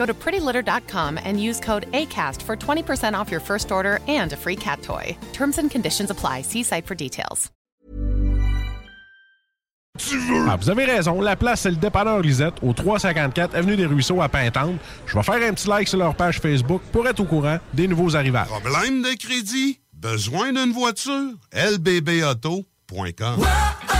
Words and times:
Go 0.00 0.06
to 0.06 0.14
prettylitter.com 0.14 1.18
and 1.22 1.38
use 1.38 1.60
code 1.60 1.84
ACAST 1.92 2.40
for 2.40 2.56
20% 2.56 3.12
off 3.12 3.30
your 3.30 3.40
first 3.40 3.70
order 3.70 4.00
and 4.08 4.32
a 4.32 4.36
free 4.36 4.56
cat 4.56 4.80
toy. 4.80 5.14
Terms 5.34 5.58
and 5.58 5.70
conditions 5.70 6.10
apply. 6.10 6.40
See 6.42 6.62
site 6.62 6.86
for 6.86 6.94
details. 6.94 7.50
Ah, 10.48 10.56
vous 10.56 10.70
avez 10.70 10.86
raison, 10.86 11.20
la 11.20 11.36
place 11.36 11.60
c'est 11.60 11.70
le 11.70 11.76
dépanneur 11.76 12.20
Lisette 12.22 12.54
au 12.62 12.72
354 12.72 13.54
avenue 13.54 13.76
des 13.76 13.84
Ruisseaux 13.84 14.22
à 14.22 14.30
Pintante. 14.30 14.76
Je 15.06 15.14
vais 15.14 15.22
faire 15.22 15.42
un 15.42 15.52
petit 15.52 15.68
like 15.68 15.88
sur 15.88 15.98
leur 15.98 16.14
page 16.14 16.40
Facebook 16.40 16.80
pour 16.90 17.06
être 17.06 17.20
au 17.20 17.24
courant 17.24 17.58
des 17.74 17.86
nouveaux 17.86 18.16
arrivages. 18.16 18.48
Problème 18.48 19.02
de 19.02 19.14
crédit? 19.18 19.80
Besoin 19.92 20.54
d'une 20.54 20.72
voiture? 20.72 21.34
lbbauto.com 21.52 22.64
Aujourd'hui, 23.36 23.99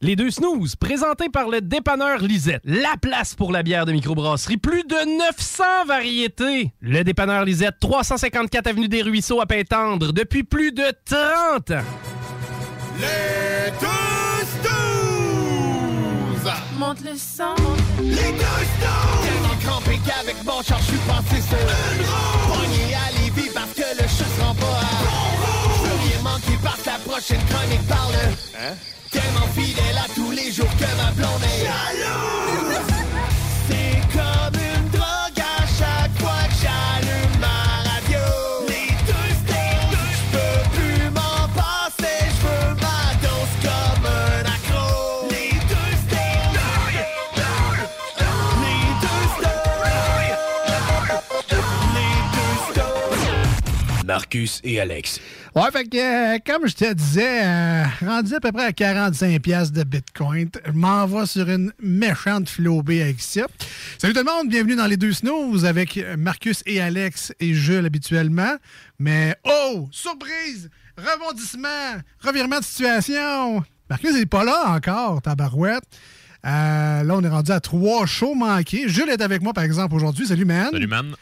Les 0.00 0.14
deux 0.14 0.30
snooze, 0.30 0.76
présentés 0.76 1.28
par 1.28 1.48
le 1.48 1.60
dépanneur 1.60 2.20
Lisette. 2.20 2.62
La 2.64 2.96
place 3.00 3.34
pour 3.34 3.50
la 3.50 3.64
bière 3.64 3.84
de 3.84 3.90
microbrasserie. 3.90 4.56
Plus 4.56 4.84
de 4.84 5.18
900 5.18 5.64
variétés. 5.88 6.72
Le 6.80 7.02
dépanneur 7.02 7.44
Lisette, 7.44 7.74
354 7.80 8.68
Avenue 8.68 8.86
des 8.86 9.02
Ruisseaux 9.02 9.40
à 9.40 9.46
Pintendre, 9.46 10.12
depuis 10.12 10.44
plus 10.44 10.70
de 10.70 10.84
30 11.04 11.72
ans. 11.72 11.82
Les 13.00 13.72
deux 13.80 14.46
snooze. 14.62 16.52
Monte 16.78 17.00
le 17.04 17.16
sang. 17.16 17.56
Les 18.00 18.14
deux 18.14 18.20
snooze. 18.20 19.24
Tellement 19.24 19.56
crampé 19.64 19.98
qu'avec 20.06 20.36
mon 20.44 20.62
char, 20.62 20.78
je 20.78 20.84
suis 20.84 20.98
passé 21.08 21.42
sur 21.42 21.58
une 21.58 22.06
roue. 22.06 22.54
Pogné 22.54 22.94
à 22.94 23.10
Lévis 23.20 23.50
parce 23.52 23.72
que 23.72 23.82
le 24.00 24.06
chat 24.06 24.24
se 24.24 24.40
rend 24.42 24.54
pas 24.54 24.64
à 24.64 24.94
bon 25.02 25.26
Je 25.74 25.88
veux 25.88 25.98
rien 26.08 26.22
manquer 26.22 26.56
parce 26.62 26.82
que 26.82 26.86
la 26.86 26.98
prochaine 26.98 27.44
chronique 27.50 27.86
parle. 27.88 28.14
Hein? 28.60 28.74
Tellement 29.10 29.48
fidèle 29.54 29.98
à 29.98 30.06
tous 30.14 30.30
les 30.30 30.52
jours 30.52 30.70
que 30.76 30.84
ma 30.96 31.10
blonde 31.12 31.42
est 31.42 31.64
jalouse. 31.64 32.80
C'est 33.68 34.00
comme 34.12 34.56
une 34.60 34.88
drogue 34.90 35.40
à 35.40 35.66
chaque 35.66 36.14
fois 36.18 36.42
que 36.48 36.54
j'allume 36.62 37.36
ma 37.40 37.58
radio. 37.88 38.24
Les 38.68 38.90
deux. 39.06 39.28
Je 40.12 40.22
peux 40.32 40.60
plus 40.76 41.10
m'en 41.10 41.48
passer, 41.54 42.18
je 42.28 42.40
veux 42.46 42.74
ma 42.74 43.00
dose 43.22 43.54
comme 43.62 44.04
un 44.06 44.44
accro. 44.44 45.28
Les 45.30 45.52
deux. 45.70 45.92
Les 46.10 46.38
deux. 46.54 46.82
Les 48.62 48.84
deux. 52.74 54.06
Marcus 54.06 54.60
et 54.64 54.80
Alex. 54.80 55.20
Ouais, 55.54 55.70
fait 55.72 55.84
que, 55.84 55.96
euh, 55.96 56.38
comme 56.44 56.68
je 56.68 56.74
te 56.74 56.92
disais, 56.92 57.42
euh, 57.44 57.84
rendu 58.02 58.34
à 58.34 58.40
peu 58.40 58.52
près 58.52 58.66
à 58.66 58.72
45$ 58.72 59.40
piastres 59.40 59.74
de 59.74 59.82
Bitcoin, 59.82 60.50
je 60.66 60.72
m'en 60.72 61.06
vais 61.06 61.26
sur 61.26 61.48
une 61.48 61.72
méchante 61.80 62.48
flobée 62.48 63.02
avec 63.02 63.20
ça. 63.20 63.46
Salut 63.96 64.12
tout 64.12 64.20
le 64.20 64.24
monde, 64.26 64.48
bienvenue 64.48 64.76
dans 64.76 64.86
les 64.86 64.98
deux 64.98 65.12
snooze 65.12 65.64
avec 65.64 65.98
Marcus 66.18 66.62
et 66.66 66.80
Alex 66.80 67.32
et 67.40 67.54
Jules 67.54 67.86
habituellement. 67.86 68.56
Mais, 68.98 69.36
oh, 69.44 69.88
surprise, 69.90 70.68
rebondissement, 70.98 71.96
revirement 72.20 72.58
de 72.58 72.64
situation. 72.64 73.64
Marcus 73.88 74.12
n'est 74.12 74.26
pas 74.26 74.44
là 74.44 74.64
encore, 74.68 75.22
tabarouette. 75.22 75.84
Euh, 76.44 77.02
là, 77.02 77.14
on 77.16 77.22
est 77.22 77.28
rendu 77.28 77.50
à 77.50 77.60
trois 77.60 78.06
shows 78.06 78.34
manqués. 78.34 78.88
Jules 78.88 79.08
est 79.08 79.22
avec 79.22 79.42
moi, 79.42 79.52
par 79.52 79.64
exemple, 79.64 79.94
aujourd'hui. 79.94 80.26
Salut, 80.26 80.44
man. 80.44 80.68
Salut, 80.70 80.86
man. 80.86 81.14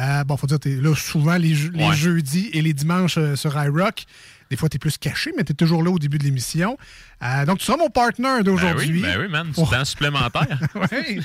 Euh, 0.00 0.24
bon, 0.24 0.36
faut 0.36 0.46
dire, 0.46 0.58
t'es 0.58 0.76
là 0.76 0.94
souvent 0.96 1.36
les, 1.36 1.54
je- 1.54 1.70
les 1.72 1.84
Ouais. 1.88 1.94
jeudis 1.94 2.48
et 2.52 2.62
les 2.62 2.72
dimanches 2.72 3.18
euh, 3.18 3.36
sur 3.36 3.60
iRock. 3.62 4.04
Des 4.50 4.56
fois, 4.56 4.68
t'es 4.68 4.78
plus 4.78 4.96
caché, 4.98 5.32
mais 5.36 5.44
t'es 5.44 5.54
toujours 5.54 5.82
là 5.82 5.90
au 5.90 5.98
début 5.98 6.18
de 6.18 6.24
l'émission. 6.24 6.76
Euh, 7.22 7.44
donc, 7.44 7.58
tu 7.58 7.64
seras 7.66 7.76
mon 7.78 7.90
partner 7.90 8.42
d'aujourd'hui. 8.44 9.02
Ben 9.02 9.08
oui, 9.08 9.14
ben 9.14 9.20
oui, 9.20 9.28
man. 9.28 9.46
Du 9.48 9.52
Oh. 9.58 9.66
temps 9.70 9.84
supplémentaire. 9.84 10.58
oui. 10.92 11.20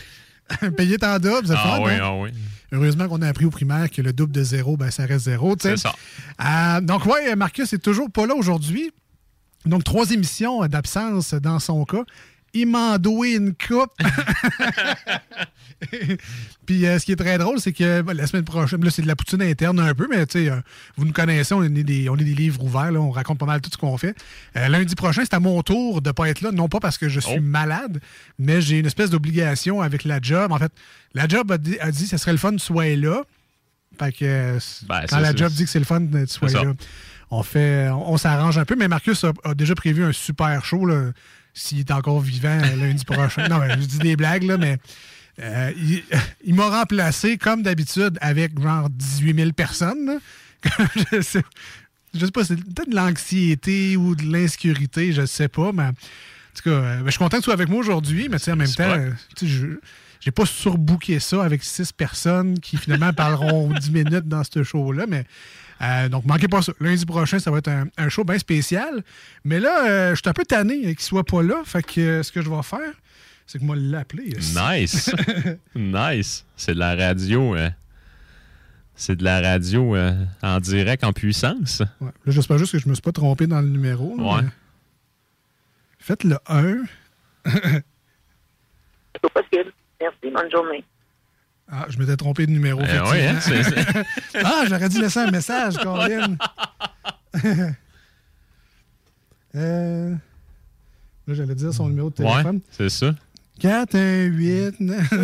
Payé 0.78 0.98
en 1.04 1.18
double, 1.18 1.48
c'est 1.48 1.54
le 1.54 1.60
Ah 1.60 1.78
fun, 1.78 1.82
oui, 1.84 1.92
hein? 1.94 2.00
ah 2.04 2.16
oui. 2.18 2.30
Heureusement 2.72 3.08
qu'on 3.08 3.22
a 3.22 3.28
appris 3.28 3.46
au 3.46 3.50
primaire 3.50 3.90
que 3.90 4.02
le 4.02 4.14
double 4.14 4.32
de 4.34 4.44
zéro, 4.44 4.78
ben, 4.78 4.92
ça 4.92 5.06
reste 5.06 5.26
zéro. 5.26 5.56
tu 5.56 5.64
sais. 5.70 5.78
C'est 5.78 5.88
ça. 5.88 5.96
Euh, 6.78 6.82
donc, 6.82 7.06
ouais, 7.06 7.36
Marcus 7.36 7.72
est 7.74 7.80
toujours 7.80 8.12
pas 8.12 8.28
là 8.28 8.36
aujourd'hui. 8.36 8.92
Donc, 9.66 9.84
trois 9.84 10.12
émissions 10.12 10.66
d'absence 10.68 11.34
dans 11.34 11.58
son 11.60 11.84
cas. 11.86 12.04
Il 12.58 12.68
m'a 12.68 12.98
doué 12.98 13.34
une 13.36 13.54
coupe. 13.54 13.92
Puis, 16.66 16.86
euh, 16.86 16.98
ce 17.00 17.06
qui 17.06 17.12
est 17.12 17.16
très 17.18 17.38
drôle, 17.38 17.60
c'est 17.60 17.74
que 17.74 18.02
ben, 18.02 18.14
la 18.14 18.26
semaine 18.28 18.46
prochaine, 18.46 18.84
là, 18.84 18.90
c'est 18.90 19.02
de 19.02 19.08
la 19.08 19.16
poutine 19.16 19.42
interne 19.42 19.80
un 19.80 19.94
peu, 19.94 20.08
mais 20.10 20.26
tu 20.26 20.46
sais, 20.46 20.50
euh, 20.50 20.56
vous 20.96 21.06
nous 21.06 21.12
connaissez, 21.12 21.54
on 21.54 21.62
est 21.64 21.70
des, 21.70 22.10
on 22.10 22.16
est 22.16 22.24
des 22.24 22.34
livres 22.34 22.64
ouverts, 22.64 22.92
là, 22.92 23.00
on 23.02 23.12
raconte 23.12 23.38
pas 23.40 23.46
mal 23.46 23.62
tout 23.62 23.70
ce 23.72 23.78
qu'on 23.78 23.98
fait. 23.98 24.16
Euh, 24.56 24.68
lundi 24.70 24.96
prochain, 24.96 25.22
c'est 25.24 25.34
à 25.34 25.40
mon 25.40 25.62
tour 25.64 26.02
de 26.02 26.12
pas 26.12 26.30
être 26.30 26.42
là, 26.42 26.52
non 26.52 26.68
pas 26.70 26.80
parce 26.80 26.98
que 26.98 27.10
je 27.10 27.20
suis 27.20 27.36
Oh. 27.38 27.42
malade, 27.42 28.00
mais 28.40 28.62
j'ai 28.62 28.80
une 28.80 28.86
espèce 28.86 29.10
d'obligation 29.10 29.82
avec 29.82 30.06
la 30.06 30.20
job. 30.22 30.52
En 30.52 30.58
fait, 30.58 30.72
la 31.14 31.28
job 31.28 31.52
a 31.52 31.58
dit, 31.58 31.78
a 31.80 31.92
dit 31.92 32.08
ça 32.08 32.18
serait 32.18 32.32
le 32.32 32.38
fun 32.38 32.52
tu 32.54 32.60
sois 32.60 32.96
là. 32.96 33.24
Fait 34.00 34.12
que 34.12 34.58
Ben, 34.88 35.02
quand 35.02 35.08
ça, 35.18 35.20
la 35.22 35.36
job 35.36 35.52
dit 35.52 35.66
que 35.66 35.70
c'est 35.70 35.80
le 35.80 35.86
fun 35.86 36.02
tu 36.02 36.28
sois 36.28 36.50
là, 36.50 36.74
on 37.32 37.44
fait, 37.44 37.90
on, 37.90 38.14
on 38.14 38.18
s'arrange 38.18 38.58
un 38.58 38.66
peu. 38.66 38.76
Mais 38.78 38.88
Marcus 38.88 39.24
a, 39.26 39.34
a 39.44 39.54
déjà 39.54 39.76
prévu 39.76 40.04
un 40.06 40.14
super 40.14 40.64
show 40.64 40.86
là, 40.86 41.12
s'il 41.56 41.80
est 41.80 41.92
encore 41.92 42.20
vivant 42.20 42.60
euh, 42.62 42.76
lundi 42.76 43.04
prochain. 43.06 43.48
Non, 43.48 43.60
mais 43.60 43.72
je 43.72 43.86
dis 43.86 43.98
des 43.98 44.16
blagues 44.16 44.44
là, 44.44 44.58
mais 44.58 44.78
euh, 45.42 45.72
il, 45.76 46.04
il 46.44 46.54
m'a 46.54 46.70
remplacé 46.70 47.38
comme 47.38 47.64
d'habitude 47.64 48.18
avec 48.22 48.60
genre 48.62 48.90
18 48.90 49.36
000 49.36 49.52
personnes. 49.54 50.20
je 51.12 51.22
sais, 51.22 51.44
je 52.14 52.26
sais 52.26 52.32
pas, 52.32 52.44
c'est 52.44 52.56
peut-être 52.56 52.90
de 52.90 52.96
l'anxiété 52.96 53.98
ou 53.98 54.16
de 54.16 54.24
l'insécurité, 54.24 55.14
je 55.14 55.26
sais 55.26 55.48
pas, 55.48 55.72
mais 55.72 55.84
en 55.84 55.92
tout 56.56 56.64
cas, 56.64 56.70
euh, 56.70 56.98
ben, 56.98 57.06
je 57.06 57.12
suis 57.12 57.20
content 57.20 57.38
que 57.38 57.42
tu 57.42 57.46
sois 57.46 57.54
avec 57.54 57.70
moi 57.70 57.80
aujourd'hui, 57.80 58.28
mais 58.30 58.38
tu 58.38 58.46
sais, 58.46 58.52
en 58.52 58.58
même 58.58 58.72
temps, 58.72 58.98
je 59.42 59.68
j'ai 60.22 60.32
pas 60.32 60.46
surbooké 60.48 61.20
ça 61.20 61.44
avec 61.44 61.64
six 61.64 61.92
personnes 61.92 62.60
qui 62.60 62.78
finalement 62.78 63.14
parleront 63.14 63.70
10 63.80 63.92
minutes 63.92 64.28
dans 64.28 64.44
ce 64.44 64.64
show-là, 64.64 65.06
mais 65.08 65.24
euh, 65.82 66.10
donc 66.10 66.26
manquez 66.26 66.48
pas 66.48 66.62
ça. 66.62 66.74
Lundi 66.80 67.06
prochain, 67.06 67.40
ça 67.40 67.52
va 67.52 67.58
être 67.60 67.68
un, 67.68 67.86
un 67.98 68.10
show 68.10 68.24
bien 68.24 68.38
spécial. 68.40 69.04
Mais 69.44 69.60
là, 69.60 69.88
euh, 69.88 70.10
je 70.16 70.22
suis 70.22 70.30
un 70.30 70.34
peu 70.34 70.46
tanné 70.46 70.82
qu'il 70.82 71.00
soit 71.02 71.24
pas 71.26 71.42
là. 71.44 71.62
Fait 71.66 71.84
que 71.86 72.00
euh, 72.02 72.24
ce 72.24 72.32
que 72.32 72.42
je 72.42 72.50
vais 72.50 72.64
faire, 72.64 72.94
C'est 73.46 73.60
que 73.60 73.64
moi 73.64 73.76
l'appeler. 73.78 74.34
Nice. 74.56 75.12
nice. 75.76 76.46
C'est 76.56 76.74
de 76.74 76.80
la 76.80 76.96
radio. 76.96 77.56
euh, 77.56 77.70
C'est 78.96 79.16
de 79.18 79.24
la 79.24 79.42
radio 79.42 79.96
euh, 79.96 80.14
en 80.42 80.60
direct, 80.60 81.04
en 81.04 81.12
puissance. 81.14 81.82
Ouais. 82.00 82.08
Là, 82.26 82.32
j'espère 82.32 82.58
juste 82.58 82.72
que 82.72 82.80
je 82.80 82.88
me 82.90 82.94
suis 82.94 83.02
pas 83.02 83.12
trompé 83.12 83.46
dans 83.48 83.60
le 83.62 83.68
numéro. 83.68 84.16
là, 84.18 84.24
Ouais. 84.24 84.42
mais- 84.44 84.50
Faites 86.00 86.24
le 86.24 86.38
1. 86.48 86.84
C'est 87.46 87.84
possible. 89.34 89.72
Merci, 90.00 90.32
bonne 90.34 90.52
journée. 90.52 90.84
Ah, 91.72 91.88
je 91.90 91.98
m'étais 91.98 92.16
trompé 92.16 92.46
de 92.46 92.52
numéro. 92.52 92.80
Oui, 92.82 92.88
hein, 92.90 93.40
c'est- 93.42 93.64
ah, 94.44 94.64
j'aurais 94.68 94.88
dû 94.90 95.00
laisser 95.02 95.20
un 95.20 95.32
message, 95.32 95.78
Colin. 95.78 96.36
euh, 99.56 100.12
là, 101.28 101.34
j'allais 101.34 101.56
dire 101.56 101.74
son 101.74 101.88
numéro 101.90 102.10
de 102.10 102.22
Ouais, 102.24 102.32
téléphone. 102.32 102.60
c'est 102.72 102.90
ça. 102.90 103.14
4, 103.60 103.96
1, 103.96 104.24
8, 104.26 104.80
9. 104.80 105.08
Je 105.12 105.16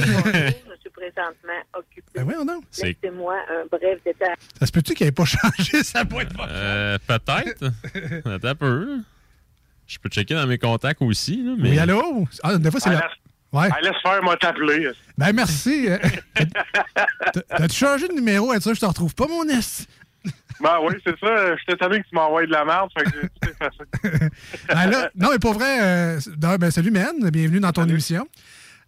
suis 0.79 0.89
présentement 0.93 1.61
occupée. 1.77 2.23
Ben 2.23 2.45
donc. 2.45 2.63
C'est- 2.71 2.95
Laissez-moi 3.01 3.35
un 3.49 3.65
bref 3.69 3.99
détail. 4.05 4.35
Ça 4.59 4.65
se 4.65 4.71
peut-tu 4.71 4.93
qu'il 4.93 5.05
n'ait 5.05 5.11
pas 5.11 5.25
changé 5.25 5.83
sa 5.83 6.03
boîte 6.03 6.31
vocale? 6.31 6.47
Euh, 6.49 6.97
Peut-être. 7.05 7.71
Attends 8.25 8.47
un 8.47 8.55
peu. 8.55 8.99
Je 9.87 9.99
peux 9.99 10.09
checker 10.09 10.33
dans 10.35 10.47
mes 10.47 10.57
contacts 10.57 11.01
aussi. 11.01 11.43
là, 11.43 11.55
mais... 11.57 11.71
Oui, 11.71 11.79
allô? 11.79 12.25
Ah, 12.43 12.57
des 12.57 12.71
fois, 12.71 12.79
c'est 12.79 12.89
Ah, 12.91 12.93
la... 12.93 13.09
Ouais. 13.53 13.67
Ah, 13.71 13.81
laisse 13.81 14.01
faire, 14.01 14.23
moi 14.23 14.37
t'appeler. 14.37 14.89
Ben, 15.17 15.33
merci. 15.33 15.87
Euh, 15.89 15.97
t'as- 17.33 17.41
T'as-tu 17.57 17.75
changé 17.75 18.07
de 18.07 18.13
numéro? 18.13 18.53
Et 18.53 18.59
ça, 18.61 18.73
je 18.73 18.79
te 18.79 18.85
retrouve 18.85 19.13
pas, 19.13 19.27
mon 19.27 19.43
S. 19.49 19.85
Ben 20.61 20.77
oui, 20.83 20.93
c'est 21.03 21.19
ça. 21.19 21.55
Je 21.57 21.65
t'ai 21.65 21.75
que 21.75 21.95
tu 22.07 22.13
m'envoies 22.15 22.45
de 22.45 22.51
la 22.51 22.63
merde, 22.63 22.89
fait 22.97 23.03
que 23.05 23.09
tout 23.21 23.49
effacé. 23.49 24.29
Ben 24.67 24.85
là, 24.89 25.09
non, 25.15 25.29
mais 25.31 25.39
pour 25.39 25.53
vrai, 25.53 25.79
euh, 25.81 26.19
non, 26.41 26.55
ben, 26.55 26.71
salut, 26.71 26.91
man. 26.91 27.29
Bienvenue 27.31 27.59
dans 27.59 27.71
ton 27.71 27.85
émission. 27.87 28.27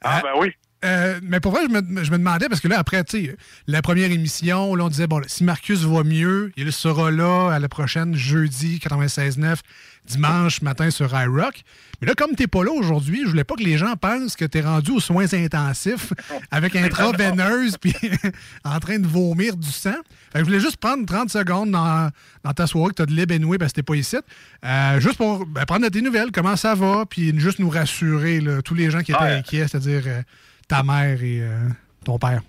Ah, 0.03 0.21
ben 0.23 0.31
oui. 0.39 0.51
Euh, 0.85 1.19
mais 1.23 1.39
pour 1.39 1.53
vrai, 1.53 1.61
je 1.67 1.69
me, 1.73 2.03
je 2.03 2.11
me 2.11 2.17
demandais, 2.17 2.49
parce 2.49 2.59
que 2.59 2.67
là, 2.67 2.77
après, 2.77 3.03
tu 3.05 3.25
sais, 3.25 3.37
la 3.67 3.81
première 3.81 4.11
émission, 4.11 4.75
là, 4.75 4.83
on 4.83 4.89
disait, 4.89 5.07
bon, 5.07 5.21
si 5.27 5.43
Marcus 5.45 5.79
va 5.83 6.03
mieux, 6.03 6.51
il 6.57 6.71
sera 6.73 7.09
là 7.09 7.51
à 7.53 7.59
la 7.59 7.69
prochaine, 7.69 8.15
jeudi, 8.15 8.79
96.9, 8.79 9.59
dimanche 10.05 10.61
matin 10.61 10.89
sur 10.89 11.13
iRock. 11.17 11.61
Mais 12.01 12.07
là, 12.07 12.13
comme 12.15 12.35
t'es 12.35 12.47
pas 12.47 12.63
là 12.63 12.71
aujourd'hui, 12.71 13.21
je 13.23 13.29
voulais 13.29 13.43
pas 13.45 13.55
que 13.55 13.63
les 13.63 13.77
gens 13.77 13.95
pensent 13.95 14.35
que 14.35 14.43
t'es 14.45 14.61
rendu 14.61 14.91
aux 14.91 14.99
soins 14.99 15.31
intensifs 15.33 16.11
avec 16.51 16.75
intraveineuse 16.75 17.77
puis 17.77 17.93
en 18.65 18.79
train 18.79 18.99
de 18.99 19.07
vomir 19.07 19.55
du 19.55 19.69
sang. 19.71 19.91
Fait 20.31 20.33
que 20.33 20.39
je 20.39 20.43
voulais 20.45 20.59
juste 20.59 20.77
prendre 20.77 21.05
30 21.05 21.29
secondes 21.29 21.71
dans, 21.71 22.09
dans 22.43 22.53
ta 22.53 22.67
soirée 22.67 22.89
que 22.89 22.95
t'as 22.95 23.05
de 23.05 23.13
libre 23.13 23.33
anyway 23.33 23.57
parce 23.57 23.71
que 23.71 23.77
t'es 23.77 23.83
pas 23.83 23.95
ici. 23.95 24.17
euh, 24.65 24.99
juste 24.99 25.17
pour 25.17 25.45
ben, 25.45 25.63
prendre 25.65 25.87
tes 25.87 26.01
nouvelles, 26.01 26.31
comment 26.31 26.55
ça 26.55 26.75
va, 26.75 27.05
puis 27.09 27.37
juste 27.39 27.59
nous 27.59 27.69
rassurer, 27.69 28.41
là, 28.41 28.61
tous 28.61 28.73
les 28.75 28.89
gens 28.91 29.01
qui 29.01 29.11
étaient 29.11 29.21
Ouais. 29.23 29.33
inquiets, 29.35 29.67
c'est-à-dire 29.67 30.03
euh, 30.07 30.21
ta 30.67 30.83
mère 30.83 31.21
et 31.23 31.39
euh, 31.41 31.69
ton 32.03 32.17
père. 32.19 32.41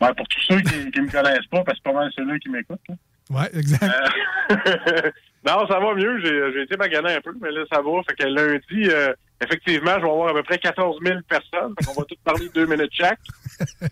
Ben, 0.00 0.12
pour 0.14 0.26
tous 0.28 0.40
ceux 0.48 0.60
qui, 0.60 0.90
qui 0.90 1.00
me 1.00 1.10
connaissent 1.10 1.46
pas, 1.50 1.62
parce 1.64 1.78
que 1.78 1.82
c'est 1.84 1.92
pas 1.92 1.92
mal 1.92 2.10
ceux-là 2.16 2.38
qui 2.38 2.48
m'écoutent. 2.48 2.80
Ouais, 3.30 3.48
exact. 3.54 3.82
Euh, 3.84 5.10
non, 5.46 5.66
ça 5.68 5.78
va 5.78 5.94
mieux. 5.94 6.20
J'ai 6.22 6.62
été 6.62 6.76
magané 6.76 7.14
un 7.14 7.20
peu, 7.20 7.32
mais 7.40 7.50
là, 7.50 7.62
ça 7.70 7.80
va. 7.82 7.90
Fait 8.08 8.14
que 8.16 8.26
lundi, 8.26 8.88
euh, 8.90 9.12
effectivement, 9.44 9.94
je 9.96 10.04
vais 10.04 10.10
avoir 10.10 10.28
à 10.30 10.34
peu 10.34 10.42
près 10.42 10.58
14 10.58 10.98
000 11.04 11.18
personnes. 11.28 11.74
Fait 11.78 11.86
qu'on 11.86 12.00
va 12.00 12.06
tous 12.06 12.16
parler 12.24 12.48
deux 12.54 12.66
minutes 12.66 12.92
chaque. 12.92 13.20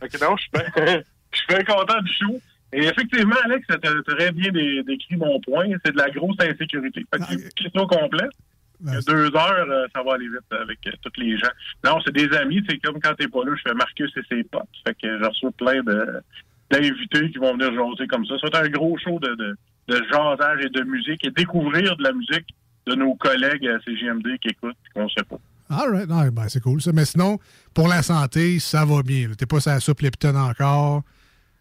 Fait 0.01 0.09
que 0.09 0.25
non, 0.25 0.37
je 0.37 0.43
suis 0.43 0.51
bien- 0.53 1.03
je 1.33 1.39
suis 1.39 1.47
bien 1.49 1.65
content 1.65 2.01
du 2.01 2.13
show. 2.13 2.41
Et 2.73 2.85
effectivement, 2.87 3.37
Alex, 3.45 3.67
tu 3.69 3.75
as 3.75 4.03
très 4.15 4.33
bien 4.33 4.51
dé- 4.51 4.83
décrit 4.85 5.17
mon 5.17 5.41
point. 5.41 5.67
C'est 5.85 5.93
de 5.93 5.99
la 5.99 6.11
grosse 6.11 6.37
insécurité. 6.41 7.05
Fait 7.13 7.19
que 7.21 7.25
j'ai 7.31 7.35
écouté 7.47 7.65
ça 7.75 7.83
au 7.83 7.87
complet. 7.87 8.27
Il 8.85 8.93
y 8.93 8.97
a 8.97 9.01
deux 9.01 9.35
heures, 9.35 9.67
euh, 9.71 9.87
ça 9.95 10.03
va 10.03 10.15
aller 10.15 10.29
vite 10.29 10.41
avec 10.51 10.79
euh, 10.87 10.91
tous 11.03 11.19
les 11.19 11.39
gens. 11.39 11.49
Non, 11.83 11.99
c'est 12.05 12.13
des 12.13 12.31
amis. 12.37 12.63
C'est 12.69 12.77
comme 12.79 13.01
quand 13.01 13.15
t'es 13.15 13.27
pas 13.29 13.43
là, 13.45 13.53
je 13.57 13.63
fais 13.67 13.75
Marcus 13.75 14.13
et 14.17 14.21
ses 14.29 14.45
potes. 14.45 14.63
Fait 14.87 14.93
que 14.95 15.19
je 15.19 15.25
reçois 15.25 15.51
plein 15.57 15.83
de 15.83 16.21
d'invités 16.71 17.31
qui 17.31 17.39
vont 17.39 17.53
venir 17.57 17.73
jaser 17.75 18.07
comme 18.09 18.25
ça. 18.27 18.35
C'est 18.43 18.55
un 18.57 18.69
gros 18.69 18.97
show 18.99 19.19
de, 19.21 19.35
de, 19.35 19.57
de 19.89 20.03
jasage 20.13 20.65
et 20.65 20.69
de 20.71 20.83
musique 20.83 21.25
et 21.25 21.31
découvrir 21.31 21.97
de 21.97 22.03
la 22.03 22.13
musique 22.13 22.47
de 22.87 22.95
nos 22.95 23.15
collègues 23.17 23.67
à 23.69 23.79
CGMD 23.85 24.39
qui 24.41 24.49
écoutent 24.49 24.77
et 24.87 24.91
qu'on 24.99 25.09
sait 25.09 25.25
pas. 25.25 25.39
All 25.69 25.91
right. 25.91 26.09
Non, 26.09 26.27
ben, 26.29 26.49
c'est 26.49 26.61
cool 26.63 26.81
ça. 26.81 26.93
Mais 26.93 27.05
sinon, 27.05 27.39
pour 27.75 27.89
la 27.89 28.03
santé, 28.03 28.59
ça 28.61 28.85
va 28.85 29.03
bien. 29.03 29.29
T'es 29.37 29.47
pas 29.47 29.59
sur 29.61 29.73
la 29.73 29.81
soupe 29.81 30.01
Lipton 30.01 30.37
encore. 30.37 31.03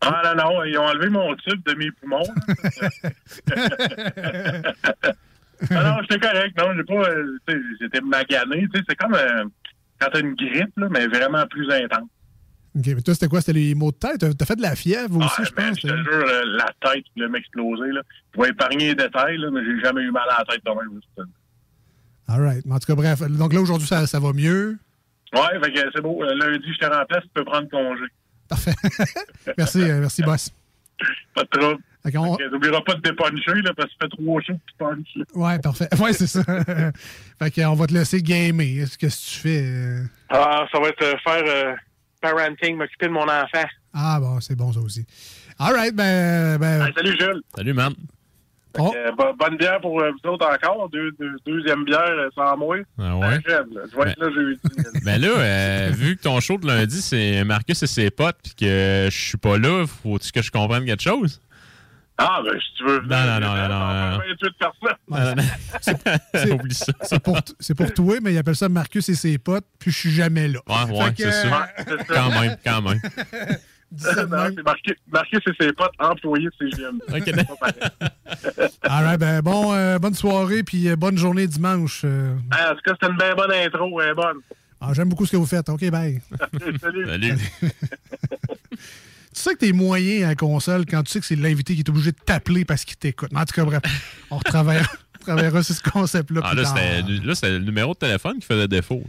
Ah 0.01 0.21
non, 0.35 0.43
non, 0.43 0.63
ils 0.65 0.77
ont 0.77 0.83
enlevé 0.85 1.09
mon 1.09 1.33
tube 1.35 1.63
de 1.65 1.73
mes 1.73 1.89
poumons. 1.91 2.21
ah 5.71 5.83
non, 5.83 5.97
j'étais 6.01 6.19
correct. 6.19 6.57
Non, 6.57 6.73
j'ai 6.75 6.83
pas. 6.83 7.09
euh, 7.09 7.37
J'étais 7.81 8.01
magané. 8.01 8.67
C'est 8.87 8.95
comme 8.95 9.15
euh, 9.15 9.45
quand 9.99 10.09
t'as 10.11 10.19
une 10.19 10.35
grippe, 10.35 10.77
là, 10.77 10.87
mais 10.91 11.07
vraiment 11.07 11.45
plus 11.47 11.69
intense. 11.71 12.09
OK, 12.77 12.85
mais 12.87 13.01
toi, 13.01 13.13
c'était 13.13 13.27
quoi? 13.27 13.39
C'était 13.39 13.53
les 13.59 13.73
maux 13.75 13.91
de 13.91 13.97
tête? 13.97 14.37
T'as- 14.37 14.45
fait 14.45 14.55
de 14.57 14.61
la 14.61 14.75
fièvre 14.75 15.17
aussi, 15.17 15.29
Ah, 15.37 15.43
je 15.45 15.51
pense. 15.51 15.77
je 15.79 15.87
te 15.87 15.93
hein? 15.93 16.03
jure, 16.03 16.25
euh, 16.27 16.43
la 16.57 16.65
tête 16.81 17.03
qui 17.05 17.11
voulait 17.15 17.29
m'exploser. 17.29 17.91
là. 17.91 18.01
Je 18.35 18.41
vais 18.41 18.49
épargner 18.49 18.87
les 18.87 18.95
détails, 18.95 19.37
là, 19.37 19.49
mais 19.51 19.61
j'ai 19.63 19.79
jamais 19.81 20.01
eu 20.01 20.11
mal 20.11 20.27
à 20.29 20.39
la 20.39 20.45
tête 20.45 20.61
de 20.65 20.69
même. 20.71 20.99
All 22.27 22.41
right. 22.41 22.65
Mais 22.65 22.73
en 22.75 22.79
tout 22.79 22.87
cas, 22.87 22.95
bref. 22.95 23.21
Donc 23.29 23.53
là, 23.53 23.61
aujourd'hui, 23.61 23.87
ça, 23.87 24.05
ça 24.07 24.19
va 24.19 24.33
mieux? 24.33 24.77
Ouais, 25.33 25.59
fait 25.63 25.71
que 25.71 25.79
c'est 25.95 26.01
beau. 26.01 26.23
Euh, 26.23 26.33
Lundi, 26.35 26.65
je 26.73 26.77
te 26.85 26.91
remplace, 26.93 27.23
tu 27.23 27.29
peux 27.33 27.45
prendre 27.45 27.69
congé. 27.69 28.03
Merci, 29.57 29.81
euh, 29.81 29.99
merci, 30.01 30.21
boss. 30.21 30.51
Pas 31.33 31.43
de 31.43 31.47
trouble. 31.49 31.81
Que 32.03 32.51
N'oublieras 32.51 32.81
pas 32.81 32.93
de 32.93 33.01
dépuncher, 33.01 33.61
là, 33.63 33.73
parce 33.75 33.89
que 33.89 33.95
ça 33.99 34.07
fait 34.07 34.15
trop 34.23 34.39
chaud 34.41 34.53
que 34.53 34.59
tu 34.71 34.77
punches. 34.77 35.25
Ouais, 35.33 35.57
parfait. 35.59 35.87
Ouais, 35.99 36.13
c'est 36.13 36.27
ça. 36.27 36.43
fait 37.39 37.51
qu'on 37.51 37.73
va 37.73 37.87
te 37.87 37.93
laisser 37.93 38.21
gamer. 38.21 38.85
Qu'est-ce 38.85 38.97
que 38.97 39.07
tu 39.07 39.39
fais? 39.39 39.63
euh? 39.65 40.03
Ah, 40.29 40.65
ça 40.71 40.79
va 40.79 40.89
être 40.89 41.01
euh, 41.01 41.15
faire 41.23 41.43
euh, 41.47 41.73
parenting, 42.29 42.77
m'occuper 42.77 43.07
de 43.07 43.11
mon 43.11 43.23
enfant. 43.23 43.67
Ah, 43.93 44.19
bon, 44.19 44.39
c'est 44.39 44.55
bon, 44.55 44.71
ça 44.73 44.79
aussi. 44.79 45.05
All 45.59 45.73
right, 45.73 45.95
ben. 45.95 46.57
ben 46.57 46.85
Hey, 46.87 46.93
salut, 46.95 47.15
Jules. 47.19 47.41
Salut, 47.55 47.73
man. 47.73 47.93
Euh, 48.77 49.11
bo- 49.17 49.33
bonne 49.39 49.55
bière 49.55 49.79
pour 49.79 50.01
euh, 50.01 50.11
vous 50.11 50.29
autres 50.31 50.45
encore. 50.45 50.89
Deux, 50.89 51.09
deux- 51.17 51.37
deuxième 51.45 51.85
bière 51.85 52.01
euh, 52.09 52.29
sans 52.35 52.57
moi. 52.57 52.75
Ah 52.99 53.15
ouais? 53.17 53.39
Là. 53.47 53.63
Je 53.73 53.95
vais 53.97 54.09
être 54.11 54.19
là 54.19 54.29
jeudi. 54.33 54.59
Ben 55.05 55.21
là, 55.21 55.27
euh, 55.29 55.89
vu 55.93 56.17
que 56.17 56.23
ton 56.23 56.39
show 56.41 56.57
de 56.57 56.67
lundi, 56.67 57.01
c'est 57.01 57.43
Marcus 57.45 57.81
et 57.83 57.87
ses 57.87 58.09
potes, 58.09 58.35
puis 58.43 58.53
que 58.55 59.07
je 59.09 59.17
suis 59.17 59.37
pas 59.37 59.57
là, 59.57 59.85
faut-tu 59.87 60.29
que 60.31 60.41
je 60.41 60.51
comprenne 60.51 60.83
quelque 60.83 61.03
chose? 61.03 61.39
Ah, 62.17 62.41
ben, 62.45 62.53
si 62.59 62.73
tu 62.77 62.85
veux. 62.85 63.01
Non, 63.01 63.25
non, 63.25 63.39
non, 63.41 63.55
non, 63.55 63.67
non. 63.69 64.11
non. 64.11 64.17
28 64.17 64.57
personnes. 64.57 64.97
Non, 65.09 65.19
non, 65.19 65.35
non. 65.35 66.53
Oublie 66.55 66.73
ça. 66.75 66.93
C'est 67.01 67.19
pour, 67.21 67.37
pour 67.77 67.93
toi, 67.93 68.15
mais 68.21 68.33
il 68.33 68.37
appelle 68.37 68.55
ça 68.55 68.69
Marcus 68.69 69.09
et 69.09 69.15
ses 69.15 69.37
potes, 69.37 69.65
puis 69.79 69.91
je 69.91 69.97
suis 69.97 70.11
jamais 70.11 70.47
là. 70.47 70.59
Ouais, 70.67 70.97
ouais, 70.97 71.13
c'est 71.17 71.31
ça. 71.31 71.67
Quand 72.07 72.29
même, 72.39 72.57
quand 72.63 72.81
même. 72.81 72.99
Non, 74.03 74.09
c'est 74.53 74.63
marqué, 74.63 74.93
marqué 75.09 75.37
c'est 75.45 75.63
ses 75.63 75.71
potes 75.71 75.93
employés 75.99 76.47
de 76.47 76.69
CGM. 76.69 76.99
OK. 77.07 77.31
All 78.81 79.03
right, 79.05 79.19
ben, 79.19 79.41
bon, 79.41 79.73
euh, 79.73 79.99
bonne 79.99 80.15
soirée, 80.15 80.63
puis 80.63 80.89
euh, 80.89 80.95
bonne 80.97 81.17
journée 81.17 81.47
dimanche. 81.47 82.01
euh. 82.03 82.35
Ah, 82.51 82.71
en 82.71 82.75
tout 82.75 82.81
cas, 82.83 82.91
c'était 82.99 83.11
une 83.11 83.17
bien 83.17 83.35
bonne 83.35 83.51
intro. 83.51 84.01
Est 84.01 84.13
bonne. 84.13 84.37
Ah, 84.81 84.89
J'aime 84.93 85.07
beaucoup 85.07 85.25
ce 85.25 85.31
que 85.31 85.37
vous 85.37 85.45
faites. 85.45 85.69
OK, 85.69 85.89
bye. 85.91 86.19
Salut. 86.81 87.05
Salut. 87.07 87.37
Tu 89.35 89.41
sais 89.41 89.53
que 89.53 89.59
t'es 89.59 89.73
moyen 89.73 90.23
à 90.25 90.29
la 90.29 90.35
console 90.35 90.85
quand 90.85 91.03
tu 91.03 91.11
sais 91.11 91.19
que 91.19 91.25
c'est 91.25 91.35
l'invité 91.35 91.73
qui 91.75 91.81
est 91.81 91.89
obligé 91.89 92.11
de 92.11 92.17
t'appeler 92.25 92.63
parce 92.63 92.85
qu'il 92.85 92.95
t'écoute. 92.95 93.29
En 93.35 93.43
tout 93.45 93.53
cas, 93.53 93.65
bref, 93.65 93.81
on 94.31 94.37
retravaillera, 94.37 95.61
sur 95.61 95.75
ce 95.75 95.81
concept-là 95.83 96.41
Ah, 96.43 96.53
là, 96.53 97.35
c'était 97.35 97.51
le 97.51 97.59
numéro 97.65 97.93
de 97.93 97.99
téléphone 97.99 98.39
qui 98.39 98.45
faisait 98.47 98.67
défaut. 98.67 99.03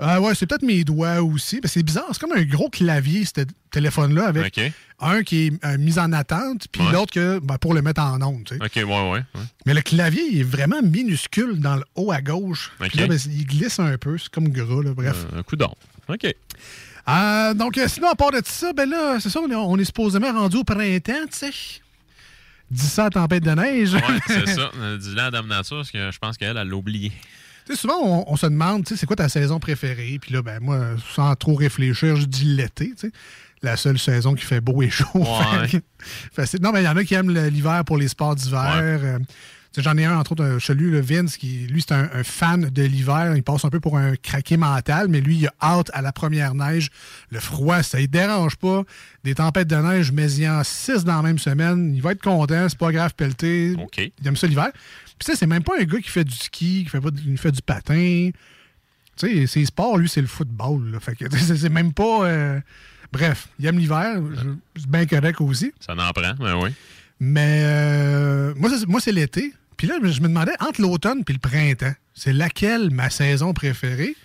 Ah 0.00 0.20
ouais, 0.20 0.34
c'est 0.34 0.46
peut-être 0.46 0.62
mes 0.62 0.84
doigts 0.84 1.20
aussi. 1.22 1.60
C'est 1.64 1.82
bizarre, 1.82 2.06
c'est 2.12 2.20
comme 2.20 2.32
un 2.32 2.44
gros 2.44 2.70
clavier, 2.70 3.24
ce 3.24 3.42
téléphone-là, 3.70 4.28
avec 4.28 4.58
un 5.00 5.22
qui 5.22 5.46
est 5.48 5.64
euh, 5.64 5.76
mis 5.76 5.98
en 5.98 6.12
attente, 6.12 6.66
puis 6.72 6.80
Ouais. 6.82 6.92
l'autre 6.92 7.12
que 7.12 7.38
ben, 7.40 7.58
pour 7.58 7.74
le 7.74 7.82
mettre 7.82 8.00
en 8.00 8.22
onde. 8.22 8.44
tu 8.44 8.56
sais. 8.56 8.64
OK, 8.64 8.76
ouais, 8.76 8.84
ouais. 8.84 9.10
ouais. 9.10 9.40
Mais 9.66 9.74
le 9.74 9.80
clavier, 9.82 10.22
il 10.30 10.40
est 10.40 10.44
vraiment 10.44 10.80
minuscule 10.82 11.58
dans 11.60 11.76
le 11.76 11.84
haut 11.96 12.10
à 12.12 12.20
gauche. 12.22 12.70
Là, 12.80 13.06
ben, 13.08 13.18
il 13.26 13.44
glisse 13.46 13.80
un 13.80 13.98
peu, 13.98 14.16
c'est 14.18 14.30
comme 14.30 14.48
gras, 14.48 14.82
là, 14.82 14.94
bref. 14.94 15.26
Euh, 15.34 15.40
un 15.40 15.42
coup 15.42 15.56
d'or. 15.56 15.76
OK. 16.08 16.26
Euh, 17.08 17.54
donc, 17.54 17.78
euh, 17.78 17.88
sinon, 17.88 18.08
à 18.10 18.14
part 18.14 18.30
de 18.30 18.40
ça, 18.44 18.72
ben 18.72 18.88
là, 18.88 19.18
c'est 19.20 19.30
ça, 19.30 19.40
on 19.40 19.50
est, 19.50 19.54
on 19.54 19.76
est 19.78 19.84
supposément 19.84 20.32
rendu 20.32 20.58
au 20.58 20.64
printemps, 20.64 21.26
tu 21.30 21.38
sais. 21.38 21.50
Dis 22.70 22.86
ça 22.86 23.06
à 23.06 23.10
tempête 23.10 23.42
de 23.44 23.50
neige. 23.52 23.94
Ouais, 23.94 24.02
c'est 24.26 24.46
ça. 24.46 24.70
Euh, 24.78 24.98
Dis-le 24.98 25.20
à 25.20 25.30
Dame 25.30 25.46
Nature, 25.46 25.78
parce 25.78 25.90
que 25.90 26.10
je 26.10 26.18
pense 26.18 26.36
qu'elle, 26.36 26.56
elle 26.56 26.68
l'a 26.68 26.76
oublié. 26.76 27.10
Tu 27.64 27.74
sais, 27.74 27.80
souvent, 27.80 27.96
on, 28.02 28.24
on 28.26 28.36
se 28.36 28.46
demande, 28.46 28.84
tu 28.84 28.90
sais, 28.90 28.96
c'est 29.00 29.06
quoi 29.06 29.16
ta 29.16 29.28
saison 29.30 29.58
préférée? 29.58 30.18
Puis 30.20 30.34
là, 30.34 30.42
ben, 30.42 30.58
moi, 30.60 30.80
sans 31.14 31.34
trop 31.34 31.54
réfléchir, 31.54 32.16
je 32.16 32.26
dis 32.26 32.44
l'été, 32.44 32.90
tu 32.90 33.08
sais. 33.08 33.12
La 33.62 33.76
seule 33.76 33.98
saison 33.98 34.34
qui 34.34 34.44
fait 34.44 34.60
beau 34.60 34.82
et 34.82 34.90
chaud. 34.90 35.06
Ouais. 35.14 35.82
Non, 36.60 36.70
mais 36.72 36.82
il 36.82 36.84
y 36.84 36.88
en 36.88 36.96
a 36.96 37.02
qui 37.04 37.14
aiment 37.14 37.32
l'hiver 37.48 37.82
pour 37.84 37.96
les 37.96 38.06
sports 38.06 38.36
d'hiver. 38.36 38.78
Euh, 38.80 39.18
J'en 39.76 39.96
ai 39.96 40.04
un, 40.06 40.16
entre 40.18 40.32
autres, 40.32 40.42
un 40.44 40.58
chelou, 40.58 40.90
le 40.90 41.00
Vince, 41.00 41.36
qui, 41.36 41.66
lui, 41.68 41.82
c'est 41.86 41.92
un, 41.94 42.08
un 42.12 42.24
fan 42.24 42.68
de 42.70 42.82
l'hiver. 42.82 43.34
Il 43.36 43.42
passe 43.44 43.64
un 43.64 43.68
peu 43.70 43.78
pour 43.80 43.96
un 43.98 44.16
craqué 44.16 44.56
mental, 44.56 45.06
mais 45.08 45.20
lui, 45.20 45.36
il 45.36 45.46
a 45.46 45.52
hâte 45.62 45.90
à 45.92 46.02
la 46.02 46.10
première 46.10 46.54
neige. 46.54 46.88
Le 47.30 47.38
froid, 47.38 47.82
ça 47.82 48.00
ne 48.00 48.06
dérange 48.06 48.56
pas. 48.56 48.82
Des 49.24 49.34
tempêtes 49.34 49.68
de 49.68 49.76
neige, 49.76 50.10
mais 50.10 50.32
il 50.32 50.42
y 50.44 50.48
en 50.48 50.64
six 50.64 51.04
dans 51.04 51.16
la 51.16 51.22
même 51.22 51.38
semaine. 51.38 51.94
Il 51.94 52.02
va 52.02 52.12
être 52.12 52.22
content, 52.22 52.66
c'est 52.68 52.78
pas 52.78 52.90
grave, 52.90 53.14
pelleté. 53.14 53.74
Il 54.20 54.26
aime 54.26 54.36
ça 54.36 54.46
l'hiver. 54.46 54.70
Puis 55.18 55.26
ça, 55.26 55.34
c'est 55.36 55.46
même 55.46 55.62
pas 55.62 55.74
un 55.80 55.84
gars 55.84 55.98
qui 56.00 56.08
fait 56.10 56.24
du 56.24 56.34
ski, 56.34 56.84
qui 56.84 56.88
fait, 56.90 57.00
pas, 57.00 57.10
du- 57.10 57.22
qui 57.22 57.36
fait 57.36 57.52
du 57.52 57.62
patin. 57.62 58.30
Tu 59.16 59.26
sais, 59.36 59.46
ses 59.46 59.64
sports, 59.66 59.98
lui, 59.98 60.08
c'est 60.08 60.20
le 60.20 60.26
football. 60.28 60.92
là. 60.92 61.00
Fait 61.00 61.14
que 61.14 61.24
c'est 61.36 61.68
même 61.68 61.92
pas. 61.92 62.24
euh, 62.24 62.60
Bref, 63.12 63.48
il 63.58 63.66
aime 63.66 63.78
l'hiver. 63.78 64.20
C'est 64.76 64.86
bien 64.88 65.06
correct 65.06 65.40
aussi. 65.40 65.72
Ça 65.80 65.92
en 65.94 66.10
prend, 66.12 66.34
ben 66.38 66.54
oui. 66.62 66.70
Mais 67.20 67.62
euh, 67.64 68.54
moi, 68.56 68.70
c'est- 68.70 68.86
moi, 68.86 69.00
c'est 69.00 69.12
l'été. 69.12 69.52
Puis 69.76 69.86
là, 69.86 69.96
je 70.02 70.20
me 70.20 70.28
demandais, 70.28 70.52
entre 70.60 70.80
l'automne 70.80 71.22
et 71.28 71.32
le 71.32 71.38
printemps, 71.38 71.94
c'est 72.14 72.32
laquelle 72.32 72.90
ma 72.90 73.10
saison 73.10 73.52
préférée? 73.54 74.16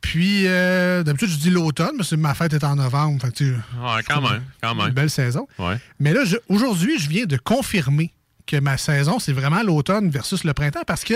Puis, 0.00 0.46
euh, 0.46 1.02
d'habitude, 1.02 1.28
je 1.30 1.36
dis 1.38 1.50
l'automne, 1.50 1.96
parce 1.96 2.10
que 2.10 2.14
ma 2.16 2.34
fête 2.34 2.52
est 2.52 2.64
en 2.64 2.76
novembre. 2.76 3.20
Fait 3.20 3.32
que, 3.34 3.44
Ouais, 3.44 4.02
quand 4.06 4.20
même, 4.20 4.42
quand 4.62 4.74
une 4.74 4.84
même. 4.84 4.90
belle 4.92 5.10
saison. 5.10 5.48
Ouais. 5.58 5.76
Mais 5.98 6.12
là, 6.12 6.22
aujourd'hui, 6.48 6.98
je 6.98 7.08
viens 7.08 7.24
de 7.26 7.36
confirmer 7.36 8.12
que 8.46 8.56
ma 8.58 8.78
saison, 8.78 9.18
c'est 9.18 9.32
vraiment 9.32 9.62
l'automne 9.62 10.08
versus 10.08 10.44
le 10.44 10.52
printemps 10.54 10.84
parce 10.86 11.04
que 11.04 11.14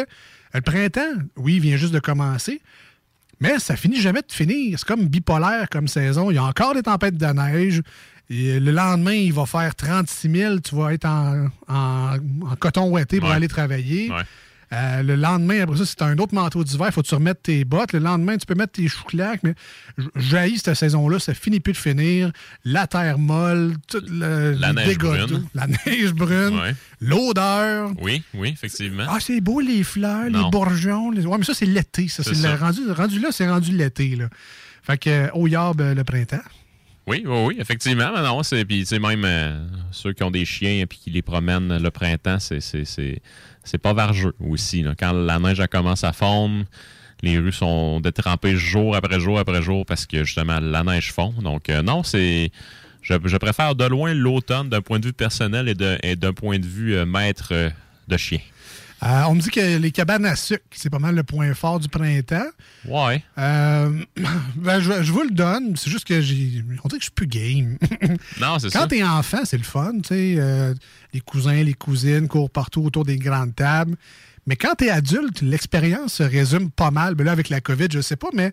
le 0.52 0.60
printemps, 0.60 1.12
oui, 1.36 1.54
il 1.54 1.60
vient 1.60 1.76
juste 1.76 1.94
de 1.94 2.00
commencer, 2.00 2.60
mais 3.40 3.58
ça 3.58 3.76
finit 3.76 4.00
jamais 4.00 4.20
de 4.20 4.32
finir. 4.32 4.78
C'est 4.78 4.86
comme 4.86 5.06
bipolaire 5.06 5.68
comme 5.70 5.88
saison. 5.88 6.30
Il 6.30 6.34
y 6.34 6.38
a 6.38 6.44
encore 6.44 6.74
des 6.74 6.82
tempêtes 6.82 7.16
de 7.16 7.26
neige. 7.26 7.80
Et 8.34 8.58
le 8.60 8.72
lendemain, 8.72 9.12
il 9.12 9.32
va 9.32 9.44
faire 9.44 9.74
36 9.74 10.30
000. 10.30 10.60
Tu 10.60 10.74
vas 10.74 10.94
être 10.94 11.04
en, 11.04 11.48
en- 11.68 12.16
en 12.50 12.56
coton 12.58 12.88
ouetté 12.88 13.18
pour 13.20 13.28
Ouais. 13.28 13.34
aller 13.34 13.48
travailler. 13.48 14.10
Ouais. 14.10 14.22
Euh, 14.74 15.02
le 15.02 15.16
lendemain, 15.16 15.60
après 15.64 15.76
ça, 15.76 15.84
c'est 15.84 16.00
un 16.00 16.16
autre 16.16 16.34
manteau 16.34 16.64
d'hiver. 16.64 16.86
Il 16.88 16.92
faut 16.92 17.02
que 17.02 17.06
tu 17.08 17.14
remettes 17.14 17.42
tes 17.42 17.62
bottes. 17.66 17.92
Le 17.92 17.98
lendemain, 17.98 18.38
tu 18.38 18.46
peux 18.46 18.54
mettre 18.54 18.72
tes 18.72 18.88
chouclacs. 18.88 19.40
Mais 19.42 19.52
j- 19.98 20.06
j'haïs 20.16 20.58
cette 20.64 20.76
saison-là. 20.76 21.18
Ça 21.18 21.34
finit 21.34 21.60
plus 21.60 21.74
de 21.74 21.76
finir. 21.76 22.32
La 22.64 22.86
terre 22.86 23.18
molle, 23.18 23.74
tout 23.86 24.02
le, 24.08 24.52
La 24.52 24.72
neige 24.72 24.96
brune. 24.96 25.46
La 25.54 25.66
neige 25.86 26.14
brune. 26.14 26.58
Ouais. 26.58 26.74
L'odeur. 27.02 27.90
Oui, 28.00 28.22
oui, 28.32 28.48
effectivement. 28.54 29.04
Ah, 29.10 29.18
c'est 29.20 29.42
beau, 29.42 29.60
les 29.60 29.84
fleurs, 29.84 30.30
Non. 30.30 30.44
les 30.44 30.50
bourgeons. 30.50 31.10
Les... 31.10 31.26
Ouais, 31.26 31.36
mais 31.36 31.44
ça, 31.44 31.52
c'est 31.52 31.66
l'été. 31.66 32.08
Ça, 32.08 32.22
C'est 32.22 32.54
rendu, 32.54 32.90
rendu 32.92 33.18
là, 33.20 33.28
c'est 33.30 33.48
rendu 33.50 33.76
l'été. 33.76 34.16
Là. 34.16 34.30
Fait 34.82 34.96
que, 34.96 35.30
au 35.34 35.46
yarb, 35.48 35.82
euh, 35.82 35.94
le 35.94 36.02
printemps. 36.02 36.40
Oui, 37.06 37.24
oui, 37.26 37.38
oui, 37.46 37.56
effectivement. 37.58 38.12
Non, 38.22 38.42
c'est 38.42 38.64
puis 38.64 38.86
même 39.00 39.24
euh, 39.24 39.58
ceux 39.90 40.12
qui 40.12 40.22
ont 40.22 40.30
des 40.30 40.44
chiens 40.44 40.82
et 40.82 40.86
qui 40.86 41.10
les 41.10 41.22
promènent 41.22 41.76
le 41.82 41.90
printemps, 41.90 42.38
c'est 42.38 42.60
c'est 42.60 42.84
c'est 42.84 43.20
c'est 43.64 43.78
pas 43.78 43.92
vargeux 43.92 44.34
aussi. 44.40 44.82
là. 44.82 44.94
Quand 44.98 45.12
la 45.12 45.38
neige 45.38 45.62
commence 45.70 46.04
à 46.04 46.12
fondre, 46.12 46.64
les 47.22 47.38
rues 47.38 47.52
sont 47.52 48.00
détrempées 48.00 48.56
jour 48.56 48.94
après 48.94 49.18
jour 49.18 49.38
après 49.38 49.62
jour 49.62 49.84
parce 49.84 50.06
que 50.06 50.24
justement 50.24 50.60
la 50.60 50.84
neige 50.84 51.12
fond. 51.12 51.34
Donc 51.42 51.68
euh, 51.70 51.82
non, 51.82 52.04
c'est 52.04 52.52
je, 53.02 53.14
je 53.24 53.36
préfère 53.36 53.74
de 53.74 53.84
loin 53.84 54.14
l'automne 54.14 54.68
d'un 54.68 54.80
point 54.80 55.00
de 55.00 55.06
vue 55.06 55.12
personnel 55.12 55.74
et 56.02 56.16
d'un 56.16 56.32
point 56.32 56.60
de 56.60 56.66
vue 56.66 56.94
euh, 56.94 57.04
maître 57.04 57.52
de 58.06 58.16
chien. 58.16 58.38
Euh, 59.02 59.24
on 59.28 59.34
me 59.34 59.40
dit 59.40 59.50
que 59.50 59.78
les 59.78 59.90
cabanes 59.90 60.24
à 60.24 60.36
sucre, 60.36 60.62
c'est 60.70 60.90
pas 60.90 61.00
mal 61.00 61.16
le 61.16 61.24
point 61.24 61.52
fort 61.54 61.80
du 61.80 61.88
printemps. 61.88 62.46
Ouais. 62.86 63.22
Euh, 63.36 63.90
ben, 64.78 64.80
je, 64.80 65.02
je 65.02 65.12
vous 65.12 65.22
le 65.22 65.30
donne. 65.30 65.76
C'est 65.76 65.90
juste 65.90 66.04
que 66.06 66.20
j'ai. 66.20 66.64
On 66.84 66.88
dirait 66.88 66.98
que 66.98 67.04
je 67.04 67.10
suis 67.10 67.10
plus 67.10 67.26
game. 67.26 67.78
Non, 68.40 68.58
c'est 68.58 68.70
Quand 68.72 68.80
ça. 68.80 68.86
t'es 68.86 69.02
enfant, 69.02 69.40
c'est 69.44 69.56
le 69.58 69.62
fun, 69.64 69.92
tu 70.02 70.08
sais. 70.08 70.34
euh, 70.38 70.74
les 71.12 71.20
cousins, 71.20 71.62
les 71.62 71.74
cousines 71.74 72.28
courent 72.28 72.50
partout 72.50 72.82
autour 72.82 73.04
des 73.04 73.16
grandes 73.18 73.54
tables. 73.54 73.96
Mais 74.46 74.56
quand 74.56 74.74
t'es 74.74 74.90
adulte, 74.90 75.40
l'expérience 75.42 76.14
se 76.14 76.22
résume 76.24 76.70
pas 76.70 76.90
mal. 76.90 77.14
Ben 77.14 77.24
là, 77.24 77.32
avec 77.32 77.48
la 77.48 77.60
COVID, 77.60 77.86
je 77.92 78.00
sais 78.00 78.16
pas, 78.16 78.28
mais 78.34 78.52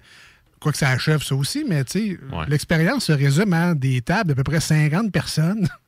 quoi 0.60 0.72
que 0.72 0.78
ça 0.78 0.90
achève 0.90 1.24
ça 1.24 1.36
aussi, 1.36 1.64
mais 1.68 1.84
tu 1.86 1.92
sais, 1.92 2.20
Ouais. 2.32 2.46
l'expérience 2.48 3.06
se 3.06 3.12
résume 3.14 3.54
à 3.54 3.74
des 3.74 4.02
tables 4.02 4.30
d'à 4.30 4.36
peu 4.36 4.44
près 4.44 4.60
50 4.60 5.12
personnes. 5.12 5.68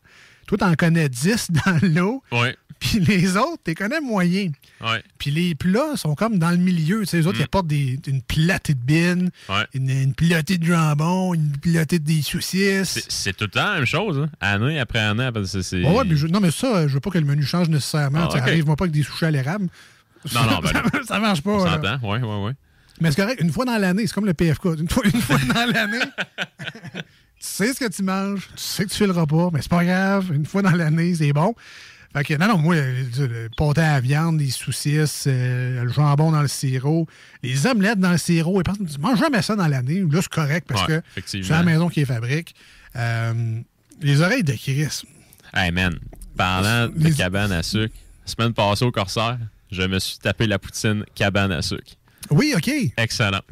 Toi, 0.52 0.58
t'en 0.58 0.74
connais 0.76 1.08
10 1.08 1.48
dans 1.66 1.80
l'eau. 1.82 2.22
Puis 2.78 3.00
les 3.00 3.38
autres, 3.38 3.62
t'es 3.64 3.74
connais 3.74 4.02
moyen. 4.02 4.52
Ouais. 4.82 5.02
Puis 5.18 5.32
les 5.32 5.56
plats 5.56 5.96
sont 5.96 6.14
comme 6.14 6.40
dans 6.40 6.50
le 6.52 6.58
milieu. 6.58 7.02
Tu 7.02 7.06
sais, 7.06 7.18
les 7.18 7.28
autres, 7.28 7.40
ils 7.40 7.44
apportent 7.44 7.68
des- 7.68 7.98
une 8.08 8.22
platée 8.22 8.74
de 8.74 8.80
bine, 8.80 9.30
Mm. 9.48 9.54
Ouais. 9.54 9.66
une, 9.76 9.90
une 9.90 10.14
pilotée 10.14 10.58
de 10.58 10.66
jambon, 10.66 11.34
une 11.36 11.56
pilotée 11.58 12.00
de 12.00 12.04
des 12.04 12.22
saucisses. 12.22 13.06
C'est- 13.08 13.32
tout 13.34 13.46
le 13.46 13.50
temps 13.52 13.64
la 13.66 13.76
même 13.76 13.86
chose, 13.86 14.18
hein. 14.18 14.30
année 14.42 14.78
après 14.80 15.00
année. 15.00 15.24
après- 15.26 15.46
c'est- 15.46 15.84
Ouais, 15.86 16.04
mais 16.06 16.16
je- 16.18 16.28
non, 16.28 16.40
mais 16.42 16.52
ça, 16.52 16.88
je 16.88 16.94
veux 16.96 17.00
pas 17.00 17.12
que 17.12 17.20
le 17.20 17.26
menu 17.26 17.44
change 17.44 17.70
nécessairement. 17.70 18.24
Ah, 18.24 18.28
Tu 18.28 18.38
sais, 18.38 18.44
ok. 18.44 18.48
Arrive-moi 18.50 18.76
pas 18.76 18.84
avec 18.86 18.94
des 18.96 19.04
sushis 19.04 19.26
à 19.26 19.32
l'érable. 19.32 19.68
Non, 20.34 20.42
non, 20.44 20.60
ben 20.64 20.70
ça, 20.74 20.84
ça 21.08 21.20
marche 21.20 21.42
pas. 21.44 21.52
On 21.52 21.66
s'entend, 21.66 21.98
oui, 22.04 22.18
oui, 22.22 22.36
oui. 22.48 22.52
Mais 23.00 23.10
c'est 23.12 23.22
correct, 23.22 23.42
une 23.42 23.52
fois 23.52 23.66
dans 23.66 23.78
l'année, 23.78 24.06
c'est 24.06 24.14
comme 24.14 24.26
le 24.26 24.34
PFK. 24.34 24.66
Une 24.80 24.90
fois, 24.90 25.04
une 25.06 25.22
fois 25.22 25.38
dans 25.54 25.72
l'année, 25.72 26.00
tu 27.42 27.48
sais 27.48 27.74
ce 27.74 27.80
que 27.80 27.90
tu 27.90 28.04
manges, 28.04 28.48
tu 28.56 28.62
sais 28.64 28.86
que 28.86 28.90
tu 28.92 28.98
fileras 28.98 29.26
pas, 29.26 29.50
mais 29.52 29.62
c'est 29.62 29.70
pas 29.72 29.84
grave. 29.84 30.32
Une 30.34 30.46
fois 30.46 30.62
dans 30.62 30.72
l'année, 30.72 31.16
c'est 31.16 31.34
bon. 31.34 31.56
Fait 32.14 32.24
que, 32.26 32.34
non, 32.36 32.48
non, 32.50 32.58
moi, 32.58 32.76
le, 32.76 33.26
le 33.28 33.50
pâté 33.56 33.80
à 33.82 33.94
la 33.94 34.00
viande, 34.02 34.40
les 34.40 34.52
saucisses, 34.52 35.24
euh, 35.28 35.84
le 35.84 35.90
jambon 35.92 36.32
dans 36.32 36.42
le 36.42 36.48
sirop, 36.50 37.08
les 37.42 37.66
omelettes 37.68 38.00
dans 38.00 38.12
le 38.12 38.18
sirop, 38.18 38.60
et 38.60 38.64
personne- 38.64 38.86
tu 38.86 39.00
manges 39.00 39.18
jamais 39.20 39.42
ça 39.42 39.56
dans 39.56 39.68
l'année. 39.68 40.02
Là, 40.02 40.20
c'est 40.22 40.28
correct 40.30 40.66
parce 40.68 40.88
Ouais, 40.88 41.02
que 41.16 41.22
c'est 41.26 41.40
la 41.50 41.64
maison 41.64 41.88
qui 41.90 42.02
les 42.02 42.06
fabrique. 42.06 42.54
Euh, 42.98 43.60
les 44.02 44.22
oreilles 44.22 44.44
de 44.44 44.52
Chris. 44.54 45.04
Hey 45.54 45.72
man, 45.72 45.98
parlant 46.36 46.88
de 46.90 46.94
Les- 47.04 47.14
cabane 47.14 47.52
à 47.54 47.64
sucre, 47.64 47.96
semaine 48.26 48.54
passée 48.54 48.84
au 48.86 48.92
Corsaire, 48.92 49.38
je 49.72 49.82
me 49.84 49.98
suis 50.00 50.18
tapé 50.18 50.48
la 50.48 50.60
poutine 50.60 51.06
cabane 51.16 51.52
à 51.54 51.62
sucre. 51.62 51.94
Oui, 52.30 52.54
OK. 52.58 52.70
Excellente. 52.98 53.46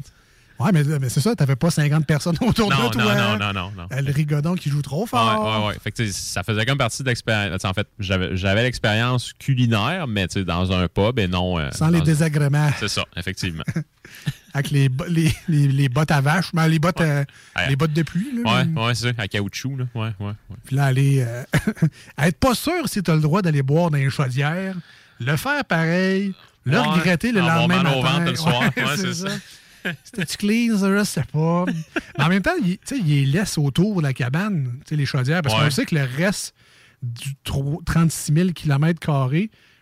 Ouais, 0.60 0.70
mais, 0.72 0.84
mais 1.00 1.08
c'est 1.08 1.20
ça, 1.20 1.34
t'avais 1.34 1.56
pas 1.56 1.70
50 1.70 2.06
personnes 2.06 2.36
autour 2.40 2.70
Non, 2.70 2.88
de 2.88 2.92
toi. 2.92 3.14
non, 3.14 3.38
non, 3.38 3.38
non, 3.38 3.52
non, 3.52 3.72
non. 3.76 3.86
Le 3.90 4.12
rigodon 4.12 4.54
qui 4.54 4.68
joue 4.70 4.82
trop 4.82 5.06
fort. 5.06 5.62
ouais, 5.62 5.68
ouais. 5.68 5.76
Fait 5.82 5.90
que, 5.90 6.06
ça 6.12 6.42
faisait 6.42 6.64
comme 6.66 6.78
partie 6.78 7.02
de 7.02 7.08
l'expérience. 7.08 7.64
En 7.64 7.72
fait, 7.72 7.88
j'avais 7.98 8.62
l'expérience 8.62 9.32
culinaire, 9.32 10.06
mais 10.06 10.26
dans 10.46 10.70
un 10.72 10.86
pub 10.88 11.18
et 11.18 11.26
non. 11.28 11.58
euh, 11.58 11.70
Sans 11.72 11.88
les 11.88 12.00
désagréments. 12.02 12.70
C'est 12.78 12.88
ça, 12.88 13.04
effectivement. 13.16 13.64
Avec 14.52 14.70
les, 14.72 14.88
les, 15.08 15.32
les, 15.48 15.68
les 15.68 15.88
bottes 15.88 16.10
à 16.10 16.20
vache, 16.20 16.50
ben, 16.52 16.66
les, 16.66 16.80
bottes, 16.80 17.00
euh, 17.00 17.24
les 17.68 17.76
bottes 17.76 17.92
de 17.92 18.02
pluie. 18.02 18.42
Là, 18.44 18.64
ouais, 18.64 18.82
ouais, 18.86 18.94
c'est 18.96 19.14
ça, 19.14 19.22
à 19.22 19.28
caoutchouc, 19.28 19.76
là. 19.76 19.84
Ouais, 19.94 20.08
ouais, 20.18 20.26
ouais. 20.50 20.56
Puis 20.64 20.74
là, 20.74 20.86
aller. 20.86 21.24
euh, 21.24 21.44
être 22.18 22.36
pas 22.38 22.54
sûr 22.56 22.86
si 22.86 23.00
tu 23.02 23.10
as 23.10 23.14
le 23.14 23.20
droit 23.20 23.42
d'aller 23.42 23.62
boire 23.62 23.90
dans 23.92 23.98
les 23.98 24.10
chaudières, 24.10 24.74
le 25.20 25.36
faire 25.36 25.64
pareil, 25.64 26.34
le 26.64 26.80
regretter 26.80 27.30
le 27.30 27.40
lendemain 27.40 27.80
au 27.92 28.02
matin. 28.02 28.18
ventre 28.18 28.30
le 28.30 28.34
soir. 28.36 28.62
Ouais, 28.76 28.96
c'est 28.96 29.14
ça. 29.14 29.28
C'était-tu 30.04 30.36
clean, 30.36 30.78
ça? 30.78 30.98
Je 30.98 31.04
sais 31.04 31.24
pas. 31.32 31.64
Mais 32.18 32.24
en 32.24 32.28
même 32.28 32.42
temps, 32.42 32.50
il, 32.64 32.78
tu 32.78 32.96
sais, 32.96 32.98
il 32.98 33.06
les 33.06 33.26
laisse 33.26 33.58
autour 33.58 33.98
de 33.98 34.02
la 34.02 34.12
cabane, 34.12 34.78
tu 34.84 34.90
sais, 34.90 34.96
les 34.96 35.06
chaudières, 35.06 35.42
parce 35.42 35.54
Ouais. 35.56 35.64
qu'on 35.64 35.70
sait 35.70 35.86
que 35.86 35.94
le 35.94 36.04
reste 36.04 36.54
du 37.02 37.34
tro- 37.44 37.82
36 37.86 38.32
000 38.34 38.48
km, 38.52 39.30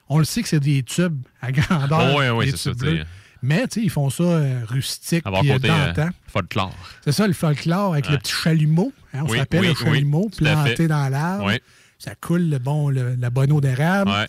on 0.08 0.18
le 0.18 0.24
sait 0.24 0.42
que 0.42 0.48
c'est 0.48 0.60
des 0.60 0.82
tubes 0.82 1.20
à 1.40 1.50
grandeur. 1.52 2.12
Oh, 2.14 2.18
ouais, 2.18 2.30
ouais, 2.30 2.44
des 2.46 2.50
c'est 2.52 2.56
ça, 2.58 2.70
tubes 2.70 2.80
tu 2.80 2.86
sais. 2.86 2.94
bleus. 2.94 3.04
Mais 3.42 3.68
tu 3.68 3.80
sais, 3.80 3.82
ils 3.86 3.90
font 3.90 4.10
ça 4.10 4.22
euh, 4.24 4.62
rustique 4.66 5.22
Avoir 5.24 5.44
euh, 5.44 5.52
côté 5.52 5.70
euh, 5.70 5.92
d'antan. 5.92 6.08
folklore. 6.26 6.74
C'est 7.04 7.12
ça, 7.12 7.26
le 7.26 7.32
folklore 7.32 7.92
avec 7.92 8.06
Ouais. 8.06 8.12
le 8.12 8.18
petit 8.18 8.32
chalumeau. 8.32 8.92
hein, 9.14 9.20
on 9.24 9.30
Oui, 9.30 9.38
s'appelle 9.38 9.60
oui, 9.60 9.66
le 9.68 9.72
oui, 9.74 9.78
chalumeau, 9.84 10.28
planté 10.36 10.88
dans 10.88 11.08
l'arbre. 11.08 11.44
Oui. 11.46 11.60
Ça 12.00 12.14
coule 12.16 12.48
le 12.48 12.58
bon, 12.58 12.88
le- 12.90 13.14
la 13.16 13.30
bonne 13.30 13.52
eau 13.52 13.60
d'érable. 13.60 14.10
Ouais. 14.10 14.26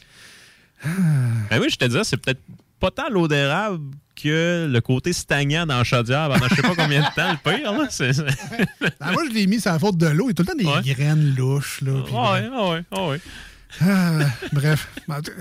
Ben 1.50 1.60
oui, 1.60 1.70
je 1.70 1.76
te 1.76 1.86
disais, 1.86 2.04
c'est 2.04 2.18
peut-être 2.18 2.42
pas 2.80 2.92
tant 2.92 3.10
l'eau 3.10 3.28
d'érable 3.28 3.80
que 4.16 4.68
le 4.70 4.82
côté 4.82 5.14
stagnant 5.14 5.66
dans 5.66 5.78
la 5.78 5.84
chaudière 5.84 6.30
pendant 6.30 6.48
je 6.50 6.56
sais 6.56 6.62
pas 6.62 6.76
combien 6.76 7.02
de 7.02 7.16
temps, 7.16 7.32
le 7.32 7.52
pire. 7.58 7.72
Là. 7.72 7.88
C'est, 7.90 8.12
c'est- 8.14 8.26
Ah, 9.00 9.12
moi, 9.14 9.24
je 9.30 9.34
l'ai 9.34 9.48
mis 9.48 9.62
sur 9.62 9.72
la 9.72 9.80
faute 9.80 9.98
de 9.98 10.08
l'eau. 10.08 10.26
Il 10.26 10.30
y 10.30 10.32
a 10.32 10.34
tout 10.34 10.44
le 10.44 10.64
temps 10.66 10.82
des 10.82 10.94
graines 10.94 11.36
louches. 11.36 11.82
Là, 11.82 12.02
puis, 12.06 12.14
ouais, 12.14 12.50
ouais, 12.50 12.84
ouais, 12.92 13.08
ouais. 13.10 13.22
Ah, 13.82 14.20
bref. 14.52 14.90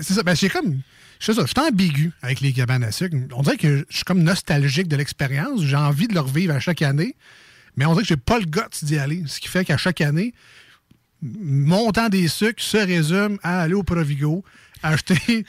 C'est 0.01 0.13
ça. 0.13 0.23
Ben, 0.23 0.35
j'ai 0.35 0.49
comme. 0.49 0.79
Je 1.19 1.33
suis 1.33 1.41
ambigu 1.57 2.13
avec 2.21 2.39
les 2.39 2.53
cabanes 2.53 2.83
à 2.83 2.91
sucre. 2.93 3.17
On 3.35 3.41
dirait 3.41 3.57
que 3.57 3.85
je 3.89 3.95
suis 3.97 4.05
comme 4.05 4.23
nostalgique 4.23 4.87
de 4.87 4.95
l'expérience. 4.95 5.61
J'ai 5.63 5.75
envie 5.75 6.07
de 6.07 6.13
le 6.13 6.21
revivre 6.21 6.53
à 6.55 6.61
chaque 6.61 6.81
année. 6.81 7.15
Mais 7.75 7.85
on 7.85 7.91
dirait 7.91 8.03
que 8.03 8.07
j'ai 8.07 8.15
pas 8.17 8.39
le 8.39 8.45
guts 8.45 8.61
d'y 8.83 8.97
aller. 8.97 9.23
Ce 9.27 9.41
qui 9.41 9.49
fait 9.49 9.65
qu'à 9.65 9.75
chaque 9.77 9.99
année, 9.99 10.33
mon 11.21 11.91
temps 11.91 12.07
des 12.07 12.27
sucres 12.29 12.63
se 12.63 12.77
résume 12.77 13.37
à 13.43 13.61
aller 13.61 13.73
au 13.73 13.83
Provigo, 13.83 14.43
acheter 14.83 15.45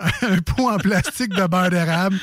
un 0.00 0.38
pot 0.38 0.68
en 0.68 0.78
plastique 0.78 1.30
de 1.30 1.46
beurre 1.46 1.70
d'érable, 1.70 2.18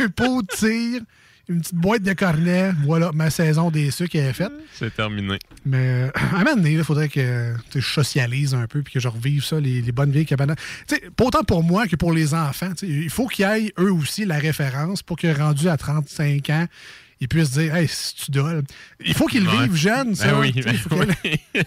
un 0.00 0.08
pot 0.08 0.42
de 0.42 0.46
tir, 0.56 1.02
une 1.48 1.60
petite 1.60 1.74
boîte 1.74 2.02
de 2.02 2.12
cornet. 2.12 2.72
Voilà, 2.84 3.10
ma 3.12 3.30
saison 3.30 3.70
des 3.70 3.90
sucres 3.90 4.16
est 4.16 4.32
faite. 4.32 4.52
C'est 4.74 4.94
terminé. 4.94 5.38
Mais 5.64 5.78
euh, 5.78 6.10
à 6.14 6.36
un 6.36 6.44
moment 6.44 6.56
donné, 6.56 6.72
il 6.72 6.84
faudrait 6.84 7.08
que 7.08 7.54
je 7.74 7.80
socialise 7.80 8.54
un 8.54 8.66
peu 8.66 8.82
puis 8.82 8.94
que 8.94 9.00
je 9.00 9.08
revive 9.08 9.42
ça, 9.44 9.58
les, 9.58 9.80
les 9.80 9.92
bonnes 9.92 10.10
vieilles 10.10 10.26
cabanes. 10.26 10.54
Pas 11.16 11.24
autant 11.24 11.44
pour 11.44 11.62
moi 11.62 11.86
que 11.86 11.96
pour 11.96 12.12
les 12.12 12.34
enfants. 12.34 12.72
Il 12.82 13.10
faut 13.10 13.26
qu'ils 13.26 13.46
aient 13.46 13.72
eux 13.78 13.92
aussi 13.92 14.24
la 14.24 14.38
référence 14.38 15.02
pour 15.02 15.16
que 15.16 15.26
rendu 15.26 15.68
à 15.68 15.76
35 15.76 16.50
ans, 16.50 16.66
ils 17.20 17.28
puissent 17.28 17.50
dire 17.52 17.74
Hey, 17.74 17.88
si 17.88 18.14
tu 18.14 18.30
doles. 18.30 18.62
Il 19.04 19.14
faut 19.14 19.26
qu'ils 19.26 19.46
Ouais. 19.48 19.62
vivent 19.62 19.74
jeunes, 19.76 20.14
ça. 20.14 20.28
Ben 20.32 20.38
oui, 20.40 20.52
ben 20.52 20.72
il 20.72 20.78
faut 20.78 20.90
qu'elle- 20.90 21.16
oui. 21.24 21.40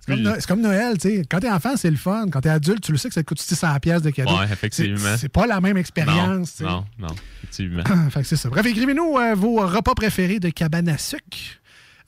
C'est 0.00 0.12
comme, 0.12 0.20
No- 0.22 0.34
c'est 0.36 0.46
comme 0.46 0.60
Noël, 0.60 0.98
tu 0.98 1.08
sais. 1.08 1.22
Quand 1.28 1.40
t'es 1.40 1.50
enfant, 1.50 1.76
c'est 1.76 1.90
le 1.90 1.96
fun. 1.96 2.26
Quand 2.30 2.40
t'es 2.40 2.48
adulte, 2.48 2.82
tu 2.82 2.92
le 2.92 2.98
sais 2.98 3.08
que 3.08 3.14
ça 3.14 3.22
te 3.22 3.26
coûte 3.26 3.40
600$ 3.40 3.80
piastres 3.80 4.04
de 4.06 4.10
cadeau. 4.10 4.36
Ouais, 4.38 4.44
effectivement. 4.52 5.16
C'est- 5.16 5.28
pas 5.28 5.46
la 5.46 5.60
même 5.60 5.76
expérience. 5.76 6.60
Non, 6.60 6.84
non, 6.98 7.08
non, 7.08 7.14
effectivement. 7.42 7.82
fait 8.10 8.20
que 8.20 8.26
c'est 8.26 8.36
ça. 8.36 8.48
Bref, 8.48 8.66
écrivez-nous 8.66 9.18
euh, 9.18 9.34
vos 9.34 9.56
repas 9.66 9.94
préférés 9.94 10.38
de 10.38 10.50
cabane 10.50 10.88
à 10.88 10.98
sucre. 10.98 11.24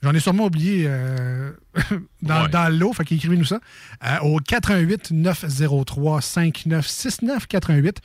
J'en 0.01 0.13
ai 0.13 0.19
sûrement 0.21 0.45
oublié 0.45 0.85
euh, 0.87 1.51
dans, 2.21 2.43
Ouais. 2.43 2.49
dans 2.49 2.69
l'eau, 2.73 2.93
fait 2.93 3.03
qu'écrivez-nous 3.03 3.43
ça. 3.43 3.59
euh, 4.05 4.17
au 4.21 4.39
88 4.39 5.11
903 5.11 6.21
5969 6.21 7.47
88 7.47 7.97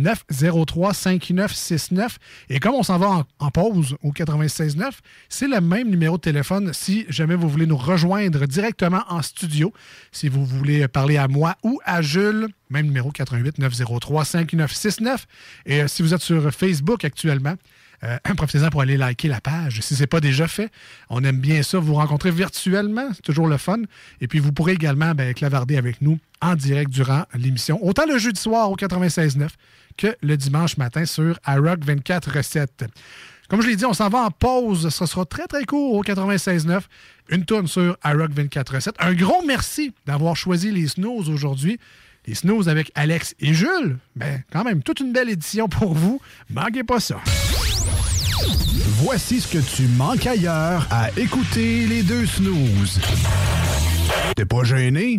903 0.00 0.94
5969. 0.94 2.18
Et 2.48 2.58
comme 2.58 2.74
on 2.74 2.82
s'en 2.82 2.98
va 2.98 3.24
en, 3.38 3.50
pause 3.50 3.96
au 4.02 4.12
96.9, 4.12 4.90
c'est 5.28 5.48
le 5.48 5.60
même 5.60 5.88
numéro 5.90 6.16
de 6.16 6.22
téléphone 6.22 6.72
si 6.72 7.06
jamais 7.08 7.34
vous 7.34 7.48
voulez 7.48 7.66
nous 7.66 7.76
rejoindre 7.76 8.46
directement 8.46 9.02
en 9.08 9.22
studio. 9.22 9.72
Si 10.12 10.28
vous 10.28 10.44
voulez 10.44 10.88
parler 10.88 11.16
à 11.16 11.28
moi 11.28 11.56
ou 11.62 11.80
à 11.84 12.02
Jules, 12.02 12.48
même 12.70 12.86
numéro 12.86 13.10
88 13.10 13.58
903 13.58 14.24
5969. 14.24 15.26
Et 15.66 15.82
euh, 15.82 15.88
si 15.88 16.02
vous 16.02 16.14
êtes 16.14 16.22
sur 16.22 16.50
Facebook 16.52 17.04
actuellement, 17.04 17.54
euh, 18.04 18.18
profitez-en 18.36 18.70
pour 18.70 18.80
aller 18.80 18.96
liker 18.96 19.28
la 19.28 19.40
page 19.40 19.80
si 19.80 19.94
ce 19.94 20.00
n'est 20.00 20.06
pas 20.06 20.20
déjà 20.20 20.48
fait. 20.48 20.70
On 21.08 21.22
aime 21.24 21.38
bien 21.38 21.62
ça, 21.62 21.78
vous 21.78 21.94
rencontrer 21.94 22.30
virtuellement, 22.30 23.10
c'est 23.14 23.22
toujours 23.22 23.46
le 23.46 23.56
fun. 23.56 23.80
Et 24.20 24.28
puis 24.28 24.38
vous 24.38 24.52
pourrez 24.52 24.72
également 24.72 25.14
ben, 25.14 25.34
clavarder 25.34 25.76
avec 25.76 26.00
nous 26.00 26.18
en 26.40 26.54
direct 26.54 26.90
durant 26.90 27.24
l'émission, 27.34 27.78
autant 27.84 28.06
le 28.06 28.18
jeudi 28.18 28.40
soir 28.40 28.70
au 28.70 28.76
96.9 28.76 29.48
que 29.96 30.16
le 30.22 30.36
dimanche 30.36 30.76
matin 30.76 31.04
sur 31.04 31.38
iRock 31.46 31.84
24 31.84 32.36
recettes. 32.36 32.84
Comme 33.50 33.62
je 33.62 33.66
l'ai 33.66 33.76
dit, 33.76 33.84
on 33.84 33.92
s'en 33.92 34.08
va 34.08 34.20
en 34.20 34.30
pause. 34.30 34.88
Ce 34.90 35.06
sera 35.06 35.24
très, 35.24 35.48
très 35.48 35.64
court 35.64 35.94
au 35.94 36.04
96.9. 36.04 36.82
Une 37.30 37.44
tourne 37.44 37.66
sur 37.66 37.96
iRock 38.04 38.30
24 38.30 38.74
recettes. 38.76 38.94
Un 39.00 39.12
gros 39.12 39.44
merci 39.44 39.92
d'avoir 40.06 40.36
choisi 40.36 40.70
les 40.70 40.86
snooze 40.86 41.28
aujourd'hui. 41.28 41.80
Les 42.26 42.34
snooze 42.34 42.68
avec 42.68 42.92
Alex 42.94 43.34
et 43.40 43.54
Jules. 43.54 43.98
Ben, 44.14 44.42
quand 44.52 44.64
même, 44.64 44.82
toute 44.82 45.00
une 45.00 45.12
belle 45.12 45.30
édition 45.30 45.68
pour 45.68 45.94
vous. 45.94 46.20
Manquez 46.50 46.84
pas 46.84 47.00
ça. 47.00 47.16
Voici 49.02 49.40
ce 49.40 49.48
que 49.48 49.58
tu 49.58 49.86
manques 49.96 50.26
ailleurs 50.26 50.86
à 50.90 51.10
écouter 51.16 51.86
les 51.86 52.02
deux 52.02 52.26
snooze. 52.26 53.00
T'es 54.36 54.44
pas 54.44 54.62
gêné? 54.64 55.18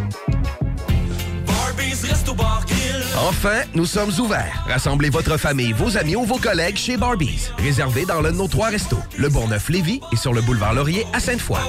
Enfin, 3.27 3.61
nous 3.73 3.85
sommes 3.85 4.11
ouverts. 4.19 4.65
Rassemblez 4.67 5.09
votre 5.09 5.37
famille, 5.37 5.73
vos 5.73 5.97
amis 5.97 6.15
ou 6.15 6.23
vos 6.23 6.37
collègues 6.37 6.77
chez 6.77 6.97
Barbies. 6.97 7.49
Réservé 7.57 8.05
dans 8.05 8.21
l'un 8.21 8.31
de 8.31 8.37
nos 8.37 8.47
trois 8.47 8.69
restos, 8.69 8.99
le 9.17 9.29
Bourgneuf-Lévis 9.29 10.01
et 10.11 10.15
sur 10.15 10.33
le 10.33 10.41
boulevard 10.41 10.73
Laurier 10.73 11.05
à 11.13 11.19
Sainte-Foy. 11.19 11.59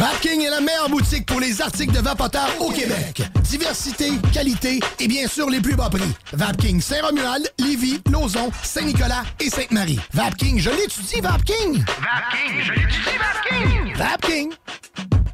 Vapking 0.00 0.40
est 0.40 0.50
la 0.50 0.62
meilleure 0.62 0.88
boutique 0.88 1.26
pour 1.26 1.40
les 1.40 1.60
articles 1.60 1.92
de 1.92 2.00
vapoteurs 2.00 2.48
au 2.58 2.70
Québec. 2.70 3.22
Diversité, 3.42 4.12
qualité 4.32 4.80
et 4.98 5.06
bien 5.06 5.28
sûr 5.28 5.50
les 5.50 5.60
plus 5.60 5.76
bas 5.76 5.90
prix. 5.90 6.14
Vapking 6.32 6.80
Saint-Romuald, 6.80 7.52
Lévis, 7.58 8.00
Lauson, 8.10 8.50
Saint-Nicolas 8.62 9.24
et 9.40 9.50
Sainte-Marie. 9.50 10.00
Vapking, 10.14 10.58
je 10.58 10.70
l'étudie, 10.70 11.20
Vapking! 11.20 11.84
Vapking, 11.84 12.62
je 12.62 12.72
l'étudie, 12.72 13.18
Vapking! 13.18 13.94
Vapking! 13.96 15.19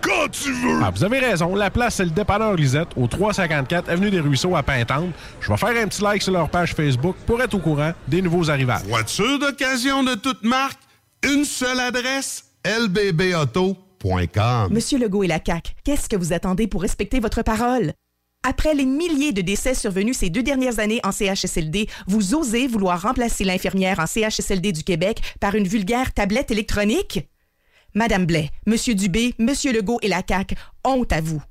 quand 0.00 0.28
tu 0.30 0.52
veux. 0.52 0.80
Ah, 0.82 0.90
vous 0.94 1.04
avez 1.04 1.18
raison. 1.18 1.54
La 1.54 1.70
place, 1.70 1.96
c'est 1.96 2.04
le 2.04 2.10
dépanneur 2.10 2.54
Lisette, 2.54 2.88
au 2.96 3.06
354 3.06 3.88
Avenue 3.88 4.10
des 4.10 4.20
Ruisseaux 4.20 4.56
à 4.56 4.62
Pintante. 4.62 5.10
Je 5.40 5.50
vais 5.50 5.56
faire 5.56 5.82
un 5.82 5.86
petit 5.86 6.02
like 6.02 6.22
sur 6.22 6.32
leur 6.32 6.48
page 6.48 6.74
Facebook 6.74 7.16
pour 7.26 7.40
être 7.42 7.54
au 7.54 7.58
courant 7.58 7.92
des 8.08 8.22
nouveaux 8.22 8.50
arrivages. 8.50 8.82
Voiture 8.84 9.38
d'occasion 9.38 10.02
de 10.02 10.14
toute 10.14 10.42
marque, 10.42 10.78
une 11.22 11.44
seule 11.44 11.80
adresse, 11.80 12.44
lbbauto.com. 12.64 14.68
Monsieur 14.70 14.98
Legault 14.98 15.24
et 15.24 15.28
la 15.28 15.40
CAQ, 15.44 15.72
qu'est-ce 15.84 16.08
que 16.08 16.16
vous 16.16 16.32
attendez 16.32 16.66
pour 16.66 16.82
respecter 16.82 17.20
votre 17.20 17.42
parole? 17.42 17.92
Après 18.42 18.72
les 18.72 18.86
milliers 18.86 19.32
de 19.32 19.42
décès 19.42 19.74
survenus 19.74 20.16
ces 20.16 20.30
deux 20.30 20.42
dernières 20.42 20.78
années 20.78 21.00
en 21.04 21.12
CHSLD, 21.12 21.88
vous 22.06 22.34
osez 22.34 22.66
vouloir 22.66 23.02
remplacer 23.02 23.44
l'infirmière 23.44 24.00
en 24.00 24.06
CHSLD 24.06 24.72
du 24.72 24.82
Québec 24.82 25.20
par 25.40 25.54
une 25.54 25.68
vulgaire 25.68 26.14
tablette 26.14 26.50
électronique? 26.50 27.29
Madame 27.94 28.26
Blais, 28.26 28.50
Monsieur 28.66 28.94
Dubé, 28.94 29.34
Monsieur 29.38 29.72
Legault 29.72 29.98
et 30.02 30.08
la 30.08 30.22
CAQ, 30.26 30.54
honte 30.84 31.12
à 31.12 31.20
vous. 31.20 31.42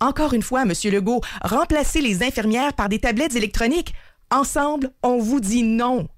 Encore 0.00 0.34
une 0.34 0.42
fois, 0.42 0.64
Monsieur 0.64 0.90
Legault, 0.90 1.22
remplacez 1.42 2.00
les 2.00 2.22
infirmières 2.22 2.74
par 2.74 2.88
des 2.88 2.98
tablettes 2.98 3.34
électroniques. 3.34 3.94
Ensemble, 4.30 4.90
on 5.02 5.18
vous 5.18 5.40
dit 5.40 5.62
non. 5.62 6.08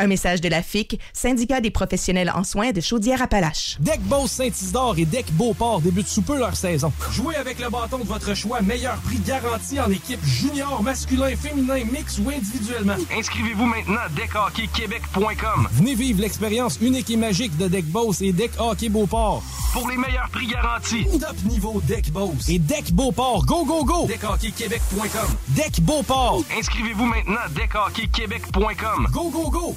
Un 0.00 0.06
message 0.06 0.40
de 0.40 0.48
la 0.48 0.62
FIC, 0.62 0.98
syndicat 1.12 1.60
des 1.60 1.70
professionnels 1.70 2.32
en 2.34 2.42
soins 2.42 2.72
de 2.72 2.80
Chaudière-Appalaches. 2.80 3.76
Deck 3.80 4.00
Boss 4.00 4.30
Saint-Isidore 4.30 4.94
et 4.96 5.04
Deck 5.04 5.30
Beauport 5.32 5.82
débutent 5.82 6.08
sous 6.08 6.22
peu 6.22 6.38
leur 6.38 6.56
saison. 6.56 6.90
Jouez 7.12 7.36
avec 7.36 7.58
le 7.60 7.68
bâton 7.68 7.98
de 7.98 8.04
votre 8.04 8.32
choix, 8.34 8.62
meilleur 8.62 8.96
prix 9.02 9.18
garanti 9.18 9.78
en 9.78 9.90
équipe 9.90 10.24
junior, 10.24 10.82
masculin, 10.82 11.36
féminin, 11.36 11.84
mix 11.92 12.18
ou 12.18 12.30
individuellement. 12.30 12.94
Inscrivez-vous 13.14 13.66
maintenant 13.66 14.00
à 14.06 14.08
deckhockeyquebec.com. 14.08 15.68
Venez 15.72 15.94
vivre 15.94 16.22
l'expérience 16.22 16.78
unique 16.80 17.10
et 17.10 17.18
magique 17.18 17.54
de 17.58 17.68
Deck 17.68 17.84
Boss 17.84 18.22
et 18.22 18.32
Deck 18.32 18.52
Hockey 18.58 18.88
Beauport. 18.88 19.42
Pour 19.74 19.86
les 19.90 19.98
meilleurs 19.98 20.30
prix 20.30 20.46
garantis. 20.46 21.04
Top 21.20 21.36
niveau 21.44 21.78
Deck 21.86 22.10
Boss 22.10 22.48
et 22.48 22.58
Deck 22.58 22.90
Beauport. 22.92 23.44
Go, 23.44 23.66
go, 23.66 23.84
go! 23.84 24.06
Deckhockeyquebec.com. 24.06 25.36
Deck 25.48 25.78
Beauport. 25.82 26.42
Inscrivez-vous 26.58 27.04
maintenant 27.04 27.36
à 27.44 27.48
deckhockeyquebec.com. 27.50 29.08
Go, 29.12 29.28
go, 29.28 29.50
go! 29.50 29.76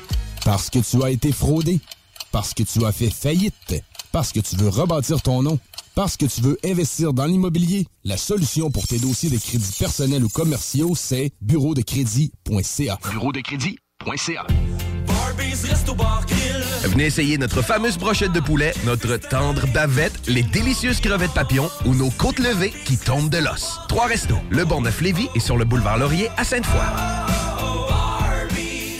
Parce 0.45 0.69
que 0.69 0.79
tu 0.79 1.03
as 1.03 1.09
été 1.09 1.31
fraudé. 1.31 1.79
Parce 2.31 2.53
que 2.53 2.63
tu 2.63 2.85
as 2.85 2.91
fait 2.91 3.09
faillite. 3.09 3.83
Parce 4.11 4.31
que 4.31 4.39
tu 4.39 4.55
veux 4.55 4.69
rebâtir 4.69 5.21
ton 5.21 5.41
nom. 5.41 5.59
Parce 5.95 6.17
que 6.17 6.25
tu 6.25 6.41
veux 6.41 6.57
investir 6.63 7.13
dans 7.13 7.25
l'immobilier. 7.25 7.85
La 8.03 8.17
solution 8.17 8.71
pour 8.71 8.87
tes 8.87 8.99
dossiers 8.99 9.29
de 9.29 9.37
crédits 9.37 9.75
personnels 9.77 10.23
ou 10.23 10.29
commerciaux, 10.29 10.93
c'est 10.95 11.31
bureau 11.41 11.73
de 11.73 11.81
crédit.ca. 11.81 12.99
Bureau 13.11 13.31
de 13.31 13.41
crédit.ca. 13.41 14.47
Venez 16.83 17.05
essayer 17.05 17.37
notre 17.37 17.61
fameuse 17.61 17.97
brochette 17.97 18.31
de 18.31 18.39
poulet, 18.39 18.73
notre 18.85 19.17
tendre 19.17 19.67
bavette, 19.67 20.27
les 20.27 20.43
délicieuses 20.43 20.99
crevettes 20.99 21.33
papillons 21.33 21.69
ou 21.85 21.93
nos 21.93 22.09
côtes 22.09 22.39
levées 22.39 22.73
qui 22.85 22.97
tombent 22.97 23.29
de 23.29 23.37
l'os. 23.37 23.79
Trois 23.87 24.07
restos, 24.07 24.39
le 24.49 24.65
Bonneuf-Lévis 24.65 25.29
et 25.35 25.39
sur 25.39 25.57
le 25.57 25.65
boulevard 25.65 25.97
Laurier 25.97 26.29
à 26.37 26.43
Sainte-Foy. 26.43 27.50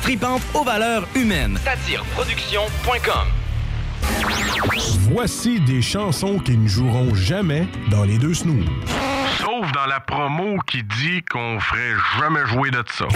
tripante 0.00 0.42
aux 0.54 0.64
valeurs 0.64 1.06
humaines. 1.14 1.58
Satireproduction.com 1.64 3.26
Voici 5.10 5.60
des 5.60 5.82
chansons 5.82 6.38
qui 6.38 6.56
ne 6.56 6.68
joueront 6.68 7.14
jamais 7.14 7.66
dans 7.90 8.04
les 8.04 8.18
deux 8.18 8.34
snooze. 8.34 8.66
Sauf 9.38 9.70
dans 9.72 9.86
la 9.86 10.00
promo 10.00 10.58
qui 10.66 10.82
dit 10.82 11.22
qu'on 11.30 11.58
ferait 11.60 11.94
jamais 12.20 12.46
jouer 12.46 12.70
de 12.70 12.82
ça. 12.92 13.06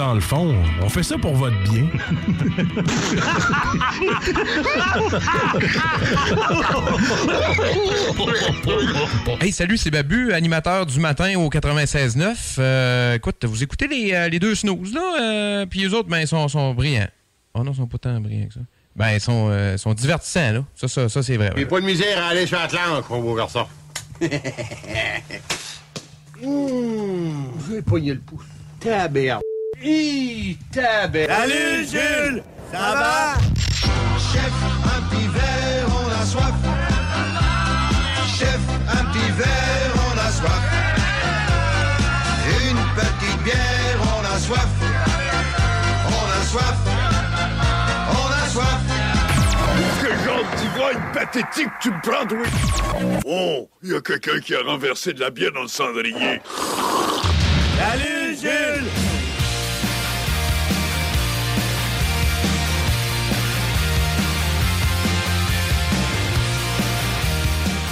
Dans 0.00 0.14
le 0.14 0.20
fond, 0.20 0.54
on 0.80 0.88
fait 0.88 1.02
ça 1.02 1.18
pour 1.18 1.34
votre 1.34 1.62
bien. 1.64 1.86
Hey, 9.42 9.52
salut, 9.52 9.76
c'est 9.76 9.90
Babu, 9.90 10.32
animateur 10.32 10.86
du 10.86 10.98
matin 11.00 11.38
au 11.38 11.50
96.9. 11.50 12.56
Euh, 12.58 13.16
écoute, 13.16 13.44
vous 13.44 13.62
écoutez 13.62 13.88
les, 13.88 14.14
euh, 14.14 14.28
les 14.30 14.38
deux 14.38 14.54
snooze, 14.54 14.94
là, 14.94 15.02
euh, 15.20 15.66
puis 15.66 15.80
les 15.80 15.92
autres, 15.92 16.08
ben, 16.08 16.20
ils 16.20 16.26
sont, 16.26 16.48
sont 16.48 16.72
brillants. 16.72 17.08
Oh 17.54 17.62
non, 17.62 17.72
ils 17.72 17.76
sont 17.76 17.86
pas 17.86 17.98
tant 17.98 18.18
brillants 18.20 18.48
que 18.48 18.54
ça. 18.54 18.60
Ben, 18.96 19.12
ils 19.12 19.20
sont, 19.20 19.48
euh, 19.50 19.76
sont 19.76 19.92
divertissants, 19.92 20.52
là. 20.52 20.64
Ça, 20.74 20.88
ça, 20.88 21.10
ça 21.10 21.22
c'est 21.22 21.36
vrai. 21.36 21.52
J'ai 21.56 21.66
pas 21.66 21.80
de 21.80 21.86
misère 21.86 22.22
à 22.22 22.28
aller 22.28 22.46
sur 22.46 22.58
Atlantique, 22.58 23.10
mon 23.10 23.20
beau 23.20 23.34
garçon. 23.34 23.66
Mmh, 26.42 27.32
j'ai 27.68 27.82
pogné 27.82 28.14
le 28.14 28.20
pouce. 28.20 28.46
Taberde. 28.80 29.42
Taberde. 29.80 31.26
Salut, 31.26 31.86
Jules! 31.86 32.42
Ça 32.70 32.78
va? 32.78 33.38
Chef, 34.18 34.52
un 34.84 35.00
petit 35.08 35.26
verre, 35.28 35.88
on 35.88 36.08
a 36.10 36.26
soif. 36.26 36.54
Chef, 38.38 38.60
un 38.88 39.04
petit 39.06 39.32
verre, 39.38 39.94
on 39.96 40.18
a 40.18 40.30
soif. 40.30 40.64
Une 42.60 42.82
petite 42.94 43.42
bière, 43.42 44.00
on 44.02 44.22
a 44.22 44.38
soif. 44.38 44.68
On 46.08 46.28
a 46.28 46.44
soif. 46.44 46.78
On 48.10 48.28
a 48.32 48.48
soif. 48.50 48.80
Quel 50.02 50.16
genre 50.26 50.44
d'ivrogne 50.58 51.02
pathétique 51.14 51.72
tu 51.80 51.90
me 51.90 52.00
prends, 52.02 52.26
toi? 52.26 52.46
Oh, 53.24 53.70
il 53.82 53.92
y 53.92 53.94
a 53.94 54.00
quelqu'un 54.02 54.40
qui 54.40 54.54
a 54.54 54.60
renversé 54.62 55.14
de 55.14 55.20
la 55.20 55.30
bière 55.30 55.52
dans 55.52 55.62
le 55.62 55.68
cendrier. 55.68 56.42
Salut, 57.78 58.36
Jules! 58.38 59.19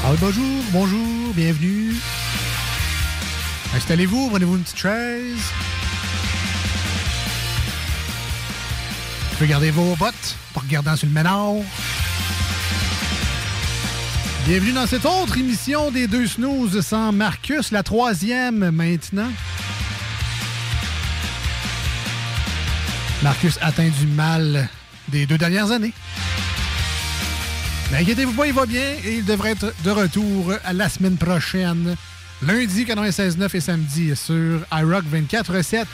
Alors, 0.09 0.21
bonjour, 0.21 0.63
bonjour, 0.73 1.35
bienvenue. 1.35 1.95
Installez-vous, 3.77 4.31
prenez-vous 4.31 4.57
une 4.57 4.63
petite 4.63 4.79
chaise. 4.79 5.37
Garder 9.43 9.71
vos 9.71 9.95
bottes 9.97 10.37
pour 10.55 10.63
regarder 10.63 10.97
sur 10.97 11.09
le 11.09 11.13
ménard. 11.13 11.57
Bienvenue 14.47 14.73
dans 14.73 14.87
cette 14.87 15.05
autre 15.05 15.37
émission 15.37 15.91
des 15.91 16.07
deux 16.07 16.27
snooze 16.27 16.81
sans 16.81 17.13
Marcus, 17.13 17.71
la 17.71 17.83
troisième 17.83 18.71
maintenant. 18.71 19.31
Marcus 23.23 23.59
atteint 23.61 23.91
du 23.91 24.07
mal 24.07 24.71
des 25.09 25.27
deux 25.27 25.37
dernières 25.37 25.71
années. 25.71 25.93
Mais 27.91 27.99
inquiétez-vous 27.99 28.33
pas, 28.33 28.47
il 28.47 28.53
va 28.53 28.67
bien 28.67 28.97
et 29.05 29.17
il 29.19 29.25
devrait 29.25 29.53
être 29.53 29.73
de 29.83 29.91
retour 29.91 30.53
à 30.65 30.73
la 30.75 30.89
semaine 30.91 31.17
prochaine, 31.17 31.97
lundi 32.43 32.85
96.9 32.85 33.57
et 33.57 33.61
samedi 33.61 34.15
sur 34.15 34.61
iRock 34.73 35.05
24.7. 35.11 35.87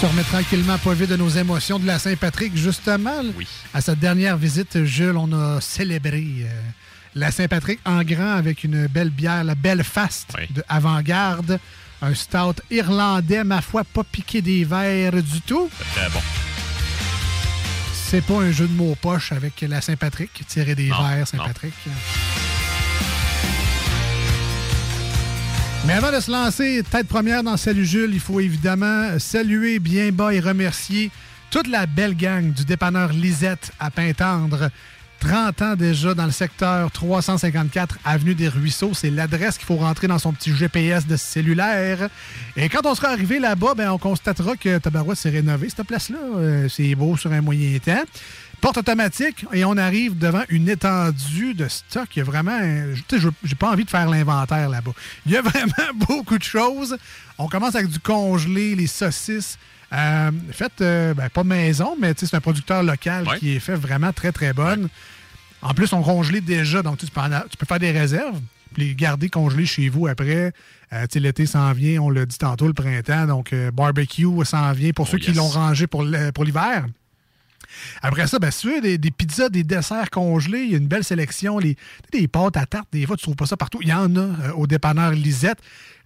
Se 0.00 0.06
remet 0.06 0.22
tranquillement 0.22 0.78
pas 0.78 0.94
vite 0.94 1.10
de 1.10 1.16
nos 1.16 1.28
émotions 1.28 1.78
de 1.78 1.86
la 1.86 1.98
Saint-Patrick, 1.98 2.56
justement. 2.56 3.22
À 3.74 3.80
sa 3.80 3.94
dernière 3.94 4.36
visite, 4.36 4.84
Jules, 4.84 5.16
on 5.16 5.32
a 5.32 5.60
célébré 5.60 6.24
euh, 6.42 6.62
la 7.14 7.30
Saint-Patrick 7.30 7.80
en 7.84 8.02
grand 8.02 8.32
avec 8.32 8.64
une 8.64 8.86
belle 8.86 9.10
bière, 9.10 9.42
la 9.44 9.54
Belle 9.54 9.84
Fast 9.84 10.34
de 10.50 10.62
Avant-Garde. 10.68 11.58
Un 12.00 12.14
stout 12.14 12.60
irlandais, 12.70 13.44
ma 13.44 13.60
foi, 13.60 13.84
pas 13.84 14.02
piqué 14.02 14.42
des 14.42 14.64
verres 14.64 15.22
du 15.22 15.40
tout. 15.40 15.70
Très 15.94 16.08
bon. 16.10 16.20
C'est 18.12 18.20
pas 18.20 18.42
un 18.42 18.52
jeu 18.52 18.68
de 18.68 18.74
mots 18.74 18.94
poche 18.94 19.32
avec 19.32 19.62
la 19.62 19.80
Saint-Patrick, 19.80 20.46
tirer 20.46 20.74
des 20.74 20.90
Non, 20.90 21.02
verres 21.02 21.26
Saint-Patrick. 21.26 21.72
Mais 25.86 25.94
avant 25.94 26.12
de 26.12 26.20
se 26.20 26.30
lancer 26.30 26.82
tête 26.90 27.08
première 27.08 27.42
dans 27.42 27.56
Salut 27.56 27.86
Jules, 27.86 28.12
il 28.12 28.20
faut 28.20 28.38
évidemment 28.38 29.18
saluer 29.18 29.78
bien 29.78 30.12
bas 30.12 30.34
et 30.34 30.40
remercier 30.40 31.10
toute 31.50 31.68
la 31.68 31.86
belle 31.86 32.14
gang 32.14 32.52
du 32.52 32.66
dépanneur 32.66 33.14
Lisette 33.14 33.72
à 33.80 33.90
Pintendre. 33.90 34.68
30 35.22 35.62
ans 35.62 35.76
déjà 35.76 36.14
dans 36.14 36.24
le 36.24 36.32
secteur 36.32 36.90
354 36.90 37.98
Avenue 38.04 38.34
des 38.34 38.48
Ruisseaux. 38.48 38.90
C'est 38.92 39.08
l'adresse 39.08 39.56
qu'il 39.56 39.66
faut 39.66 39.76
rentrer 39.76 40.08
dans 40.08 40.18
son 40.18 40.32
petit 40.32 40.52
GPS 40.52 41.06
de 41.06 41.16
cellulaire. 41.16 42.08
Et 42.56 42.68
quand 42.68 42.84
on 42.86 42.94
sera 42.96 43.10
arrivé 43.10 43.38
là-bas, 43.38 43.74
ben, 43.76 43.90
on 43.92 43.98
constatera 43.98 44.56
que 44.56 44.78
Tabarouette 44.78 45.18
s'est 45.18 45.30
rénové, 45.30 45.68
cette 45.68 45.86
place-là. 45.86 46.18
Euh, 46.36 46.68
c'est 46.68 46.96
beau 46.96 47.16
sur 47.16 47.30
un 47.30 47.40
moyen 47.40 47.78
temps. 47.78 48.02
Porte 48.60 48.78
automatique 48.78 49.46
et 49.52 49.64
on 49.64 49.76
arrive 49.76 50.18
devant 50.18 50.42
une 50.48 50.68
étendue 50.68 51.54
de 51.54 51.68
stock. 51.68 52.08
Il 52.16 52.18
y 52.18 52.22
a 52.22 52.24
vraiment. 52.24 52.58
tu 53.06 53.20
sais, 53.20 53.28
J'ai 53.44 53.54
pas 53.54 53.70
envie 53.70 53.84
de 53.84 53.90
faire 53.90 54.10
l'inventaire 54.10 54.68
là-bas. 54.68 54.92
Il 55.26 55.32
y 55.32 55.36
a 55.36 55.42
vraiment 55.42 55.94
beaucoup 55.94 56.36
de 56.36 56.44
choses. 56.44 56.96
On 57.38 57.46
commence 57.46 57.76
avec 57.76 57.88
du 57.88 58.00
congelé, 58.00 58.74
les 58.74 58.88
saucisses. 58.88 59.56
Euh, 59.92 60.30
faites, 60.50 60.80
euh, 60.80 61.12
ben, 61.14 61.28
pas 61.28 61.44
maison, 61.44 61.96
mais 62.00 62.14
c'est 62.16 62.32
un 62.34 62.40
producteur 62.40 62.82
local 62.82 63.26
qui 63.38 63.54
est 63.56 63.60
fait 63.60 63.74
vraiment 63.74 64.12
très, 64.12 64.32
très 64.32 64.52
bonne. 64.52 64.88
En 65.60 65.74
plus, 65.74 65.92
on 65.92 66.02
congelé 66.02 66.40
déjà, 66.40 66.82
donc 66.82 66.98
tu 66.98 67.06
peux, 67.06 67.20
en 67.20 67.30
a- 67.32 67.44
tu 67.48 67.56
peux 67.56 67.66
faire 67.66 67.78
des 67.78 67.90
réserves, 67.92 68.40
puis 68.74 68.88
les 68.88 68.94
garder 68.94 69.28
congelés 69.28 69.66
chez 69.66 69.88
vous 69.88 70.06
après. 70.06 70.52
Euh, 70.92 71.02
tu 71.02 71.14
sais, 71.14 71.20
L'été 71.20 71.46
s'en 71.46 71.72
vient, 71.72 72.00
on 72.02 72.10
l'a 72.10 72.24
dit 72.26 72.38
tantôt, 72.38 72.66
le 72.66 72.72
printemps, 72.72 73.26
donc 73.26 73.52
euh, 73.52 73.70
barbecue 73.70 74.26
s'en 74.44 74.72
vient 74.72 74.92
pour 74.92 75.06
ceux 75.08 75.18
qui 75.18 75.32
l'ont 75.36 75.48
rangé 75.48 75.86
pour 75.86 76.02
l'hiver. 76.44 76.86
Après 78.02 78.26
ça, 78.26 78.38
ben, 78.38 78.50
si 78.50 78.60
tu 78.60 78.74
veux 78.74 78.98
des, 78.98 79.10
pizzas, 79.10 79.48
des 79.48 79.64
desserts 79.64 80.10
congelés, 80.10 80.62
il 80.64 80.70
y 80.72 80.74
a 80.74 80.78
une 80.78 80.88
belle 80.88 81.04
sélection. 81.04 81.58
Des 82.12 82.28
pâtes 82.28 82.56
à 82.56 82.66
tarte, 82.66 82.88
des 82.92 83.06
fois, 83.06 83.16
tu 83.16 83.22
trouves 83.22 83.36
pas 83.36 83.46
ça 83.46 83.56
partout. 83.56 83.78
Il 83.82 83.88
y 83.88 83.92
en 83.92 84.14
a 84.16 84.20
euh, 84.20 84.52
au 84.56 84.66
dépanneur 84.66 85.12
Lisette. 85.12 85.58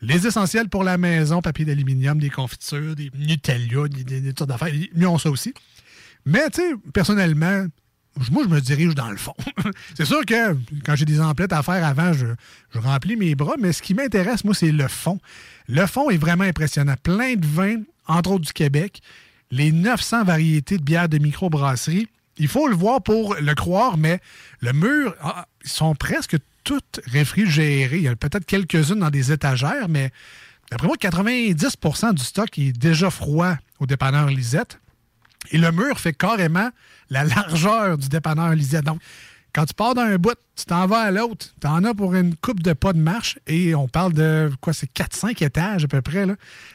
Les 0.03 0.27
essentiels 0.27 0.69
pour 0.69 0.85
la 0.85 0.99
maison, 0.99 1.41
papier 1.41 1.65
d'aluminium, 1.65 2.19
des 2.19 2.31
confitures, 2.31 2.95
des 2.95 3.11
Nutella, 3.15 3.89
des, 3.89 4.33
sortes 4.37 4.51
d'affaires. 4.51 4.73
Ils 4.75 5.07
ont 5.07 5.19
ça 5.19 5.31
aussi. 5.31 5.55
Mais, 6.27 6.51
tu 6.51 6.61
sais, 6.61 6.75
personnellement, 6.93 7.67
moi, 8.31 8.45
je 8.45 8.49
me 8.49 8.61
dirige 8.61 8.95
dans 8.95 9.11
le 9.11 9.17
fond. 9.17 9.35
c'est 9.97 10.05
sûr 10.05 10.25
que 10.25 10.57
quand 10.85 10.97
j'ai 10.97 11.05
des 11.05 11.21
emplettes 11.21 11.53
à 11.53 11.63
faire 11.63 11.85
avant, 11.85 12.13
je 12.13 12.27
remplis 12.75 13.17
mes 13.17 13.35
bras, 13.35 13.55
mais 13.59 13.73
ce 13.73 13.83
qui 13.83 13.95
m'intéresse, 13.95 14.45
moi, 14.45 14.55
c'est 14.55 14.73
le 14.73 14.89
fond. 14.89 15.21
Le 15.69 15.87
fond 15.87 16.11
est 16.11 16.17
vraiment 16.17 16.45
impressionnant. 16.45 16.95
Plein 17.03 17.35
de 17.35 17.47
vins, 17.47 17.83
entre 18.07 18.31
autres 18.31 18.47
du 18.47 18.53
Québec, 18.53 19.01
les 19.51 19.73
900 19.73 20.25
variétés 20.25 20.79
de 20.79 20.83
bières 20.83 21.09
de 21.09 21.19
microbrasserie. 21.19 22.09
Il 22.39 22.49
faut 22.49 22.69
le 22.69 22.77
voir 22.77 23.03
pour 23.03 23.35
le 23.35 23.55
croire, 23.55 23.97
mais 23.97 24.21
le 24.61 24.73
mur, 24.73 25.15
ah, 25.23 25.47
ils 25.65 25.71
sont 25.71 25.95
presque 25.95 26.37
toutes 26.65 27.01
réfrigérées. 27.07 27.97
Il 27.97 28.03
y 28.03 28.09
a 28.09 28.17
peut-être 28.17 28.45
quelques-unes 28.45 28.99
dans 28.99 29.11
des 29.11 29.33
étagères, 29.33 29.89
mais 29.89 30.11
d'après 30.71 30.87
moi, 30.87 30.97
90% 30.97 32.15
du 32.15 32.23
stock 32.23 32.59
est 32.59 32.73
déjà 32.73 33.09
froid 33.11 33.57
au 33.79 33.87
dépanneur 33.87 34.27
Lisette. 34.27 34.81
Et 35.53 35.59
le 35.59 35.71
mur 35.71 35.99
fait 35.99 36.13
carrément 36.13 36.71
la 37.09 37.25
largeur 37.25 37.97
du 37.97 38.09
dépanneur 38.09 38.53
Lisette. 38.55 38.85
Donc, 38.85 39.01
quand 39.57 39.65
tu 39.65 39.73
pars 39.73 39.95
d'un 39.95 40.17
bout, 40.17 40.37
tu 40.55 40.67
t'en 40.67 40.87
vas 40.87 40.99
à 40.99 41.11
l'autre, 41.11 41.47
tu 41.59 41.67
en 41.67 41.83
as 41.85 41.95
pour 41.95 42.15
une 42.15 42.37
coupe 42.37 42.63
de 42.63 42.75
pas 42.75 42.93
de 42.93 42.99
marche 42.99 43.39
et 43.47 43.75
on 43.75 43.89
parle 43.89 44.13
de 44.13 44.51
quoi, 44.61 44.75
c'est 44.75 44.93
4-5 44.93 45.43
étages 45.43 45.85
à 45.85 45.89
peu 45.89 46.03
près. 46.03 46.27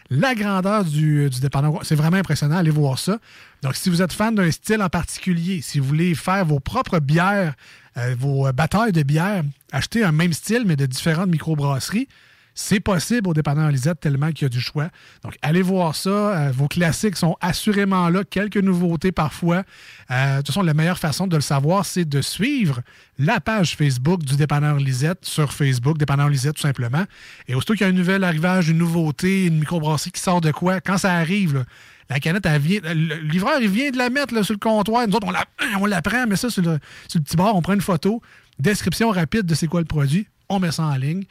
La 0.10 0.34
grandeur 0.34 0.84
du, 0.84 1.30
du 1.30 1.38
c'est 1.84 1.96
vraiment 1.96 2.18
impressionnant. 2.18 2.58
Allez 2.58 2.72
voir 2.72 2.98
ça. 2.98 3.20
Donc, 3.62 3.76
si 3.76 3.92
vous 3.92 4.02
êtes 4.02 4.12
fan 4.12 4.34
d'un 4.34 4.50
style 4.50 4.82
en 4.82 4.90
particulier, 4.90 5.62
si 5.62 5.78
vous 5.78 5.86
voulez 5.86 6.16
faire 6.16 6.44
vos 6.44 6.60
propres 6.60 6.98
bières, 6.98 7.54
euh, 7.98 8.16
vos 8.18 8.52
batailles 8.52 8.94
de 8.94 9.04
bières, 9.04 9.44
acheter 9.72 10.04
un 10.04 10.12
même 10.12 10.34
style 10.34 10.64
mais 10.66 10.76
de 10.76 10.88
différentes 10.88 11.30
microbrasseries, 11.30 12.08
c'est 12.54 12.80
possible 12.80 13.30
au 13.30 13.34
dépanneur 13.34 13.70
Lisette 13.72 14.00
tellement 14.00 14.32
qu'il 14.32 14.44
y 14.44 14.46
a 14.46 14.50
du 14.50 14.60
choix. 14.60 14.90
Donc, 15.24 15.38
allez 15.42 15.62
voir 15.62 15.96
ça. 15.96 16.10
Euh, 16.10 16.52
vos 16.52 16.68
classiques 16.68 17.16
sont 17.16 17.38
assurément 17.40 18.10
là. 18.10 18.24
Quelques 18.24 18.58
nouveautés 18.58 19.12
parfois. 19.12 19.64
Euh, 20.10 20.34
de 20.34 20.38
toute 20.38 20.48
façon, 20.48 20.62
la 20.62 20.74
meilleure 20.74 21.00
façon 21.00 21.28
de 21.28 21.36
le 21.36 21.42
savoir, 21.42 21.86
c'est 21.86 22.06
de 22.06 22.22
suivre 22.22 22.82
la 23.18 23.40
page 23.40 23.76
Facebook 23.76 24.24
du 24.24 24.36
dépanneur 24.36 24.78
Lisette 24.78 25.26
sur 25.26 25.54
Facebook, 25.54 25.98
dépanneur 25.98 26.30
Lisette 26.30 26.56
tout 26.56 26.62
simplement. 26.62 27.06
Et 27.48 27.56
aussitôt 27.56 27.74
qu'il 27.74 27.82
y 27.82 27.90
a 27.90 27.90
un 27.90 27.96
nouvel 27.96 28.24
arrivage, 28.24 28.70
une 28.70 28.80
nouveauté, 28.80 29.46
une 29.46 29.60
microbrasserie 29.60 30.12
qui 30.12 30.22
sort 30.22 30.42
de 30.42 30.52
quoi, 30.52 30.82
quand 30.82 30.98
ça 30.98 31.14
arrive, 31.14 31.66
la 32.10 32.20
canette, 32.20 32.46
elle 32.46 32.62
vient, 32.62 32.82
le 32.84 33.22
livreur, 33.22 33.62
il 33.62 33.70
vient 33.70 33.90
de 33.90 33.98
la 33.98 34.10
mettre 34.10 34.44
sur 34.44 34.54
le 34.54 34.60
comptoir. 34.60 35.08
Nous 35.08 35.16
autres, 35.16 35.28
on 35.28 35.32
la, 35.32 35.46
on 35.80 35.86
la 35.86 36.02
prend, 36.02 36.28
mais 36.28 36.36
ça 36.36 36.50
sur 36.50 36.62
le, 36.62 36.80
sur 37.08 37.20
le 37.20 37.24
petit 37.24 37.38
bord, 37.38 37.56
on 37.56 37.62
prend 37.62 37.74
une 37.74 37.82
photo, 37.82 38.22
description 38.60 39.10
rapide 39.12 39.46
de 39.46 39.56
c'est 39.56 39.68
quoi 39.68 39.80
le 39.80 39.86
produit 39.86 40.28
on 40.52 40.60
met 40.60 40.72
ça 40.72 40.84
en 40.84 40.96
ligne. 40.96 41.24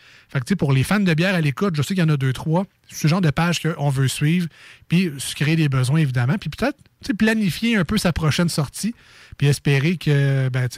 Pour 0.58 0.72
les 0.72 0.82
fans 0.82 1.00
de 1.00 1.14
bière 1.14 1.34
à 1.34 1.40
l'écoute, 1.40 1.76
je 1.76 1.82
sais 1.82 1.94
qu'il 1.94 2.02
y 2.02 2.06
en 2.06 2.08
a 2.08 2.16
deux, 2.16 2.32
trois. 2.32 2.64
C'est 2.88 3.02
ce 3.02 3.08
genre 3.08 3.20
de 3.20 3.30
page 3.30 3.60
qu'on 3.62 3.90
veut 3.90 4.08
suivre, 4.08 4.48
puis 4.88 5.12
se 5.18 5.34
créer 5.34 5.56
des 5.56 5.68
besoins, 5.68 6.00
évidemment, 6.00 6.36
puis 6.38 6.50
peut-être 6.50 6.78
planifier 7.18 7.76
un 7.76 7.84
peu 7.84 7.98
sa 7.98 8.12
prochaine 8.12 8.48
sortie, 8.48 8.94
puis 9.38 9.46
espérer 9.46 9.96
que, 9.96 10.48
ben, 10.48 10.68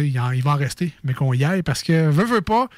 va 0.42 0.52
en 0.52 0.56
rester, 0.56 0.92
mais 1.04 1.14
qu'on 1.14 1.32
y 1.32 1.44
aille, 1.44 1.62
parce 1.62 1.82
que, 1.82 2.10
veut, 2.10 2.24
veut 2.24 2.40
pas, 2.40 2.68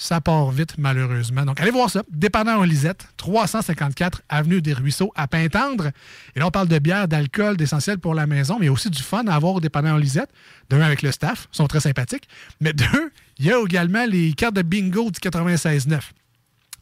ça 0.00 0.18
part 0.22 0.50
vite, 0.50 0.76
malheureusement. 0.78 1.44
Donc, 1.44 1.60
allez 1.60 1.70
voir 1.70 1.90
ça. 1.90 2.02
Dépanneur 2.10 2.64
Lisette, 2.64 3.06
354 3.18 4.22
Avenue 4.30 4.62
des 4.62 4.72
Ruisseaux 4.72 5.12
à 5.14 5.28
Pintendre. 5.28 5.90
Et 6.34 6.38
là, 6.38 6.46
on 6.46 6.50
parle 6.50 6.68
de 6.68 6.78
bière, 6.78 7.06
d'alcool, 7.06 7.58
d'essentiel 7.58 7.98
pour 7.98 8.14
la 8.14 8.26
maison, 8.26 8.56
mais 8.58 8.70
aussi 8.70 8.88
du 8.88 9.02
fun 9.02 9.26
à 9.26 9.34
avoir 9.34 9.52
au 9.52 9.60
dépanneur 9.60 9.98
Lisette. 9.98 10.30
D'un, 10.70 10.80
avec 10.80 11.02
le 11.02 11.12
staff, 11.12 11.48
ils 11.52 11.56
sont 11.56 11.66
très 11.66 11.80
sympathiques. 11.80 12.26
Mais 12.60 12.72
deux, 12.72 13.12
il 13.38 13.44
y 13.44 13.52
a 13.52 13.60
également 13.62 14.06
les 14.06 14.32
cartes 14.32 14.54
de 14.54 14.62
bingo 14.62 15.10
du 15.10 15.20
96.9. 15.20 16.00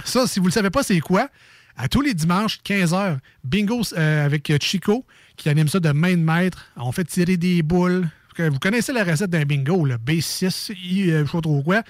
Ça, 0.05 0.29
si 0.29 0.39
vous 0.39 0.45
ne 0.45 0.51
le 0.51 0.55
savez 0.55 0.71
pas, 0.71 0.85
c'est 0.85 1.01
quoi? 1.01 1.29
À 1.77 1.89
tous 1.89 2.03
les 2.03 2.15
dimanches, 2.15 2.61
15h, 2.65 3.19
bingo 3.43 3.83
euh, 3.97 4.27
avec 4.27 4.53
Chico, 4.63 5.05
qui 5.37 5.49
anime 5.49 5.67
ça 5.67 5.81
de 5.81 5.91
main 5.91 6.13
de 6.13 6.23
maître. 6.23 6.67
On 6.77 6.93
fait 6.93 7.05
tirer 7.05 7.37
des 7.37 7.63
boules. 7.65 8.09
Vous 8.39 8.61
connaissez 8.61 8.93
la 8.93 9.03
recette 9.03 9.31
d'un 9.31 9.45
bingo, 9.45 9.85
le 9.85 9.97
B6, 9.97 10.73
I, 10.73 11.11
euh, 11.11 11.23
je 11.23 11.27
sais 11.27 11.33
pas 11.33 11.41
trop 11.41 11.61
quoi. 11.65 11.83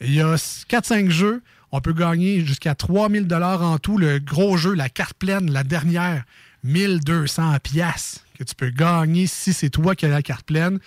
Il 0.00 0.14
y 0.14 0.20
a 0.20 0.34
4-5 0.36 1.10
jeux. 1.10 1.42
On 1.72 1.80
peut 1.80 1.92
gagner 1.92 2.44
jusqu'à 2.44 2.74
3000 2.74 3.26
en 3.32 3.78
tout. 3.78 3.98
Le 3.98 4.18
gros 4.18 4.56
jeu, 4.56 4.74
la 4.74 4.88
carte 4.88 5.14
pleine, 5.14 5.50
la 5.50 5.64
dernière, 5.64 6.24
1200 6.64 7.58
pièces 7.62 8.24
que 8.38 8.44
tu 8.44 8.54
peux 8.54 8.70
gagner 8.70 9.26
si 9.26 9.52
c'est 9.52 9.70
toi 9.70 9.94
qui 9.94 10.06
as 10.06 10.08
la 10.08 10.22
carte 10.22 10.46
pleine. 10.46 10.78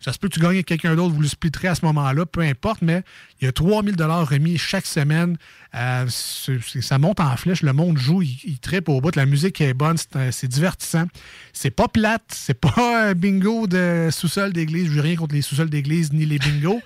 Ça 0.00 0.12
se 0.12 0.18
peut 0.18 0.28
que 0.28 0.34
tu 0.34 0.40
gagnes 0.40 0.56
avec 0.56 0.66
quelqu'un 0.66 0.94
d'autre, 0.94 1.14
vous 1.14 1.22
le 1.22 1.28
splitterez 1.28 1.68
à 1.68 1.74
ce 1.74 1.84
moment-là, 1.86 2.26
peu 2.26 2.42
importe, 2.42 2.82
mais 2.82 3.02
il 3.40 3.46
y 3.46 3.48
a 3.48 3.52
3000 3.52 3.94
remis 4.00 4.58
chaque 4.58 4.86
semaine. 4.86 5.38
Euh, 5.74 6.06
ça 6.08 6.98
monte 6.98 7.20
en 7.20 7.36
flèche, 7.36 7.62
le 7.62 7.72
monde 7.72 7.96
joue, 7.98 8.22
il, 8.22 8.38
il 8.44 8.58
trippe 8.58 8.88
au 8.88 9.00
bout, 9.00 9.16
la 9.16 9.26
musique 9.26 9.60
est 9.60 9.74
bonne, 9.74 9.96
c'est 9.96 10.32
c'est 10.32 10.48
divertissant. 10.48 11.06
C'est 11.52 11.70
pas 11.70 11.88
plate, 11.88 12.24
c'est 12.28 12.60
pas 12.60 12.74
un 13.08 13.14
bingo 13.14 13.66
de 13.66 14.08
sous-sol 14.12 14.52
d'église, 14.52 14.88
je 14.88 14.92
veux 14.92 15.00
rien 15.00 15.16
contre 15.16 15.34
les 15.34 15.42
sous-sols 15.42 15.70
d'église 15.70 16.12
ni 16.12 16.26
les 16.26 16.38
bingos. 16.38 16.82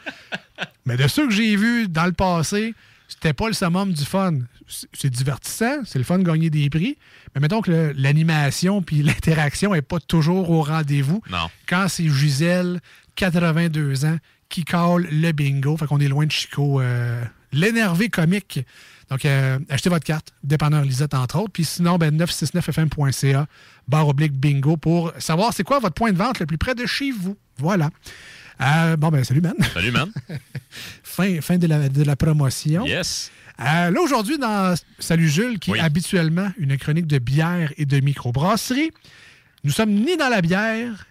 Mais 0.87 0.96
de 0.96 1.07
ceux 1.09 1.27
que 1.27 1.33
j'ai 1.33 1.57
vus 1.57 1.88
dans 1.88 2.07
le 2.07 2.12
passé, 2.12 2.75
c'était 3.09 3.33
pas 3.33 3.49
le 3.49 3.55
summum 3.55 3.92
du 3.92 4.05
fun. 4.05 4.38
C'est 4.92 5.11
divertissant, 5.11 5.85
c'est 5.85 5.99
le 5.99 6.05
fun 6.05 6.18
de 6.18 6.23
gagner 6.23 6.49
des 6.49 6.70
prix, 6.70 6.96
mais 7.35 7.40
mettons 7.40 7.61
que 7.61 7.92
l'animation 7.96 8.83
puis 8.83 9.03
l'interaction 9.03 9.75
est 9.75 9.83
pas 9.83 9.99
toujours 9.99 10.51
au 10.51 10.62
rendez-vous. 10.62 11.20
Non. 11.29 11.51
Quand 11.68 11.87
c'est 11.88 12.09
Gisèle, 12.09 12.81
82 13.16 14.05
ans, 14.05 14.16
qui 14.49 14.64
colle 14.64 15.09
le 15.11 15.33
bingo, 15.33 15.77
fait 15.77 15.87
qu'on 15.87 16.01
est 16.01 16.09
loin 16.09 16.27
de 16.27 16.33
Chico, 16.33 16.81
euh, 16.81 17.23
l'énervé 17.53 18.09
comique. 18.09 18.61
Donc, 19.09 19.25
euh, 19.25 19.59
achetez 19.68 19.88
votre 19.88 20.05
carte, 20.05 20.33
dépanneur 20.44 20.83
Lisette, 20.83 21.14
entre 21.14 21.38
autres. 21.40 21.53
Puis 21.53 21.64
sinon, 21.64 21.99
ben, 21.99 22.16
969fm.ca, 22.16 23.46
barre 23.88 24.09
oblique 24.09 24.33
bingo, 24.33 24.77
pour 24.77 25.12
savoir 25.18 25.53
c'est 25.53 25.64
quoi 25.64 25.81
votre 25.81 25.94
point 25.94 26.12
de 26.12 26.16
vente 26.16 26.38
le 26.38 26.46
plus 26.46 26.59
près 26.59 26.75
de 26.75 26.87
chez 26.87 27.11
vous. 27.11 27.37
Voilà. 27.59 27.90
Euh, 28.61 28.96
bon, 28.96 29.09
ben, 29.09 29.25
salut, 29.25 29.40
man. 29.40 29.55
Salut, 29.73 29.90
man. 29.90 30.11
fin 31.03 31.40
fin 31.40 31.57
de, 31.59 31.66
la, 31.66 31.88
de 31.88 32.03
la 32.03 32.16
promotion. 32.16 32.85
Yes. 32.87 33.31
Euh, 33.61 33.90
là, 33.90 34.01
aujourd'hui, 34.01 34.38
dans 34.38 34.75
Salut 34.99 35.29
Jules, 35.29 35.59
qui 35.59 35.73
est 35.73 35.81
habituellement 35.81 36.51
une 36.59 36.77
chronique 36.79 37.07
de 37.07 37.18
bière 37.18 37.73
et 37.77 37.85
de 37.87 38.01
microbrasserie, 38.01 38.90
nous 39.64 39.70
sommes 39.70 39.90
ni 39.92 40.16
dans 40.16 40.29
la 40.31 40.40
bière, 40.40 41.07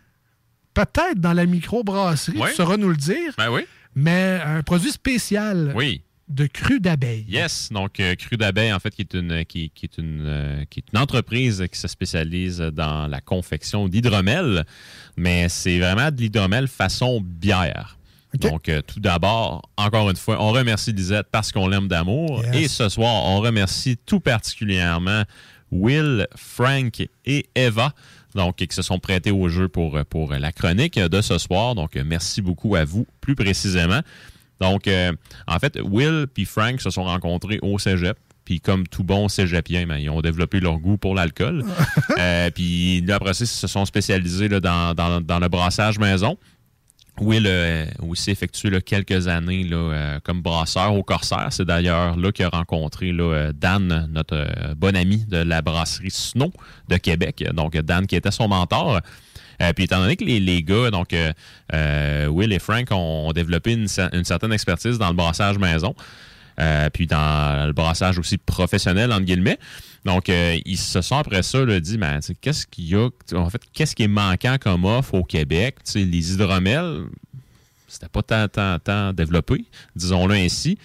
peut-être 0.73 1.17
dans 1.19 1.33
la 1.33 1.45
microbrasserie, 1.45 2.37
Oui. 2.39 2.49
tu 2.49 2.55
sauras 2.55 2.77
nous 2.77 2.89
le 2.89 2.95
dire, 2.95 3.33
Ben 3.37 3.51
oui. 3.51 3.61
mais 3.95 4.39
un 4.43 4.63
produit 4.63 4.91
spécial 4.91 5.73
Oui. 5.75 6.01
De 6.29 6.45
cru 6.45 6.79
d'abeille. 6.79 7.25
Yes, 7.27 7.69
donc 7.71 7.99
euh, 7.99 8.15
Cru 8.15 8.37
d'abeille, 8.37 8.71
en 8.71 8.79
fait, 8.79 8.91
qui 8.91 9.01
est 9.01 9.13
une, 9.13 9.43
qui, 9.45 9.71
qui 9.71 9.85
est 9.85 9.97
une, 9.97 10.23
euh, 10.25 10.63
qui 10.69 10.79
est 10.79 10.85
une 10.93 10.99
entreprise 10.99 11.65
qui 11.71 11.79
se 11.79 11.87
spécialise 11.87 12.59
dans 12.59 13.07
la 13.07 13.19
confection 13.19 13.87
d'hydromel, 13.87 14.65
mais 15.17 15.49
c'est 15.49 15.79
vraiment 15.79 16.11
de 16.11 16.17
l'hydromel 16.17 16.67
façon 16.67 17.19
bière. 17.21 17.97
Donc, 18.35 18.69
euh, 18.69 18.83
tout 18.83 18.99
d'abord, 18.99 19.67
encore 19.75 20.07
une 20.11 20.15
fois, 20.15 20.37
on 20.39 20.51
remercie 20.51 20.93
Lisette 20.93 21.27
parce 21.31 21.51
qu'on 21.51 21.67
l'aime 21.67 21.87
d'amour. 21.87 22.43
Yes. 22.53 22.55
Et 22.55 22.67
ce 22.67 22.89
soir, 22.89 23.25
on 23.25 23.39
remercie 23.39 23.97
tout 23.97 24.19
particulièrement 24.19 25.23
Will, 25.71 26.27
Frank 26.35 27.07
et 27.25 27.49
Eva. 27.55 27.91
Donc, 28.35 28.57
qui 28.57 28.67
se 28.69 28.83
sont 28.83 28.99
prêtés 28.99 29.31
au 29.31 29.49
jeu 29.49 29.67
pour, 29.67 29.99
pour 30.05 30.33
la 30.33 30.51
chronique 30.51 30.99
de 30.99 31.21
ce 31.21 31.39
soir. 31.39 31.73
Donc, 31.73 31.95
merci 31.95 32.43
beaucoup 32.43 32.75
à 32.75 32.85
vous, 32.85 33.07
plus 33.19 33.33
précisément. 33.33 34.01
Donc, 34.61 34.87
euh, 34.87 35.11
en 35.47 35.59
fait, 35.59 35.79
Will 35.83 36.27
et 36.37 36.45
Frank 36.45 36.81
se 36.81 36.89
sont 36.89 37.03
rencontrés 37.03 37.59
au 37.61 37.79
cégep. 37.79 38.17
Puis, 38.45 38.59
comme 38.59 38.87
tout 38.87 39.03
bon 39.03 39.27
cégepien, 39.29 39.85
ben, 39.85 39.97
ils 39.97 40.09
ont 40.09 40.21
développé 40.21 40.59
leur 40.59 40.79
goût 40.79 40.97
pour 40.97 41.13
l'alcool. 41.15 41.63
Euh, 42.17 42.49
puis, 42.49 43.01
là, 43.01 43.15
après 43.15 43.33
ça, 43.33 43.43
ils 43.45 43.47
se 43.47 43.67
sont 43.67 43.85
spécialisés 43.85 44.47
là, 44.49 44.59
dans, 44.59 44.93
dans- 44.93 45.21
dans 45.21 45.39
le 45.39 45.47
brassage 45.47 45.99
maison. 45.99 46.37
Will 47.21 47.47
a 47.47 47.85
aussi 48.03 48.31
effectué 48.31 48.69
là, 48.69 48.79
quelques 48.81 49.27
années 49.27 49.63
là, 49.65 49.75
euh, 49.77 50.19
comme 50.23 50.41
brasseur 50.41 50.93
au 50.93 51.03
Corsaire. 51.03 51.47
C'est 51.51 51.65
d'ailleurs 51.65 52.15
là 52.17 52.31
qu'il 52.31 52.45
a 52.45 52.49
rencontré 52.49 53.11
là, 53.11 53.23
euh, 53.23 53.53
Dan, 53.53 54.07
notre 54.11 54.35
euh, 54.35 54.73
bon 54.75 54.95
ami 54.95 55.25
de 55.25 55.37
la 55.37 55.61
brasserie 55.61 56.11
Snow 56.11 56.51
de 56.87 56.95
Québec. 56.97 57.43
Donc, 57.53 57.75
Dan 57.77 58.07
qui 58.07 58.15
était 58.15 58.31
son 58.31 58.47
mentor. 58.47 58.99
Euh, 59.61 59.73
puis 59.73 59.85
étant 59.85 59.99
donné 59.99 60.15
que 60.15 60.23
les, 60.23 60.39
les 60.39 60.63
gars, 60.63 60.89
donc 60.91 61.13
euh, 61.13 61.33
euh, 61.73 62.27
Will 62.27 62.53
et 62.53 62.59
Frank 62.59 62.87
ont, 62.91 63.31
développé 63.33 63.73
une, 63.73 63.87
une 64.13 64.23
certaine 64.23 64.53
expertise 64.53 64.97
dans 64.97 65.09
le 65.09 65.15
brassage 65.15 65.57
maison, 65.57 65.93
puis 66.93 67.07
dans 67.07 67.67
le 67.67 67.71
brassage 67.71 68.19
aussi 68.19 68.37
professionnel, 68.37 69.13
entre 69.13 69.23
guillemets. 69.23 69.59
Donc, 70.03 70.29
ils 70.29 70.77
se 70.77 71.01
sont 71.01 71.17
après 71.17 71.41
ça 71.43 71.63
là, 71.63 71.79
dit, 71.79 71.97
ben, 71.97 72.19
qu'est-ce 72.41 72.67
qu'il 72.67 72.85
y 72.85 72.95
a, 72.95 73.09
en 73.33 73.49
fait, 73.49 73.61
qu'est-ce 73.71 73.95
qui 73.95 74.03
est 74.03 74.09
manquant 74.09 74.57
comme 74.59 74.83
offre 74.83 75.13
au 75.13 75.23
Québec? 75.23 75.75
Tu 75.85 75.91
sais, 75.91 75.99
les 75.99 76.33
hydromels, 76.33 77.05
c'était 77.87 78.09
pas 78.09 78.23
tant, 78.23 78.47
tant, 78.49 78.77
tant 78.79 79.13
développé, 79.13 79.63
disons-le 79.95 80.35
ainsi. 80.35 80.77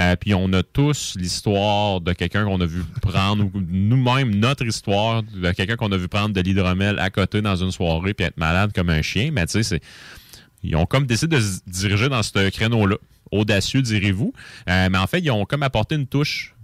Euh, 0.00 0.16
puis 0.16 0.34
on 0.34 0.52
a 0.52 0.62
tous 0.62 1.14
l'histoire 1.18 2.00
de 2.00 2.12
quelqu'un 2.12 2.44
qu'on 2.44 2.60
a 2.60 2.66
vu 2.66 2.82
prendre, 3.00 3.44
ou 3.44 3.50
nous-mêmes, 3.54 4.34
notre 4.34 4.64
histoire 4.64 5.22
de 5.22 5.52
quelqu'un 5.52 5.76
qu'on 5.76 5.92
a 5.92 5.96
vu 5.96 6.08
prendre 6.08 6.34
de 6.34 6.40
l'hydromel 6.40 6.98
à 6.98 7.10
côté 7.10 7.42
dans 7.42 7.56
une 7.56 7.72
soirée 7.72 8.14
puis 8.14 8.26
être 8.26 8.38
malade 8.38 8.72
comme 8.74 8.90
un 8.90 9.02
chien. 9.02 9.30
Mais 9.32 9.46
tu 9.46 9.62
sais, 9.62 9.80
ils 10.62 10.76
ont 10.76 10.86
comme 10.86 11.06
décidé 11.06 11.36
de 11.36 11.40
se 11.40 11.60
diriger 11.66 12.08
dans 12.08 12.22
ce 12.22 12.50
créneau-là. 12.50 12.96
Audacieux, 13.30 13.82
direz-vous. 13.82 14.32
Euh, 14.68 14.88
mais 14.90 14.98
en 14.98 15.06
fait, 15.06 15.20
ils 15.20 15.30
ont 15.30 15.44
comme 15.44 15.62
apporté 15.62 15.94
une 15.94 16.06
touche 16.06 16.54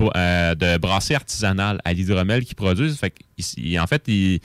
euh, 0.00 0.54
de 0.54 0.78
brasserie 0.78 1.16
artisanale 1.16 1.80
à 1.84 1.92
l'hydromel 1.92 2.44
qu'ils 2.44 2.54
produisent. 2.54 2.96
Fait 2.96 3.12
en 3.80 3.86
fait, 3.88 4.04
ils, 4.06 4.40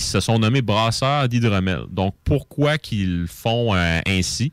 se 0.00 0.20
sont 0.20 0.38
nommés 0.38 0.62
brasseurs 0.62 1.28
d'hydromel. 1.28 1.82
Donc, 1.90 2.14
pourquoi 2.22 2.78
qu'ils 2.78 3.26
font 3.26 3.74
ainsi? 4.06 4.52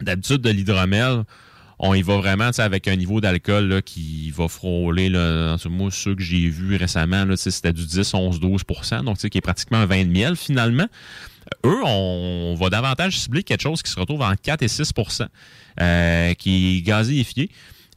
D'habitude, 0.00 0.40
de 0.40 0.50
l'hydromel, 0.50 1.24
on 1.78 1.94
y 1.94 2.02
va 2.02 2.16
vraiment 2.16 2.50
avec 2.58 2.88
un 2.88 2.96
niveau 2.96 3.20
d'alcool 3.20 3.82
qui 3.82 4.30
va 4.30 4.48
frôler. 4.48 5.08
Là, 5.08 5.56
moi, 5.68 5.90
ceux 5.90 6.14
que 6.14 6.22
j'ai 6.22 6.48
vus 6.48 6.76
récemment, 6.76 7.24
c'était 7.36 7.72
du 7.72 7.86
10, 7.86 8.14
11, 8.14 8.40
12% 8.40 9.04
donc 9.04 9.18
qui 9.18 9.38
est 9.38 9.40
pratiquement 9.40 9.78
un 9.78 9.86
vin 9.86 10.04
de 10.04 10.10
miel 10.10 10.36
finalement. 10.36 10.86
Eux, 11.64 11.84
on 11.84 12.54
va 12.58 12.70
davantage 12.70 13.18
cibler 13.18 13.42
quelque 13.42 13.62
chose 13.62 13.82
qui 13.82 13.90
se 13.90 13.98
retrouve 13.98 14.22
en 14.22 14.34
4 14.34 14.62
et 14.62 14.66
6% 14.66 15.26
euh, 15.80 16.34
qui 16.34 16.78
est 16.78 16.82
gazéifié. 16.82 17.50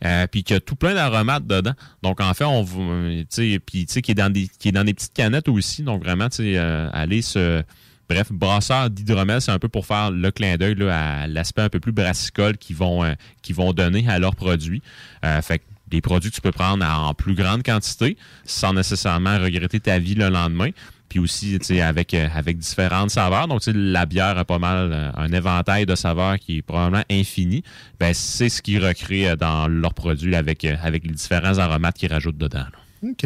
Euh, 0.06 0.28
puis 0.28 0.44
qui 0.44 0.54
a 0.54 0.60
tout 0.60 0.76
plein 0.76 0.94
d'aromates 0.94 1.48
dedans. 1.48 1.74
Donc 2.04 2.22
en 2.22 2.32
fait, 2.36 2.44
on 2.44 2.64
euh, 2.78 3.24
puis 3.66 3.86
qui 3.88 4.12
est 4.12 4.14
dans 4.14 4.32
des 4.32 4.48
qui 4.60 4.70
est 4.70 4.72
dans 4.72 4.84
des 4.84 4.94
petites 4.94 5.14
canettes 5.14 5.48
aussi. 5.48 5.82
Donc 5.82 6.04
vraiment, 6.04 6.30
tu 6.30 6.38
sais, 6.38 6.54
euh, 6.58 6.88
aller 6.94 7.24
se 7.24 7.64
Bref, 8.10 8.32
brasseur 8.32 8.90
d'hydromel, 8.90 9.42
c'est 9.42 9.52
un 9.52 9.60
peu 9.60 9.68
pour 9.68 9.86
faire 9.86 10.12
le 10.12 10.32
clin 10.32 10.56
d'œil 10.56 10.82
à 10.90 11.28
l'aspect 11.28 11.64
un 11.64 11.70
peu 11.70 11.80
plus 11.80 11.92
brassicole 11.92 12.58
qu'ils 12.58 12.76
vont, 12.76 13.04
euh, 13.04 13.14
qu'ils 13.42 13.56
vont 13.56 13.74
donner 13.74 14.08
à 14.08 14.20
leurs 14.20 14.36
produits. 14.36 14.82
Euh, 15.26 15.42
fait 15.42 15.60
que 15.60 15.64
des 15.88 16.02
produits 16.02 16.30
que 16.30 16.36
tu 16.36 16.42
peux 16.42 16.52
prendre 16.52 16.86
en 16.86 17.14
plus 17.14 17.34
grande 17.34 17.64
quantité 17.64 18.18
sans 18.46 18.74
nécessairement 18.74 19.40
regretter 19.40 19.80
ta 19.80 20.00
vie 20.00 20.16
le 20.16 20.30
lendemain. 20.30 20.70
Puis 21.10 21.20
aussi, 21.20 21.58
tu 21.60 21.66
sais, 21.66 21.82
avec, 21.82 22.14
euh, 22.14 22.28
avec 22.36 22.58
différentes 22.58 23.12
saveurs. 23.12 23.48
Donc, 23.48 23.62
la 23.66 24.06
bière 24.06 24.38
a 24.38 24.44
pas 24.44 24.60
mal 24.60 24.92
euh, 24.92 25.12
un 25.16 25.32
éventail 25.32 25.86
de 25.86 25.96
saveurs 25.96 26.38
qui 26.38 26.58
est 26.58 26.62
probablement 26.62 27.04
infini. 27.10 27.64
Ben, 27.98 28.14
c'est 28.14 28.50
ce 28.50 28.62
qu'ils 28.62 28.86
recréent 28.86 29.32
euh, 29.32 29.36
dans 29.38 29.68
leurs 29.70 29.94
produits 29.94 30.36
avec, 30.36 30.66
euh, 30.66 30.76
avec 30.84 31.06
les 31.06 31.14
différents 31.14 31.58
aromates 31.60 31.98
qu'ils 31.98 32.12
rajoutent 32.12 32.38
dedans. 32.38 32.60
là. 32.60 32.87
OK. 33.04 33.24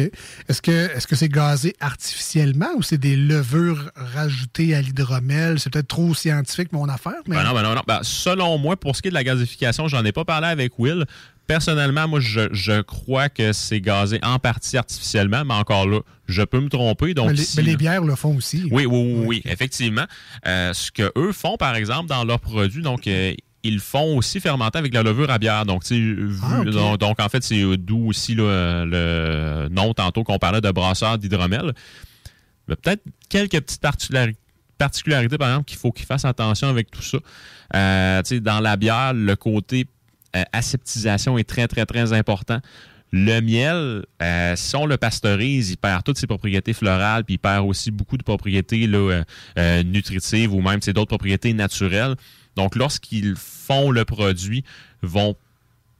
Est-ce 0.48 0.60
que 0.62 0.70
est-ce 0.96 1.06
que 1.06 1.16
c'est 1.16 1.28
gazé 1.28 1.74
artificiellement 1.80 2.68
ou 2.76 2.82
c'est 2.82 2.98
des 2.98 3.16
levures 3.16 3.90
rajoutées 3.94 4.74
à 4.74 4.80
l'hydromel? 4.82 5.58
C'est 5.60 5.70
peut-être 5.72 5.88
trop 5.88 6.14
scientifique, 6.14 6.72
mon 6.72 6.88
affaire, 6.88 7.14
mais. 7.26 7.36
Ben 7.36 7.44
non, 7.44 7.52
ben 7.54 7.62
non, 7.62 7.74
non. 7.74 7.82
Ben, 7.86 8.00
selon 8.02 8.58
moi, 8.58 8.76
pour 8.76 8.96
ce 8.96 9.02
qui 9.02 9.08
est 9.08 9.10
de 9.10 9.14
la 9.14 9.24
gazification, 9.24 9.88
j'en 9.88 10.04
ai 10.04 10.12
pas 10.12 10.24
parlé 10.24 10.48
avec 10.48 10.78
Will. 10.78 11.04
Personnellement, 11.46 12.06
moi, 12.06 12.20
je, 12.20 12.48
je 12.52 12.80
crois 12.82 13.28
que 13.28 13.52
c'est 13.52 13.80
gazé 13.80 14.20
en 14.22 14.38
partie 14.38 14.76
artificiellement, 14.78 15.44
mais 15.44 15.54
encore 15.54 15.88
là, 15.88 16.00
je 16.28 16.42
peux 16.42 16.60
me 16.60 16.68
tromper. 16.68 17.14
Donc, 17.14 17.28
Mais 17.28 17.32
les, 17.34 17.42
ici, 17.42 17.56
mais 17.56 17.62
les 17.64 17.72
là- 17.72 17.76
bières 17.78 18.04
le 18.04 18.14
font 18.14 18.36
aussi. 18.36 18.62
oui, 18.70 18.86
oui, 18.86 18.86
oui, 18.86 19.24
oui, 19.26 19.42
effectivement. 19.46 20.04
Euh, 20.46 20.72
ce 20.72 20.92
que 20.92 21.10
eux 21.16 21.32
font, 21.32 21.56
par 21.56 21.74
exemple, 21.74 22.08
dans 22.08 22.24
leurs 22.24 22.38
produits, 22.40 22.82
donc 22.82 23.06
euh, 23.08 23.34
ils 23.64 23.80
font 23.80 24.16
aussi 24.16 24.40
fermenter 24.40 24.78
avec 24.78 24.92
la 24.94 25.02
levure 25.02 25.30
à 25.30 25.38
bière. 25.38 25.64
Donc, 25.66 25.84
vu- 25.86 26.30
Ah, 26.42 26.60
ok. 26.60 26.68
donc, 26.70 26.98
donc, 26.98 27.20
en 27.20 27.28
fait, 27.28 27.42
c'est 27.44 27.62
d'où 27.76 28.08
aussi 28.08 28.34
là, 28.34 28.42
euh, 28.44 29.64
le 29.64 29.68
nom 29.68 29.94
tantôt 29.94 30.24
qu'on 30.24 30.38
parlait 30.38 30.60
de 30.60 30.70
brasseur 30.70 31.18
d'hydromel. 31.18 31.72
Mais 32.68 32.76
Peut-être 32.76 33.02
quelques 33.28 33.60
petites 33.60 33.80
particulari- 33.82 34.36
particularités, 34.78 35.38
par 35.38 35.48
exemple, 35.48 35.66
qu'il 35.66 35.78
faut 35.78 35.92
qu'ils 35.92 36.06
fassent 36.06 36.24
attention 36.24 36.68
avec 36.68 36.90
tout 36.90 37.02
ça. 37.02 37.18
Euh, 37.74 38.22
dans 38.40 38.60
la 38.60 38.76
bière, 38.76 39.12
le 39.14 39.36
côté 39.36 39.86
euh, 40.34 40.42
aseptisation 40.52 41.36
est 41.38 41.44
très, 41.48 41.68
très, 41.68 41.84
très 41.86 42.12
important. 42.12 42.58
Le 43.14 43.40
miel, 43.40 44.06
euh, 44.22 44.54
si 44.56 44.74
on 44.74 44.86
le 44.86 44.96
pasteurise, 44.96 45.70
il 45.70 45.76
perd 45.76 46.02
toutes 46.02 46.16
ses 46.16 46.26
propriétés 46.26 46.72
florales, 46.72 47.24
puis 47.24 47.34
il 47.34 47.38
perd 47.38 47.66
aussi 47.66 47.90
beaucoup 47.90 48.16
de 48.16 48.22
propriétés 48.22 48.86
là, 48.86 48.96
euh, 48.98 49.24
euh, 49.58 49.82
nutritives 49.82 50.54
ou 50.54 50.62
même 50.62 50.80
d'autres 50.80 51.04
propriétés 51.08 51.52
naturelles. 51.52 52.14
Donc, 52.56 52.76
lorsqu'ils 52.76 53.34
font 53.36 53.90
le 53.90 54.04
produit, 54.04 54.64
vont 55.02 55.36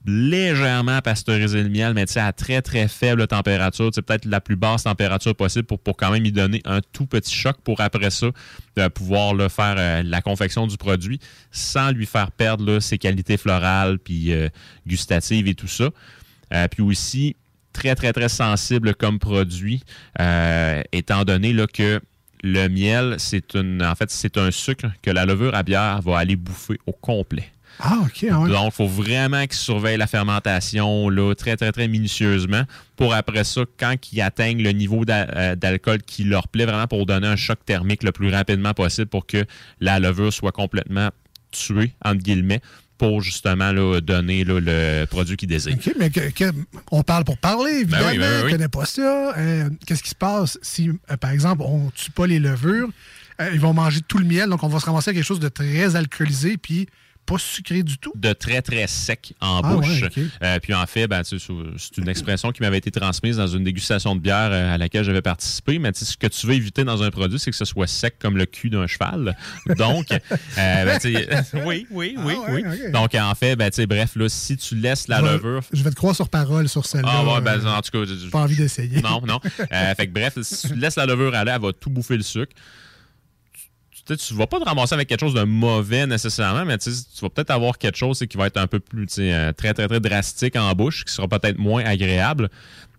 légèrement 0.05 1.01
pasteuriser 1.01 1.63
le 1.63 1.69
miel, 1.69 1.95
mais 1.95 2.19
à 2.19 2.33
très, 2.33 2.61
très 2.61 2.89
faible 2.89 3.27
température, 3.27 3.91
c'est 3.95 4.03
peut-être 4.03 4.25
la 4.25 4.41
plus 4.41 4.57
basse 4.57 4.83
température 4.83 5.35
possible 5.35 5.65
pour, 5.65 5.79
pour 5.79 5.97
quand 5.97 6.11
même 6.11 6.27
y 6.27 6.33
donner 6.33 6.61
un 6.65 6.81
tout 6.93 7.07
petit 7.07 7.35
choc 7.35 7.57
pour 7.63 7.81
après 7.81 8.11
ça 8.11 8.27
euh, 8.79 8.89
pouvoir 8.89 9.35
là, 9.35 9.49
faire 9.49 9.77
euh, 9.79 10.03
la 10.03 10.21
confection 10.21 10.67
du 10.67 10.77
produit 10.77 11.21
sans 11.53 11.93
lui 11.93 12.07
faire 12.07 12.33
perdre 12.33 12.65
là, 12.65 12.81
ses 12.81 12.99
qualités 12.99 13.37
florales 13.37 13.99
puis 13.99 14.33
euh, 14.33 14.49
gustatives 14.87 15.47
et 15.47 15.55
tout 15.55 15.69
ça. 15.69 15.91
Euh, 16.53 16.67
puis 16.69 16.83
aussi, 16.83 17.37
très, 17.73 17.95
très, 17.95 18.13
très 18.13 18.29
sensible 18.29 18.95
comme 18.95 19.19
produit, 19.19 19.83
étant 20.93 21.25
donné 21.25 21.53
là, 21.53 21.67
que 21.67 22.01
le 22.43 22.69
miel, 22.69 23.17
c'est 23.19 23.55
une, 23.55 23.83
en 23.83 23.95
fait, 23.95 24.11
c'est 24.11 24.37
un 24.37 24.51
sucre 24.51 24.87
que 25.03 25.11
la 25.11 25.25
levure 25.25 25.55
à 25.55 25.63
bière 25.63 26.01
va 26.03 26.19
aller 26.19 26.37
bouffer 26.37 26.79
au 26.87 26.93
complet. 26.93 27.53
Ah, 27.79 28.01
OK. 28.05 28.27
ah 28.31 28.41
ouais. 28.41 28.51
Donc, 28.51 28.67
il 28.67 28.73
faut 28.73 28.87
vraiment 28.87 29.43
qu'ils 29.43 29.55
surveillent 29.55 29.97
la 29.97 30.07
fermentation 30.07 31.09
là, 31.09 31.35
très, 31.35 31.57
très, 31.57 31.73
très 31.73 31.89
minutieusement 31.89 32.65
pour 32.97 33.15
après 33.15 33.45
ça, 33.45 33.63
quand 33.79 33.95
ils 34.13 34.21
atteignent 34.21 34.63
le 34.63 34.71
niveau 34.73 35.05
euh, 35.09 35.57
d'alcool 35.57 36.03
qui 36.03 36.25
leur 36.25 36.49
plaît, 36.49 36.67
vraiment 36.67 36.87
pour 36.87 37.07
donner 37.07 37.27
un 37.27 37.37
choc 37.37 37.59
thermique 37.65 38.03
le 38.03 38.13
plus 38.13 38.31
rapidement 38.31 38.75
possible 38.75 39.09
pour 39.09 39.27
que 39.27 39.45
la 39.81 40.01
levure 40.01 40.33
soit 40.33 40.53
complètement 40.53 41.09
tuée, 41.51 41.93
entre 42.05 42.23
guillemets, 42.23 42.61
pour 43.03 43.21
justement 43.21 43.73
là, 43.73 44.01
donner 44.01 44.45
là, 44.45 44.61
le 44.61 45.07
produit 45.07 45.37
qu'ils 45.37 45.49
désirent. 45.49 45.75
OK, 45.75 45.93
mais 45.99 46.09
que- 46.11 46.31
que- 46.31 46.53
on 46.93 47.03
parle 47.03 47.25
pour 47.25 47.37
parler, 47.37 47.81
évidemment. 47.81 48.05
Ben 48.05 48.11
oui, 48.13 48.19
ben 48.19 48.43
oui, 48.45 48.51
connais 48.53 48.69
pas 48.69 48.85
ça. 48.85 49.37
Euh, 49.37 49.69
Qu'est-ce 49.85 50.05
qui 50.05 50.11
se 50.11 50.15
passe 50.15 50.57
si, 50.63 50.89
euh, 50.89 51.17
par 51.17 51.33
exemple, 51.33 51.63
on 51.67 51.91
tue 51.91 52.13
pas 52.13 52.29
les 52.29 52.39
levures? 52.39 52.89
Euh, 53.41 53.51
ils 53.53 53.59
vont 53.59 53.73
manger 53.75 54.03
tout 54.07 54.19
le 54.19 54.25
miel, 54.25 54.49
donc 54.51 54.63
on 54.63 54.69
va 54.69 54.79
se 54.79 54.87
ramasser 54.87 55.11
à 55.11 55.15
quelque 55.15 55.25
chose 55.25 55.41
de 55.41 55.49
très 55.49 55.97
alcoolisé 55.97 56.57
puis 56.57 56.87
pas 57.25 57.39
sucré 57.39 57.83
du 57.83 57.99
tout? 57.99 58.13
de 58.17 58.33
très, 58.33 58.63
très 58.63 58.87
sec 58.87 59.35
en 59.41 59.61
Ah 59.65 59.75
bouche. 59.75 60.03
ouais. 60.03 60.11
Euh, 60.43 60.59
puis 60.61 60.75
en 60.75 60.87
fait, 60.87 61.07
ben, 61.07 61.23
c'est 61.25 61.39
une 61.99 62.09
expression 62.09 62.53
qui 62.53 62.63
m'avait 62.63 62.79
été 62.79 62.91
transmise 62.91 63.37
dans 63.37 63.47
une 63.47 63.65
dégustation 63.65 64.15
de 64.17 64.21
bière 64.21 64.51
euh, 64.53 64.75
à 64.75 64.79
laquelle 64.79 65.05
j'avais 65.05 65.23
participé. 65.23 65.79
Mais 65.79 65.91
ce 65.95 66.17
que 66.17 66.27
tu 66.27 66.47
veux 66.47 66.55
éviter 66.55 66.85
dans 66.85 67.03
un 67.03 67.11
produit, 67.11 67.39
c'est 67.39 67.51
que 67.51 67.57
ce 67.57 67.65
soit 67.65 67.87
sec 67.87 68.17
comme 68.19 68.37
le 68.37 68.47
cul 68.47 68.71
d'un 68.71 68.87
cheval. 68.87 69.37
Donc, 69.79 70.07
euh, 70.13 70.19
ben, 70.59 70.99
oui, 71.65 71.87
oui, 71.91 72.17
oui, 72.19 72.35
Ah 72.47 72.51
ouais, 72.53 72.65
oui. 72.67 72.79
ok. 72.87 72.91
Donc, 72.93 73.15
en 73.15 73.35
fait, 73.35 73.57
ben, 73.57 73.71
bref, 73.89 74.17
là, 74.17 74.29
si 74.29 74.57
tu 74.57 74.75
laisses 74.77 75.09
la 75.09 75.21
je, 75.21 75.25
vais, 75.25 75.33
levure 75.33 75.61
je 75.73 75.83
vais 75.83 75.91
te 75.91 75.97
croire 75.97 76.15
sur 76.17 76.29
parole 76.29 76.69
sur 76.69 76.87
celle-là. 76.87 77.09
ah 77.11 77.25
ouais, 77.25 77.41
ben, 77.41 77.65
en 77.67 77.81
tout 77.83 77.91
cas, 77.91 78.05
je- 78.05 78.29
pas 78.31 78.41
envie 78.41 78.57
d'essayer. 78.57 79.01
non, 79.03 79.23
non. 79.27 79.41
Euh, 79.73 79.95
fait 79.95 80.07
que 80.09 80.13
bref, 80.13 80.35
si 80.43 80.69
tu 80.69 80.75
laisses 80.75 80.97
la 80.97 81.07
levure 81.07 81.35
aller, 81.35 81.53
elle 81.55 81.61
va 81.63 81.73
tout 81.73 81.91
bouffer 81.91 82.17
le 82.17 82.23
sucre. 82.23 82.53
Tu- 84.17 84.27
tu 84.29 84.35
vas 84.35 84.47
pas 84.47 84.59
te 84.61 84.65
ramasser 84.65 84.95
avec 84.95 85.09
quelque 85.09 85.21
chose 85.21 85.35
de 85.35 85.43
mauvais 85.45 86.07
nécessairement, 86.07 86.65
mais 86.65 86.79
tu 86.79 86.91
vas 87.21 87.29
peut-être 87.29 87.51
avoir 87.51 87.79
quelque 87.79 87.97
chose 87.97 88.25
qui 88.29 88.37
va 88.37 88.47
être 88.47 88.57
un 88.57 88.67
peu 88.67 88.81
plus 88.81 89.07
euh, 89.19 89.53
très, 89.53 89.75
très, 89.75 89.89
très 89.89 90.01
drastique 90.01 90.57
en 90.57 90.73
bouche, 90.75 91.05
qui 91.05 91.13
sera 91.13 91.29
peut-être 91.29 91.59
moins 91.59 91.85
agréable. 91.85 92.49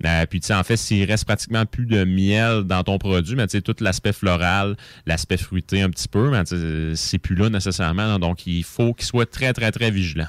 Euh, 0.05 0.25
puis, 0.25 0.41
en 0.51 0.63
fait, 0.63 0.75
s'il 0.77 1.05
reste 1.05 1.25
pratiquement 1.25 1.65
plus 1.65 1.85
de 1.85 2.03
miel 2.03 2.63
dans 2.63 2.83
ton 2.83 2.97
produit, 2.97 3.35
mais 3.35 3.47
tout 3.47 3.75
l'aspect 3.79 4.11
floral, 4.13 4.75
l'aspect 5.05 5.37
fruité 5.37 5.81
un 5.81 5.89
petit 5.89 6.07
peu, 6.07 6.29
mais 6.29 6.43
c'est 6.95 7.19
plus 7.19 7.35
là 7.35 7.49
nécessairement. 7.49 8.19
donc, 8.19 8.45
il 8.47 8.63
faut 8.63 8.93
qu'il 8.93 9.05
soit 9.05 9.29
très, 9.29 9.53
très, 9.53 9.71
très 9.71 9.91
vigilant. 9.91 10.27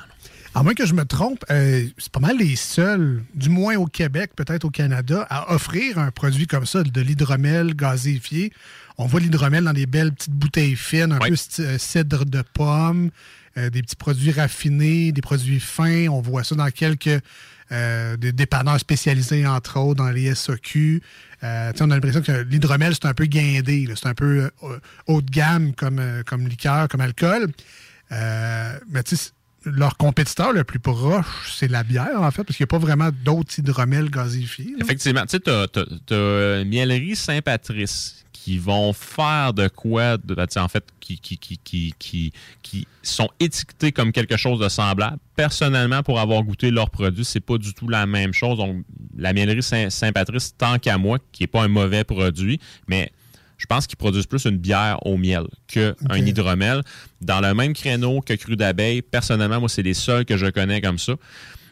À 0.56 0.62
moins 0.62 0.74
que 0.74 0.86
je 0.86 0.94
me 0.94 1.04
trompe, 1.04 1.44
euh, 1.50 1.84
c'est 1.98 2.12
pas 2.12 2.20
mal 2.20 2.38
les 2.38 2.54
seuls, 2.54 3.24
du 3.34 3.48
moins 3.48 3.74
au 3.76 3.86
Québec, 3.86 4.30
peut-être 4.36 4.64
au 4.64 4.70
Canada, 4.70 5.26
à 5.28 5.52
offrir 5.52 5.98
un 5.98 6.12
produit 6.12 6.46
comme 6.46 6.64
ça, 6.64 6.84
de 6.84 7.00
l'hydromel 7.00 7.74
gazéifié. 7.74 8.52
On 8.96 9.06
voit 9.06 9.18
l'hydromel 9.18 9.64
dans 9.64 9.72
des 9.72 9.86
belles 9.86 10.12
petites 10.12 10.32
bouteilles 10.32 10.76
fines, 10.76 11.12
un 11.12 11.18
peu 11.18 11.34
euh, 11.60 11.78
cidre 11.78 12.24
de 12.24 12.42
pomme, 12.54 13.10
euh, 13.56 13.68
des 13.68 13.82
petits 13.82 13.96
produits 13.96 14.30
raffinés, 14.30 15.10
des 15.10 15.22
produits 15.22 15.58
fins. 15.58 16.06
On 16.06 16.20
voit 16.20 16.44
ça 16.44 16.54
dans 16.54 16.70
quelques 16.70 17.20
euh, 17.72 18.16
des 18.16 18.30
dépanneurs 18.30 18.78
spécialisés, 18.78 19.46
entre 19.46 19.80
autres, 19.80 20.04
dans 20.04 20.10
les 20.10 20.34
SOQ. 20.34 21.02
Euh, 21.42 21.72
on 21.80 21.90
a 21.90 21.94
l'impression 21.94 22.22
que 22.22 22.42
l'hydromel, 22.42 22.94
c'est 22.94 23.06
un 23.06 23.14
peu 23.14 23.24
guindé. 23.26 23.88
C'est 23.96 24.06
un 24.06 24.14
peu 24.14 24.50
euh, 24.62 24.78
haut 25.06 25.20
de 25.20 25.30
gamme 25.30 25.74
comme, 25.74 26.00
comme 26.26 26.46
liqueur, 26.46 26.86
comme 26.88 27.00
alcool. 27.00 27.48
Euh, 28.12 28.78
mais 28.88 29.02
tu 29.02 29.16
sais, 29.16 29.30
leur 29.66 29.96
compétiteur 29.96 30.52
le 30.52 30.64
plus 30.64 30.78
proche, 30.78 31.52
c'est 31.54 31.68
la 31.68 31.82
bière, 31.82 32.20
en 32.20 32.30
fait, 32.30 32.44
parce 32.44 32.56
qu'il 32.56 32.64
n'y 32.64 32.68
a 32.68 32.72
pas 32.72 32.78
vraiment 32.78 33.10
d'autres 33.24 33.58
hydromels 33.58 34.10
gazéifiés. 34.10 34.72
là. 34.72 34.78
Effectivement, 34.84 35.22
tu 35.22 35.30
sais, 35.30 35.40
t'as, 35.40 35.66
t'as, 35.68 35.84
t'as, 36.06 36.14
euh, 36.14 36.64
Mielerie 36.64 37.16
Saint-Patrice 37.16 38.24
qui 38.32 38.58
vont 38.58 38.92
faire 38.92 39.54
de 39.54 39.68
quoi, 39.68 40.18
de, 40.18 40.34
ben, 40.34 40.46
tu 40.46 40.58
en 40.58 40.68
fait, 40.68 40.84
qui, 41.00 41.18
qui, 41.18 41.38
qui, 41.38 41.94
qui, 41.98 42.86
sont 43.02 43.30
étiquetés 43.40 43.90
comme 43.90 44.12
quelque 44.12 44.36
chose 44.36 44.60
de 44.60 44.68
semblable. 44.68 45.16
Personnellement, 45.34 46.02
pour 46.02 46.20
avoir 46.20 46.42
goûté 46.42 46.70
leurs 46.70 46.90
produits, 46.90 47.24
c'est 47.24 47.40
pas 47.40 47.56
du 47.56 47.72
tout 47.72 47.88
la 47.88 48.04
même 48.04 48.34
chose. 48.34 48.58
Donc, 48.58 48.84
la 49.16 49.32
Mielerie 49.32 49.62
Saint- 49.62 49.88
Saint-Patrice, 49.88 50.54
tant 50.58 50.78
qu'à 50.78 50.98
moi, 50.98 51.18
qui 51.32 51.44
est 51.44 51.46
pas 51.46 51.62
un 51.62 51.68
mauvais 51.68 52.04
produit, 52.04 52.60
mais 52.86 53.10
je 53.64 53.66
pense 53.66 53.86
qu'ils 53.86 53.96
produisent 53.96 54.26
plus 54.26 54.44
une 54.44 54.58
bière 54.58 54.98
au 55.06 55.16
miel 55.16 55.44
qu'un 55.68 55.94
hydromel. 56.14 56.82
Dans 57.22 57.40
le 57.40 57.54
même 57.54 57.72
créneau 57.72 58.20
que 58.20 58.34
Cru 58.34 58.56
d'abeille, 58.56 59.00
personnellement, 59.00 59.58
moi, 59.58 59.70
c'est 59.70 59.80
les 59.82 59.94
seuls 59.94 60.26
que 60.26 60.36
je 60.36 60.44
connais 60.48 60.82
comme 60.82 60.98
ça. 60.98 61.14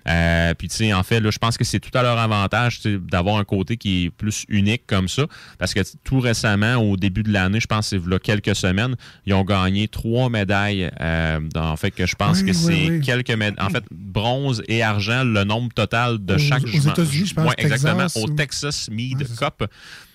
Euh, 0.09 0.55
puis, 0.55 0.69
tu 0.69 0.77
sais, 0.77 0.93
en 0.95 1.03
fait, 1.03 1.21
là, 1.21 1.31
je 1.31 1.37
pense 1.39 1.59
que 1.59 1.65
c'est 1.65 1.79
tout 1.81 1.97
à 1.97 2.03
leur 2.03 2.19
avantage 2.19 2.81
d'avoir 2.83 3.37
un 3.37 3.45
côté 3.45 3.77
qui 3.77 4.07
est 4.07 4.11
plus 4.11 4.47
unique 4.49 4.85
comme 4.87 5.07
ça. 5.07 5.27
Parce 5.59 5.75
que 5.75 5.81
tout 6.03 6.19
récemment, 6.19 6.77
au 6.77 6.97
début 6.97 7.23
de 7.23 7.31
l'année, 7.31 7.61
je 7.61 7.67
pense 7.67 7.91
que 7.91 7.99
c'est 8.01 8.09
là 8.11 8.19
quelques 8.19 8.57
semaines, 8.57 8.97
ils 9.27 9.35
ont 9.35 9.45
gagné 9.45 9.87
trois 9.89 10.31
médailles. 10.31 10.91
euh, 11.01 11.39
en 11.55 11.77
fait, 11.77 11.91
que 11.91 12.07
je 12.07 12.17
pense 12.17 12.39
Oui, 12.41 12.47
que 12.47 12.51
oui, 12.51 12.55
c'est 12.87 12.91
oui. 12.91 13.01
quelques 13.03 13.31
médailles. 13.31 13.65
En 13.65 13.69
fait, 13.71 13.85
bronze 13.93 14.63
et 14.67 14.83
argent, 14.83 15.25
le 15.25 15.45
nombre 15.45 15.73
total 15.75 16.25
de 16.25 16.35
Aux- 16.35 16.39
chaque 16.39 16.65
aux. 16.65 16.69
États-Unis, 16.89 17.27
je 17.27 17.35
pense, 17.35 17.47
Ouais, 17.49 17.55
exactement. 17.59 17.99
Texas 18.07 18.17
Au 18.25 18.29
Texas 18.31 18.89
Mead 18.91 19.19
Cup. 19.37 19.65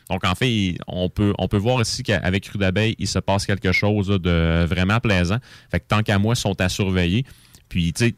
Donc, 0.09 0.25
en 0.25 0.35
fait, 0.35 0.77
on 0.87 1.09
peut, 1.09 1.33
on 1.37 1.47
peut 1.47 1.57
voir 1.57 1.81
ici 1.81 2.03
qu'avec 2.03 2.43
Cru 2.43 2.57
d'abeille, 2.57 2.95
il 2.97 3.07
se 3.07 3.19
passe 3.19 3.45
quelque 3.45 3.71
chose 3.71 4.07
de 4.07 4.65
vraiment 4.65 4.99
plaisant. 4.99 5.37
Fait 5.69 5.79
que 5.79 5.85
tant 5.87 6.01
qu'à 6.03 6.17
moi, 6.17 6.33
ils 6.33 6.39
sont 6.39 6.59
à 6.61 6.69
surveiller. 6.69 7.25
Puis, 7.69 7.93
tu 7.93 8.05
sais, 8.05 8.15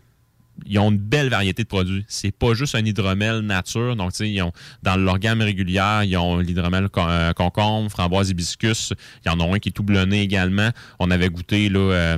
ils 0.65 0.79
ont 0.79 0.91
une 0.91 0.97
belle 0.97 1.29
variété 1.29 1.63
de 1.63 1.67
produits. 1.67 2.05
C'est 2.07 2.31
pas 2.31 2.53
juste 2.53 2.75
un 2.75 2.85
hydromel 2.85 3.39
nature. 3.39 3.95
Donc, 3.95 4.11
tu 4.11 4.17
sais, 4.17 4.29
ils 4.29 4.41
ont, 4.41 4.51
dans 4.83 4.95
leur 4.97 5.19
gamme 5.19 5.41
régulière, 5.41 6.03
ils 6.03 6.17
ont 6.17 6.37
l'hydromel 6.37 6.89
euh, 6.97 7.33
concombre, 7.33 7.89
framboise 7.89 8.29
hibiscus. 8.29 8.93
Il 9.25 9.29
y 9.29 9.31
en 9.31 9.39
a 9.39 9.55
un 9.55 9.59
qui 9.59 9.69
est 9.69 9.71
tout 9.71 9.83
blonné 9.83 10.21
également. 10.21 10.69
On 10.99 11.11
avait 11.11 11.29
goûté, 11.29 11.69
là, 11.69 11.79
euh, 11.79 12.17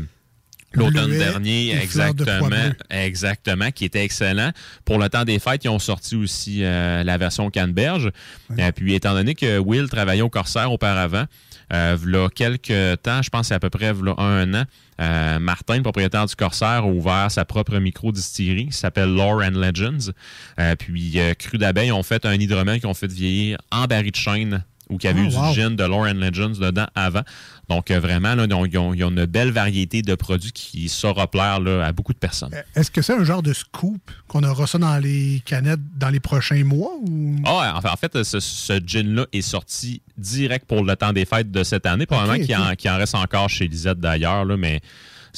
L'automne 0.74 1.18
dernier, 1.18 1.74
de 1.74 1.80
exactement, 1.80 2.72
exactement, 2.90 3.72
qui 3.72 3.86
était 3.86 4.04
excellent. 4.04 4.52
Pour 4.86 5.00
le 5.00 5.10
temps 5.10 5.26
des 5.26 5.40
fêtes, 5.40 5.66
ils 5.66 5.70
ont 5.70 5.80
sorti 5.80 6.16
aussi 6.16 6.64
euh, 6.64 7.04
la 7.04 7.18
version 7.18 7.50
canneberge. 7.50 8.12
Euh, 8.58 8.72
puis, 8.72 8.94
étant 8.94 9.14
donné 9.14 9.36
que 9.36 9.60
Will 9.60 9.90
travaillait 9.90 10.22
au 10.22 10.30
Corsaire 10.30 10.72
auparavant, 10.72 11.26
euh, 11.74 11.98
v'là 12.00 12.28
quelques 12.34 13.02
temps, 13.02 13.22
je 13.22 13.30
pense 13.30 13.52
à 13.52 13.60
peu 13.60 13.70
près 13.70 13.94
v'là 13.94 14.14
un 14.18 14.54
an, 14.54 14.64
euh, 15.02 15.40
Martin, 15.40 15.78
le 15.78 15.84
propriétaire 15.84 16.26
du 16.26 16.36
Corsaire, 16.36 16.84
a 16.84 16.86
ouvert 16.86 17.32
sa 17.32 17.46
propre 17.46 17.78
micro-distillerie 17.78 18.68
qui 18.68 18.78
s'appelle 18.78 19.14
Lore 19.14 19.42
and 19.44 19.60
Legends. 19.60 20.12
Euh, 20.60 20.76
puis, 20.76 21.20
euh, 21.20 21.34
Cru 21.34 21.58
d'abeille 21.58 21.92
ont 21.92 22.04
fait 22.04 22.26
un 22.26 22.34
hydromel 22.34 22.80
qu'ils 22.80 22.90
ont 22.90 22.94
fait 22.94 23.12
vieillir 23.12 23.58
en 23.72 23.86
baril 23.86 24.12
de 24.12 24.16
chêne 24.16 24.64
ou 24.92 24.98
qui 24.98 25.08
avait 25.08 25.22
Oh, 25.22 25.30
eu 25.30 25.36
wow. 25.36 25.50
du 25.50 25.56
gin 25.60 25.76
de 25.76 25.84
and 25.84 26.14
Legends 26.20 26.60
dedans 26.60 26.88
avant. 26.96 27.24
Donc, 27.70 27.90
euh, 27.90 28.00
vraiment, 28.00 28.36
là, 28.36 28.46
ils, 28.46 28.78
ont, 28.78 28.94
ils 28.94 29.04
une 29.04 29.26
belle 29.26 29.52
variété 29.52 30.02
de 30.02 30.16
produits 30.16 30.52
qui 30.52 30.90
saura 30.90 31.30
plaire 31.30 31.60
là, 31.60 31.86
à 31.86 31.92
beaucoup 31.92 32.14
de 32.14 32.18
personnes. 32.18 32.52
Est-ce 32.76 32.92
que 32.92 33.02
c'est 33.02 33.14
un 33.14 33.24
genre 33.24 33.42
de 33.42 33.54
scoop 33.54 34.12
qu'on 34.28 34.44
aura 34.44 34.68
ça 34.68 34.78
dans 34.78 34.98
les 34.98 35.42
canettes 35.46 35.80
dans 35.98 36.10
les 36.10 36.20
prochains 36.20 36.64
mois? 36.64 36.92
Ou... 37.02 37.38
Ah, 37.46 37.74
en 37.76 37.82
fait, 37.82 37.88
en 37.88 37.96
fait, 37.96 38.24
ce, 38.24 38.40
ce 38.40 38.80
gin-là 38.86 39.26
est 39.32 39.42
sorti 39.42 40.02
direct 40.18 40.66
pour 40.68 40.84
le 40.84 40.96
temps 40.96 41.14
des 41.14 41.26
fêtes 41.26 41.52
de 41.52 41.64
cette 41.64 41.86
année. 41.86 42.06
Probablement 42.06 42.44
qu'il 42.44 42.92
en, 42.92 42.98
reste 42.98 43.16
encore 43.16 43.50
chez 43.50 43.68
Lisette 43.68 44.00
d'ailleurs, 44.00 44.46
mais 44.58 44.82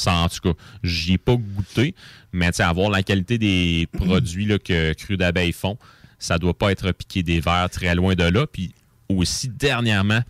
en 0.05 0.27
tout 0.29 0.53
cas, 0.53 0.59
j'y 0.83 1.13
ai 1.13 1.17
pas 1.17 1.35
goûté. 1.35 1.95
Mais 2.31 2.59
avoir 2.61 2.89
la 2.89 3.03
qualité 3.03 3.37
des 3.37 3.87
produits 3.93 4.45
là, 4.45 4.57
que 4.57 4.93
Cru 4.93 5.17
d'abeille 5.17 5.53
font, 5.53 5.77
ça 6.17 6.39
doit 6.39 6.57
pas 6.57 6.71
être 6.71 6.91
piqué 6.91 7.21
des 7.21 7.39
verres 7.39 7.69
très 7.69 7.93
loin 7.95 8.15
de 8.15 8.23
là. 8.23 8.47
Puis 8.47 8.73
aussi, 9.17 9.49
dernièrement, 9.49 10.21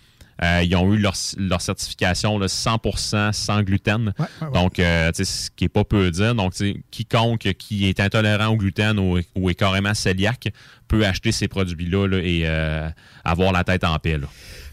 euh, 0.41 0.63
ils 0.63 0.75
ont 0.75 0.91
eu 0.93 0.97
leur, 0.97 1.13
leur 1.37 1.61
certification 1.61 2.39
là, 2.39 2.47
100% 2.47 3.31
sans 3.33 3.61
gluten. 3.61 4.13
Donc, 4.53 4.79
euh, 4.79 5.11
ce 5.13 5.49
qui 5.55 5.65
est 5.65 5.69
pas 5.69 5.83
peu 5.83 6.09
dire. 6.11 6.33
Donc, 6.35 6.53
quiconque 6.91 7.53
qui 7.53 7.87
est 7.87 7.99
intolérant 7.99 8.47
au 8.47 8.57
gluten 8.57 8.97
ou, 8.99 9.19
ou 9.35 9.49
est 9.49 9.55
carrément 9.55 9.93
cœliaque 9.93 10.49
peut 10.87 11.05
acheter 11.05 11.31
ces 11.31 11.47
produits-là 11.47 12.07
là, 12.07 12.17
et 12.17 12.43
euh, 12.45 12.89
avoir 13.23 13.51
la 13.51 13.63
tête 13.63 13.83
en 13.83 13.97
paix. 13.99 14.17
Là. 14.17 14.27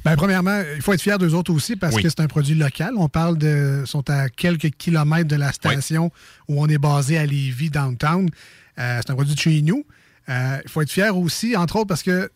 Ben, 0.04 0.16
premièrement, 0.16 0.62
il 0.74 0.82
faut 0.82 0.94
être 0.94 1.02
fier 1.02 1.18
d'eux 1.18 1.34
autres 1.34 1.52
aussi 1.52 1.76
parce 1.76 1.94
Oui. 1.94 2.02
que 2.02 2.08
c'est 2.08 2.20
un 2.20 2.26
produit 2.26 2.54
local. 2.54 2.94
On 2.96 3.08
parle 3.08 3.36
de. 3.36 3.82
sont 3.86 4.08
à 4.08 4.28
quelques 4.30 4.70
kilomètres 4.70 5.28
de 5.28 5.36
la 5.36 5.52
station 5.52 6.10
où 6.48 6.60
on 6.62 6.68
est 6.68 6.78
basé 6.78 7.18
à 7.18 7.26
Lévis, 7.26 7.70
downtown. 7.70 8.28
C'est 8.76 9.10
un 9.10 9.14
produit 9.14 9.34
de 9.34 9.40
chez 9.40 9.60
nous. 9.60 9.84
Euh, 10.30 10.58
Il 10.64 10.70
faut 10.70 10.80
être 10.80 10.90
fier 10.90 11.16
aussi, 11.16 11.56
entre 11.56 11.76
autres, 11.76 11.88
parce 11.88 12.02
que 12.02 12.30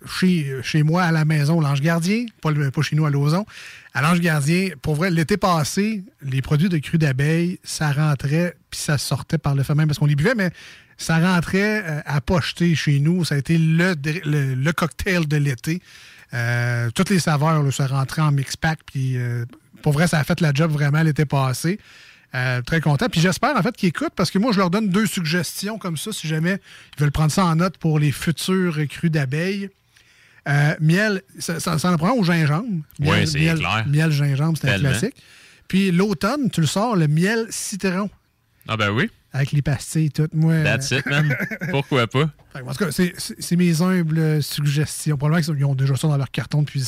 chez, 0.62 0.82
moi, 0.82 1.05
à 1.05 1.12
la 1.12 1.24
maison, 1.24 1.61
l'Ange 1.61 1.80
Gardien, 1.80 2.26
pas, 2.42 2.51
chez 2.82 2.97
nous 2.97 3.07
à 3.07 3.11
Lauson, 3.11 3.47
à 3.95 4.03
l'Ange 4.03 4.20
Gardien, 4.20 4.70
pour 4.82 4.97
vrai, 4.97 5.11
l'été 5.11 5.36
passé, 5.36 6.03
les 6.22 6.42
produits 6.42 6.68
de 6.68 6.78
cru 6.78 6.99
d'abeille, 6.99 7.59
ça 7.62 7.92
rentrait, 7.92 8.57
puis 8.70 8.80
ça 8.80 8.99
sortait 8.99 9.38
par 9.38 9.55
le 9.55 9.62
fait 9.62 9.74
même 9.74 9.86
parce 9.86 9.99
qu'on 9.99 10.07
les 10.07 10.16
buvait, 10.16 10.34
mais 10.34 10.51
ça 10.97 11.18
rentrait 11.18 11.84
euh, 11.84 12.01
à 12.05 12.20
pocheter 12.20 12.74
chez 12.74 12.99
nous. 12.99 13.24
Ça 13.24 13.36
a 13.36 13.38
été 13.38 13.59
le, 13.59 13.95
le, 13.95 14.72
cocktail 14.72 15.28
de 15.28 15.36
l'été. 15.36 15.80
Euh, 16.32 16.90
toutes 16.95 17.11
les 17.11 17.20
saveurs, 17.20 17.62
là, 17.62 17.70
ça 17.70 17.86
rentrait 17.86 18.22
en 18.22 18.32
mix-pack, 18.32 18.80
puis 18.86 19.16
pour 19.82 19.92
vrai, 19.92 20.09
ça 20.09 20.18
a 20.18 20.24
fait 20.24 20.40
la 20.40 20.53
job 20.53 20.72
vraiment 20.72 21.03
l'été 21.03 21.26
passé. 21.26 21.78
Euh, 22.35 22.62
très 22.62 22.80
content. 22.80 23.07
Puis 23.09 23.20
j'espère 23.20 23.57
en 23.57 23.62
fait 23.62 23.76
qu'ils 23.76 23.91
écoutent 23.91 24.14
parce 24.16 24.30
que 24.30 24.39
moi, 24.39 24.51
je 24.53 24.59
leur 24.59 24.68
donne 24.70 24.89
deux 24.89 25.07
suggestions 25.07 25.78
comme 25.78 25.97
ça 25.97 26.11
si 26.12 26.26
jamais 26.26 26.59
ils 26.97 27.01
veulent 27.01 27.12
prendre 27.12 27.30
ça 27.30 27.45
en 27.45 27.55
note 27.57 27.78
pour 27.78 27.99
les 28.01 28.11
futurs 28.11 28.76
crus 28.89 29.11
d'abeilles. 29.11 29.70
Euh, 30.49 30.74
miel, 30.80 31.22
ça, 31.39 31.61
ça, 31.61 31.78
ça 31.78 31.91
en 31.93 31.97
prend 31.97 32.12
au 32.12 32.24
gingembre. 32.24 32.82
Oui, 33.01 33.07
Miel- 33.07 33.28
c'est 33.28 33.39
miel, 33.39 33.59
clair. 33.59 33.85
Miel 33.87 34.11
gingembre, 34.11 34.59
c'est 34.61 34.68
un 34.68 34.78
classique. 34.78 35.14
Puis 35.68 35.91
l'automne, 35.93 36.51
tu 36.51 36.61
le 36.61 36.66
sors, 36.66 36.97
le 36.97 37.07
miel 37.09 37.47
citron 37.51 38.11
Ah 38.68 38.76
ben 38.76 38.91
oui, 38.91 39.09
avec 39.32 39.53
les 39.53 39.62
pastilles, 39.62 40.11
tout. 40.11 40.28
Moi, 40.35 40.62
that's 40.64 40.91
it, 40.91 41.07
man. 41.07 41.35
Pourquoi 41.70 42.07
pas? 42.09 42.30
En 42.55 42.72
tout 42.72 42.85
cas, 42.85 42.91
c'est- 42.93 43.14
c'est 43.16 43.41
c'est 43.41 43.57
mes 43.57 43.80
humbles 43.80 44.43
suggestions. 44.43 45.16
Probablement 45.16 45.55
qu'ils 45.55 45.64
ont 45.64 45.74
déjà 45.74 45.97
ça 45.97 46.09
dans 46.09 46.16
leur 46.16 46.30
carton 46.30 46.62
depuis 46.62 46.82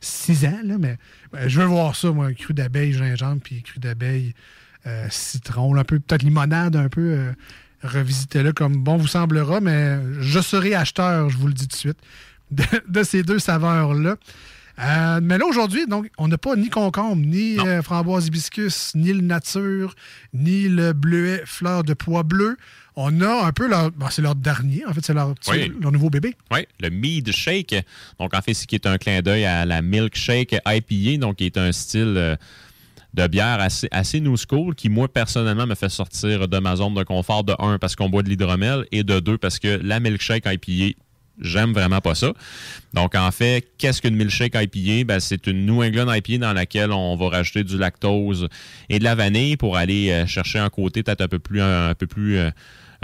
six, 0.00 0.44
ans, 0.46 0.60
là, 0.62 0.76
mais 0.78 0.96
ben, 1.32 1.48
je 1.48 1.58
veux 1.60 1.66
voir 1.66 1.96
ça, 1.96 2.10
moi, 2.12 2.32
cru 2.34 2.54
d'abeille, 2.54 2.92
gingembre, 2.92 3.40
puis 3.42 3.62
cru 3.62 3.80
d'abeille, 3.80 4.34
euh, 4.86 5.06
citron, 5.10 5.76
un 5.76 5.84
peu, 5.84 5.98
peut-être 6.00 6.22
limonade, 6.22 6.76
un 6.76 6.88
peu. 6.88 7.00
euh, 7.00 7.32
Revisitez-le 7.82 8.52
comme 8.54 8.76
bon 8.82 8.96
vous 8.96 9.06
semblera, 9.06 9.60
mais 9.60 9.98
je 10.20 10.40
serai 10.40 10.74
acheteur, 10.74 11.28
je 11.28 11.36
vous 11.36 11.48
le 11.48 11.52
dis 11.52 11.68
tout 11.68 11.74
de 11.76 11.80
suite, 11.80 11.98
de, 12.50 12.64
de 12.88 13.02
ces 13.02 13.22
deux 13.22 13.38
saveurs-là. 13.38 14.16
Euh, 14.80 15.20
mais 15.22 15.38
là, 15.38 15.44
aujourd'hui, 15.46 15.86
donc, 15.86 16.10
on 16.18 16.26
n'a 16.28 16.38
pas 16.38 16.56
ni 16.56 16.68
concombre, 16.70 17.16
ni 17.24 17.58
euh, 17.60 17.80
framboise 17.82 18.26
hibiscus, 18.26 18.92
ni 18.94 19.12
le 19.12 19.20
nature, 19.20 19.94
ni 20.32 20.68
le 20.68 20.92
bleuet 20.94 21.42
fleur 21.44 21.84
de 21.84 21.92
pois 21.94 22.22
bleu. 22.24 22.56
On 22.96 23.20
a 23.20 23.44
un 23.46 23.52
peu 23.52 23.68
leur. 23.68 23.90
bon, 23.92 24.06
c'est 24.10 24.22
leur 24.22 24.34
dernier, 24.34 24.84
en 24.86 24.92
fait, 24.94 25.04
c'est 25.04 25.14
leur, 25.14 25.34
Oui. 25.48 25.72
leur 25.80 25.92
nouveau 25.92 26.10
bébé. 26.10 26.34
Oui, 26.52 26.66
le 26.80 26.88
Mead 26.90 27.30
Shake. 27.32 27.74
Donc, 28.18 28.34
en 28.34 28.40
fait, 28.40 28.54
c'est 28.54 28.66
qui 28.66 28.74
est 28.76 28.86
un 28.86 28.98
clin 28.98 29.20
d'œil 29.20 29.44
à 29.44 29.64
la 29.66 29.82
Milkshake 29.82 30.56
IPA, 30.66 31.18
donc 31.20 31.36
qui 31.36 31.46
est 31.46 31.58
un 31.58 31.70
style 31.70 32.14
euh, 32.16 32.36
de 33.14 33.26
bière 33.28 33.60
assez, 33.60 33.88
assez 33.90 34.20
new 34.20 34.36
school 34.36 34.74
qui, 34.74 34.88
moi, 34.88 35.08
personnellement, 35.08 35.66
me 35.66 35.74
fait 35.74 35.88
sortir 35.88 36.48
de 36.48 36.58
ma 36.58 36.76
zone 36.76 36.94
de 36.94 37.04
confort 37.04 37.44
de 37.44 37.54
un, 37.58 37.78
parce 37.78 37.94
qu'on 37.94 38.08
boit 38.08 38.22
de 38.22 38.28
l'hydromel, 38.28 38.84
et 38.90 39.04
de 39.04 39.20
deux, 39.20 39.38
parce 39.38 39.58
que 39.58 39.80
la 39.82 40.00
Milkshake 40.00 40.44
IPA, 40.46 40.98
j'aime 41.40 41.72
vraiment 41.72 42.00
pas 42.00 42.14
ça. 42.14 42.32
Donc, 42.92 43.14
en 43.14 43.30
fait, 43.30 43.66
qu'est-ce 43.78 44.02
qu'une 44.02 44.16
milkshake 44.16 44.54
IPA? 44.54 45.04
Ben, 45.04 45.20
c'est 45.20 45.46
une 45.46 45.66
New 45.66 45.82
England 45.82 46.12
IPA 46.12 46.38
dans 46.38 46.52
laquelle 46.52 46.92
on 46.92 47.16
va 47.16 47.28
rajouter 47.28 47.64
du 47.64 47.78
lactose 47.78 48.48
et 48.88 48.98
de 48.98 49.04
la 49.04 49.14
vanille 49.14 49.56
pour 49.56 49.76
aller 49.76 50.10
euh, 50.10 50.26
chercher 50.26 50.58
un 50.58 50.70
côté 50.70 51.02
peut-être 51.02 51.20
un 51.20 51.28
peu 51.28 51.38
plus, 51.38 51.60
un, 51.60 51.94
peu 51.94 52.06
plus, 52.06 52.36
euh, 52.36 52.50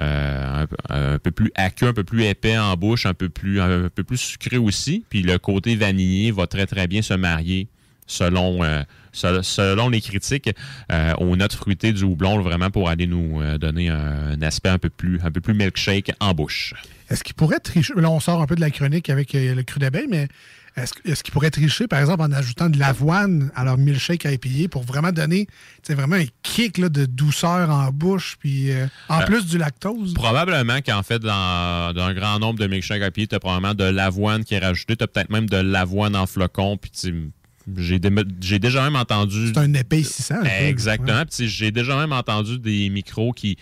euh, 0.00 0.66
un 0.88 1.18
peu 1.18 1.30
plus 1.30 1.52
aqueux, 1.54 1.88
un 1.88 1.92
peu 1.92 2.04
plus 2.04 2.24
épais 2.24 2.58
en 2.58 2.76
bouche, 2.76 3.06
un 3.06 3.14
peu 3.14 3.28
plus, 3.28 3.60
un 3.60 3.88
peu 3.88 4.04
plus 4.04 4.18
sucré 4.18 4.58
aussi. 4.58 5.04
Puis 5.08 5.22
le 5.22 5.38
côté 5.38 5.76
vanillé 5.76 6.30
va 6.30 6.46
très, 6.46 6.66
très 6.66 6.86
bien 6.86 7.02
se 7.02 7.14
marier 7.14 7.68
selon, 8.10 8.62
euh, 8.64 8.82
se- 9.12 9.42
selon 9.42 9.88
les 9.88 10.00
critiques 10.00 10.50
euh, 10.92 11.14
aux 11.16 11.36
notes 11.36 11.54
fruitées 11.54 11.92
du 11.92 12.04
houblon, 12.04 12.40
vraiment 12.42 12.70
pour 12.70 12.88
aller 12.88 13.06
nous 13.06 13.40
euh, 13.40 13.56
donner 13.56 13.88
un, 13.88 14.32
un 14.32 14.42
aspect 14.42 14.68
un 14.68 14.78
peu 14.78 14.90
plus, 14.90 15.20
un 15.22 15.30
peu 15.30 15.40
plus 15.40 15.54
milkshake 15.54 16.12
en 16.20 16.34
bouche. 16.34 16.74
Est-ce 17.08 17.24
qu'il 17.24 17.34
pourrait 17.34 17.60
tricher? 17.60 17.94
Là, 17.96 18.10
on 18.10 18.20
sort 18.20 18.40
un 18.42 18.46
peu 18.46 18.54
de 18.56 18.60
la 18.60 18.70
chronique 18.70 19.08
avec 19.10 19.34
euh, 19.34 19.54
le 19.54 19.62
cru 19.62 19.80
d'abeille, 19.80 20.06
mais 20.08 20.28
est-ce 20.76 20.92
est-ce 21.04 21.24
qu'il 21.24 21.32
pourrait 21.32 21.50
tricher, 21.50 21.88
par 21.88 21.98
exemple, 21.98 22.22
en 22.22 22.30
ajoutant 22.30 22.70
de 22.70 22.78
l'avoine 22.78 23.50
à 23.56 23.64
leur 23.64 23.76
milkshake 23.76 24.24
à 24.24 24.30
épier 24.30 24.68
pour 24.68 24.84
vraiment 24.84 25.10
donner 25.10 25.48
vraiment 25.88 26.14
un 26.14 26.26
kick 26.44 26.78
là, 26.78 26.88
de 26.88 27.06
douceur 27.06 27.70
en 27.70 27.90
bouche, 27.90 28.36
puis 28.38 28.70
euh, 28.70 28.86
en 29.08 29.20
Euh, 29.22 29.24
plus 29.26 29.46
du 29.46 29.58
lactose? 29.58 30.14
Probablement 30.14 30.80
qu'en 30.80 31.02
fait, 31.02 31.18
dans, 31.18 31.92
dans 31.92 32.04
un 32.04 32.14
grand 32.14 32.38
nombre 32.38 32.60
de 32.60 32.68
milkshakes 32.68 33.02
à 33.02 33.10
pied, 33.10 33.26
tu 33.26 33.34
as 33.34 33.40
probablement 33.40 33.74
de 33.74 33.82
l'avoine 33.82 34.44
qui 34.44 34.54
est 34.54 34.60
rajoutée. 34.60 34.94
Tu 34.96 35.02
as 35.02 35.08
peut-être 35.08 35.30
même 35.30 35.48
de 35.50 35.56
l'avoine 35.56 36.14
en 36.14 36.26
flocon. 36.28 36.76
Puis 36.76 36.92
tu 36.92 37.30
j'ai 37.76 37.98
dé- 37.98 38.10
j'ai 38.40 38.58
déjà 38.58 38.82
même 38.82 38.96
entendu. 38.96 39.48
C'est 39.48 39.58
un 39.58 39.72
épaississant. 39.74 40.36
un 40.36 40.42
peu. 40.42 40.48
Exactement. 40.48 41.20
Ouais. 41.20 41.46
J'ai 41.46 41.70
déjà 41.70 41.96
même 41.96 42.12
entendu 42.12 42.58
des 42.58 42.88
micros 42.90 43.32
qui, 43.32 43.56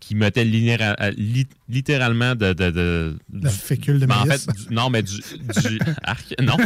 qui 0.00 0.14
mettaient 0.14 0.44
euh, 1.00 1.10
li- 1.16 1.46
littéralement 1.68 2.34
de. 2.34 2.52
de, 2.52 2.70
de 2.70 3.16
La 3.32 3.50
du- 3.50 3.54
fécule 3.56 4.00
de 4.00 4.06
ben, 4.06 4.16
en 4.16 4.26
maïs. 4.26 4.44
fait, 4.44 4.52
du- 4.68 4.74
non, 4.74 4.90
mais 4.90 5.02
du. 5.02 5.16
du 5.16 5.78
arc, 6.04 6.34
non. 6.42 6.56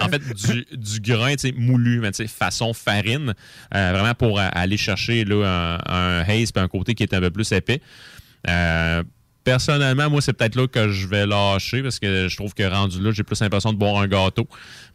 en 0.00 0.08
fait, 0.08 0.22
du, 0.34 0.66
du 0.76 1.00
grain 1.00 1.34
moulu, 1.56 2.00
mais 2.00 2.12
façon 2.28 2.72
farine, 2.72 3.34
euh, 3.74 3.92
vraiment 3.92 4.14
pour 4.14 4.38
euh, 4.38 4.46
aller 4.52 4.76
chercher 4.76 5.24
là, 5.24 5.78
un, 5.86 5.92
un 5.92 6.20
haze 6.28 6.52
puis 6.52 6.62
un 6.62 6.68
côté 6.68 6.94
qui 6.94 7.02
est 7.02 7.14
un 7.14 7.20
peu 7.20 7.30
plus 7.30 7.50
épais. 7.52 7.80
Euh, 8.48 9.02
personnellement, 9.44 10.08
moi, 10.10 10.20
c'est 10.20 10.32
peut-être 10.32 10.54
là 10.56 10.66
que 10.68 10.90
je 10.90 11.06
vais 11.06 11.26
lâcher 11.26 11.82
parce 11.82 11.98
que 11.98 12.28
je 12.28 12.36
trouve 12.36 12.54
que 12.54 12.62
rendu 12.62 13.00
là, 13.00 13.10
j'ai 13.12 13.22
plus 13.22 13.40
l'impression 13.40 13.72
de 13.72 13.78
boire 13.78 13.98
un 14.00 14.08
gâteau. 14.08 14.46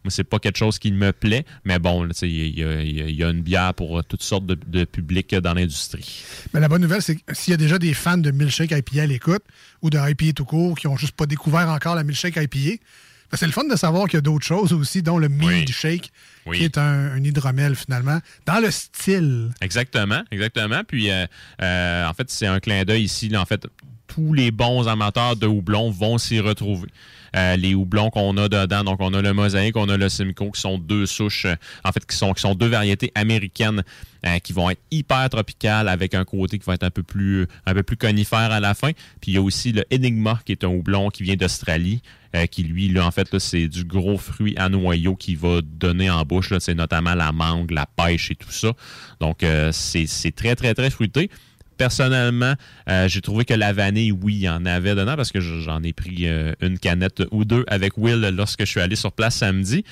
Moi, 0.04 0.10
c'est 0.10 0.24
pas 0.24 0.38
quelque 0.38 0.56
chose 0.58 0.78
qui 0.78 0.92
me 0.92 1.12
plaît, 1.12 1.44
mais 1.64 1.78
bon, 1.78 2.08
il 2.22 2.58
y, 2.58 2.64
a- 2.64 2.82
y 2.82 3.12
y 3.14 3.22
une 3.22 3.42
bière 3.42 3.74
pour 3.74 4.02
toutes 4.04 4.22
sortes 4.22 4.46
de, 4.46 4.58
de 4.66 4.84
publics 4.84 5.34
dans 5.34 5.54
l'industrie. 5.54 6.22
Mais 6.54 6.60
la 6.60 6.68
bonne 6.68 6.82
nouvelle, 6.82 7.02
c'est 7.02 7.16
que 7.16 7.34
s'il 7.34 7.50
y 7.52 7.54
a 7.54 7.56
déjà 7.58 7.78
des 7.78 7.94
fans 7.94 8.16
de 8.18 8.30
milkshake 8.30 8.70
IPA 8.70 9.02
à 9.02 9.06
l'écoute 9.06 9.42
ou 9.82 9.90
de 9.90 9.98
IPA 9.98 10.32
tout 10.34 10.44
court 10.44 10.78
qui 10.78 10.86
n'ont 10.86 10.96
juste 10.96 11.14
pas 11.16 11.26
découvert 11.26 11.68
encore 11.68 11.94
la 11.94 12.04
milkshake 12.04 12.36
IPA, 12.36 12.82
ben, 13.30 13.36
c'est 13.36 13.44
le 13.46 13.52
fun 13.52 13.64
de 13.68 13.76
savoir 13.76 14.06
qu'il 14.06 14.16
y 14.16 14.18
a 14.18 14.22
d'autres 14.22 14.46
choses 14.46 14.72
aussi, 14.72 15.02
dont 15.02 15.18
le 15.18 15.28
milkshake, 15.28 16.10
Oui. 16.46 16.58
qui 16.58 16.64
est 16.64 16.78
un, 16.78 17.12
un 17.12 17.22
hydromel 17.22 17.76
finalement, 17.76 18.20
dans 18.46 18.58
le 18.58 18.70
style. 18.70 19.50
Exactement, 19.60 20.22
exactement. 20.30 20.82
Puis, 20.88 21.10
euh, 21.10 21.26
euh, 21.60 22.06
en 22.06 22.14
fait, 22.14 22.30
c'est 22.30 22.46
un 22.46 22.58
clin 22.58 22.84
d'œil 22.84 23.02
ici. 23.02 23.28
là. 23.28 23.42
en 23.42 23.44
fait, 23.44 23.66
tous 24.08 24.32
les 24.32 24.50
bons 24.50 24.88
amateurs 24.88 25.36
de 25.36 25.46
houblon 25.46 25.90
vont 25.90 26.18
s'y 26.18 26.40
retrouver. 26.40 26.88
Euh, 27.36 27.56
les 27.56 27.74
houblons 27.74 28.10
qu'on 28.10 28.36
a 28.36 28.48
dedans, 28.48 28.84
donc 28.84 28.98
on 29.00 29.12
a 29.12 29.22
le 29.22 29.32
mosaïque, 29.32 29.76
on 29.76 29.88
a 29.88 29.96
le 29.96 30.08
simcoe, 30.08 30.50
qui 30.52 30.60
sont 30.60 30.78
deux 30.78 31.06
souches, 31.06 31.44
euh, 31.44 31.56
en 31.84 31.92
fait, 31.92 32.04
qui 32.06 32.16
sont, 32.16 32.32
qui 32.32 32.40
sont 32.40 32.54
deux 32.54 32.68
variétés 32.68 33.12
américaines 33.14 33.82
euh, 34.26 34.38
qui 34.38 34.52
vont 34.52 34.70
être 34.70 34.80
hyper 34.90 35.28
tropicales 35.28 35.88
avec 35.88 36.14
un 36.14 36.24
côté 36.24 36.58
qui 36.58 36.64
va 36.64 36.74
être 36.74 36.84
un 36.84 36.90
peu 36.90 37.02
plus, 37.02 37.46
un 37.66 37.74
peu 37.74 37.82
plus 37.82 37.96
conifère 37.96 38.50
à 38.50 38.60
la 38.60 38.74
fin. 38.74 38.92
Puis 39.20 39.32
il 39.32 39.34
y 39.34 39.36
a 39.36 39.42
aussi 39.42 39.72
le 39.72 39.84
Enigma, 39.92 40.40
qui 40.44 40.52
est 40.52 40.64
un 40.64 40.68
houblon 40.68 41.10
qui 41.10 41.22
vient 41.22 41.36
d'Australie, 41.36 42.02
qui 42.50 42.62
lui, 42.62 42.90
là, 42.90 43.06
en 43.06 43.10
fait, 43.10 43.32
là, 43.32 43.40
c'est 43.40 43.68
du 43.68 43.84
gros 43.84 44.18
fruit 44.18 44.54
à 44.58 44.68
noyau 44.68 45.16
qui 45.16 45.34
va 45.34 45.62
donner 45.62 46.10
en 46.10 46.22
bouche. 46.24 46.52
C'est 46.58 46.74
notamment 46.74 47.14
la 47.14 47.32
mangue, 47.32 47.70
la 47.70 47.86
pêche 47.86 48.30
et 48.30 48.34
tout 48.34 48.52
ça. 48.52 48.72
Donc, 49.18 49.38
c'est 49.72 50.06
c'est 50.06 50.32
très, 50.32 50.54
très, 50.54 50.74
très 50.74 50.90
fruité. 50.90 51.30
Personnellement, 51.78 52.54
euh, 52.88 53.08
j'ai 53.08 53.20
trouvé 53.20 53.44
que 53.44 53.54
la 53.54 53.72
vanille, 53.72 54.12
oui, 54.12 54.34
il 54.34 54.40
y 54.40 54.48
en 54.48 54.66
avait 54.66 54.94
dedans 54.96 55.14
parce 55.16 55.30
que 55.32 55.40
je- 55.40 55.60
j'en 55.60 55.82
ai 55.82 55.92
pris 55.92 56.26
euh, 56.26 56.52
une 56.60 56.78
canette 56.78 57.22
ou 57.30 57.44
deux 57.44 57.64
avec 57.68 57.96
Will 57.96 58.20
lorsque 58.36 58.60
je 58.60 58.64
suis 58.70 58.80
allé 58.80 58.96
sur 58.96 59.12
place 59.12 59.36
samedi. 59.36 59.84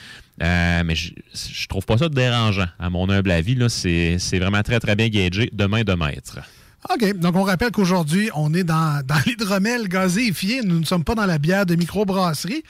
Euh, 0.42 0.82
mais 0.84 0.94
je, 0.96 1.12
je 1.32 1.66
trouve 1.68 1.86
pas 1.86 1.96
ça 1.98 2.08
dérangeant, 2.08 2.66
à 2.78 2.90
mon 2.90 3.08
humble 3.08 3.30
avis. 3.30 3.56
C'est 3.70 4.38
vraiment 4.38 4.62
très, 4.62 4.80
très 4.80 4.96
bien 4.96 5.08
gagé 5.08 5.48
de 5.52 5.64
main 5.66 5.82
de 5.84 5.92
maître. 5.94 6.40
OK. 6.92 7.14
Donc, 7.18 7.36
on 7.36 7.42
rappelle 7.44 7.70
qu'aujourd'hui, 7.70 8.30
on 8.34 8.52
est 8.52 8.64
dans, 8.64 9.00
l'hydromel 9.26 9.88
gazéifié. 9.88 10.62
Nous 10.62 10.80
ne 10.80 10.84
sommes 10.84 11.04
pas 11.04 11.14
dans 11.14 11.26
la 11.26 11.38
bière 11.38 11.66
de 11.66 11.76
microbrasserie. 11.76 12.62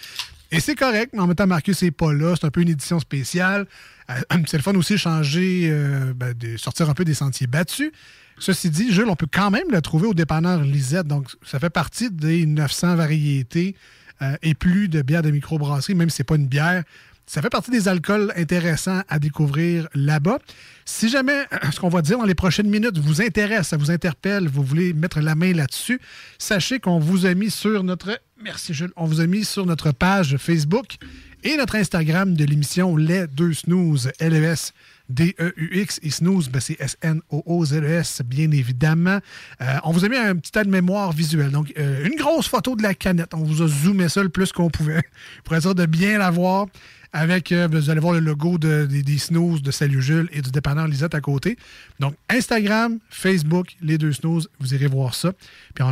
Et 0.52 0.60
c'est 0.60 0.76
correct, 0.76 1.10
mais 1.14 1.20
en 1.20 1.26
même 1.26 1.34
temps, 1.36 1.46
Marcus 1.46 1.82
n'est 1.82 1.90
pas 1.90 2.12
là. 2.12 2.34
C'est 2.38 2.46
un 2.46 2.50
peu 2.50 2.60
une 2.60 2.68
édition 2.68 3.00
spéciale. 3.00 3.66
Euh, 4.10 4.14
c'est 4.46 4.58
le 4.58 4.62
fun 4.62 4.74
aussi 4.76 4.96
changer, 4.98 5.68
ben, 6.14 6.34
de 6.38 6.56
sortir 6.56 6.88
un 6.88 6.94
peu 6.94 7.04
des 7.04 7.14
sentiers 7.14 7.46
battus. 7.48 7.90
Ceci 8.38 8.70
dit, 8.70 8.92
Jules, 8.92 9.08
on 9.08 9.16
peut 9.16 9.28
quand 9.30 9.50
même 9.50 9.70
le 9.70 9.80
trouver 9.80 10.06
au 10.06 10.14
dépanneur 10.14 10.62
Lisette. 10.62 11.06
Donc, 11.06 11.28
ça 11.44 11.58
fait 11.58 11.70
partie 11.70 12.10
des 12.10 12.46
900 12.46 12.96
variétés 12.96 13.74
euh, 14.22 14.36
et 14.42 14.54
plus 14.54 14.88
de 14.88 15.02
bières 15.02 15.22
de 15.22 15.30
microbrasserie, 15.30 15.94
même 15.94 16.10
si 16.10 16.16
ce 16.16 16.22
n'est 16.22 16.26
pas 16.26 16.36
une 16.36 16.46
bière. 16.46 16.84
Ça 17.26 17.42
fait 17.42 17.50
partie 17.50 17.72
des 17.72 17.88
alcools 17.88 18.32
intéressants 18.36 19.02
à 19.08 19.18
découvrir 19.18 19.88
là-bas. 19.94 20.38
Si 20.84 21.08
jamais 21.08 21.46
ce 21.72 21.80
qu'on 21.80 21.88
va 21.88 22.00
dire 22.00 22.18
dans 22.18 22.24
les 22.24 22.36
prochaines 22.36 22.70
minutes 22.70 22.98
vous 22.98 23.20
intéresse, 23.20 23.68
ça 23.68 23.76
vous 23.76 23.90
interpelle, 23.90 24.46
vous 24.46 24.62
voulez 24.62 24.92
mettre 24.92 25.20
la 25.20 25.34
main 25.34 25.52
là-dessus, 25.52 26.00
sachez 26.38 26.78
qu'on 26.78 27.00
vous 27.00 27.26
a 27.26 27.34
mis 27.34 27.50
sur 27.50 27.82
notre 27.82 28.20
merci 28.40 28.74
Jules, 28.74 28.92
on 28.94 29.06
vous 29.06 29.20
a 29.20 29.26
mis 29.26 29.44
sur 29.44 29.66
notre 29.66 29.90
page 29.90 30.36
Facebook 30.36 30.98
et 31.42 31.56
notre 31.56 31.74
Instagram 31.74 32.34
de 32.34 32.44
l'émission 32.44 32.96
Les 32.96 33.26
Deux 33.26 33.54
Snooze, 33.54 34.12
L-E-S. 34.20 34.72
D-E-U-X 35.08 36.00
et 36.02 36.10
snooze, 36.10 36.48
ben, 36.48 36.60
c'est 36.60 36.76
S-N-O-O-Z-E-S, 36.80 38.22
bien 38.24 38.50
évidemment. 38.50 39.18
Euh, 39.60 39.74
on 39.84 39.92
vous 39.92 40.04
a 40.04 40.08
mis 40.08 40.16
un 40.16 40.36
petit 40.36 40.58
aide-mémoire 40.58 41.12
visuel. 41.12 41.50
Donc, 41.50 41.72
euh, 41.78 42.06
une 42.06 42.16
grosse 42.16 42.48
photo 42.48 42.74
de 42.76 42.82
la 42.82 42.94
canette. 42.94 43.32
On 43.34 43.42
vous 43.42 43.62
a 43.62 43.68
zoomé 43.68 44.08
ça 44.08 44.22
le 44.22 44.28
plus 44.28 44.52
qu'on 44.52 44.70
pouvait 44.70 45.02
pour 45.44 45.54
être 45.56 45.62
sûr 45.62 45.74
de 45.74 45.86
bien 45.86 46.18
la 46.18 46.30
voir. 46.30 46.66
Avec, 47.12 47.50
euh, 47.50 47.66
vous 47.70 47.88
allez 47.88 48.00
voir 48.00 48.12
le 48.14 48.20
logo 48.20 48.58
de- 48.58 48.84
des, 48.84 49.02
des 49.02 49.16
snooze 49.16 49.62
de 49.62 49.70
Salut 49.70 50.02
Jules 50.02 50.28
et 50.32 50.42
du 50.42 50.50
dépanneur 50.50 50.86
Lisette 50.86 51.14
à 51.14 51.20
côté. 51.20 51.56
Donc, 51.98 52.14
Instagram, 52.28 52.98
Facebook, 53.08 53.68
les 53.80 53.96
deux 53.96 54.12
snooze, 54.12 54.48
vous 54.60 54.74
irez 54.74 54.86
voir 54.88 55.14
ça. 55.14 55.32
Puis, 55.74 55.84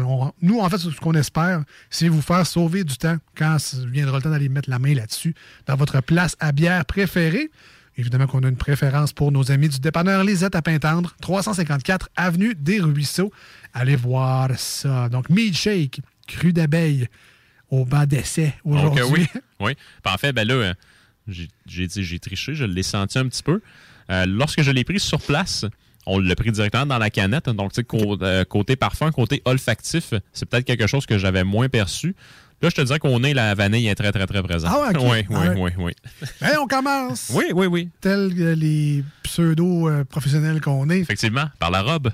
nous, 0.43 0.59
en 0.59 0.69
fait, 0.69 0.77
ce 0.79 0.89
qu'on 1.01 1.15
espère, 1.15 1.63
c'est 1.89 2.09
vous 2.09 2.21
faire 2.21 2.47
sauver 2.47 2.85
du 2.85 2.99
temps 2.99 3.17
quand 3.39 3.57
viendra 3.87 4.19
le 4.19 4.23
temps 4.23 4.31
d'aller 4.31 4.51
mettre 4.51 4.69
la 4.69 4.79
main 4.79 4.93
là-dessus 4.93 5.35
dans 5.67 5.77
votre 5.77 6.03
place 6.03 6.37
à 6.41 6.53
bière 6.53 6.85
préférée. 6.85 7.51
Évidemment 7.97 8.27
qu'on 8.27 8.43
a 8.43 8.49
une 8.49 8.57
préférence 8.57 9.13
pour 9.13 9.31
nos 9.31 9.53
amis 9.53 9.69
du 9.69 9.79
dépanneur 9.79 10.25
Lisette 10.25 10.57
à 10.57 10.63
Pintendre, 10.63 11.15
354 11.21 12.09
Avenue 12.17 12.55
des 12.57 12.81
Ruisseaux. 12.81 13.33
Allez 13.73 13.95
voir 13.97 14.51
ça. 14.59 15.09
Donc, 15.09 15.31
milkshake, 15.31 16.01
cru 16.27 16.53
d'abeille, 16.53 17.09
au 17.71 17.85
banc 17.85 18.05
d'essai 18.07 18.55
aujourd'hui. 18.65 19.01
Donc, 19.03 19.11
euh, 19.11 19.15
oui. 19.15 19.27
oui. 19.61 19.75
Puis 20.03 20.13
en 20.15 20.19
fait, 20.19 20.33
ben 20.33 20.47
là, 20.47 20.55
euh, 20.55 20.75
j'ai- 21.29 21.49
j'ai 21.67 21.87
dit- 21.87 22.05
j'ai 22.05 22.19
triché, 22.19 22.55
je 22.55 22.65
l'ai 22.65 22.83
senti 22.83 23.19
un 23.19 23.29
petit 23.29 23.43
peu. 23.43 23.61
Euh, 24.11 24.27
lorsque 24.27 24.63
je 24.63 24.71
l'ai 24.71 24.85
pris 24.85 25.01
sur 25.01 25.21
place, 25.21 25.65
on 26.07 26.19
l'a 26.19 26.35
pris 26.37 26.53
directement 26.53 26.87
dans 26.87 26.99
la 26.99 27.11
canette. 27.11 27.49
Donc, 27.49 27.73
tu 27.73 27.83
sais, 27.83 28.45
côté 28.45 28.77
parfum, 28.77 29.11
côté 29.13 29.41
olfactif, 29.45 30.13
c'est 30.33 30.47
peut-être 30.47 30.67
quelque 30.67 30.87
chose 30.87 31.07
que 31.07 31.17
j'avais 31.17 31.45
moins 31.45 31.69
perçu. 31.69 32.15
Là, 32.63 32.71
je 32.71 32.75
te 32.77 32.81
dirais 32.81 32.99
qu'on 32.99 33.23
est 33.25 33.35
la 33.35 33.55
vanille 33.55 33.89
est 33.89 33.95
très, 33.95 34.11
très, 34.13 34.27
très 34.27 34.43
présente. 34.43 34.71
Ah 34.75 34.81
ouais, 34.91 34.97
ok. 34.97 35.03
Oui, 35.03 35.25
oui, 35.29 35.37
Ah 35.47 35.55
oui, 35.57 35.71
oui. 35.79 35.93
Hey, 36.41 36.57
on 36.57 36.67
commence. 36.67 37.31
Oui, 37.35 37.45
oui, 37.55 37.67
oui. 37.67 37.89
Tels 38.01 38.35
que 38.35 38.55
les 38.55 39.05
pseudo-professionnels 39.23 40.61
qu'on 40.61 40.89
est. 40.91 41.01
Effectivement, 41.01 41.47
par 41.59 41.71
la 41.71 41.83
robe. 41.83 42.11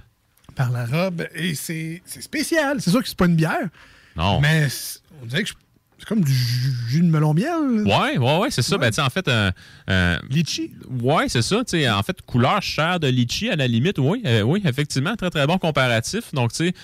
Par 0.57 0.70
la 0.70 0.84
robe. 0.86 1.26
Et 1.34 1.55
c'est 1.55 2.03
c'est 2.05 2.22
spécial. 2.22 2.80
C'est 2.80 2.91
sûr 2.91 3.03
que 3.03 3.09
c'est 3.09 3.16
pas 3.16 3.26
une 3.26 3.36
bière. 3.36 3.68
Non. 4.16 4.41
Mais 4.41 4.66
on 5.22 5.26
dirait 5.26 5.43
que 5.45 5.49
je- 5.51 5.55
c'est 5.99 6.07
comme 6.09 6.24
du 6.24 6.32
jus 6.32 7.01
de 7.03 7.07
melon 7.07 7.34
miel. 7.34 7.84
Ouais, 7.84 8.18
ouais, 8.18 8.38
ouais, 8.38 8.51
c'est 8.51 8.62
ça. 8.62 8.78
Ben, 8.78 8.91
en 8.99 9.11
fait. 9.11 9.28
Euh, 9.28 9.51
euh, 9.91 10.18
litchi. 10.30 10.72
Ouais, 11.03 11.28
c'est 11.28 11.43
ça. 11.43 11.59
Tu 11.59 11.78
sais, 11.78 11.91
en 11.91 12.03
fait, 12.03 12.20
couleur 12.22 12.61
chair 12.62 12.99
de 12.99 13.07
litchi 13.09 13.51
à 13.51 13.57
la 13.57 13.66
limite, 13.68 13.99
oui, 13.99 14.22
euh, 14.26 14.43
oui, 14.43 14.62
effectivement, 14.64 15.14
très, 15.16 15.30
très 15.30 15.47
bon 15.47 15.59
comparatif. 15.59 16.32
Donc, 16.32 16.53
tu 16.53 16.68
sais, 16.68 16.74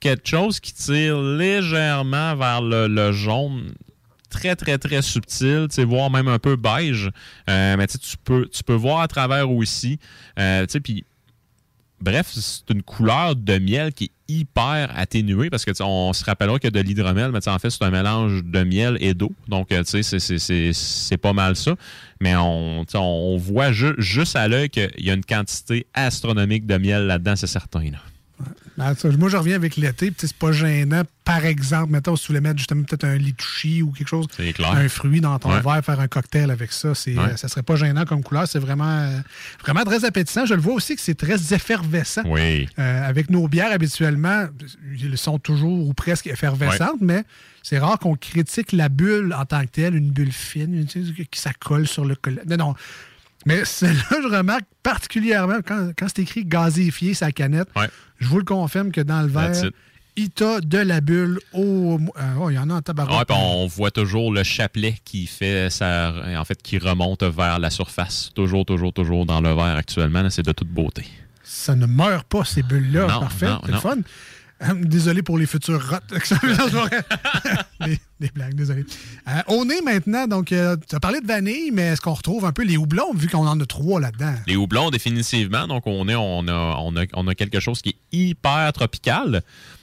quelque 0.00 0.28
chose 0.28 0.60
qui 0.60 0.72
tire 0.72 1.20
légèrement 1.20 2.36
vers 2.36 2.62
le, 2.62 2.86
jaune. 3.12 3.72
Très, 4.28 4.56
très, 4.56 4.76
très 4.76 5.02
subtil, 5.02 5.68
voire 5.86 6.10
même 6.10 6.28
un 6.28 6.38
peu 6.38 6.56
beige. 6.56 7.10
Euh, 7.48 7.76
mais 7.78 7.86
tu 7.86 8.16
peux, 8.22 8.46
tu 8.52 8.62
peux 8.62 8.74
voir 8.74 9.00
à 9.00 9.08
travers 9.08 9.50
aussi. 9.50 9.98
Euh, 10.38 10.66
Bref, 11.98 12.26
c'est 12.30 12.68
une 12.70 12.82
couleur 12.82 13.34
de 13.36 13.58
miel 13.58 13.92
qui 13.94 14.04
est 14.04 14.10
hyper 14.28 14.92
atténuée 14.94 15.48
parce 15.48 15.64
que 15.64 15.70
on 15.82 16.12
se 16.12 16.24
rappellera 16.24 16.58
que 16.58 16.68
de 16.68 16.78
l'hydromel, 16.80 17.30
mais 17.32 17.48
en 17.48 17.58
fait, 17.58 17.70
c'est 17.70 17.82
un 17.84 17.90
mélange 17.90 18.44
de 18.44 18.64
miel 18.64 18.98
et 19.00 19.14
d'eau. 19.14 19.32
Donc, 19.48 19.72
euh, 19.72 19.82
c'est- 19.84 21.16
pas 21.16 21.32
mal 21.32 21.56
ça. 21.56 21.74
Mais 22.20 22.36
on, 22.36 22.84
on 22.94 23.36
voit 23.38 23.72
ju- 23.72 23.94
juste 23.96 24.36
à 24.36 24.46
l'œil 24.46 24.68
qu'il 24.68 24.90
y 24.98 25.10
a 25.10 25.14
une 25.14 25.24
quantité 25.24 25.86
astronomique 25.94 26.66
de 26.66 26.76
miel 26.76 27.06
là-dedans, 27.06 27.34
c'est 27.36 27.46
certain. 27.46 27.80
Ben, 28.78 28.94
moi, 29.18 29.28
je 29.30 29.36
reviens 29.38 29.56
avec 29.56 29.76
l'été, 29.76 30.12
c'est 30.18 30.34
pas 30.34 30.52
gênant. 30.52 31.02
Par 31.24 31.44
exemple, 31.46 31.92
mettons, 31.92 32.14
si 32.14 32.24
tu 32.24 32.28
voulais 32.28 32.40
mettre 32.42 32.58
justement 32.58 32.82
peut-être 32.82 33.04
un 33.04 33.16
litouchi 33.16 33.82
ou 33.82 33.90
quelque 33.90 34.08
chose, 34.08 34.26
un 34.58 34.88
fruit 34.88 35.20
dans 35.20 35.38
ton 35.38 35.48
Ouais. 35.50 35.60
verre, 35.62 35.82
faire 35.84 35.98
un 35.98 36.08
cocktail 36.08 36.50
avec 36.50 36.72
ça, 36.72 36.94
c'est, 36.94 37.14
Ouais. 37.16 37.32
euh, 37.32 37.36
ça 37.36 37.48
serait 37.48 37.62
pas 37.62 37.76
gênant 37.76 38.04
comme 38.04 38.22
couleur. 38.22 38.46
C'est 38.46 38.58
vraiment, 38.58 38.84
euh, 39.00 39.18
vraiment 39.62 39.82
très 39.84 40.04
appétissant. 40.04 40.44
Je 40.46 40.54
le 40.54 40.60
vois 40.60 40.74
aussi 40.74 40.94
que 40.94 41.00
c'est 41.00 41.14
très 41.16 41.54
effervescent. 41.54 42.22
Oui. 42.26 42.68
Euh, 42.78 43.08
avec 43.08 43.30
nos 43.30 43.48
bières, 43.48 43.72
habituellement, 43.72 44.46
elles 45.02 45.18
sont 45.18 45.38
toujours 45.38 45.88
ou 45.88 45.94
presque 45.94 46.26
effervescentes, 46.26 47.00
mais 47.00 47.24
c'est 47.62 47.78
rare 47.78 47.98
qu'on 47.98 48.14
critique 48.14 48.72
la 48.72 48.88
bulle 48.88 49.32
en 49.32 49.46
tant 49.46 49.62
que 49.62 49.70
telle, 49.70 49.94
une 49.96 50.10
bulle 50.10 50.32
fine, 50.32 50.86
sais, 50.88 51.00
qui 51.30 51.40
ça 51.40 51.52
colle 51.58 51.88
sur 51.88 52.04
le 52.04 52.14
collet. 52.14 52.42
Non, 52.46 52.56
non. 52.56 52.74
Mais 53.46 53.64
celle-là, 53.64 54.18
je 54.22 54.28
remarque 54.36 54.64
particulièrement 54.82 55.58
quand, 55.66 55.90
quand 55.96 56.06
c'est 56.14 56.22
écrit 56.22 56.44
gazéifié 56.44 57.14
sa 57.14 57.32
canette, 57.32 57.68
je 58.18 58.28
vous 58.28 58.38
le 58.38 58.44
confirme 58.44 58.92
que 58.92 59.00
dans 59.00 59.22
le 59.22 59.28
verre, 59.28 59.64
it. 59.64 59.74
il 60.16 60.30
t'a 60.30 60.60
de 60.60 60.78
la 60.78 61.00
bulle 61.00 61.38
au. 61.52 61.98
euh, 61.98 62.34
oh, 62.40 62.50
il 62.50 62.54
y 62.54 62.58
en 62.58 62.70
a 62.70 62.74
en 62.74 62.82
tabac. 62.82 63.04
Ouais, 63.04 63.24
puis 63.26 63.36
on 63.38 63.66
voit 63.66 63.90
toujours 63.90 64.32
le 64.32 64.42
chapelet 64.42 64.96
qui 65.04 65.26
fait 65.26 65.70
sa, 65.70 66.12
en 66.38 66.44
fait, 66.44 66.62
qui 66.62 66.78
remonte 66.78 67.22
vers 67.22 67.58
la 67.58 67.70
surface. 67.70 68.30
Toujours, 68.34 68.64
toujours, 68.64 68.92
toujours 68.92 69.26
dans 69.26 69.40
le 69.40 69.50
verre 69.54 69.76
actuellement. 69.76 70.28
C'est 70.30 70.44
de 70.44 70.52
toute 70.52 70.68
beauté. 70.68 71.04
Ça 71.42 71.76
ne 71.76 71.86
meurt 71.86 72.26
pas, 72.26 72.44
ces 72.44 72.62
bulles-là. 72.62 73.06
Parfait. 73.06 73.48
C'est 73.66 73.76
fun. 73.76 73.96
Euh, 74.62 74.74
Désolé 74.74 75.22
pour 75.22 75.38
les 75.38 75.46
futurs 75.46 75.82
rottes. 75.90 76.02
des, 77.84 77.98
des 78.20 78.28
blagues, 78.34 78.54
désolé. 78.54 78.84
Euh, 79.28 79.42
on 79.48 79.68
est 79.68 79.80
maintenant, 79.82 80.26
donc, 80.26 80.52
euh, 80.52 80.76
tu 80.88 80.96
as 80.96 81.00
parlé 81.00 81.20
de 81.20 81.26
vanille, 81.26 81.70
mais 81.72 81.82
est-ce 81.88 82.00
qu'on 82.00 82.14
retrouve 82.14 82.44
un 82.44 82.52
peu 82.52 82.64
les 82.64 82.76
houblons, 82.76 83.12
vu 83.14 83.28
qu'on 83.28 83.46
en 83.46 83.60
a 83.60 83.66
trois 83.66 84.00
là-dedans? 84.00 84.34
Les 84.46 84.56
houblons, 84.56 84.90
définitivement. 84.90 85.66
Donc, 85.66 85.86
on, 85.86 86.08
est, 86.08 86.14
on, 86.14 86.46
a, 86.48 86.76
on, 86.80 86.96
a, 86.96 87.04
on 87.14 87.28
a 87.28 87.34
quelque 87.34 87.60
chose 87.60 87.82
qui 87.82 87.90
est 87.90 88.16
hyper 88.16 88.72
tropical. 88.72 89.42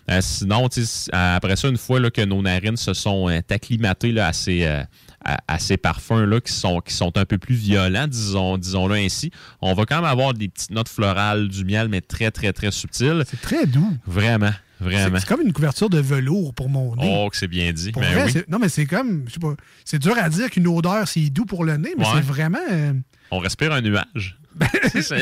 Euh, 0.09 0.19
sinon, 0.21 0.67
après 1.11 1.55
ça, 1.55 1.67
une 1.69 1.77
fois 1.77 1.99
là, 1.99 2.11
que 2.11 2.21
nos 2.21 2.41
narines 2.41 2.77
se 2.77 2.93
sont 2.93 3.29
euh, 3.29 3.39
acclimatées 3.49 4.11
là, 4.11 4.27
à, 4.27 4.33
ces, 4.33 4.63
euh, 4.63 4.83
à, 5.23 5.37
à 5.47 5.59
ces 5.59 5.77
parfums-là 5.77 6.39
qui 6.41 6.51
sont, 6.53 6.79
qui 6.81 6.93
sont 6.93 7.17
un 7.17 7.25
peu 7.25 7.37
plus 7.37 7.55
violents, 7.55 8.07
disons, 8.07 8.57
disons-le 8.57 8.95
ainsi, 8.95 9.31
on 9.61 9.73
va 9.73 9.85
quand 9.85 9.95
même 9.95 10.05
avoir 10.05 10.33
des 10.33 10.47
petites 10.49 10.71
notes 10.71 10.89
florales 10.89 11.47
du 11.49 11.63
miel, 11.65 11.87
mais 11.89 12.01
très, 12.01 12.31
très, 12.31 12.53
très 12.53 12.71
subtiles. 12.71 13.23
C'est 13.27 13.41
très 13.41 13.65
doux. 13.65 13.93
Vraiment, 14.05 14.51
vraiment. 14.79 15.17
c'est 15.19 15.27
comme 15.27 15.41
une 15.41 15.53
couverture 15.53 15.89
de 15.89 15.99
velours 15.99 16.53
pour 16.53 16.69
mon 16.69 16.95
nez. 16.95 17.09
Oh, 17.23 17.29
que 17.29 17.37
c'est 17.37 17.47
bien 17.47 17.71
dit. 17.71 17.91
Pour 17.91 18.01
vrai, 18.03 18.25
oui. 18.33 18.41
Non, 18.49 18.59
mais 18.59 18.69
c'est 18.69 18.85
comme, 18.85 19.23
je 19.27 19.33
sais 19.33 19.39
pas, 19.39 19.53
c'est 19.85 19.99
dur 19.99 20.15
à 20.17 20.29
dire 20.29 20.49
qu'une 20.49 20.67
odeur, 20.67 21.07
c'est 21.07 21.29
doux 21.29 21.45
pour 21.45 21.63
le 21.63 21.77
nez, 21.77 21.93
mais 21.97 22.03
Ouais. 22.05 22.11
c'est 22.15 22.21
vraiment... 22.25 22.59
euh, 22.71 22.93
On 23.31 23.39
respire 23.39 23.71
un 23.73 23.81
nuage. 23.81 24.37
C'est- 25.01 25.17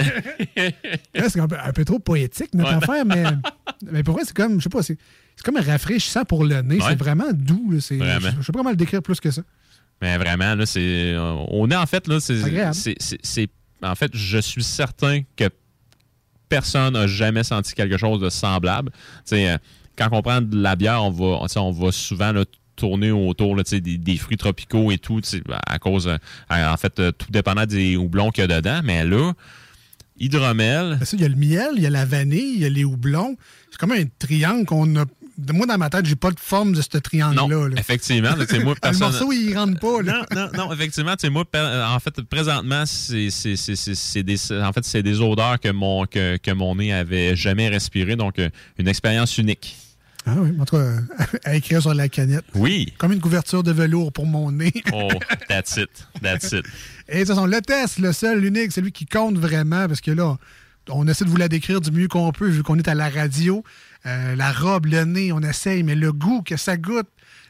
Là, 1.16 1.30
c'est 1.30 1.40
un 1.40 1.48
peu, 1.48 1.56
un 1.64 1.72
peu 1.72 1.86
trop 1.86 2.00
poétique, 2.00 2.54
notre 2.54 2.72
Ouais. 2.72 2.84
affaire, 2.84 3.06
mais, 3.06 3.24
mais 3.90 4.04
pour 4.04 4.16
vrai, 4.16 4.24
c'est 4.26 4.36
comme, 4.36 4.58
je 4.60 4.64
sais 4.64 4.70
pas, 4.70 4.84
c'est 4.84 4.98
comme 5.44 5.56
rafraîchissant 5.58 6.26
pour 6.26 6.44
le 6.44 6.62
nez. 6.62 6.76
Ouais. 6.76 6.82
C'est 6.90 6.96
vraiment 7.00 7.32
doux. 7.34 7.72
là. 7.72 7.78
Je 7.80 7.96
je 7.96 8.42
sais 8.42 8.52
pas 8.52 8.58
comment 8.60 8.70
le 8.72 8.76
décrire 8.76 9.02
plus 9.02 9.20
que 9.22 9.32
ça. 9.32 9.42
Mais 10.02 10.18
vraiment, 10.18 10.56
là, 10.56 10.66
c'est. 10.66 10.80
euh, 11.14 11.36
On 11.50 11.70
est 11.70 11.76
en 11.76 11.86
fait, 11.86 12.08
là, 12.08 12.20
c'est. 12.20 13.50
En 13.84 13.96
fait, 13.96 14.12
je 14.14 14.38
suis 14.38 14.64
certain 14.64 15.22
que 15.36 15.46
personne 16.50 16.94
n'a 16.94 17.08
jamais 17.08 17.44
senti 17.44 17.74
quelque 17.74 17.98
chose 17.98 18.20
de 18.20 18.30
semblable. 18.30 18.92
Tu 18.92 18.98
sais, 19.26 19.50
euh, 19.52 19.58
quand 19.98 20.10
on 20.12 20.22
prend 20.22 20.42
de 20.42 20.62
la 20.62 20.76
bière, 20.76 21.04
on 21.04 21.10
va, 21.12 21.46
on 21.56 21.72
va 21.72 21.92
souvent 21.92 22.32
là, 22.32 22.44
tourner 22.76 23.12
autour 23.12 23.56
là, 23.56 23.64
tu 23.64 23.72
sais, 23.72 23.80
des, 23.82 23.98
des 23.98 24.18
fruits 24.18 24.38
tropicaux 24.38 24.92
et 24.92 24.98
tout, 24.98 25.20
sais, 25.24 25.42
à 25.68 25.80
cause, 25.80 26.08
euh, 26.08 26.18
en 26.50 26.78
fait, 26.78 26.96
tout 27.18 27.32
dépendant 27.32 27.66
des 27.66 27.96
houblons 27.98 28.32
qu'il 28.32 28.44
y 28.48 28.52
a 28.52 28.62
dedans. 28.62 28.82
Mais 28.84 29.06
là, 29.06 29.34
hydromel, 30.20 31.00
ça, 31.04 31.16
Il 31.18 31.22
y 31.22 31.26
a 31.26 31.30
le 31.30 31.36
miel, 31.36 31.72
il 31.78 31.84
y 31.84 31.86
a 31.88 31.90
la 31.90 32.06
vanille, 32.06 32.54
il 32.56 32.62
y 32.62 32.66
a 32.66 32.70
les 32.70 32.84
houblons. 32.84 33.36
C'est 33.72 33.78
comme 33.80 33.92
un 33.94 34.04
triangle 34.20 34.66
qu'on 34.66 34.96
a. 34.98 35.06
Moi, 35.54 35.66
dans 35.66 35.78
ma 35.78 35.90
tête, 35.90 36.06
j'ai 36.06 36.16
pas 36.16 36.32
de 36.32 36.40
forme 36.40 36.74
de 36.74 36.82
ce 36.82 36.98
triangle-là. 36.98 37.70
là. 37.70 37.76
effectivement, 37.78 38.30
moi, 38.36 38.38
le 38.40 38.76
personne- 38.80 39.10
morceau, 39.10 39.32
il 39.32 39.56
rentre 39.58 39.80
pas. 39.80 40.02
Là. 40.02 40.26
Non, 40.34 40.42
non, 40.42 40.66
non, 40.68 40.74
effectivement, 40.74 41.16
moi, 41.32 41.46
en 41.88 42.00
fait, 42.00 42.22
présentement, 42.22 42.84
c'est 42.86 44.24
des, 44.24 44.52
en 44.52 44.74
fait, 44.74 44.84
c'est 44.86 45.04
des 45.04 45.20
odeurs 45.22 45.60
que 45.60 45.70
mon, 45.70 46.06
que, 46.06 46.38
que 46.38 46.52
mon 46.52 46.76
nez 46.76 46.94
avait 46.94 47.36
jamais 47.36 47.70
respiré, 47.70 48.16
donc 48.16 48.40
euh, 48.40 48.50
une 48.78 48.88
expérience 48.88 49.38
unique. 49.38 49.76
Ah 50.26 50.36
oui, 50.38 50.52
en 50.60 50.66
tout 50.66 50.78
cas, 50.78 50.92
à 51.46 51.56
écrire 51.56 51.82
sur 51.82 51.94
la 51.96 52.08
canette. 52.08 52.46
Oui. 52.54 52.94
Comme 53.00 53.12
une 53.12 53.20
couverture 53.22 53.64
de 53.64 53.72
velours 53.72 54.12
pour 54.14 54.28
mon 54.28 54.52
nez. 54.52 54.72
Oh, 54.94 55.10
that's 55.48 55.78
it, 55.78 55.90
that's 56.22 56.52
it. 56.52 56.64
Et 57.10 57.16
de 57.16 57.20
toute 57.20 57.30
façon, 57.30 57.46
le 57.48 57.60
test, 57.62 57.98
le 58.00 58.14
seul, 58.14 58.40
l'unique, 58.40 58.72
celui 58.72 58.92
qui 58.92 59.06
compte 59.06 59.38
vraiment, 59.38 59.88
parce 59.88 60.02
que 60.02 60.12
là, 60.12 60.38
on 60.90 61.08
essaie 61.08 61.26
de 61.26 61.30
vous 61.30 61.38
la 61.38 61.48
décrire 61.48 61.82
du 61.82 61.92
mieux 61.92 62.08
qu'on 62.08 62.32
peut, 62.32 62.48
vu 62.50 62.62
qu'on 62.64 62.78
est 62.78 62.88
à 62.88 62.96
la 62.96 63.10
radio. 63.10 63.64
Euh, 64.06 64.36
la 64.36 64.52
robe, 64.52 64.88
le 64.88 65.04
nez, 65.06 65.32
on 65.32 65.42
essaye, 65.42 65.84
mais 65.84 65.96
le 65.96 66.12
goût 66.12 66.42
que 66.42 66.58
ça 66.58 66.78
goûte. 66.78 67.08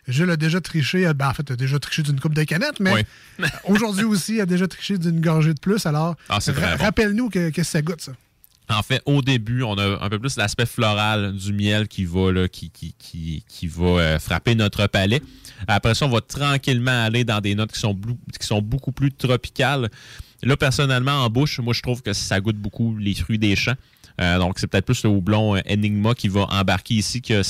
Je 0.08 0.24
l'ai 0.24 0.36
déjà 0.36 0.60
triché, 0.60 1.06
euh, 1.08 1.14
ben, 1.14 1.30
en 1.30 1.34
fait, 1.34 1.50
a 1.52 1.56
déjà 1.56 1.80
triché 1.80 2.02
d'une 2.02 2.20
coupe 2.20 2.34
de 2.34 2.44
canettes, 2.44 2.80
mais 2.80 2.92
Oui. 3.40 3.46
aujourd'hui 3.66 4.04
aussi, 4.04 4.36
il 4.36 4.42
a 4.42 4.46
déjà 4.46 4.68
triché 4.68 4.98
d'une 4.98 5.22
gorgée 5.22 5.54
de 5.54 5.60
plus. 5.60 5.86
Alors, 5.86 6.16
Ah, 6.28 6.40
ra- 6.46 6.76
bon. 6.78 6.84
rappelle-nous 6.84 7.30
que, 7.30 7.52
que 7.52 7.64
ça 7.64 7.82
goûte, 7.82 8.02
ça. 8.02 8.12
En 8.70 8.82
fait, 8.84 9.02
au 9.06 9.22
début, 9.22 9.64
on 9.64 9.78
a 9.78 10.04
un 10.04 10.10
peu 10.10 10.18
plus 10.18 10.38
l'aspect 10.38 10.66
floral 10.66 11.34
du 11.36 11.52
miel 11.54 11.88
qui 11.88 12.06
va, 12.06 12.32
là, 12.32 12.48
qui, 12.48 12.70
qui, 12.72 12.96
qui, 12.98 13.44
qui 13.48 13.68
va 13.68 13.84
euh, 13.86 14.20
frapper 14.20 14.56
notre 14.56 14.88
palais. 14.88 15.22
Après 15.68 15.94
ça, 15.94 16.06
on 16.06 16.10
va 16.10 16.22
tranquillement 16.22 17.04
aller 17.06 17.24
dans 17.24 17.42
des 17.42 17.54
notes 17.54 17.72
qui 17.74 17.80
sont, 17.80 17.96
qui 18.40 18.48
sont 18.48 18.62
beaucoup 18.62 18.92
plus 18.94 19.12
tropicales. 19.12 19.90
Là, 20.42 20.58
personnellement, 20.58 21.24
en 21.26 21.30
bouche, 21.30 21.60
moi, 21.60 21.74
je 21.74 21.82
trouve 21.82 22.02
que 22.02 22.14
ça 22.14 22.40
goûte 22.40 22.58
beaucoup 22.58 22.96
les 22.98 23.14
fruits 23.14 23.38
des 23.40 23.56
champs. 23.56 23.76
Euh, 24.20 24.38
donc, 24.40 24.60
c'est 24.60 24.68
peut-être 24.68 24.86
plus 24.86 25.04
le 25.04 25.10
houblon 25.10 25.56
euh, 25.56 25.62
Enigma 25.70 26.14
qui 26.14 26.28
va 26.28 26.42
embarquer 26.50 26.96
ici, 26.96 27.22
que, 27.22 27.42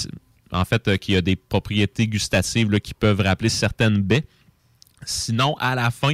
en 0.51 0.65
fait, 0.65 0.87
euh, 0.87 0.97
qui 0.97 1.15
a 1.15 1.21
des 1.21 1.35
propriétés 1.35 2.07
gustatives 2.07 2.69
qui 2.79 2.93
peuvent 2.93 3.21
rappeler 3.21 3.49
certaines 3.49 3.97
baies. 4.01 4.25
Sinon, 5.05 5.55
à 5.59 5.73
la 5.75 5.89
fin, 5.89 6.13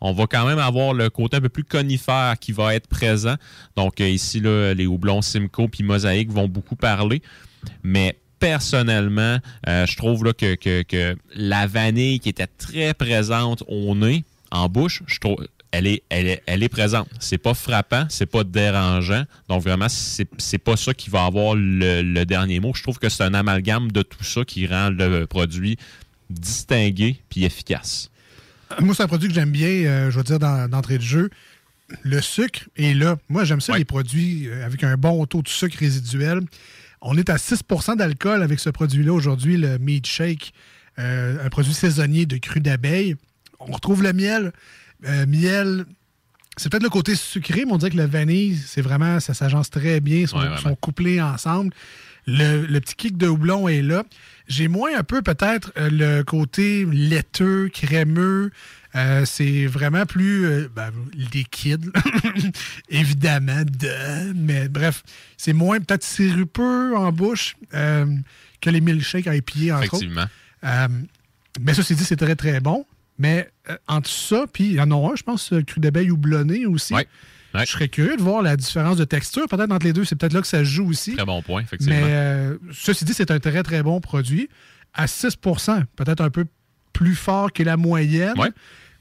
on 0.00 0.12
va 0.12 0.26
quand 0.26 0.46
même 0.46 0.58
avoir 0.60 0.94
le 0.94 1.10
côté 1.10 1.36
un 1.36 1.40
peu 1.40 1.48
plus 1.48 1.64
conifère 1.64 2.36
qui 2.40 2.52
va 2.52 2.74
être 2.74 2.86
présent. 2.86 3.34
Donc 3.76 4.00
ici, 4.00 4.40
là, 4.40 4.72
les 4.72 4.86
houblons 4.86 5.20
Simcoe 5.22 5.68
puis 5.68 5.82
Mosaïque 5.82 6.30
vont 6.30 6.48
beaucoup 6.48 6.76
parler. 6.76 7.20
Mais 7.82 8.16
personnellement, 8.38 9.38
je 9.66 9.96
trouve 9.96 10.32
que, 10.34 10.54
que- 10.54 10.82
que 10.82 11.16
la 11.34 11.66
vanille 11.66 12.20
qui 12.20 12.28
était 12.28 12.46
très 12.46 12.94
présente 12.94 13.64
au 13.66 13.94
nez, 13.96 14.24
en 14.52 14.68
bouche, 14.68 15.02
je 15.06 15.18
trouve 15.18 15.46
elle 15.70 15.86
est, 15.86 16.02
elle 16.08 16.26
est, 16.26 16.42
elle 16.46 16.62
est 16.62 16.68
présente. 16.68 17.08
C'est 17.20 17.38
pas 17.38 17.54
frappant, 17.54 18.06
c'est 18.08 18.26
pas 18.26 18.44
dérangeant. 18.44 19.24
Donc 19.48 19.62
vraiment, 19.62 19.88
c'est 19.88 20.58
pas 20.58 20.76
ça 20.76 20.94
qui 20.94 21.10
va 21.10 21.24
avoir 21.24 21.54
le, 21.54 22.02
le 22.02 22.24
dernier 22.24 22.60
mot. 22.60 22.72
Je 22.74 22.82
trouve 22.82 22.98
que 22.98 23.08
c'est 23.08 23.22
un 23.24 23.34
amalgame 23.34 23.92
de 23.92 24.02
tout 24.02 24.24
ça 24.24 24.44
qui 24.44 24.66
rend 24.66 24.90
le 24.90 25.26
produit 25.26 25.76
distingué 26.30 27.20
puis 27.30 27.44
efficace. 27.44 28.10
Moi, 28.80 28.94
c'est 28.94 29.02
un 29.02 29.06
produit 29.08 29.28
que 29.28 29.34
j'aime 29.34 29.50
bien, 29.50 29.68
euh, 29.68 30.10
je 30.10 30.16
veux 30.18 30.24
dire, 30.24 30.38
dans- 30.38 30.68
d'entrée 30.68 30.98
de 30.98 31.02
jeu. 31.02 31.30
Le 32.02 32.20
sucre 32.20 32.60
est 32.76 32.92
là. 32.92 33.16
Moi, 33.30 33.44
j'aime 33.44 33.62
ça, 33.62 33.78
les 33.78 33.86
produits 33.86 34.46
euh, 34.48 34.64
avec 34.66 34.84
un 34.84 34.96
bon 34.98 35.24
taux 35.24 35.40
de 35.40 35.48
sucre 35.48 35.78
résiduel. 35.78 36.40
On 37.00 37.16
est 37.16 37.30
à 37.30 37.36
6% 37.36 37.96
d'alcool 37.96 38.42
avec 38.42 38.60
ce 38.60 38.68
produit-là 38.68 39.12
aujourd'hui, 39.14 39.56
le 39.56 39.78
Meat 39.78 40.06
Shake, 40.06 40.52
euh, 40.98 41.42
un 41.44 41.48
produit 41.48 41.72
saisonnier 41.72 42.26
de 42.26 42.36
cru 42.36 42.60
d'abeille. 42.60 43.16
On 43.58 43.72
retrouve 43.72 44.02
le 44.02 44.12
miel. 44.12 44.52
Euh, 45.06 45.26
miel, 45.26 45.84
c'est 46.56 46.70
peut-être 46.70 46.82
le 46.82 46.88
côté 46.90 47.14
sucré, 47.14 47.64
mais 47.64 47.72
on 47.72 47.78
dirait 47.78 47.90
que 47.92 47.96
le 47.96 48.06
vanille, 48.06 48.56
c'est 48.56 48.82
vraiment, 48.82 49.20
ça 49.20 49.32
s'agence 49.34 49.70
très 49.70 50.00
bien, 50.00 50.26
sont, 50.26 50.38
Ouais, 50.38 50.46
vraiment. 50.48 50.60
sont 50.60 50.74
couplés 50.76 51.20
ensemble. 51.20 51.72
Le, 52.26 52.66
le 52.66 52.80
petit 52.80 52.94
kick 52.94 53.16
de 53.16 53.26
houblon 53.26 53.68
est 53.68 53.80
là. 53.80 54.02
J'ai 54.48 54.68
moins 54.68 54.90
un 54.98 55.02
peu 55.02 55.22
peut-être 55.22 55.72
euh, 55.78 55.88
le 55.90 56.22
côté 56.24 56.84
laiteux, 56.84 57.68
crémeux. 57.72 58.50
Euh, 58.94 59.24
c'est 59.24 59.66
vraiment 59.66 60.04
plus 60.04 60.44
euh, 60.46 60.68
ben, 60.74 60.90
liquide, 61.14 61.90
évidemment. 62.90 63.62
de- 63.64 64.32
mais 64.34 64.68
bref, 64.68 65.02
c'est 65.36 65.52
moins 65.52 65.78
peut-être 65.80 66.04
sirupeux 66.04 66.96
en 66.96 67.12
bouche 67.12 67.56
que 67.70 68.70
les 68.70 68.80
milkshakes 68.80 69.26
à 69.26 69.34
épier, 69.34 69.72
entre 69.72 69.84
autres. 69.84 69.94
Effectivement. 69.96 70.26
Euh, 70.64 70.88
mais 71.60 71.74
ceci 71.74 71.94
dit, 71.94 72.04
c'est 72.04 72.16
très, 72.16 72.36
très 72.36 72.60
bon. 72.60 72.84
Mais 73.18 73.48
entre 73.86 74.10
ça, 74.10 74.46
puis 74.52 74.64
il 74.64 74.72
y 74.74 74.80
en 74.80 74.90
a 74.90 75.12
un, 75.12 75.16
je 75.16 75.22
pense, 75.22 75.52
euh, 75.52 75.62
cru 75.62 75.80
d'abeille 75.80 76.10
houblonné 76.10 76.66
aussi. 76.66 76.94
Je 77.54 77.64
serais 77.64 77.88
curieux 77.88 78.16
de 78.16 78.22
voir 78.22 78.42
la 78.42 78.56
différence 78.56 78.96
de 78.96 79.04
texture. 79.04 79.46
Peut-être 79.48 79.72
entre 79.72 79.86
les 79.86 79.92
deux, 79.92 80.04
c'est 80.04 80.16
peut-être 80.16 80.34
là 80.34 80.40
que 80.40 80.46
ça 80.46 80.58
se 80.58 80.64
joue 80.64 80.88
aussi. 80.88 81.16
Très 81.16 81.24
bon 81.24 81.42
point, 81.42 81.62
effectivement. 81.62 81.96
Mais 81.96 82.04
euh, 82.04 82.58
ceci 82.72 83.04
dit, 83.04 83.14
c'est 83.14 83.30
un 83.30 83.40
très, 83.40 83.62
très 83.62 83.82
bon 83.82 84.00
produit. 84.00 84.48
À 84.94 85.06
6% 85.06 85.84
peut-être 85.96 86.20
un 86.20 86.30
peu 86.30 86.44
plus 86.92 87.14
fort 87.14 87.52
que 87.52 87.62
la 87.62 87.76
moyenne. 87.76 88.34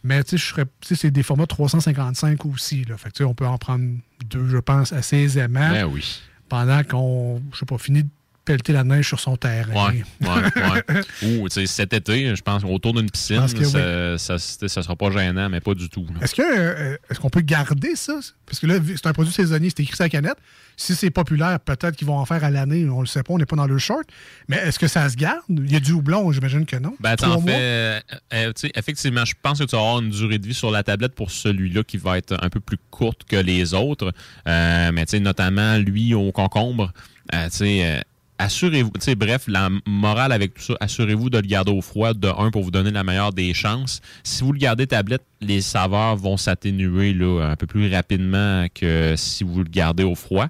Mais 0.04 0.24
tu 0.24 0.38
sais, 0.38 0.96
c'est 0.96 1.12
des 1.12 1.24
formats 1.24 1.48
355 1.48 2.46
aussi. 2.46 2.86
Là. 2.86 2.98
Fait 2.98 3.12
que, 3.12 3.24
on 3.24 3.34
peut 3.34 3.48
en 3.48 3.58
prendre 3.58 3.86
deux, 4.26 4.48
je 4.48 4.58
pense, 4.58 4.94
assez 4.94 5.18
aisément. 5.18 5.70
Ben 5.70 5.86
oui. 5.86 6.22
Pendant 6.48 6.84
qu'on, 6.84 7.42
je 7.52 7.60
sais 7.60 7.66
pas, 7.66 7.78
finit 7.78 8.04
de 8.04 8.10
pelleter 8.48 8.72
la 8.72 8.86
neige 8.86 9.10
sur 9.10 9.20
son 9.20 9.36
terrain. 9.36 9.74
Ouais, 9.74 10.04
ouais, 10.22 10.28
ouais. 10.30 11.02
Ou, 11.40 11.50
tu 11.50 11.56
sais, 11.56 11.68
cet 11.68 11.92
été, 11.92 12.34
je 12.34 12.42
pense, 12.42 12.64
autour 12.64 12.94
d'une 12.94 13.12
piscine, 13.12 13.46
que 13.54 13.66
ça, 13.66 14.18
ça, 14.18 14.40
ça, 14.40 14.68
ça 14.70 14.82
sera 14.82 14.96
pas 14.96 15.12
gênant, 15.12 15.50
mais 15.50 15.60
pas 15.60 15.74
du 15.74 15.90
tout. 15.90 16.06
Est-ce 16.22 16.34
que 16.34 16.42
euh, 16.42 16.98
est-ce 17.10 17.20
qu'on 17.20 17.30
peut 17.30 17.42
garder 17.42 17.96
ça? 17.96 18.14
Parce 18.46 18.60
que 18.60 18.68
là, 18.68 18.76
c'est 18.96 19.06
un 19.06 19.14
produit 19.14 19.34
saisonnier, 19.34 19.70
c'est 19.70 19.84
écrit 19.84 19.96
sur 19.96 20.06
la 20.06 20.10
canette. 20.10 20.38
Si 20.78 20.96
c'est 20.96 21.10
populaire, 21.10 21.60
peut-être 21.60 21.96
qu'ils 21.96 22.08
vont 22.08 22.18
en 22.18 22.26
faire 22.26 22.44
à 22.44 22.50
l'année, 22.50 22.88
on 22.88 23.02
le 23.02 23.08
sait 23.08 23.24
pas, 23.24 23.34
on 23.34 23.38
n'est 23.38 23.46
pas 23.46 23.56
dans 23.56 23.68
le 23.68 23.78
short. 23.78 24.08
Mais 24.48 24.58
est-ce 24.58 24.80
que 24.80 24.88
ça 24.88 25.10
se 25.10 25.18
garde? 25.18 25.42
Il 25.50 25.72
y 25.72 25.76
a 25.76 25.80
du 25.80 25.92
houblon, 25.92 26.32
j'imagine 26.32 26.66
que 26.66 26.78
non. 26.78 26.96
Ben, 27.00 27.16
mois? 27.22 27.42
fais. 27.42 27.52
euh, 27.52 28.00
euh, 28.34 28.54
tu 28.54 28.68
sais, 28.68 28.72
effectivement, 28.76 29.26
je 29.26 29.34
pense 29.42 29.60
que 29.60 29.66
tu 29.66 29.76
vas 29.76 29.82
avoir 29.82 30.00
une 30.00 30.12
durée 30.12 30.38
de 30.38 30.48
vie 30.48 30.54
sur 30.54 30.72
la 30.72 30.84
tablette 30.84 31.16
pour 31.16 31.32
celui-là 31.32 31.84
qui 31.84 31.98
va 31.98 32.18
être 32.18 32.38
un 32.42 32.50
peu 32.50 32.60
plus 32.60 32.78
courte 32.92 33.24
que 33.26 33.36
les 33.36 33.74
autres. 33.74 34.14
Euh, 34.48 34.92
mais, 34.94 35.06
tu 35.06 35.12
sais, 35.12 35.20
notamment 35.20 35.78
lui 35.78 36.14
au 36.14 36.32
concombre. 36.32 36.94
tu 37.32 37.38
sais, 37.50 37.80
euh, 37.84 38.00
assurez-vous. 38.40 38.92
Tu 39.02 39.16
bref, 39.16 39.46
la 39.48 39.70
morale 39.86 40.32
avec 40.32 40.54
tout 40.54 40.62
ça, 40.62 40.78
assurez-vous 40.80 41.30
de 41.30 41.38
le 41.38 41.48
garder 41.48 41.72
au 41.72 41.82
froid, 41.82 42.14
de 42.14 42.28
un, 42.28 42.52
pour 42.52 42.64
vous 42.64 42.72
donner 42.72 42.92
la 42.92 43.04
meilleure 43.04 43.34
des 43.34 43.54
chances. 43.54 44.02
Si 44.24 44.44
vous 44.44 44.54
le 44.54 44.60
gardez 44.60 44.88
tablette, 44.88 45.24
les 45.42 45.62
saveurs 45.62 46.16
vont 46.16 46.38
s'atténuer 46.38 47.16
un 47.42 47.56
peu 47.56 47.68
plus 47.68 47.94
rapidement 47.94 48.68
que 48.74 49.16
si 49.18 49.44
vous 49.44 49.64
le 49.64 49.70
gardez 49.70 50.04
au 50.04 50.16
froid. 50.16 50.48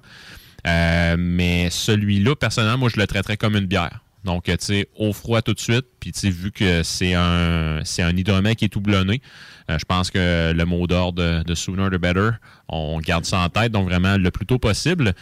Euh, 0.66 1.16
mais 1.18 1.70
celui-là, 1.70 2.34
personnellement, 2.36 2.78
moi, 2.78 2.90
je 2.92 3.00
le 3.00 3.06
traiterais 3.06 3.36
comme 3.36 3.56
une 3.56 3.66
bière. 3.66 4.00
Donc, 4.24 4.44
tu 4.44 4.56
sais, 4.58 4.88
au 4.96 5.12
froid 5.12 5.42
tout 5.42 5.54
de 5.54 5.60
suite. 5.60 5.86
Puis, 6.00 6.12
tu 6.12 6.20
sais, 6.20 6.30
vu 6.30 6.50
que 6.50 6.82
c'est 6.82 7.14
un, 7.14 7.80
c'est 7.84 8.02
un 8.02 8.12
qui 8.54 8.64
est 8.64 8.68
tout 8.68 8.80
blonné, 8.80 9.22
euh, 9.70 9.78
je 9.78 9.84
pense 9.84 10.10
que 10.10 10.52
le 10.52 10.64
mot 10.64 10.86
d'ordre 10.86 11.22
de, 11.22 11.42
de 11.44 11.54
Sooner 11.54 11.88
the 11.88 12.00
Better, 12.00 12.30
on 12.68 12.98
garde 12.98 13.24
ça 13.24 13.38
en 13.38 13.48
tête. 13.48 13.72
Donc, 13.72 13.88
vraiment, 13.88 14.16
le 14.16 14.30
plus 14.30 14.46
tôt 14.46 14.58
possible. 14.58 15.14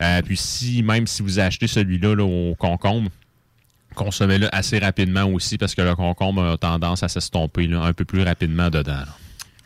Euh, 0.00 0.22
puis, 0.22 0.36
si, 0.36 0.82
même 0.82 1.06
si 1.06 1.22
vous 1.22 1.38
achetez 1.38 1.66
celui-là 1.66 2.14
là, 2.14 2.24
au 2.24 2.54
concombre, 2.54 3.10
consommez-le 3.94 4.54
assez 4.54 4.78
rapidement 4.78 5.24
aussi 5.24 5.58
parce 5.58 5.74
que 5.74 5.82
le 5.82 5.94
concombre 5.94 6.44
a 6.44 6.56
tendance 6.56 7.02
à 7.02 7.08
s'estomper 7.08 7.68
un 7.72 7.92
peu 7.92 8.04
plus 8.04 8.22
rapidement 8.22 8.70
dedans. 8.70 9.02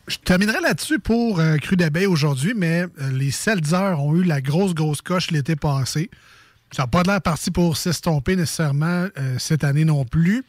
Je 0.09 0.17
terminerai 0.17 0.61
là-dessus 0.61 0.99
pour 0.99 1.39
euh, 1.39 1.59
Cru 1.59 1.77
d'abeille 1.77 2.07
aujourd'hui, 2.07 2.55
mais 2.57 2.83
euh, 3.01 3.13
les 3.13 3.31
Seltzer 3.31 3.95
ont 3.99 4.17
eu 4.17 4.25
la 4.25 4.41
grosse, 4.41 4.75
grosse 4.75 5.03
coche 5.03 5.31
l'été 5.31 5.55
passé. 5.55 6.11
Ça 6.73 6.85
n'a 6.85 6.87
pas 6.87 7.03
l'air 7.03 7.21
parti 7.21 7.51
pour 7.51 7.77
s'estomper 7.77 8.35
nécessairement 8.35 9.07
cette 9.37 9.63
année 9.63 9.85
non 9.85 10.07
plus. 10.07 10.43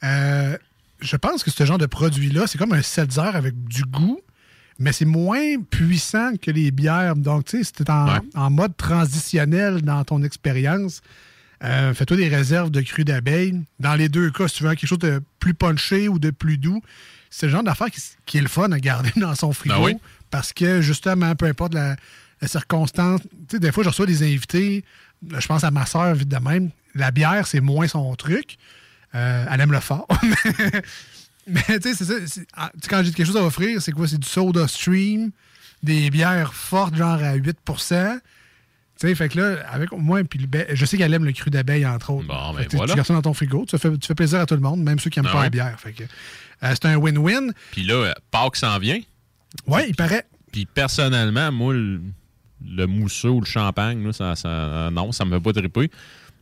Je 0.00 1.16
pense 1.16 1.42
que 1.42 1.50
ce 1.50 1.64
genre 1.64 1.76
de 1.76 1.86
produit-là, 1.86 2.46
c'est 2.46 2.56
comme 2.56 2.72
un 2.72 2.82
Seltzer 2.82 3.34
avec 3.34 3.64
du 3.64 3.82
goût, 3.82 4.20
mais 4.78 4.92
c'est 4.92 5.04
moins 5.04 5.60
puissant 5.70 6.32
que 6.40 6.50
les 6.50 6.70
bières. 6.70 7.16
Donc, 7.16 7.46
tu 7.46 7.58
sais, 7.58 7.64
si 7.64 7.72
tu 7.72 7.82
es 7.82 7.90
en, 7.90 8.18
en 8.34 8.50
mode 8.50 8.76
transitionnel 8.76 9.82
dans 9.82 10.04
ton 10.04 10.22
expérience, 10.22 11.00
euh, 11.64 11.94
fais-toi 11.94 12.16
des 12.16 12.28
réserves 12.28 12.70
de 12.70 12.80
cru 12.82 13.04
d'abeille. 13.04 13.60
Dans 13.80 13.94
les 13.94 14.08
deux 14.08 14.30
cas, 14.30 14.48
si 14.48 14.56
tu 14.56 14.64
veux 14.64 14.70
quelque 14.70 14.86
chose 14.86 14.98
de 14.98 15.22
plus 15.40 15.54
punché 15.54 16.08
ou 16.08 16.18
de 16.18 16.30
plus 16.30 16.58
doux, 16.58 16.82
c'est 17.30 17.46
le 17.46 17.52
genre 17.52 17.62
d'affaire 17.62 17.90
qui, 17.90 18.00
qui 18.26 18.38
est 18.38 18.42
le 18.42 18.48
fun 18.48 18.70
à 18.72 18.78
garder 18.78 19.12
dans 19.16 19.34
son 19.34 19.52
frigo. 19.52 19.76
Ben 19.76 19.82
oui. 19.82 19.96
Parce 20.30 20.52
que, 20.52 20.80
justement, 20.82 21.34
peu 21.34 21.46
importe 21.46 21.74
la, 21.74 21.96
la 22.42 22.48
circonstance, 22.48 23.22
tu 23.22 23.28
sais, 23.52 23.58
des 23.58 23.72
fois, 23.72 23.82
je 23.82 23.88
reçois 23.88 24.06
des 24.06 24.22
invités. 24.22 24.84
Je 25.26 25.46
pense 25.46 25.64
à 25.64 25.70
ma 25.70 25.86
soeur, 25.86 26.14
vite 26.14 26.28
de 26.28 26.38
même. 26.38 26.70
La 26.94 27.10
bière, 27.10 27.46
c'est 27.46 27.60
moins 27.60 27.88
son 27.88 28.14
truc. 28.16 28.58
Euh, 29.14 29.46
elle 29.50 29.60
aime 29.60 29.72
le 29.72 29.80
fort. 29.80 30.06
Mais 31.46 31.62
tu 31.80 31.82
sais, 31.82 31.94
c'est 31.94 32.04
ça. 32.04 32.14
c'est- 32.26 32.46
ah, 32.54 32.70
tu 32.74 32.80
sais, 32.82 32.88
Quand 32.88 33.02
j'ai 33.04 33.12
quelque 33.12 33.26
chose 33.26 33.36
à 33.36 33.44
offrir, 33.44 33.80
c'est 33.80 33.92
quoi? 33.92 34.08
C'est 34.08 34.18
du 34.18 34.26
soda 34.28 34.66
stream, 34.66 35.30
des 35.82 36.10
bières 36.10 36.54
fortes, 36.54 36.94
genre 36.96 37.22
à 37.22 37.34
8 37.34 37.56
Tu 37.64 37.76
sais, 39.08 39.14
fait 39.14 39.28
que 39.28 39.38
là, 39.38 39.56
avec 39.70 39.92
moi, 39.92 40.24
puis 40.24 40.38
le 40.38 40.46
ba- 40.46 40.64
je 40.74 40.84
sais 40.86 40.96
qu'elle 40.96 41.12
aime 41.12 41.24
le 41.24 41.32
cru 41.32 41.50
d'abeille, 41.50 41.84
entre 41.86 42.10
autres. 42.10 42.26
Bon, 42.26 42.54
ben 42.54 42.66
voilà. 42.72 42.92
Tu 42.92 42.96
gardes 42.96 43.06
ça 43.06 43.14
dans 43.14 43.22
ton 43.22 43.34
frigo, 43.34 43.64
tu 43.68 43.76
fais, 43.78 43.90
tu 43.98 44.06
fais 44.06 44.14
plaisir 44.14 44.40
à 44.40 44.46
tout 44.46 44.54
le 44.54 44.60
monde, 44.60 44.82
même 44.82 44.98
ceux 44.98 45.10
qui 45.10 45.18
n'aiment 45.18 45.26
Ah 45.28 45.32
pas 45.32 45.38
ouais. 45.38 45.44
la 45.44 45.50
bière. 45.50 45.78
Fait 45.78 45.92
que, 45.92 46.02
euh, 46.04 46.06
c'est 46.72 46.86
un 46.86 46.96
win-win. 46.96 47.52
Puis 47.72 47.82
là, 47.84 47.94
euh, 47.94 48.12
Pâques 48.30 48.56
s'en 48.56 48.78
vient. 48.78 48.98
Oui, 49.66 49.82
il 49.88 49.94
paraît. 49.94 50.26
Puis 50.50 50.64
personnellement, 50.66 51.52
moi, 51.52 51.74
le, 51.74 52.00
le 52.66 52.86
mousseux 52.86 53.28
ou 53.30 53.40
le 53.40 53.46
champagne, 53.46 54.02
là, 54.04 54.12
ça, 54.12 54.34
ça- 54.34 54.48
euh, 54.48 54.90
non, 54.90 55.12
ça 55.12 55.24
me 55.26 55.36
fait 55.36 55.42
pas 55.42 55.52
triper. 55.52 55.90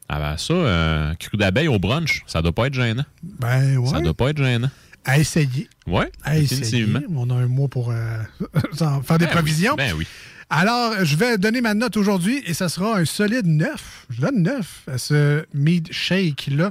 Ah 0.08 0.18
ben 0.20 0.36
ça, 0.36 1.14
cru 1.18 1.36
d'abeille 1.38 1.66
au 1.68 1.78
brunch, 1.78 2.22
ça 2.26 2.42
doit 2.42 2.52
pas 2.52 2.66
être 2.66 2.74
gênant. 2.74 3.04
Ben 3.22 3.78
ouais. 3.78 3.88
Ça 3.88 4.00
doit 4.00 4.12
pas 4.14 4.28
être 4.30 4.36
gênant. 4.38 4.70
À 5.04 5.18
essayer. 5.18 5.68
Ouais, 5.86 6.10
À 6.22 6.38
essayer. 6.38 6.86
On 7.14 7.28
a 7.30 7.34
un 7.34 7.46
mois 7.46 7.68
pour 7.68 7.90
euh, 7.90 7.94
faire 9.02 9.18
des 9.18 9.26
Ben 9.26 9.30
oui, 9.30 9.36
provisions. 9.36 9.74
Ben 9.76 9.92
oui. 9.96 10.06
Alors, 10.50 11.04
je 11.04 11.16
vais 11.16 11.38
donner 11.38 11.60
ma 11.60 11.74
note 11.74 11.96
aujourd'hui 11.96 12.42
et 12.46 12.54
ça 12.54 12.68
sera 12.68 12.98
un 12.98 13.04
solide 13.04 13.46
9. 13.46 14.06
Je 14.10 14.20
donne 14.20 14.42
9 14.42 14.82
à 14.92 14.98
ce 14.98 15.44
mead 15.54 15.88
shake-là 15.92 16.70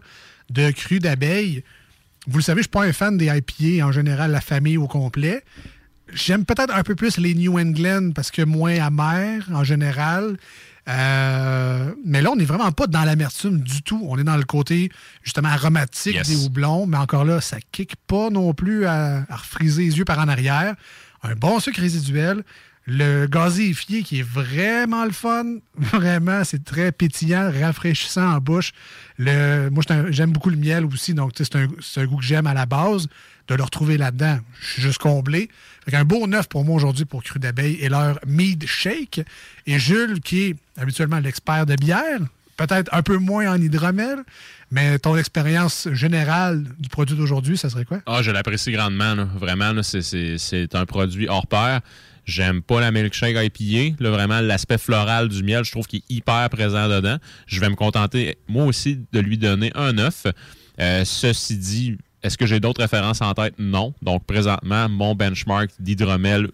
de 0.49 0.71
cru 0.71 0.99
d'abeille. 0.99 1.63
Vous 2.27 2.37
le 2.37 2.43
savez, 2.43 2.57
je 2.57 2.59
ne 2.59 2.63
suis 2.63 2.69
pas 2.69 2.83
un 2.83 2.93
fan 2.93 3.17
des 3.17 3.25
IPA 3.27 3.85
en 3.85 3.91
général, 3.91 4.31
la 4.31 4.41
famille 4.41 4.77
au 4.77 4.87
complet. 4.87 5.43
J'aime 6.13 6.45
peut-être 6.45 6.73
un 6.75 6.83
peu 6.83 6.95
plus 6.95 7.17
les 7.17 7.33
New 7.33 7.59
England 7.59 8.11
parce 8.13 8.29
que 8.31 8.41
moins 8.43 8.79
amer 8.79 9.43
en 9.53 9.63
général. 9.63 10.37
Euh, 10.89 11.93
mais 12.05 12.21
là, 12.21 12.31
on 12.31 12.35
n'est 12.35 12.43
vraiment 12.45 12.71
pas 12.71 12.87
dans 12.87 13.03
l'amertume 13.03 13.61
du 13.61 13.81
tout. 13.83 14.01
On 14.07 14.17
est 14.17 14.23
dans 14.23 14.37
le 14.37 14.43
côté 14.43 14.91
justement 15.23 15.49
aromatique 15.49 16.15
Yes. 16.15 16.27
des 16.27 16.45
houblons, 16.45 16.85
mais 16.85 16.97
encore 16.97 17.23
là, 17.25 17.39
ça 17.41 17.57
kick 17.71 17.95
pas 18.07 18.29
non 18.29 18.53
plus 18.53 18.85
à, 18.85 19.23
à 19.29 19.35
refriser 19.35 19.83
les 19.85 19.97
yeux 19.97 20.05
par 20.05 20.19
en 20.19 20.27
arrière. 20.27 20.75
Un 21.23 21.35
bon 21.35 21.59
sucre 21.59 21.79
résiduel. 21.79 22.43
Le 22.85 23.27
gazéifié 23.27 24.03
qui 24.03 24.19
est 24.19 24.27
vraiment 24.27 25.05
le 25.05 25.11
fun. 25.13 25.45
Vraiment, 25.77 26.43
c'est 26.43 26.65
très 26.65 26.91
pétillant, 26.91 27.49
rafraîchissant 27.49 28.33
en 28.33 28.39
bouche. 28.39 28.73
Le, 29.17 29.69
moi, 29.69 29.83
j'aime 30.09 30.33
beaucoup 30.33 30.49
le 30.49 30.57
miel 30.57 30.83
aussi, 30.83 31.13
donc 31.13 31.31
c'est 31.37 31.55
un, 31.55 31.67
c'est 31.79 32.01
un 32.01 32.05
goût 32.05 32.17
que 32.17 32.25
j'aime 32.25 32.45
à 32.45 32.53
la 32.53 32.65
base. 32.65 33.07
De 33.47 33.55
le 33.55 33.63
retrouver 33.63 33.97
là-dedans, 33.97 34.37
je 34.61 34.67
suis 34.67 34.81
juste 34.81 34.97
comblé. 34.99 35.49
Fait 35.89 35.95
un 35.97 36.03
beau 36.05 36.27
neuf 36.27 36.47
pour 36.49 36.63
moi 36.65 36.75
aujourd'hui 36.75 37.03
pour 37.05 37.23
Cru 37.23 37.39
d'abeille 37.39 37.75
et 37.75 37.87
leur 37.89 38.19
Mead 38.27 38.65
Shake. 38.65 39.21
Et 39.65 39.79
Jules, 39.79 40.19
qui 40.21 40.43
est 40.43 40.55
habituellement 40.77 41.19
l'expert 41.19 41.65
de 41.65 41.75
bière, 41.75 42.19
peut-être 42.57 42.93
un 42.93 43.01
peu 43.01 43.17
moins 43.17 43.51
en 43.53 43.61
hydromel, 43.61 44.19
mais 44.71 44.99
ton 44.99 45.17
expérience 45.17 45.87
générale 45.91 46.63
du 46.79 46.89
produit 46.89 47.15
d'aujourd'hui, 47.15 47.57
ça 47.57 47.69
serait 47.69 47.85
quoi? 47.85 47.99
Ah, 48.05 48.21
je 48.21 48.31
l'apprécie 48.31 48.71
grandement. 48.71 49.15
Vraiment, 49.35 49.81
c'est- 49.83 50.75
un 50.75 50.85
produit 50.85 51.27
hors 51.27 51.47
pair. 51.47 51.81
J'aime 52.25 52.61
pas 52.61 52.79
la 52.79 52.91
milkshake 52.91 53.35
IPA. 53.35 54.01
Là, 54.01 54.09
vraiment, 54.11 54.39
l'aspect 54.39 54.77
floral 54.77 55.27
du 55.27 55.43
miel, 55.43 55.65
je 55.65 55.71
trouve 55.71 55.87
qu'il 55.87 55.99
est 55.99 56.13
hyper 56.13 56.49
présent 56.49 56.87
dedans. 56.87 57.17
Je 57.47 57.59
vais 57.59 57.69
me 57.69 57.75
contenter, 57.75 58.37
moi 58.47 58.65
aussi, 58.65 58.99
de 59.11 59.19
lui 59.19 59.37
donner 59.37 59.71
un 59.75 59.91
9. 59.93 60.27
Euh, 60.79 61.03
ceci 61.05 61.57
dit, 61.57 61.97
est-ce 62.23 62.37
que 62.37 62.45
j'ai 62.45 62.59
d'autres 62.61 62.81
références 62.81 63.21
en 63.21 63.33
tête? 63.33 63.55
Non. 63.59 63.93
Donc, 64.01 64.25
présentement, 64.25 64.87
mon 64.87 65.15
benchmark 65.15 65.69
d'hydromel 65.79 66.49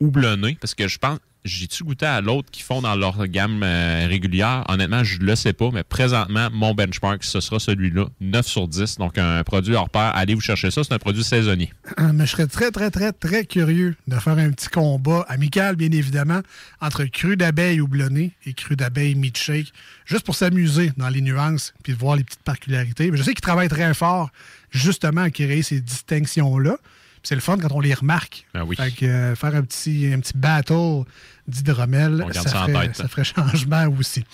houblonné, 0.00 0.58
parce 0.60 0.74
que 0.74 0.88
je 0.88 0.98
pense, 0.98 1.18
j'ai-tu 1.44 1.84
goûté 1.84 2.06
à 2.06 2.20
l'autre 2.20 2.50
qu'ils 2.50 2.64
font 2.64 2.82
dans 2.82 2.94
leur 2.94 3.26
gamme 3.26 3.62
euh, 3.62 4.06
régulière? 4.08 4.64
Honnêtement, 4.68 5.02
je 5.02 5.18
le 5.18 5.34
sais 5.34 5.52
pas, 5.52 5.70
mais 5.72 5.82
présentement, 5.82 6.48
mon 6.52 6.74
benchmark, 6.74 7.24
ce 7.24 7.40
sera 7.40 7.58
celui-là, 7.58 8.06
9 8.20 8.46
sur 8.46 8.68
10. 8.68 8.98
Donc, 8.98 9.18
un 9.18 9.42
produit 9.42 9.74
hors 9.74 9.90
pair. 9.90 10.12
Allez 10.14 10.34
vous 10.34 10.40
chercher 10.40 10.70
ça, 10.70 10.84
c'est 10.84 10.92
un 10.92 10.98
produit 10.98 11.24
saisonnier. 11.24 11.72
Mais 12.12 12.26
je 12.26 12.30
serais 12.30 12.46
très, 12.46 12.70
très, 12.70 12.90
très, 12.90 13.12
très 13.12 13.44
curieux 13.44 13.96
de 14.06 14.16
faire 14.16 14.38
un 14.38 14.50
petit 14.50 14.68
combat 14.68 15.24
amical, 15.28 15.76
bien 15.76 15.90
évidemment, 15.90 16.40
entre 16.80 17.04
cru 17.04 17.36
d'abeille 17.36 17.80
houblonné 17.80 18.32
et 18.46 18.54
cru 18.54 18.76
d'abeille 18.76 19.14
milkshake, 19.14 19.72
juste 20.04 20.24
pour 20.24 20.36
s'amuser 20.36 20.92
dans 20.96 21.08
les 21.08 21.20
nuances 21.20 21.74
puis 21.82 21.92
voir 21.92 22.16
les 22.16 22.24
petites 22.24 22.42
particularités. 22.42 23.10
Mais 23.10 23.16
je 23.16 23.22
sais 23.22 23.34
qu'ils 23.34 23.40
travaillent 23.40 23.68
très 23.68 23.94
fort, 23.94 24.30
justement, 24.70 25.22
à 25.22 25.30
créer 25.30 25.62
ces 25.62 25.80
distinctions-là. 25.80 26.76
C'est 27.22 27.34
le 27.34 27.40
fun 27.40 27.56
quand 27.56 27.70
on 27.70 27.80
les 27.80 27.94
remarque. 27.94 28.46
Ben 28.52 28.64
oui. 28.64 28.76
Fait 28.76 28.90
que, 28.90 29.06
euh, 29.06 29.36
faire 29.36 29.54
un 29.54 29.62
petit, 29.62 30.10
un 30.12 30.20
petit 30.20 30.32
battle 30.34 31.04
d'hydromel, 31.46 32.24
ça, 32.32 32.42
ferait, 32.42 32.86
tête. 32.86 32.96
ça 32.96 33.08
ferait 33.08 33.24
changement 33.52 33.86
aussi. 33.98 34.24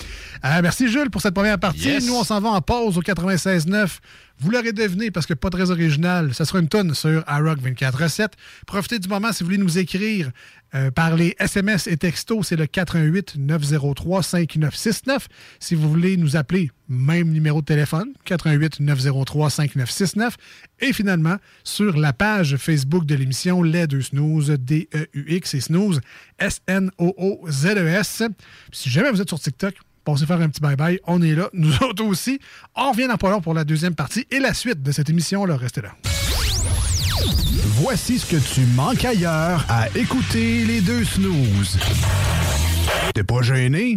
Euh, 0.45 0.61
merci 0.63 0.89
Jules 0.89 1.11
pour 1.11 1.21
cette 1.21 1.35
première 1.35 1.59
partie. 1.59 1.89
Yes. 1.89 2.07
Nous, 2.07 2.15
on 2.15 2.25
s'en 2.25 2.41
va 2.41 2.51
en 2.51 2.61
pause 2.61 2.97
au 2.99 3.03
96.9. 3.03 3.99
Vous 4.41 4.51
l'aurez 4.51 4.73
deviné 4.73 5.11
parce 5.11 5.27
que 5.27 5.35
pas 5.35 5.51
très 5.51 5.71
original. 5.71 6.33
Ça 6.33 6.45
sera 6.45 6.61
une 6.61 6.69
tonne 6.69 6.95
sur 6.95 7.25
iRock 7.29 7.59
24.7. 7.61 8.29
Profitez 8.67 9.01
du 9.01 9.09
moment 9.09 9.33
si 9.33 9.43
vous 9.43 9.49
voulez 9.49 9.59
nous 9.59 9.79
écrire 9.79 10.31
euh, 10.75 10.93
par 10.93 11.17
les 11.17 11.35
SMS 11.41 11.89
et 11.89 11.97
textos. 11.97 12.47
C'est 12.47 12.57
le 12.57 12.67
88 12.67 13.35
903 13.37 14.23
5969. 14.23 15.27
Si 15.59 15.75
vous 15.75 15.91
voulez 15.91 16.17
nous 16.17 16.37
appeler, 16.37 16.71
même 16.89 17.31
numéro 17.31 17.63
de 17.63 17.67
téléphone, 17.67 18.13
88 18.27 18.79
903 18.79 19.51
5969. 19.51 20.37
Et 20.81 20.93
finalement, 20.93 21.37
sur 21.65 21.97
la 21.97 22.13
page 22.13 22.57
Facebook 22.59 23.07
de 23.07 23.17
l'émission 23.17 23.63
Les 23.63 23.89
Deux 23.89 24.03
Snooze, 24.03 24.51
D-E-U-X 24.51 25.55
et 25.55 25.61
Snooze, 25.61 26.01
S-N-O-O-Z-E-S. 26.39 28.23
E 28.23 28.29
Si 28.71 28.89
jamais 28.89 29.11
vous 29.11 29.21
êtes 29.21 29.29
sur 29.29 29.41
TikTok, 29.41 29.75
passez 30.13 30.25
faire 30.27 30.41
un 30.41 30.49
petit 30.49 30.63
bye-bye. 30.63 30.99
On 31.07 31.21
est 31.23 31.35
là, 31.35 31.49
nous 31.53 31.75
autres 31.83 32.05
aussi. 32.05 32.39
On 32.75 32.93
revient 32.93 33.09
dans 33.09 33.17
pas 33.17 33.41
pour 33.41 33.55
la 33.55 33.65
deuxième 33.65 33.95
partie 33.95 34.27
et 34.31 34.39
la 34.39 34.55
suite 34.55 34.83
de 34.83 34.93
cette 34.93 35.11
émission-là. 35.11 35.57
Restez 35.57 35.83
là. 35.83 35.91
Voici 37.81 38.19
ce 38.19 38.27
que 38.27 38.37
tu 38.55 38.63
manques 38.75 39.05
ailleurs 39.05 39.65
à 39.69 39.89
écouter 39.95 40.65
les 40.65 40.81
deux 40.81 41.05
snooze. 41.05 41.79
T'es 43.15 43.23
pas 43.25 43.43
gêné? 43.43 43.97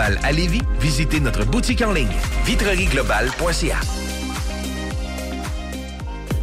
à 0.00 0.32
Lévis, 0.32 0.62
visitez 0.80 1.20
notre 1.20 1.44
boutique 1.44 1.82
en 1.82 1.92
ligne 1.92 2.08
vitrerieglobale.ca. 2.46 4.09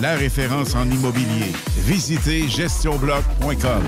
La 0.00 0.14
référence 0.14 0.74
en 0.74 0.88
immobilier. 0.90 1.52
Visitez 1.78 2.48
gestionbloc.com. 2.48 3.82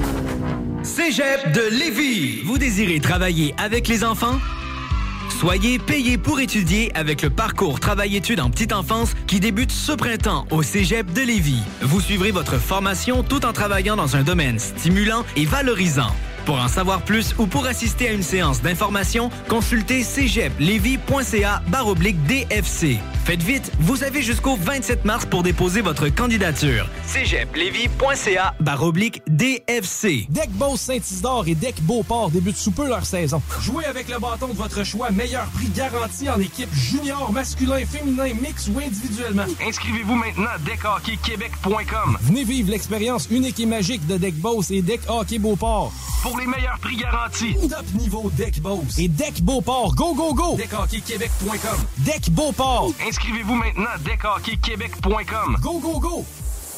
Cégep 0.82 1.52
de 1.52 1.78
Lévis. 1.78 2.42
Vous 2.44 2.58
désirez 2.58 3.00
travailler 3.00 3.54
avec 3.58 3.88
les 3.88 4.04
enfants? 4.04 4.38
Soyez 5.28 5.78
payé 5.78 6.18
pour 6.18 6.40
étudier 6.40 6.90
avec 6.96 7.22
le 7.22 7.30
parcours 7.30 7.78
Travail-études 7.78 8.40
en 8.40 8.50
petite 8.50 8.72
enfance 8.72 9.14
qui 9.26 9.40
débute 9.40 9.70
ce 9.70 9.92
printemps 9.92 10.46
au 10.50 10.62
Cégep 10.62 11.12
de 11.12 11.20
Lévis. 11.20 11.62
Vous 11.82 12.00
suivrez 12.00 12.32
votre 12.32 12.58
formation 12.58 13.22
tout 13.22 13.44
en 13.44 13.52
travaillant 13.52 13.96
dans 13.96 14.16
un 14.16 14.22
domaine 14.22 14.58
stimulant 14.58 15.24
et 15.36 15.44
valorisant. 15.44 16.14
Pour 16.48 16.62
en 16.62 16.68
savoir 16.68 17.02
plus 17.02 17.34
ou 17.36 17.46
pour 17.46 17.66
assister 17.66 18.08
à 18.08 18.12
une 18.12 18.22
séance 18.22 18.62
d'information, 18.62 19.28
consultez 19.50 20.02
cégeplevy.ca 20.02 21.60
baroblique 21.68 22.16
DFC. 22.24 22.96
Faites 23.26 23.42
vite, 23.42 23.70
vous 23.80 24.02
avez 24.02 24.22
jusqu'au 24.22 24.56
27 24.56 25.04
mars 25.04 25.26
pour 25.26 25.42
déposer 25.42 25.82
votre 25.82 26.08
candidature. 26.08 26.88
cégeplevy.ca 27.04 28.54
baroblique 28.60 29.20
DFC. 29.26 30.26
Deck 30.30 30.48
Boss 30.52 30.80
Saint-Isidore 30.80 31.48
et 31.48 31.54
Deck 31.54 31.82
Beauport 31.82 32.30
débutent 32.30 32.56
sous 32.56 32.70
peu 32.70 32.88
leur 32.88 33.04
saison. 33.04 33.42
Jouez 33.60 33.84
avec 33.84 34.08
le 34.08 34.18
bâton 34.18 34.48
de 34.48 34.54
votre 34.54 34.82
choix, 34.84 35.10
meilleur 35.10 35.44
prix 35.48 35.68
garanti 35.68 36.30
en 36.30 36.40
équipe 36.40 36.72
junior, 36.72 37.30
masculin, 37.30 37.84
féminin, 37.84 38.32
mix 38.40 38.68
ou 38.68 38.78
individuellement. 38.78 39.44
Inscrivez-vous 39.62 40.14
maintenant 40.14 40.48
à 40.54 40.58
deckhockeyquebec.com. 40.60 42.16
Venez 42.22 42.44
vivre 42.44 42.70
l'expérience 42.70 43.28
unique 43.30 43.60
et 43.60 43.66
magique 43.66 44.06
de 44.06 44.16
Deck 44.16 44.36
Boss 44.36 44.70
et 44.70 44.80
Deck 44.80 45.02
Hockey 45.08 45.38
Beauport. 45.38 45.92
Pour 46.22 46.37
les 46.38 46.46
meilleurs 46.46 46.78
prix 46.80 46.96
garantis. 46.96 47.56
Top 47.68 47.84
niveau 47.94 48.30
Deck 48.30 48.60
Boss 48.60 48.98
et 48.98 49.08
Deck 49.08 49.42
Beauport. 49.42 49.94
Go, 49.94 50.14
go, 50.14 50.32
go! 50.32 50.56
Deckhockeyquebec.com. 50.56 51.84
Deck 51.98 52.30
Beauport. 52.30 52.92
Inscrivez-vous 53.06 53.54
maintenant 53.54 53.90
à 53.94 53.98
deckhockeyquebec.com. 53.98 55.56
Go, 55.60 55.78
go, 55.80 55.98
go! 55.98 56.24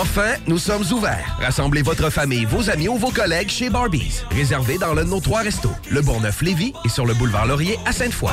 Enfin, 0.00 0.34
nous 0.46 0.58
sommes 0.58 0.84
ouverts. 0.92 1.36
Rassemblez 1.40 1.82
votre 1.82 2.10
famille, 2.10 2.44
vos 2.44 2.68
amis 2.70 2.88
ou 2.88 2.96
vos 2.96 3.10
collègues 3.10 3.48
chez 3.48 3.70
Barbies. 3.70 4.22
Réservé 4.30 4.78
dans 4.78 4.94
l'un 4.94 5.04
de 5.04 5.10
nos 5.10 5.20
trois 5.20 5.40
restos, 5.40 5.72
le 5.90 6.00
Bourgneuf-Lévis 6.02 6.72
et 6.84 6.88
sur 6.88 7.06
le 7.06 7.14
boulevard 7.14 7.46
Laurier 7.46 7.78
à 7.86 7.92
Sainte-Foy. 7.92 8.32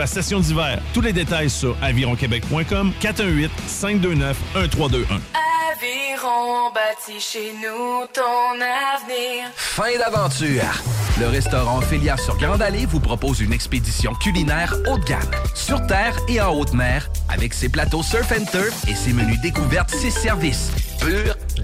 la 0.01 0.07
session 0.07 0.39
d'hiver. 0.39 0.81
Tous 0.95 1.01
les 1.01 1.13
détails 1.13 1.51
sur 1.51 1.77
avironquebec.com 1.79 2.91
418 2.99 3.51
529 3.67 4.35
1321. 4.55 5.21
Aviron 5.71 6.71
bâti 6.73 7.19
chez 7.19 7.53
nous 7.53 8.07
ton 8.11 8.55
avenir. 8.55 9.51
Fin 9.55 9.95
d'aventure! 9.99 10.63
Le 11.19 11.27
restaurant 11.27 11.81
Félia 11.81 12.17
sur 12.17 12.35
Grande 12.37 12.63
Allée 12.63 12.87
vous 12.87 12.99
propose 12.99 13.41
une 13.41 13.53
expédition 13.53 14.15
culinaire 14.15 14.73
haut 14.89 14.97
de 14.97 15.03
gamme, 15.03 15.21
sur 15.53 15.85
terre 15.85 16.17
et 16.27 16.41
en 16.41 16.51
haute 16.51 16.73
mer, 16.73 17.07
avec 17.29 17.53
ses 17.53 17.69
plateaux 17.69 18.01
surf 18.01 18.31
and 18.31 18.45
turf 18.45 18.73
et 18.87 18.95
ses 18.95 19.13
menus 19.13 19.39
découvertes, 19.41 19.91
ses 19.91 20.09
services. 20.09 20.71
Pur 20.99 21.35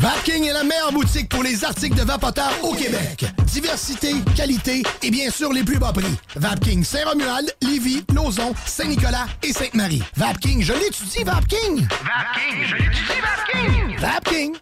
Vapking 0.00 0.44
est 0.44 0.54
la 0.54 0.64
meilleure 0.64 0.92
boutique 0.92 1.28
pour 1.28 1.42
les 1.42 1.62
articles 1.62 1.94
de 1.94 2.04
vapoteurs 2.04 2.54
au 2.62 2.72
Québec. 2.72 3.26
Diversité, 3.44 4.14
qualité 4.34 4.82
et 5.02 5.10
bien 5.10 5.30
sûr 5.30 5.52
les 5.52 5.62
plus 5.62 5.78
bas 5.78 5.92
prix. 5.92 6.16
Vapking 6.36 6.82
Saint-Romuald, 6.82 7.54
Lévis, 7.60 8.02
Lauson, 8.14 8.54
Saint-Nicolas 8.64 9.26
et 9.42 9.52
Sainte-Marie. 9.52 10.02
Vapking, 10.16 10.62
je 10.62 10.72
l'étudie, 10.72 11.22
Vapking! 11.22 11.86
Vapking, 11.86 12.64
je 12.64 12.76
l'étudie, 12.76 13.20
Vapking! 13.20 13.98
Vapking! 13.98 14.56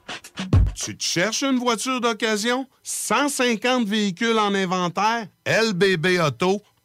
Tu 0.75 0.97
te 0.97 1.05
cherches 1.05 1.45
une 1.45 1.61
voiture 1.61 2.01
d'occasion? 2.01 2.67
150 2.83 3.87
véhicules 3.87 4.41
en 4.41 4.53
inventaire? 4.57 5.29
lbbauto.com 5.47 6.68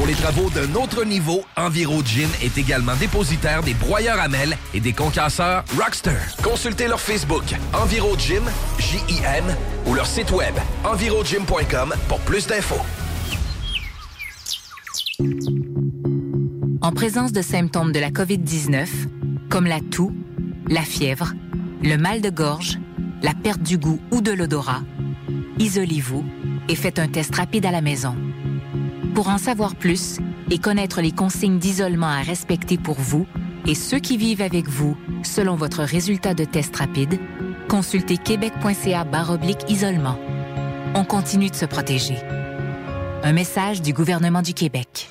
Pour 0.00 0.06
les 0.06 0.14
travaux 0.14 0.48
d'un 0.48 0.74
autre 0.76 1.04
niveau, 1.04 1.44
EnviroGym 1.58 2.30
est 2.42 2.56
également 2.56 2.96
dépositaire 2.96 3.62
des 3.62 3.74
broyeurs 3.74 4.18
à 4.18 4.28
mêles 4.28 4.56
et 4.72 4.80
des 4.80 4.94
concasseurs 4.94 5.62
Rockster. 5.78 6.16
Consultez 6.42 6.88
leur 6.88 6.98
Facebook 6.98 7.44
EnviroGym, 7.74 8.42
J-I-M, 8.78 9.44
ou 9.84 9.92
leur 9.92 10.06
site 10.06 10.30
web 10.30 10.54
envirogym.com 10.84 11.92
pour 12.08 12.18
plus 12.20 12.46
d'infos. 12.46 12.80
En 16.80 16.92
présence 16.92 17.32
de 17.32 17.42
symptômes 17.42 17.92
de 17.92 18.00
la 18.00 18.08
COVID-19, 18.08 18.86
comme 19.50 19.66
la 19.66 19.80
toux, 19.80 20.14
la 20.66 20.80
fièvre, 20.80 21.34
le 21.82 21.98
mal 21.98 22.22
de 22.22 22.30
gorge, 22.30 22.78
la 23.22 23.34
perte 23.34 23.62
du 23.62 23.76
goût 23.76 24.00
ou 24.12 24.22
de 24.22 24.32
l'odorat, 24.32 24.80
isolez-vous 25.58 26.24
et 26.70 26.74
faites 26.74 26.98
un 26.98 27.08
test 27.08 27.34
rapide 27.34 27.66
à 27.66 27.70
la 27.70 27.82
maison. 27.82 28.16
Pour 29.20 29.28
en 29.28 29.36
savoir 29.36 29.74
plus 29.74 30.16
et 30.50 30.56
connaître 30.56 31.02
les 31.02 31.12
consignes 31.12 31.58
d'isolement 31.58 32.06
à 32.06 32.22
respecter 32.22 32.78
pour 32.78 32.94
vous 32.98 33.26
et 33.66 33.74
ceux 33.74 33.98
qui 33.98 34.16
vivent 34.16 34.40
avec 34.40 34.66
vous 34.66 34.96
selon 35.24 35.56
votre 35.56 35.82
résultat 35.82 36.32
de 36.32 36.46
test 36.46 36.74
rapide, 36.74 37.20
consultez 37.68 38.16
québec.ca 38.16 39.04
baroblique 39.04 39.68
isolement. 39.68 40.18
On 40.94 41.04
continue 41.04 41.50
de 41.50 41.54
se 41.54 41.66
protéger. 41.66 42.16
Un 43.22 43.34
message 43.34 43.82
du 43.82 43.92
gouvernement 43.92 44.40
du 44.40 44.54
Québec. 44.54 45.10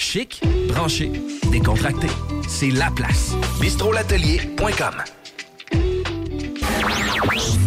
Chic, 0.00 0.40
branché, 0.66 1.12
décontracté. 1.52 2.06
C'est 2.48 2.70
la 2.70 2.90
place. 2.90 3.34
bistrolatelier.com. 3.60 4.94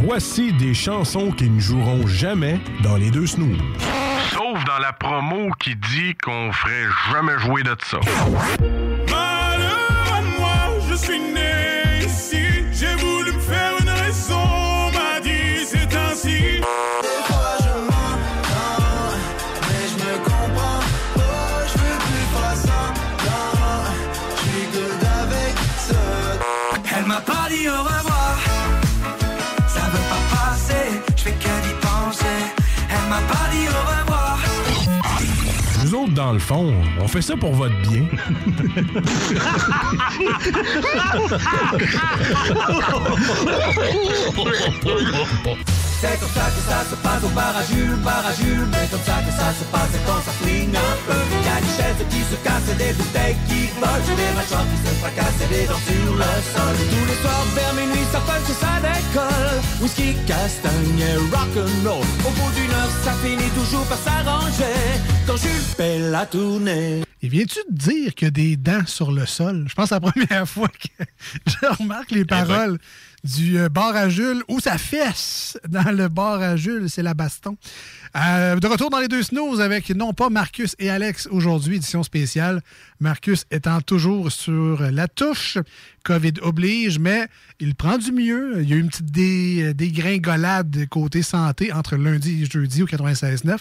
Voici 0.04 0.52
des 0.54 0.74
chansons 0.74 1.32
qui 1.32 1.48
ne 1.48 1.60
joueront 1.60 2.08
jamais 2.08 2.60
dans 2.82 2.98
les 2.98 3.12
deux 3.12 3.28
snooze. 3.28 3.60
Sauf 4.32 4.66
dans 4.66 4.80
la 4.80 4.94
promo 4.94 5.52
qui 5.60 5.76
dit 5.76 6.16
qu'on 6.24 6.52
ferait 6.52 6.88
jamais 7.12 7.38
jouer 7.38 7.62
de 7.62 7.76
ça. 7.86 8.00
Le 36.34 36.40
fond, 36.40 36.74
on 37.00 37.08
fait 37.08 37.22
ça 37.22 37.38
pour 37.38 37.54
votre 37.54 37.76
bien. 37.82 38.06
C'est 46.04 46.20
comme 46.20 46.36
ça 46.36 46.52
que 46.52 46.62
ça 46.68 46.84
se 46.84 46.96
passe 47.00 47.24
au 47.24 47.30
bar 47.30 47.56
à 47.56 47.64
Jules, 47.64 47.96
bar 48.04 48.26
à 48.28 48.34
Jules. 48.36 48.68
Mais 48.76 48.88
comme 48.92 49.06
ça 49.08 49.24
que 49.24 49.32
ça 49.32 49.56
se 49.56 49.64
passe 49.72 49.96
quand 50.06 50.20
ça 50.20 50.36
flingue 50.44 50.76
un 50.76 50.96
peu. 51.08 51.16
Y 51.16 51.48
a 51.48 51.62
des 51.64 51.74
chaises 51.80 52.04
qui 52.12 52.22
se 52.28 52.36
cassent 52.44 52.72
et 52.74 52.76
des 52.76 52.92
bouteilles 52.92 53.40
qui 53.48 53.72
volent. 53.80 54.12
Des 54.12 54.34
machins 54.36 54.68
qui 54.68 54.80
se 54.84 54.92
fracassent 55.00 55.42
et 55.46 55.48
des 55.48 55.66
dents 55.66 55.80
sur 55.88 56.12
le 56.12 56.34
sol. 56.52 56.76
Tous 56.92 57.06
les 57.08 57.20
soirs 57.24 57.48
vers 57.56 57.74
minuit, 57.80 58.08
ça 58.12 58.20
punch 58.20 58.50
et 58.52 58.60
ça 58.60 58.74
décolle. 58.84 59.58
Whisky, 59.80 60.10
castagne 60.28 61.00
et 61.00 61.16
rock'n'roll. 61.32 62.04
Au 62.28 62.32
bout 62.36 62.52
d'une 62.52 62.74
heure, 62.76 62.94
ça 63.06 63.14
finit 63.24 63.52
toujours 63.56 63.86
par 63.88 64.00
s'arranger. 64.04 64.76
Quand 65.26 65.38
Jules 65.38 65.68
fait 65.78 66.00
la 66.00 66.26
tournée. 66.26 67.04
Et 67.22 67.30
viens-tu 67.30 67.60
de 67.72 67.78
dire 67.78 68.14
qu'il 68.14 68.26
y 68.26 68.28
a 68.28 68.32
des 68.32 68.58
dents 68.58 68.86
sur 68.86 69.14
le 69.14 69.26
sol? 69.26 69.68
Je 69.70 69.74
pense 69.74 69.86
que 69.86 69.96
c'est 69.96 70.02
la 70.04 70.12
première 70.12 70.50
fois 70.54 70.68
que 70.68 71.06
je 71.48 71.82
remarque 71.82 72.12
les 72.12 72.26
paroles 72.26 72.78
du 73.24 73.58
euh, 73.58 73.70
bar 73.70 73.96
à 73.96 74.10
Jules 74.10 74.44
ou 74.50 74.60
sa 74.60 74.78
fesse 74.78 75.58
dans 75.70 75.92
le 75.96 76.08
bar 76.10 76.42
à 76.42 76.56
Jules, 76.58 76.90
c'est 76.90 77.04
la 77.04 77.14
baston. 77.14 77.56
Euh, 78.18 78.58
de 78.60 78.68
retour 78.68 78.90
dans 78.90 79.00
les 79.00 79.08
deux 79.08 79.24
snooze 79.24 79.62
avec 79.62 79.90
non 79.92 80.14
pas 80.14 80.30
Marcus 80.30 80.76
et 80.78 80.90
Alex 80.90 81.28
aujourd'hui, 81.32 81.78
édition 81.78 82.04
spéciale. 82.04 82.62
Marcus 83.00 83.46
étant 83.50 83.82
toujours 83.82 84.32
sur 84.32 84.82
la 84.92 85.08
touche, 85.08 85.58
COVID 86.04 86.34
oblige, 86.42 87.00
mais 87.00 87.28
il 87.60 87.76
prend 87.76 87.98
du 87.98 88.12
mieux. 88.12 88.62
Il 88.62 88.70
y 88.70 88.74
a 88.74 88.76
eu 88.76 88.80
une 88.82 88.90
petite 88.90 89.12
dé- 89.12 89.74
dégringolade 89.74 90.86
côté 90.90 91.22
santé 91.24 91.72
entre 91.72 91.96
lundi 91.96 92.44
et 92.44 92.46
jeudi 92.52 92.84
au 92.84 92.88
96.9. 92.88 93.58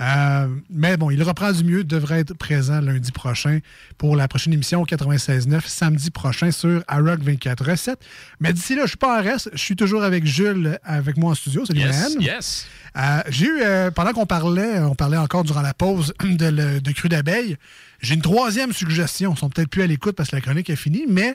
Euh, 0.00 0.48
mais 0.70 0.96
bon, 0.96 1.10
il 1.10 1.22
reprend 1.22 1.52
du 1.52 1.62
mieux, 1.62 1.84
devrait 1.84 2.20
être 2.20 2.34
présent 2.34 2.80
lundi 2.80 3.12
prochain 3.12 3.60
pour 3.96 4.16
la 4.16 4.26
prochaine 4.26 4.52
émission 4.52 4.82
au 4.82 4.86
96.9, 4.86 5.60
samedi 5.66 6.10
prochain 6.10 6.50
sur 6.50 6.82
AROC 6.88 7.20
24 7.22 7.64
recettes. 7.70 8.00
Mais 8.40 8.52
d'ici 8.52 8.74
là, 8.74 8.82
je 8.84 8.88
suis 8.88 8.96
pas 8.96 9.20
en 9.20 9.22
reste. 9.22 9.50
Je 9.52 9.58
suis 9.58 9.76
toujours 9.76 10.02
avec 10.02 10.26
Jules, 10.26 10.78
avec 10.82 11.16
moi 11.16 11.30
en 11.30 11.34
studio. 11.34 11.64
Salut, 11.64 11.80
Yes, 11.80 12.16
yes. 12.20 12.66
Euh, 12.96 13.20
j'ai 13.28 13.46
eu, 13.46 13.60
euh, 13.62 13.90
pendant 13.92 14.12
qu'on 14.12 14.26
parlait, 14.26 14.80
on 14.80 14.94
parlait 14.96 15.16
encore 15.16 15.44
durant 15.44 15.62
la 15.62 15.74
pause 15.74 16.12
de, 16.24 16.46
le- 16.46 16.80
de 16.80 16.92
cru 16.92 17.08
d'abeille, 17.08 17.56
j'ai 18.00 18.14
une 18.14 18.22
troisième 18.22 18.72
suggestion. 18.72 19.34
Ils 19.34 19.38
sont 19.38 19.48
peut-être 19.48 19.70
plus 19.70 19.82
à 19.82 19.86
l'écoute 19.86 20.16
parce 20.16 20.30
que 20.30 20.36
la 20.36 20.42
chronique 20.42 20.70
est 20.70 20.76
finie, 20.76 21.04
mais 21.08 21.34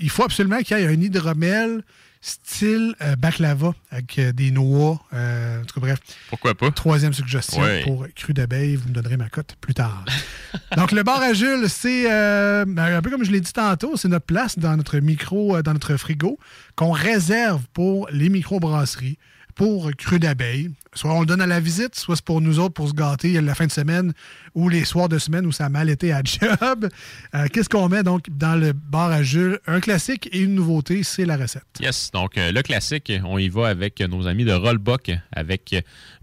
il 0.00 0.10
faut 0.10 0.24
absolument 0.24 0.58
qu'il 0.58 0.76
y 0.76 0.80
ait 0.80 0.86
un 0.86 0.92
hydromel 1.00 1.82
style 2.24 2.94
euh, 3.02 3.16
baklava 3.16 3.74
avec 3.90 4.18
euh, 4.18 4.32
des 4.32 4.50
noix. 4.52 5.00
euh, 5.12 5.60
en 5.60 5.64
tout 5.64 5.74
cas, 5.74 5.80
bref. 5.80 5.98
Pourquoi 6.30 6.54
pas? 6.54 6.70
Troisième 6.70 7.12
suggestion 7.12 7.60
Ouais. 7.60 7.82
pour 7.82 8.06
cru 8.14 8.32
d'abeille. 8.32 8.76
Vous 8.76 8.88
me 8.88 8.94
donnerez 8.94 9.16
ma 9.16 9.28
cote 9.28 9.56
plus 9.60 9.74
tard. 9.74 10.04
Donc, 10.76 10.92
le 10.92 11.02
bar 11.02 11.20
à 11.20 11.32
Jules, 11.34 11.68
c'est 11.68 12.10
euh, 12.10 12.64
ben, 12.66 12.96
un 12.96 13.02
peu 13.02 13.10
comme 13.10 13.24
je 13.24 13.32
l'ai 13.32 13.40
dit 13.40 13.52
tantôt, 13.52 13.96
c'est 13.96 14.08
notre 14.08 14.24
place 14.26 14.58
dans 14.58 14.76
notre 14.76 14.98
micro, 14.98 15.60
dans 15.62 15.72
notre 15.72 15.96
frigo 15.96 16.38
qu'on 16.76 16.92
réserve 16.92 17.62
pour 17.74 18.08
les 18.12 18.28
microbrasseries. 18.28 19.18
Pour 19.54 19.90
cru 19.96 20.18
d'abeille. 20.18 20.70
Soit 20.94 21.14
on 21.14 21.20
le 21.20 21.26
donne 21.26 21.40
à 21.40 21.46
la 21.46 21.60
visite, 21.60 21.94
soit 21.94 22.16
c'est 22.16 22.24
pour 22.24 22.40
nous 22.40 22.58
autres 22.58 22.74
pour 22.74 22.88
se 22.88 22.92
gâter 22.94 23.40
la 23.40 23.54
fin 23.54 23.66
de 23.66 23.72
semaine 23.72 24.12
ou 24.54 24.68
les 24.68 24.84
soirs 24.84 25.08
de 25.08 25.18
semaine 25.18 25.46
où 25.46 25.52
ça 25.52 25.66
a 25.66 25.68
mal 25.68 25.88
été 25.88 26.12
à 26.12 26.22
job. 26.24 26.88
Euh, 27.34 27.46
Qu'est-ce 27.52 27.68
qu'on 27.68 27.88
met 27.88 28.02
donc 28.02 28.26
dans 28.30 28.56
le 28.60 28.72
bar 28.72 29.10
à 29.10 29.22
Jules? 29.22 29.58
Un 29.66 29.80
classique 29.80 30.28
et 30.32 30.40
une 30.40 30.54
nouveauté, 30.54 31.02
c'est 31.02 31.24
la 31.24 31.36
recette. 31.36 31.64
Yes, 31.80 32.10
donc 32.12 32.36
euh, 32.36 32.52
le 32.52 32.62
classique, 32.62 33.10
on 33.24 33.38
y 33.38 33.48
va 33.48 33.68
avec 33.68 34.00
nos 34.00 34.26
amis 34.26 34.44
de 34.44 34.52
Rollbuck, 34.52 35.12
avec 35.32 35.74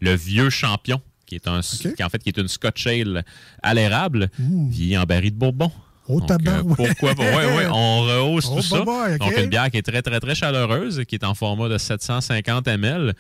le 0.02 0.14
vieux 0.16 0.50
champion, 0.52 1.02
qui 1.26 1.36
est 1.36 1.48
un, 1.48 1.62
qui, 1.62 2.04
en 2.04 2.10
fait 2.10 2.20
qui 2.20 2.30
est 2.30 2.38
une 2.38 2.48
Scotch 2.48 2.86
Ale 2.88 3.24
à 3.64 3.74
l'érable, 3.74 4.30
puis 4.72 4.98
en 4.98 5.04
baril 5.04 5.32
de 5.32 5.38
Bourbon. 5.38 5.72
Tabac, 6.20 6.52
euh, 6.52 6.64
ouais. 6.64 6.76
pourquoi 6.76 7.16
pas? 7.16 7.24
Ouais, 7.24 7.58
ouais, 7.58 7.68
on 7.72 8.02
rehausse 8.02 8.48
Oh, 8.52 8.56
tout 8.56 8.62
ça. 8.64 8.84
Donc, 9.20 9.38
une 9.38 9.46
bière 9.46 9.70
qui 9.70 9.78
est 9.78 9.82
très, 9.84 10.02
très, 10.02 10.20
très 10.20 10.36
chaleureuse, 10.36 11.04
qui 11.08 11.16
est 11.16 11.24
en 11.24 11.36
format 11.36 11.70
de 11.70 11.78
750 11.78 12.68
ml. 12.68 13.14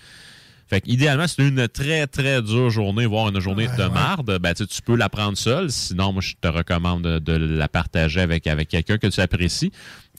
Fait 0.70 0.82
que, 0.82 0.90
idéalement, 0.90 1.26
c'est 1.28 1.48
une 1.48 1.68
très, 1.68 2.06
très 2.08 2.42
dure 2.44 2.70
journée, 2.70 3.06
voire 3.08 3.30
une 3.30 3.40
journée 3.40 3.68
de 3.78 3.84
marde. 3.86 4.38
Ben, 4.40 4.54
tu 4.54 4.66
peux 4.86 4.96
la 4.96 5.10
prendre 5.10 5.38
seule. 5.38 5.72
Sinon, 5.72 6.14
moi, 6.14 6.22
je 6.22 6.34
te 6.40 6.48
recommande 6.48 7.02
de, 7.04 7.20
de 7.20 7.34
la 7.34 7.68
partager 7.68 8.22
avec, 8.22 8.46
avec 8.46 8.70
quelqu'un 8.70 8.98
que 8.98 9.08
tu 9.08 9.20
apprécies. 9.20 9.72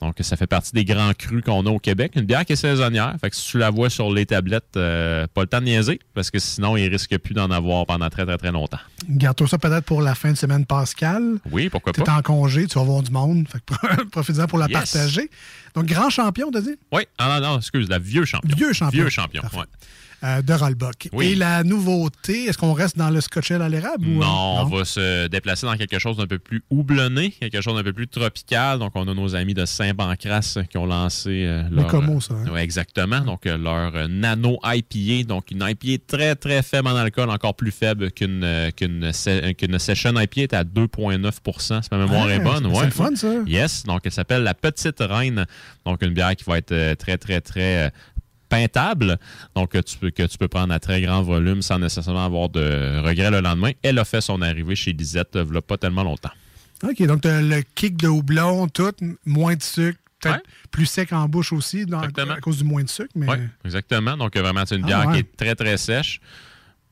Donc, 0.02 0.14
ça 0.20 0.34
fait 0.36 0.46
partie 0.46 0.72
des 0.72 0.84
grands 0.86 1.12
crus 1.12 1.44
qu'on 1.44 1.66
a 1.66 1.70
au 1.70 1.78
Québec. 1.78 2.12
Une 2.16 2.22
bière 2.24 2.44
qui 2.46 2.54
est 2.54 2.56
saisonnière. 2.56 3.14
Fait 3.20 3.28
que 3.30 3.36
si 3.36 3.46
tu 3.50 3.58
la 3.58 3.68
vois 3.70 3.90
sur 3.90 4.10
les 4.10 4.24
tablettes, 4.26 4.76
euh, 4.76 5.26
pas 5.32 5.42
le 5.42 5.46
temps 5.46 5.60
de 5.60 5.66
niaiser, 5.66 6.00
parce 6.14 6.30
que 6.30 6.38
sinon, 6.38 6.76
il 6.76 6.88
risque 6.88 7.16
plus 7.18 7.34
d'en 7.34 7.50
avoir 7.50 7.84
pendant 7.86 8.08
très, 8.08 8.24
très, 8.24 8.38
très 8.38 8.50
longtemps. 8.50 8.78
Garde-toi 9.08 9.46
ça 9.46 9.58
peut-être 9.58 9.84
pour 9.84 10.00
la 10.00 10.14
fin 10.14 10.32
de 10.32 10.38
semaine 10.38 10.64
pascale. 10.64 11.34
Oui, 11.52 11.68
pourquoi 11.68 11.92
Tu 11.92 12.00
es 12.00 12.04
pas? 12.04 12.14
en 12.16 12.22
congé, 12.22 12.66
tu 12.66 12.78
vas 12.78 12.84
voir 12.84 13.02
du 13.02 13.10
monde. 13.12 13.46
Fait 13.46 13.58
que 13.60 14.04
profite-en 14.10 14.46
pour 14.46 14.58
la 14.58 14.66
Yes. 14.68 14.72
partager. 14.92 15.30
Donc, 15.74 15.84
grand 15.84 16.08
champion, 16.10 16.50
t'as 16.50 16.62
dit? 16.62 16.76
Oui, 16.92 17.02
ah 17.18 17.38
non, 17.38 17.46
non, 17.50 17.56
excuse, 17.58 17.88
la 17.90 17.98
vieux 17.98 18.24
champion. 18.24 18.56
Vieux 18.56 18.72
champion. 18.72 19.02
Vieux 19.02 19.10
champion, 19.10 19.42
ouais. 19.52 19.64
Euh, 20.22 20.42
de 20.42 20.52
Rollbuck. 20.52 21.08
Oui. 21.12 21.28
Et 21.28 21.34
la 21.34 21.64
nouveauté, 21.64 22.44
est-ce 22.44 22.58
qu'on 22.58 22.74
reste 22.74 22.98
dans 22.98 23.08
le 23.08 23.22
Scotch 23.22 23.50
Ale 23.52 23.62
à 23.62 23.68
l'érable? 23.70 24.04
euh, 24.06 24.18
Non, 24.20 24.60
on 24.60 24.64
va 24.66 24.84
se 24.84 25.28
déplacer 25.28 25.64
dans 25.66 25.74
quelque 25.76 25.98
chose 25.98 26.18
d'un 26.18 26.26
peu 26.26 26.38
plus 26.38 26.62
houblonné, 26.68 27.30
quelque 27.30 27.62
chose 27.62 27.74
d'un 27.74 27.82
peu 27.82 27.94
plus 27.94 28.06
tropical. 28.06 28.78
Donc, 28.80 28.92
on 28.96 29.08
a 29.08 29.14
nos 29.14 29.34
amis 29.34 29.54
de 29.54 29.64
Saint-Pancras 29.64 30.58
qui 30.70 30.76
ont 30.76 30.84
lancé 30.84 31.44
euh, 31.46 31.62
leur... 31.70 31.86
Como, 31.86 32.20
ça, 32.20 32.34
hein? 32.34 32.50
Ouais, 32.52 32.62
exactement. 32.62 33.20
Donc, 33.20 33.46
euh, 33.46 33.56
leur 33.56 34.08
Nano 34.10 34.58
IPA. 34.62 35.26
Donc, 35.26 35.50
une 35.50 35.64
IPA 35.66 36.02
très, 36.06 36.34
très 36.36 36.62
faible 36.62 36.88
en 36.88 36.96
alcool, 36.96 37.30
encore 37.30 37.54
plus 37.54 37.70
faible 37.72 38.10
qu'une 38.12 38.70
qu'une 38.76 39.12
se- 39.14 39.52
qu'une 39.52 39.78
Session 39.78 40.12
IPA. 40.20 40.40
est 40.42 40.52
à 40.54 40.64
2,9 40.64 41.82
si 41.82 41.88
ma 41.92 41.98
mémoire 41.98 42.26
Ah, 42.28 42.34
est 42.34 42.40
bonne. 42.40 42.68
c'est 42.70 42.78
Ouais. 42.78 42.90
fun, 42.90 43.14
ça. 43.16 43.28
Yes. 43.46 43.84
Donc, 43.84 44.02
elle 44.04 44.12
s'appelle 44.12 44.42
la 44.42 44.52
Petite 44.54 44.98
Reine. 45.00 45.46
Donc, 45.86 46.02
une 46.02 46.12
bière 46.12 46.36
qui 46.36 46.44
va 46.44 46.58
être 46.58 46.94
très, 46.98 47.16
très, 47.16 47.40
très... 47.40 47.90
peintable, 48.50 49.18
donc 49.54 49.74
euh, 49.74 49.80
tu 49.80 49.96
peux, 49.96 50.10
que 50.10 50.24
tu 50.24 50.36
peux 50.36 50.48
prendre 50.48 50.74
à 50.74 50.78
très 50.80 51.00
grand 51.00 51.22
volume 51.22 51.62
sans 51.62 51.78
nécessairement 51.78 52.26
avoir 52.26 52.50
de 52.50 53.00
regrets 53.02 53.30
le 53.30 53.40
lendemain. 53.40 53.70
Elle 53.82 53.98
a 53.98 54.04
fait 54.04 54.20
son 54.20 54.42
arrivée 54.42 54.74
chez 54.76 54.92
Lisette 54.92 55.36
euh, 55.36 55.46
il 55.50 55.56
a 55.56 55.62
pas 55.62 55.78
tellement 55.78 56.02
longtemps. 56.02 56.32
OK, 56.82 57.02
donc 57.06 57.22
t'as 57.22 57.40
le 57.40 57.62
kick 57.74 57.96
de 57.96 58.08
houblon, 58.08 58.68
tout, 58.68 58.92
moins 59.24 59.54
de 59.54 59.62
sucre, 59.62 59.98
peut-être 60.20 60.42
plus 60.70 60.86
sec 60.86 61.12
en 61.12 61.28
bouche 61.28 61.52
aussi, 61.52 61.86
dans- 61.86 62.00
à 62.00 62.40
cause 62.40 62.58
du 62.58 62.64
moins 62.64 62.82
de 62.82 62.88
sucre. 62.88 63.10
Mais... 63.14 63.26
Oui, 63.28 63.36
exactement. 63.64 64.16
Donc, 64.16 64.36
vraiment, 64.36 64.64
c'est 64.66 64.76
une 64.76 64.84
Ah, 64.84 64.86
bière 64.86 65.06
ouais. 65.08 65.12
qui 65.14 65.18
est 65.20 65.36
très, 65.36 65.54
très 65.54 65.76
sèche. 65.76 66.20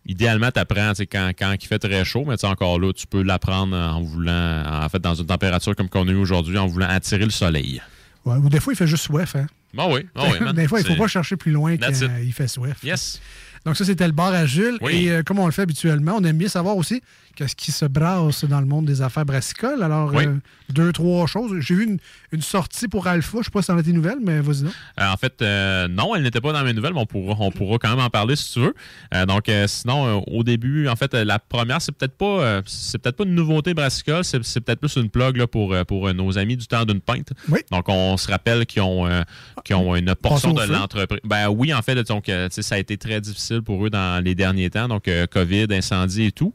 Idéalement, 0.06 0.50
tu 0.50 0.58
apprends 0.60 0.92
quand, 1.10 1.30
quand 1.38 1.54
il 1.60 1.66
fait 1.66 1.78
très 1.78 2.04
chaud, 2.04 2.24
mais 2.26 2.36
tu 2.38 2.46
encore 2.46 2.78
là, 2.78 2.92
tu 2.92 3.06
peux 3.06 3.22
la 3.22 3.38
prendre 3.38 3.76
en 3.76 4.00
voulant, 4.02 4.62
en 4.66 4.88
fait, 4.88 5.00
dans 5.00 5.14
une 5.14 5.26
température 5.26 5.74
comme 5.76 5.88
qu'on 5.90 6.06
a 6.08 6.10
eu 6.10 6.16
aujourd'hui, 6.16 6.56
en 6.56 6.66
voulant 6.66 6.88
attirer 6.88 7.24
le 7.24 7.30
soleil. 7.30 7.82
Ouais, 8.24 8.36
ou 8.36 8.48
des 8.48 8.60
fois, 8.60 8.72
il 8.72 8.76
fait 8.76 8.86
juste 8.86 9.04
soif. 9.04 9.36
Hein? 9.36 9.46
Bon, 9.74 9.94
oui. 9.94 10.06
bon, 10.14 10.30
oui 10.30 10.40
man. 10.40 10.54
des 10.56 10.68
fois, 10.68 10.80
il 10.80 10.84
ne 10.86 10.94
faut 10.94 11.02
pas 11.02 11.08
chercher 11.08 11.36
plus 11.36 11.52
loin 11.52 11.76
qu'il 11.76 12.32
fait 12.32 12.48
soif. 12.48 12.78
Yes. 12.82 13.20
Donc, 13.64 13.76
ça, 13.76 13.84
c'était 13.84 14.06
le 14.06 14.12
bar 14.12 14.32
à 14.32 14.46
Jules. 14.46 14.78
Oui. 14.80 15.06
Et 15.06 15.10
euh, 15.10 15.22
comme 15.22 15.38
on 15.38 15.46
le 15.46 15.52
fait 15.52 15.62
habituellement, 15.62 16.16
on 16.16 16.24
aime 16.24 16.38
bien 16.38 16.48
savoir 16.48 16.76
aussi 16.76 17.02
qu'est-ce 17.38 17.54
qui 17.54 17.70
se 17.70 17.84
brasse 17.84 18.44
dans 18.46 18.58
le 18.58 18.66
monde 18.66 18.86
des 18.86 19.00
affaires 19.00 19.24
brassicoles. 19.24 19.80
Alors, 19.84 20.12
Oui. 20.12 20.26
euh, 20.26 20.34
deux, 20.70 20.92
trois 20.92 21.28
choses. 21.28 21.60
J'ai 21.60 21.76
vu 21.76 21.84
une, 21.84 21.98
une 22.32 22.42
sortie 22.42 22.88
pour 22.88 23.06
Alpha. 23.06 23.30
Je 23.34 23.38
ne 23.38 23.42
sais 23.44 23.50
pas 23.52 23.62
si 23.62 23.68
dans 23.70 23.80
tes 23.80 23.92
nouvelles, 23.92 24.18
mais 24.20 24.40
vas-y 24.40 24.62
donc. 24.64 24.72
Euh, 25.00 25.06
en 25.06 25.16
fait, 25.16 25.40
euh, 25.40 25.86
non, 25.86 26.16
elle 26.16 26.24
n'était 26.24 26.40
pas 26.40 26.52
dans 26.52 26.64
mes 26.64 26.72
nouvelles, 26.72 26.94
mais 26.94 27.00
on 27.00 27.06
pourra, 27.06 27.36
on 27.38 27.52
pourra 27.52 27.78
quand 27.78 27.90
même 27.90 28.00
en 28.04 28.10
parler 28.10 28.34
si 28.34 28.52
tu 28.54 28.58
veux. 28.58 28.74
Donc, 29.26 29.48
sinon, 29.68 30.24
au 30.26 30.42
début, 30.42 30.88
en 30.88 30.96
fait, 30.96 31.14
la 31.14 31.38
première, 31.38 31.80
c'est 31.80 31.92
peut-être 31.92 32.16
pas, 32.16 32.60
c'est 32.66 32.98
peut-être 32.98 33.16
pas 33.16 33.24
une 33.24 33.36
nouveauté 33.36 33.72
brassicole, 33.72 34.24
c'est, 34.24 34.40
peut-être 34.40 34.80
plus 34.80 34.96
une 34.96 35.08
plug 35.08 35.36
là, 35.36 35.46
pour, 35.46 35.76
pour 35.86 36.12
nos 36.12 36.38
amis 36.38 36.56
du 36.56 36.66
temps 36.66 36.84
d'une 36.84 37.00
pinte. 37.00 37.32
Donc, 37.70 37.88
on 37.88 38.16
se 38.16 38.28
rappelle 38.28 38.66
qu'ils 38.66 38.82
ont, 38.82 39.08
qu'ils 39.64 39.76
ont 39.76 39.94
une 39.94 40.12
portion 40.16 40.52
de 40.54 40.64
l'entreprise. 40.64 41.20
Ben 41.22 41.48
oui, 41.48 41.72
en 41.72 41.82
fait, 41.82 41.94
donc, 42.08 42.28
ça 42.50 42.74
a 42.74 42.78
été 42.78 42.96
très 42.96 43.20
difficile 43.20 43.62
pour 43.62 43.86
eux 43.86 43.90
dans 43.90 44.22
les 44.24 44.34
derniers 44.34 44.70
temps. 44.70 44.88
Donc, 44.88 45.08
COVID, 45.30 45.66
incendie 45.70 46.24
et 46.24 46.32
tout. 46.32 46.52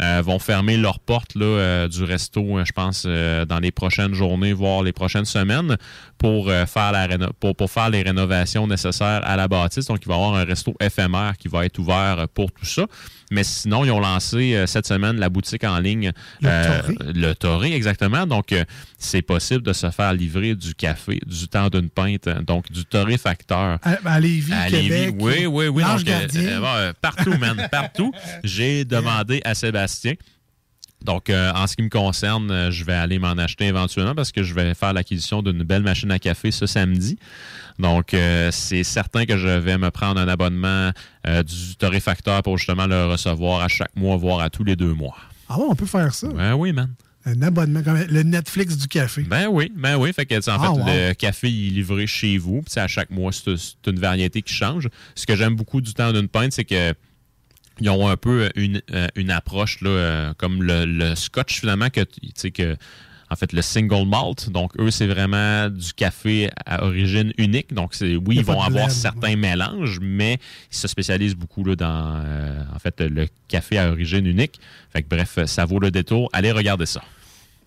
Euh, 0.00 0.22
vont 0.24 0.38
fermer 0.38 0.76
leurs 0.76 1.00
portes 1.00 1.34
là, 1.34 1.44
euh, 1.44 1.88
du 1.88 2.04
resto, 2.04 2.58
euh, 2.58 2.64
je 2.64 2.72
pense, 2.72 3.04
dans 3.04 3.58
les 3.58 3.72
prochaines 3.72 4.14
journées, 4.14 4.52
voire 4.52 4.84
les 4.84 4.92
prochaines 4.92 5.24
semaines, 5.24 5.76
pour, 6.18 6.50
faire 6.50 7.08
pour, 7.40 7.70
faire 7.70 7.90
les 7.90 8.02
rénovations 8.02 8.66
nécessaires 8.68 9.22
à 9.24 9.36
la 9.36 9.48
bâtisse. 9.48 9.86
Donc, 9.86 9.98
il 10.02 10.08
va 10.08 10.14
y 10.14 10.16
avoir 10.16 10.34
un 10.34 10.44
resto 10.44 10.74
éphémère 10.80 11.36
qui 11.36 11.48
va 11.48 11.64
être 11.64 11.78
ouvert 11.78 12.28
pour 12.32 12.52
tout 12.52 12.64
ça. 12.64 12.86
Mais 13.30 13.44
sinon, 13.44 13.84
ils 13.84 13.90
ont 13.90 14.00
lancé 14.00 14.54
euh, 14.54 14.66
cette 14.66 14.86
semaine 14.86 15.18
la 15.18 15.28
boutique 15.28 15.64
en 15.64 15.78
ligne. 15.78 16.12
Le 16.40 16.48
euh, 16.48 16.82
le 17.14 17.34
Torré, 17.34 17.72
exactement. 17.74 18.26
Donc, 18.26 18.52
euh, 18.52 18.64
c'est 18.98 19.22
possible 19.22 19.62
de 19.62 19.72
se 19.72 19.90
faire 19.90 20.12
livrer 20.14 20.54
du 20.54 20.74
café, 20.74 21.20
du 21.26 21.48
temps 21.48 21.68
d'une 21.68 21.90
pinte, 21.90 22.28
donc 22.46 22.70
du 22.72 22.84
torréfacteur. 22.84 23.78
À, 23.82 23.98
à 24.04 24.20
Lévis, 24.20 24.52
À 24.52 24.70
Québec. 24.70 24.90
Lévis, 24.90 25.16
oui, 25.18 25.46
oui, 25.46 25.68
oui. 25.68 25.82
Donc, 25.82 26.94
partout, 27.00 27.36
man, 27.38 27.68
partout. 27.70 28.12
J'ai 28.44 28.84
demandé 28.86 29.40
à 29.44 29.54
Sébastien. 29.54 30.14
Donc, 31.04 31.30
euh, 31.30 31.52
en 31.54 31.66
ce 31.66 31.76
qui 31.76 31.82
me 31.82 31.88
concerne, 31.88 32.50
euh, 32.50 32.70
je 32.70 32.84
vais 32.84 32.94
aller 32.94 33.18
m'en 33.18 33.32
acheter 33.32 33.66
éventuellement 33.66 34.14
parce 34.14 34.32
que 34.32 34.42
je 34.42 34.52
vais 34.52 34.74
faire 34.74 34.92
l'acquisition 34.92 35.42
d'une 35.42 35.62
belle 35.62 35.82
machine 35.82 36.10
à 36.10 36.18
café 36.18 36.50
ce 36.50 36.66
samedi. 36.66 37.18
Donc, 37.78 38.12
euh, 38.14 38.50
c'est 38.50 38.82
certain 38.82 39.24
que 39.24 39.36
je 39.36 39.46
vais 39.48 39.78
me 39.78 39.90
prendre 39.90 40.20
un 40.20 40.28
abonnement 40.28 40.90
euh, 41.26 41.42
du 41.42 41.76
torréfacteur 41.76 42.42
pour 42.42 42.58
justement 42.58 42.86
le 42.86 43.06
recevoir 43.06 43.60
à 43.62 43.68
chaque 43.68 43.94
mois, 43.94 44.16
voire 44.16 44.40
à 44.40 44.50
tous 44.50 44.64
les 44.64 44.74
deux 44.76 44.94
mois. 44.94 45.16
Ah 45.48 45.58
ouais, 45.58 45.66
on 45.68 45.74
peut 45.74 45.86
faire 45.86 46.12
ça. 46.12 46.28
Ben 46.28 46.54
oui, 46.54 46.72
man. 46.72 46.92
Un 47.24 47.42
abonnement, 47.42 47.82
comme 47.82 47.98
le 48.08 48.22
Netflix 48.22 48.76
du 48.76 48.88
café. 48.88 49.22
Ben 49.22 49.48
oui, 49.50 49.70
ben 49.76 49.96
oui. 49.96 50.12
Fait 50.12 50.24
que, 50.26 50.34
en 50.34 50.38
Ah, 50.54 50.60
fait, 50.60 50.68
wow. 50.80 50.86
le 50.86 51.12
café 51.14 51.50
il 51.50 51.68
est 51.68 51.70
livré 51.70 52.06
chez 52.06 52.38
vous. 52.38 52.62
Puis, 52.62 52.80
à 52.80 52.86
chaque 52.88 53.10
mois, 53.10 53.32
c'est 53.32 53.54
une 53.86 53.98
variété 54.00 54.42
qui 54.42 54.54
change. 54.54 54.88
Ce 55.14 55.26
que 55.26 55.36
j'aime 55.36 55.54
beaucoup 55.54 55.80
du 55.80 55.92
temps 55.94 56.12
d'une 56.12 56.28
pinte, 56.28 56.52
c'est 56.52 56.64
que 56.64 56.94
ils 57.80 57.90
ont 57.90 58.08
un 58.08 58.16
peu 58.16 58.50
une, 58.56 58.82
euh, 58.92 59.06
une 59.14 59.30
approche 59.30 59.80
là, 59.82 60.34
comme 60.36 60.62
le, 60.64 60.84
le 60.84 61.14
scotch 61.14 61.60
finalement 61.60 61.90
que 61.90 62.00
tu 62.00 62.20
sais 62.34 62.50
que 62.50 62.76
en 63.30 63.36
fait 63.36 63.52
le 63.52 63.62
single 63.62 64.06
malt 64.06 64.50
donc 64.50 64.72
eux 64.78 64.90
c'est 64.90 65.06
vraiment 65.06 65.68
du 65.68 65.92
café 65.92 66.50
à 66.66 66.84
origine 66.84 67.32
unique 67.38 67.72
donc 67.74 67.94
c'est 67.94 68.16
oui 68.16 68.36
Il 68.36 68.38
ils 68.38 68.44
vont 68.44 68.60
avoir 68.60 68.90
certains 68.90 69.36
mélanges 69.36 69.98
mais 70.00 70.38
ils 70.72 70.76
se 70.76 70.88
spécialisent 70.88 71.34
beaucoup 71.36 71.64
là, 71.64 71.76
dans 71.76 72.22
euh, 72.24 72.62
en 72.74 72.78
fait 72.78 73.00
le 73.00 73.26
café 73.48 73.78
à 73.78 73.90
origine 73.90 74.26
unique 74.26 74.58
fait 74.92 75.02
que 75.02 75.08
bref 75.08 75.38
ça 75.46 75.64
vaut 75.64 75.78
le 75.80 75.90
détour 75.90 76.28
allez 76.32 76.52
regarder 76.52 76.86
ça 76.86 77.02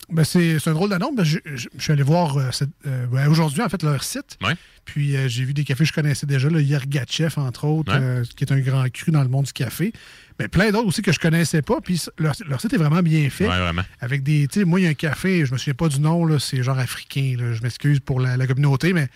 Ben, 0.10 0.26
c'est 0.26 0.58
un 0.68 0.74
drôle 0.74 0.90
de 0.90 0.98
nom. 0.98 1.14
Ben, 1.14 1.24
je, 1.24 1.38
je- 1.46 1.70
je 1.78 1.82
suis 1.84 1.94
allé 1.94 2.04
voir 2.04 2.36
euh, 2.38 2.50
euh, 2.86 3.08
ben, 3.08 3.30
aujourd'hui, 3.30 3.62
en 3.62 3.70
fait, 3.70 3.82
leur 3.82 4.04
site. 4.04 4.38
Ouais. 4.44 4.56
Puis 4.84 5.16
euh, 5.16 5.30
j'ai 5.30 5.46
vu 5.46 5.54
des 5.54 5.64
cafés 5.64 5.86
que 5.86 5.88
je 5.88 5.94
connaissais 5.94 6.26
déjà, 6.28 6.50
le 6.50 6.62
Yergachev, 6.62 7.36
entre 7.40 7.64
autres, 7.66 7.94
Ouais. 7.98 8.24
qui 8.36 8.44
est 8.44 8.52
un 8.52 8.60
grand 8.60 8.90
cru 8.92 9.12
dans 9.14 9.22
le 9.24 9.30
monde 9.30 9.46
du 9.46 9.54
café. 9.54 9.94
Mais 10.42 10.48
plein 10.48 10.72
d'autres 10.72 10.88
aussi 10.88 11.02
que 11.02 11.12
je 11.12 11.20
connaissais 11.20 11.62
pas. 11.62 11.80
Puis 11.82 12.02
leur, 12.18 12.34
leur 12.48 12.60
site 12.62 12.74
est 12.74 12.78
vraiment 12.78 13.02
bien 13.02 13.30
fait. 13.30 13.48
Ouais, 13.48 13.60
vraiment. 13.60 13.84
Avec 14.00 14.24
des. 14.24 14.48
Tu 14.48 14.60
sais, 14.60 14.66
moi, 14.66 14.80
il 14.80 14.84
y 14.84 14.88
a 14.88 14.90
un 14.90 14.94
café, 14.94 15.46
je 15.46 15.52
me 15.54 15.58
souviens 15.58 15.74
pas 15.74 15.88
du 15.90 16.00
nom, 16.00 16.26
là, 16.26 16.40
c'est 16.40 16.62
genre 16.64 16.80
africain. 16.80 17.36
là. 17.40 17.54
Je 17.54 17.62
m'excuse 17.62 18.00
pour 18.00 18.20
la, 18.20 18.38
la 18.38 18.48
communauté, 18.48 18.94
mais 18.94 19.08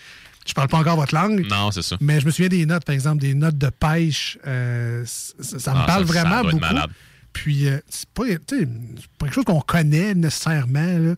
je 0.47 0.53
parle 0.53 0.67
pas 0.67 0.77
encore 0.77 0.95
votre 0.97 1.15
langue. 1.15 1.45
non 1.49 1.71
c'est 1.71 1.81
ça 1.81 1.97
Mais 2.01 2.19
je 2.19 2.25
me 2.25 2.31
souviens 2.31 2.49
des 2.49 2.65
notes, 2.65 2.85
par 2.85 2.93
exemple, 2.93 3.21
des 3.21 3.33
notes 3.33 3.57
de 3.57 3.69
pêche. 3.69 4.37
euh, 4.45 5.03
ça, 5.05 5.73
me 5.73 5.79
Ah, 5.79 5.83
parle 5.85 6.07
ça- 6.07 6.13
ça 6.13 6.19
vraiment 6.21 6.41
doit 6.43 6.51
beaucoup. 6.51 6.61
malade. 6.65 6.89
Puis, 7.33 7.67
euh, 7.67 7.79
c'est 7.89 8.07
pas, 8.09 8.23
pas 8.23 9.25
quelque 9.25 9.33
chose 9.33 9.43
qu'on 9.45 9.59
connaît 9.61 10.13
nécessairement. 10.13 10.97
là. 10.99 11.15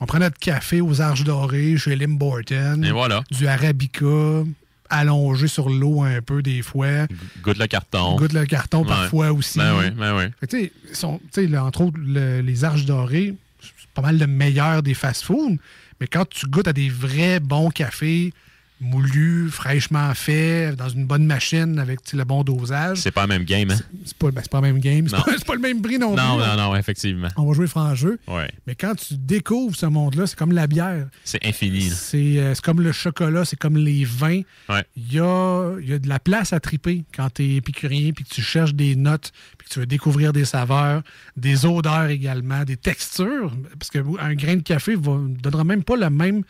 On 0.00 0.06
prend 0.06 0.18
notre 0.20 0.38
café 0.38 0.80
aux 0.80 1.00
Arches 1.00 1.24
Dorées 1.24 1.76
chez 1.76 1.96
Lim 1.96 2.16
Borton. 2.18 2.82
Et 2.84 2.92
voilà. 2.92 3.24
Du 3.32 3.48
Arabica, 3.48 4.44
allongé 4.90 5.46
sur 5.48 5.68
l'eau 5.68 6.02
un 6.02 6.20
peu 6.22 6.42
des 6.42 6.62
fois. 6.62 7.06
goûte 7.42 7.58
le 7.58 7.66
carton 7.66 8.16
Goûte 8.16 8.32
le 8.32 8.44
carton 8.46 8.82
Ouais. 8.82 8.88
parfois 8.88 9.32
aussi. 9.32 9.58
ben 9.58 9.74
oui 9.78 9.90
ben 9.90 10.16
oui 10.16 10.24
tu 10.48 10.58
sais, 10.58 10.72
sont- 10.94 11.20
là, 11.36 11.64
entre 11.64 11.82
autres, 11.82 11.98
le- 11.98 12.40
les 12.40 12.64
Arches 12.64 12.84
Dorées, 12.84 13.34
c'est 13.60 13.88
pas 13.94 14.02
mal 14.02 14.18
le 14.18 14.26
meilleur 14.26 14.82
des 14.82 14.94
fast-foods. 14.94 15.56
Mais 16.00 16.06
quand 16.06 16.28
tu 16.28 16.46
goûtes 16.46 16.68
à 16.68 16.72
des 16.72 16.88
vrais 16.88 17.40
bons 17.40 17.70
cafés 17.70 18.32
moulu, 18.80 19.48
fraîchement 19.50 20.14
fait, 20.14 20.74
dans 20.76 20.88
une 20.88 21.06
bonne 21.06 21.26
machine 21.26 21.78
avec 21.78 22.00
le 22.12 22.24
bon 22.24 22.44
dosage. 22.44 22.98
C'est 22.98 23.10
pas 23.10 23.22
le 23.22 23.28
même 23.28 23.44
game, 23.44 23.70
hein? 23.70 23.78
C'est 24.04 24.16
pas, 24.16 24.30
ben, 24.30 24.42
pas 24.48 24.60
le 24.60 24.66
même 24.72 24.78
game. 24.78 25.08
C'est 25.08 25.16
Non. 25.16 25.22
pas, 25.46 25.54
le 25.54 25.60
même 25.60 25.82
prix 25.82 25.98
non, 25.98 26.14
Non, 26.14 26.36
plus. 26.36 26.46
non, 26.46 26.56
non, 26.56 26.76
effectivement. 26.76 27.28
On 27.36 27.46
va 27.46 27.54
jouer 27.54 27.66
franc 27.66 27.94
jeu. 27.94 28.18
Ouais. 28.28 28.50
Mais 28.66 28.74
quand 28.74 28.94
tu 28.94 29.14
découvres 29.16 29.74
ce 29.76 29.86
monde-là, 29.86 30.26
c'est 30.26 30.38
comme 30.38 30.52
la 30.52 30.66
bière. 30.66 31.08
C'est 31.24 31.44
infini. 31.44 31.90
C'est 31.90 32.38
euh, 32.38 32.54
c'est 32.54 32.64
comme 32.64 32.80
le 32.80 32.92
chocolat, 32.92 33.44
c'est 33.44 33.58
comme 33.58 33.76
les 33.76 34.04
vins. 34.04 34.42
Ouais. 34.68 34.84
Il 34.96 35.12
y 35.12 35.18
a, 35.20 35.72
il 35.80 35.88
y 35.88 35.92
a 35.92 35.98
de 35.98 36.08
la 36.08 36.18
place 36.20 36.52
à 36.52 36.60
triper 36.60 37.04
quand 37.14 37.30
tu 37.34 37.42
es 37.44 37.56
épicurien 37.56 38.12
puis 38.12 38.24
que 38.24 38.34
tu 38.34 38.42
cherches 38.42 38.74
des 38.74 38.94
notes 38.96 39.32
puis 39.58 39.68
que 39.68 39.72
tu 39.74 39.80
veux 39.80 39.86
découvrir 39.86 40.32
des 40.32 40.44
saveurs, 40.44 41.02
des 41.36 41.66
odeurs 41.66 42.06
également, 42.10 42.64
des 42.64 42.76
textures. 42.76 43.52
Parce 43.78 43.90
qu'un 43.90 44.34
grain 44.34 44.56
de 44.56 44.62
café 44.62 44.96
ne 44.96 45.36
donnera 45.36 45.64
même 45.64 45.82
pas 45.84 45.96
le 45.96 46.10
même. 46.10 46.42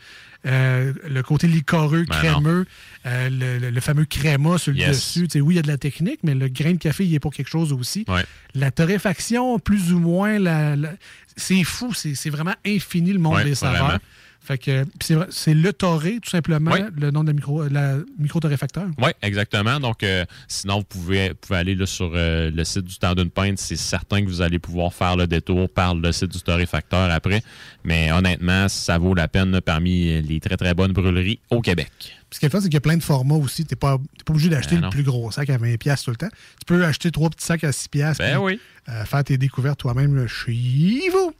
Euh, 0.45 0.93
le 1.09 1.21
côté 1.23 1.47
licoreux, 1.47 2.05
Ben 2.07 2.15
crémeux, 2.15 2.65
euh, 3.05 3.69
le, 3.71 3.79
fameux 3.81 4.05
créma 4.05 4.57
sur 4.57 4.71
le 4.71 4.77
Yes. 4.79 5.17
dessus. 5.17 5.41
Oui, 5.41 5.53
il 5.53 5.57
y 5.57 5.59
a 5.59 5.63
de 5.63 5.67
la 5.67 5.77
technique, 5.77 6.19
mais 6.23 6.33
le 6.35 6.47
grain 6.47 6.71
de 6.73 6.77
café, 6.77 7.05
il 7.05 7.13
est 7.13 7.19
pour 7.19 7.33
quelque 7.33 7.49
chose 7.49 7.73
aussi. 7.73 8.05
Ouais. 8.07 8.23
La 8.55 8.71
torréfaction, 8.71 9.59
plus 9.59 9.91
ou 9.91 9.99
moins, 9.99 10.39
la- 10.39 10.75
la- 10.75 10.93
c'est 11.35 11.63
fou. 11.63 11.93
C'est 11.93 12.15
c'est 12.15 12.29
vraiment 12.29 12.55
infini 12.65 13.11
le 13.13 13.19
monde 13.19 13.35
Ouais, 13.35 13.43
des 13.43 13.55
saveurs. 13.55 13.85
vraiment. 13.85 13.99
Fait 14.41 14.57
que 14.57 14.85
c'est 15.29 15.53
le 15.53 15.73
torré, 15.73 16.19
tout 16.21 16.29
simplement, 16.29 16.71
le 16.97 17.11
nom 17.11 17.23
de 17.23 17.27
la 17.27 17.33
micro, 17.33 17.67
la 17.67 17.97
micro-torréfacteur. 18.17 18.87
Oui, 18.97 19.11
exactement. 19.21 19.79
Donc, 19.79 20.01
euh, 20.03 20.25
sinon, 20.47 20.79
vous 20.79 20.85
pouvez, 20.85 21.29
vous 21.29 21.35
pouvez 21.35 21.59
aller 21.59 21.75
là, 21.75 21.85
sur 21.85 22.11
euh, 22.15 22.49
le 22.49 22.63
site 22.63 22.85
du 22.85 22.97
temps 22.97 23.13
d'une 23.13 23.29
pinte. 23.29 23.59
C'est 23.59 23.75
certain 23.75 24.21
que 24.21 24.27
vous 24.27 24.41
allez 24.41 24.59
pouvoir 24.59 24.93
faire 24.93 25.15
le 25.17 25.27
détour 25.27 25.69
par 25.69 25.93
le 25.93 26.11
site 26.11 26.31
du 26.31 26.41
torréfacteur 26.41 27.11
après. 27.11 27.43
Mais 27.83 28.11
honnêtement, 28.11 28.67
ça 28.69 28.97
vaut 28.97 29.13
la 29.13 29.27
peine 29.27 29.51
là, 29.51 29.61
parmi 29.61 30.21
les 30.21 30.39
très, 30.39 30.57
très 30.57 30.73
bonnes 30.73 30.93
brûleries 30.93 31.39
au 31.51 31.61
Québec. 31.61 32.18
Ce 32.31 32.39
qui 32.39 32.45
est 32.45 32.49
fun, 32.49 32.59
c'est 32.59 32.65
qu'il 32.67 32.75
y 32.75 32.77
a 32.77 32.81
plein 32.81 32.97
de 32.97 33.03
formats 33.03 33.35
aussi. 33.35 33.65
Tu 33.65 33.73
n'es 33.73 33.75
pas, 33.75 33.97
t'es 34.17 34.23
pas 34.23 34.33
obligé 34.33 34.49
d'acheter 34.49 34.75
Ben 34.75 34.83
le 34.83 34.89
plus 34.89 35.03
gros 35.03 35.31
sac 35.31 35.49
à 35.49 35.57
20$ 35.57 35.77
piastres 35.77 36.05
tout 36.05 36.11
le 36.11 36.17
temps. 36.17 36.29
Tu 36.59 36.65
peux 36.67 36.85
acheter 36.85 37.09
trois 37.11 37.29
petits 37.29 37.45
sacs 37.45 37.63
à 37.63 37.71
6$. 37.71 37.89
piastres, 37.89 38.23
Ben 38.23 38.35
puis, 38.35 38.43
oui. 38.43 38.59
euh, 38.89 39.03
faire 39.05 39.23
tes 39.23 39.37
découvertes 39.37 39.79
toi-même 39.79 40.27
chez 40.27 41.09
vous. 41.11 41.33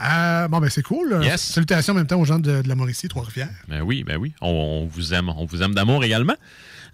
Euh, 0.00 0.46
bon, 0.48 0.58
ben 0.60 0.70
c'est 0.70 0.82
cool. 0.82 1.18
Yes. 1.22 1.40
Salutations 1.42 1.92
en 1.92 1.96
même 1.96 2.06
temps 2.06 2.20
aux 2.20 2.24
gens 2.24 2.38
de, 2.38 2.62
de 2.62 2.68
la 2.68 2.74
Mauricie, 2.76 3.08
Trois-Rivières. 3.08 3.48
Ben 3.66 3.80
oui, 3.82 4.04
ben 4.04 4.16
oui. 4.16 4.32
On, 4.40 4.48
on 4.48 4.86
vous 4.86 5.12
aime. 5.12 5.28
On 5.28 5.44
vous 5.44 5.62
aime 5.62 5.74
d'amour 5.74 6.04
également. 6.04 6.36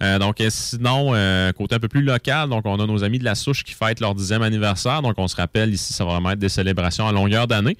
Euh, 0.01 0.17
donc, 0.19 0.41
sinon, 0.49 1.11
côté 1.55 1.75
un 1.75 1.79
peu 1.79 1.87
plus 1.87 2.01
local, 2.01 2.49
donc 2.49 2.65
on 2.65 2.79
a 2.79 2.85
nos 2.87 3.03
amis 3.03 3.19
de 3.19 3.23
la 3.23 3.35
souche 3.35 3.63
qui 3.63 3.73
fêtent 3.73 3.99
leur 3.99 4.15
dixième 4.15 4.41
anniversaire. 4.41 5.01
Donc, 5.01 5.13
on 5.17 5.27
se 5.27 5.35
rappelle 5.35 5.73
ici, 5.73 5.93
ça 5.93 6.03
va 6.03 6.13
vraiment 6.13 6.31
être 6.31 6.39
des 6.39 6.49
célébrations 6.49 7.07
à 7.07 7.11
longueur 7.11 7.47
d'année. 7.47 7.77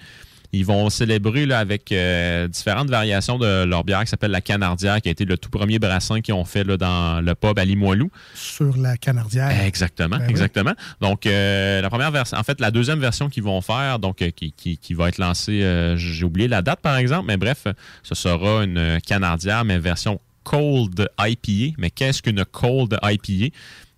Ils 0.58 0.66
vont 0.66 0.90
célébrer 0.90 1.46
là, 1.46 1.60
avec 1.60 1.92
euh, 1.92 2.48
différentes 2.48 2.90
variations 2.90 3.38
de 3.38 3.64
leur 3.66 3.84
bière 3.84 4.02
qui 4.04 4.08
s'appelle 4.10 4.32
la 4.32 4.42
Canardière, 4.42 5.02
qui 5.02 5.10
a 5.10 5.12
été 5.12 5.26
le 5.26 5.38
tout 5.38 5.50
premier 5.50 5.80
brassin 5.80 6.22
qu'ils 6.22 6.34
ont 6.34 6.46
fait 6.46 6.64
là, 6.64 6.78
dans 6.78 7.22
le 7.22 7.36
pub 7.36 7.58
à 7.60 7.66
Limoilou. 7.66 8.10
Sur 8.34 8.78
la 8.78 8.98
Canardière. 8.98 9.50
Exactement, 9.66 10.18
Ben 10.18 10.24
oui. 10.26 10.30
exactement. 10.32 10.74
Donc, 11.02 11.26
euh, 11.26 11.82
la 11.82 11.90
première 11.90 12.12
version, 12.12 12.38
en 12.38 12.44
fait, 12.44 12.60
la 12.62 12.72
deuxième 12.72 13.00
version 13.00 13.30
qu'ils 13.30 13.44
vont 13.44 13.62
faire, 13.62 14.00
donc 14.00 14.22
euh, 14.22 14.30
qui, 14.32 14.52
qui- 14.52 14.78
qui 14.78 14.94
va 14.94 15.10
être 15.10 15.18
lancée, 15.18 15.62
j'ai 15.98 16.24
oublié 16.26 16.48
la 16.48 16.62
date 16.62 16.80
par 16.82 16.98
exemple, 16.98 17.26
mais 17.28 17.38
bref, 17.38 17.66
ce 18.04 18.16
sera 18.16 18.64
une 18.64 19.00
canardière, 19.06 19.66
mais 19.66 19.78
version 19.78 20.20
cold 20.44 21.08
IPA. 21.20 21.76
Mais 21.78 21.90
qu'est-ce 21.90 22.22
qu'une 22.22 22.46
cold 22.46 22.98
IPA? 23.04 23.54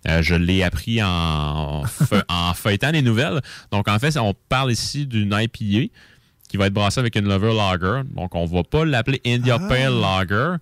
Euh, 0.08 0.22
je 0.22 0.36
l'ai 0.36 0.64
appris 0.64 1.02
en 1.04 1.84
feuilletant 2.56 2.92
les 2.92 3.02
nouvelles. 3.02 3.42
Donc, 3.72 3.88
en 3.88 4.00
fait, 4.00 4.16
on 4.18 4.34
parle 4.48 4.72
ici 4.72 5.06
d'une 5.06 5.34
IPA 5.38 5.92
qui 6.48 6.58
va 6.58 6.68
être 6.68 6.74
brassée 6.74 7.00
avec 7.00 7.16
une 7.16 7.28
Lover 7.28 7.54
Lager. 7.54 8.02
Donc, 8.16 8.36
on 8.36 8.46
va 8.46 8.64
pas 8.64 8.86
l'appeler 8.86 9.22
India 9.26 9.58
Ah. 9.62 9.68
Pale 9.68 9.94
Lager. 10.00 10.56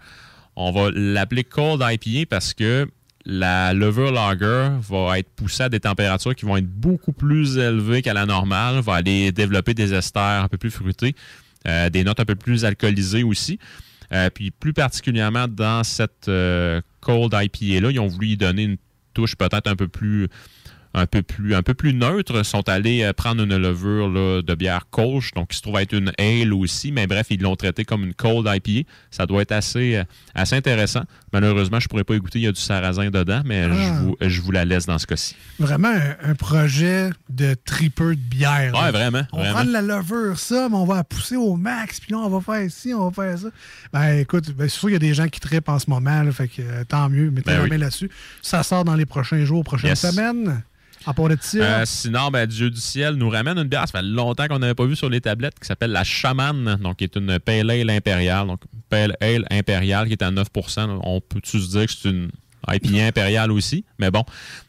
On 0.56 0.72
va 0.72 0.90
l'appeler 0.92 1.44
Cold 1.44 1.84
IPA 1.84 2.28
parce 2.30 2.54
que 2.54 2.88
la 3.26 3.74
Lover 3.74 4.12
Lager 4.12 4.70
va 4.88 5.20
être 5.20 5.30
poussée 5.36 5.64
à 5.64 5.70
des 5.70 5.80
températures 5.80 6.36
qui 6.36 6.46
vont 6.46 6.58
être 6.58 6.68
beaucoup 6.68 7.12
plus 7.12 7.58
élevées 7.58 8.02
qu'à 8.02 8.14
la 8.14 8.26
normale, 8.26 8.80
va 8.82 8.96
aller 8.96 9.32
développer 9.32 9.74
des 9.74 9.94
esters 9.94 10.44
un 10.44 10.48
peu 10.48 10.58
plus 10.58 10.72
fruités, 10.72 11.16
euh, 11.68 11.90
des 11.90 12.04
notes 12.04 12.20
un 12.20 12.26
peu 12.26 12.36
plus 12.36 12.66
alcoolisées 12.66 13.24
aussi. 13.24 13.60
Euh, 14.14 14.30
puis 14.30 14.52
plus 14.52 14.74
particulièrement 14.74 15.48
dans 15.48 15.84
cette 15.84 16.28
euh, 16.30 16.80
Cold 17.02 17.34
IPA-là, 17.34 17.90
ils 17.92 18.00
ont 18.00 18.08
voulu 18.08 18.28
y 18.28 18.38
donner 18.38 18.64
une 18.64 18.78
touche 19.16 19.36
peut-être 19.36 19.68
un 19.68 19.76
peu 19.76 19.88
plus 19.88 20.28
un 20.98 21.06
peu 21.06 21.22
plus 21.22 21.54
un 21.54 21.62
peu 21.62 21.74
plus 21.74 21.94
neutre 21.94 22.42
sont 22.44 22.68
allés 22.70 23.04
euh, 23.04 23.12
prendre 23.14 23.44
une 23.44 23.56
levure 23.58 24.08
là, 24.10 24.42
de 24.42 24.56
bière 24.56 24.88
Kolsch 24.90 25.32
donc 25.34 25.50
qui 25.50 25.58
se 25.58 25.62
trouve 25.62 25.78
être 25.80 25.94
une 25.94 26.12
ale 26.18 26.54
aussi 26.54 26.92
mais 26.92 27.06
bref 27.06 27.28
ils 27.30 27.42
l'ont 27.42 27.56
traité 27.56 27.84
comme 27.86 28.04
une 28.06 28.14
cold 28.14 28.48
IPA 28.50 28.88
ça 29.12 29.26
doit 29.26 29.42
être 29.42 29.52
assez 29.52 29.98
euh, 29.98 30.04
assez 30.34 30.56
intéressant 30.56 31.04
malheureusement 31.34 31.80
je 31.80 31.88
pourrais 31.88 32.04
pas 32.06 32.16
écouter 32.16 32.40
il 32.40 32.46
y 32.46 32.48
a 32.48 32.52
du 32.52 32.62
sarrasin 32.62 33.10
dedans 33.10 33.42
mais 33.46 33.64
Ah. 33.70 33.74
je 33.74 33.94
vous 34.04 34.18
je 34.22 34.42
vous 34.42 34.52
la 34.52 34.64
laisse 34.66 34.86
dans 34.86 34.98
ce 34.98 35.06
cas-ci 35.06 35.36
Vraiment 35.60 35.90
un, 35.90 36.32
un 36.32 36.36
projet 36.36 37.10
de 37.30 37.54
tripeur 37.66 38.12
de 38.12 38.16
bière. 38.16 38.74
ouais 38.74 38.92
vraiment 38.92 39.24
On 39.34 39.38
vraiment. 39.40 39.54
prend 39.56 39.66
de 39.66 39.72
la 39.72 39.82
levure, 39.82 40.40
ça, 40.40 40.68
mais 40.70 40.76
on 40.78 40.86
va 40.86 40.96
la 40.96 41.04
pousser 41.04 41.36
au 41.36 41.56
max, 41.56 42.00
puis 42.00 42.12
là, 42.14 42.20
on 42.20 42.30
va 42.30 42.40
faire 42.42 42.70
ci, 42.72 42.94
on 42.94 43.10
va 43.10 43.12
faire 43.30 43.38
ça. 43.40 43.48
Ben, 43.94 44.20
écoute, 44.20 44.52
ben, 44.52 44.68
c'est 44.70 44.76
sûr 44.78 44.88
qu'il 44.90 44.94
y 44.94 44.96
a 44.96 45.00
des 45.00 45.14
gens 45.14 45.28
qui 45.28 45.40
trippent 45.40 45.70
en 45.70 45.80
ce 45.80 45.90
moment, 45.90 46.24
là, 46.24 46.32
fait 46.32 46.48
que 46.48 46.62
euh, 46.62 46.84
tant 46.88 47.10
mieux, 47.10 47.32
mettez 47.32 47.52
Ben 47.52 47.58
la 47.58 47.64
oui. 47.64 47.70
main 47.70 47.78
là-dessus. 47.78 48.10
Ça 48.42 48.64
sort 48.64 48.84
dans 48.86 48.96
les 48.96 49.06
prochains 49.06 49.44
jours, 49.46 49.64
prochaines 49.64 49.90
Yes. 49.92 50.02
semaines. 50.02 50.62
À 51.06 51.14
part 51.14 51.30
de. 51.30 51.38
Euh, 51.56 51.84
sinon, 51.86 52.30
ben, 52.30 52.46
Dieu 52.46 52.70
du 52.70 52.80
ciel 52.80 53.16
nous 53.16 53.30
ramène 53.30 53.58
une 53.58 53.68
bière. 53.68 53.88
Ça 53.88 54.00
fait 54.00 54.06
longtemps 54.06 54.48
qu'on 54.48 54.60
n'avait 54.60 54.74
pas 54.74 54.86
vu 54.86 54.96
sur 54.96 55.10
les 55.10 55.22
tablettes 55.22 55.60
qui 55.60 55.68
s'appelle 55.68 55.92
la 55.92 56.04
Chamane, 56.04 56.78
donc 56.82 56.98
qui 56.98 57.04
est 57.04 57.16
une 57.16 57.40
Pale 57.40 57.70
Ale 57.70 57.90
impériale. 57.90 58.48
Donc, 58.48 58.62
Pale 58.90 59.16
Ale 59.22 59.46
impériale 59.52 60.08
qui 60.08 60.14
est 60.14 60.24
à 60.24 60.32
9 60.32 60.48
là. 60.78 60.88
On 61.04 61.22
peut-tu 61.22 61.60
se 61.60 61.70
dire 61.70 61.86
que 61.86 61.92
c'est 61.92 62.10
une 62.10 62.30
IPA 62.68 63.08
impériale 63.08 63.52
aussi? 63.52 63.86
Mais 64.00 64.12
bon. 64.12 64.24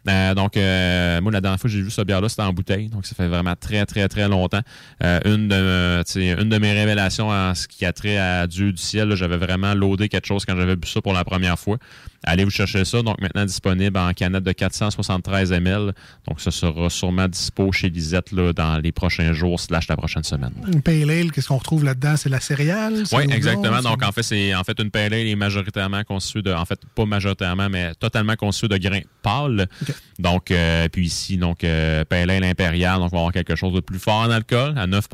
Euh, 0.08 0.34
donc, 0.34 0.56
euh, 0.56 1.20
moi, 1.20 1.32
la 1.32 1.40
dernière 1.40 1.58
fois 1.58 1.68
que 1.68 1.74
j'ai 1.74 1.82
vu 1.82 1.90
cette 1.90 2.06
bière-là, 2.06 2.28
c'était 2.28 2.42
en 2.42 2.52
bouteille. 2.52 2.88
Donc, 2.88 3.06
ça 3.06 3.14
fait 3.14 3.28
vraiment 3.28 3.54
très, 3.58 3.86
très, 3.86 4.08
très 4.08 4.28
longtemps. 4.28 4.60
Euh, 5.02 5.20
une, 5.24 5.48
de, 5.48 6.40
une 6.40 6.48
de 6.48 6.58
mes 6.58 6.72
révélations 6.72 7.28
en 7.28 7.54
ce 7.54 7.66
qui 7.66 7.84
a 7.84 7.92
trait 7.92 8.18
à 8.18 8.46
Dieu 8.46 8.72
du 8.72 8.82
ciel, 8.82 9.14
j'avais 9.14 9.36
vraiment 9.36 9.74
loadé 9.74 10.08
quelque 10.08 10.26
chose 10.26 10.44
quand 10.44 10.56
j'avais 10.56 10.76
bu 10.76 10.88
ça 10.88 11.00
pour 11.00 11.12
la 11.12 11.24
première 11.24 11.58
fois. 11.58 11.78
Allez 12.27 12.44
vous 12.44 12.51
chercher 12.51 12.85
ça. 12.85 13.03
Donc, 13.03 13.20
maintenant 13.20 13.44
disponible 13.44 13.97
en 13.97 14.12
canette 14.12 14.43
de 14.43 14.53
473 14.53 15.53
ml. 15.53 15.93
Donc, 16.27 16.40
ça 16.40 16.51
sera 16.51 16.90
sûrement 16.90 17.28
dispo 17.28 17.70
chez 17.70 17.89
Lisette 17.89 18.32
là, 18.32 18.53
dans 18.53 18.78
les 18.78 18.90
prochains 18.90 19.32
jours 19.32 19.61
slash 19.61 19.86
la 19.89 19.97
prochaine 19.97 20.24
semaine. 20.24 20.53
Une 20.66 20.82
pale 20.82 21.09
ale, 21.09 21.31
qu'est-ce 21.31 21.48
qu'on 21.48 21.59
retrouve 21.59 21.85
là-dedans? 21.85 22.16
C'est 22.16 22.28
la 22.28 22.40
céréale? 22.40 23.05
Oui, 23.12 23.24
exactement. 23.31 23.81
Donc, 23.81 24.03
en 24.03 24.11
fait, 24.11 24.24
c'est 24.24 24.55
en 24.55 24.65
fait 24.65 24.78
une 24.81 24.90
pale 24.90 25.15
ale 25.15 25.28
est 25.28 25.36
majoritairement 25.36 26.03
conçue 26.03 26.43
de, 26.43 26.53
en 26.53 26.65
fait, 26.65 26.81
pas 26.94 27.07
majoritairement, 27.07 27.69
mais 27.70 27.94
totalement 27.94 28.35
conçue 28.35 28.69
de 28.69 28.77
grains 28.77 29.03
pâles. 29.23 29.69
Donc, 30.19 30.51
euh, 30.51 30.89
puis 30.89 31.07
ici, 31.07 31.36
donc, 31.36 31.62
euh, 31.62 32.05
pale 32.05 32.31
ale 32.31 32.44
impériale, 32.44 32.98
donc 32.98 33.12
on 33.12 33.16
va 33.16 33.19
avoir 33.19 33.32
quelque 33.32 33.55
chose 33.55 33.73
de 33.73 33.81
plus 33.81 34.01
fort 34.01 34.23
en 34.23 34.31
alcool, 34.31 34.74
à 34.77 34.86
9 34.86 35.09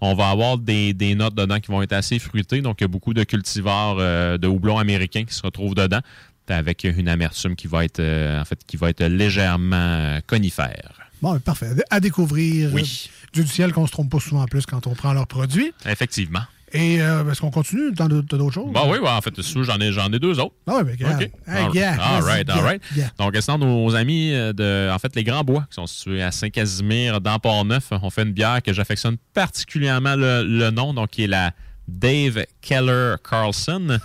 on 0.00 0.14
va 0.14 0.30
avoir 0.30 0.58
des, 0.58 0.94
des 0.94 1.14
notes 1.14 1.34
dedans 1.34 1.60
qui 1.60 1.70
vont 1.70 1.82
être 1.82 1.92
assez 1.92 2.18
fruitées. 2.18 2.62
Donc, 2.62 2.80
il 2.80 2.84
y 2.84 2.86
a 2.86 2.88
beaucoup 2.88 3.14
de 3.14 3.24
cultivars 3.24 3.96
euh, 3.98 4.38
de 4.38 4.46
houblon 4.48 4.78
américain 4.78 5.24
qui 5.24 5.34
se 5.34 5.42
retrouvent 5.42 5.74
dedans, 5.74 6.00
avec 6.48 6.84
une 6.84 7.08
amertume 7.08 7.54
qui 7.54 7.66
va 7.66 7.84
être, 7.84 8.00
euh, 8.00 8.40
en 8.40 8.44
fait, 8.44 8.58
qui 8.66 8.76
va 8.76 8.90
être 8.90 9.04
légèrement 9.04 9.76
euh, 9.76 10.20
conifère. 10.26 10.92
Bon, 11.22 11.38
parfait. 11.38 11.68
À 11.90 12.00
découvrir. 12.00 12.72
Oui. 12.72 13.10
Dieu 13.32 13.44
du 13.44 13.50
ciel 13.50 13.72
qu'on 13.72 13.86
se 13.86 13.92
trompe 13.92 14.10
pas 14.10 14.18
souvent 14.18 14.42
en 14.42 14.46
plus 14.46 14.66
quand 14.66 14.86
on 14.86 14.94
prend 14.94 15.12
leurs 15.12 15.26
produits. 15.26 15.72
Effectivement. 15.86 16.40
Et 16.72 17.02
euh, 17.02 17.28
est-ce 17.30 17.40
qu'on 17.40 17.50
continue 17.50 17.90
dans 17.92 18.08
d'autres 18.08 18.50
choses? 18.50 18.72
Bah 18.72 18.82
oui, 18.86 18.98
ouais, 18.98 19.08
en 19.08 19.20
fait, 19.20 19.34
j'en 19.40 19.78
ai, 19.80 19.92
j'en 19.92 20.12
ai 20.12 20.18
deux 20.20 20.38
autres. 20.38 20.54
Ah 20.66 20.82
mais 20.84 20.92
regarde. 20.92 21.22
OK. 21.22 21.30
Hey, 21.48 21.82
all, 21.82 22.22
vas-y, 22.22 22.22
right, 22.22 22.50
all 22.50 22.60
right. 22.62 22.82
Donc, 23.18 23.36
sinon, 23.40 23.58
nos 23.58 23.94
amis 23.96 24.32
euh, 24.32 24.52
de, 24.52 24.88
en 24.92 24.98
fait, 24.98 25.14
les 25.16 25.24
Grands 25.24 25.42
Bois, 25.42 25.66
qui 25.68 25.74
sont 25.74 25.86
situés 25.86 26.22
à 26.22 26.30
Saint-Casimir, 26.30 27.20
dans 27.20 27.38
Port-Neuf, 27.38 27.90
ont 27.90 28.10
fait 28.10 28.22
une 28.22 28.32
bière 28.32 28.62
que 28.62 28.72
j'affectionne 28.72 29.16
particulièrement 29.34 30.14
le, 30.14 30.44
le 30.44 30.70
nom, 30.70 30.94
donc 30.94 31.10
qui 31.10 31.24
est 31.24 31.28
la 31.28 31.52
Dave 31.88 32.44
Keller 32.60 33.16
Carlson. 33.28 33.98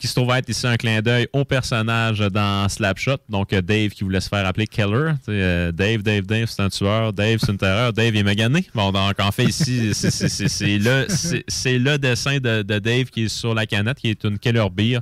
Qui 0.00 0.08
se 0.08 0.14
trouve 0.14 0.32
être 0.34 0.48
ici 0.48 0.66
un 0.66 0.78
clin 0.78 1.02
d'œil 1.02 1.28
au 1.34 1.44
personnage 1.44 2.20
dans 2.20 2.66
Slapshot. 2.70 3.18
Donc, 3.28 3.52
euh, 3.52 3.60
Dave 3.60 3.90
qui 3.90 4.02
voulait 4.02 4.20
se 4.20 4.30
faire 4.30 4.46
appeler 4.46 4.66
Keller. 4.66 5.12
Euh, 5.28 5.72
Dave, 5.72 6.02
Dave, 6.02 6.24
Dave, 6.24 6.46
c'est 6.48 6.62
un 6.62 6.70
tueur. 6.70 7.12
Dave, 7.12 7.38
c'est 7.38 7.52
une 7.52 7.58
terreur. 7.58 7.92
Dave 7.92 8.16
est 8.16 8.22
magané. 8.22 8.66
Bon, 8.74 8.90
donc, 8.92 9.20
en 9.20 9.30
fait, 9.30 9.44
ici, 9.44 9.92
c'est- 9.94 10.78
le, 10.78 11.96
dessin 11.98 12.38
de, 12.38 12.62
Dave 12.62 13.10
qui 13.10 13.24
est 13.24 13.28
sur 13.28 13.54
la 13.54 13.66
canette, 13.66 13.98
qui 13.98 14.08
est 14.08 14.24
une 14.24 14.38
Keller 14.38 14.66
Beer. 14.72 15.00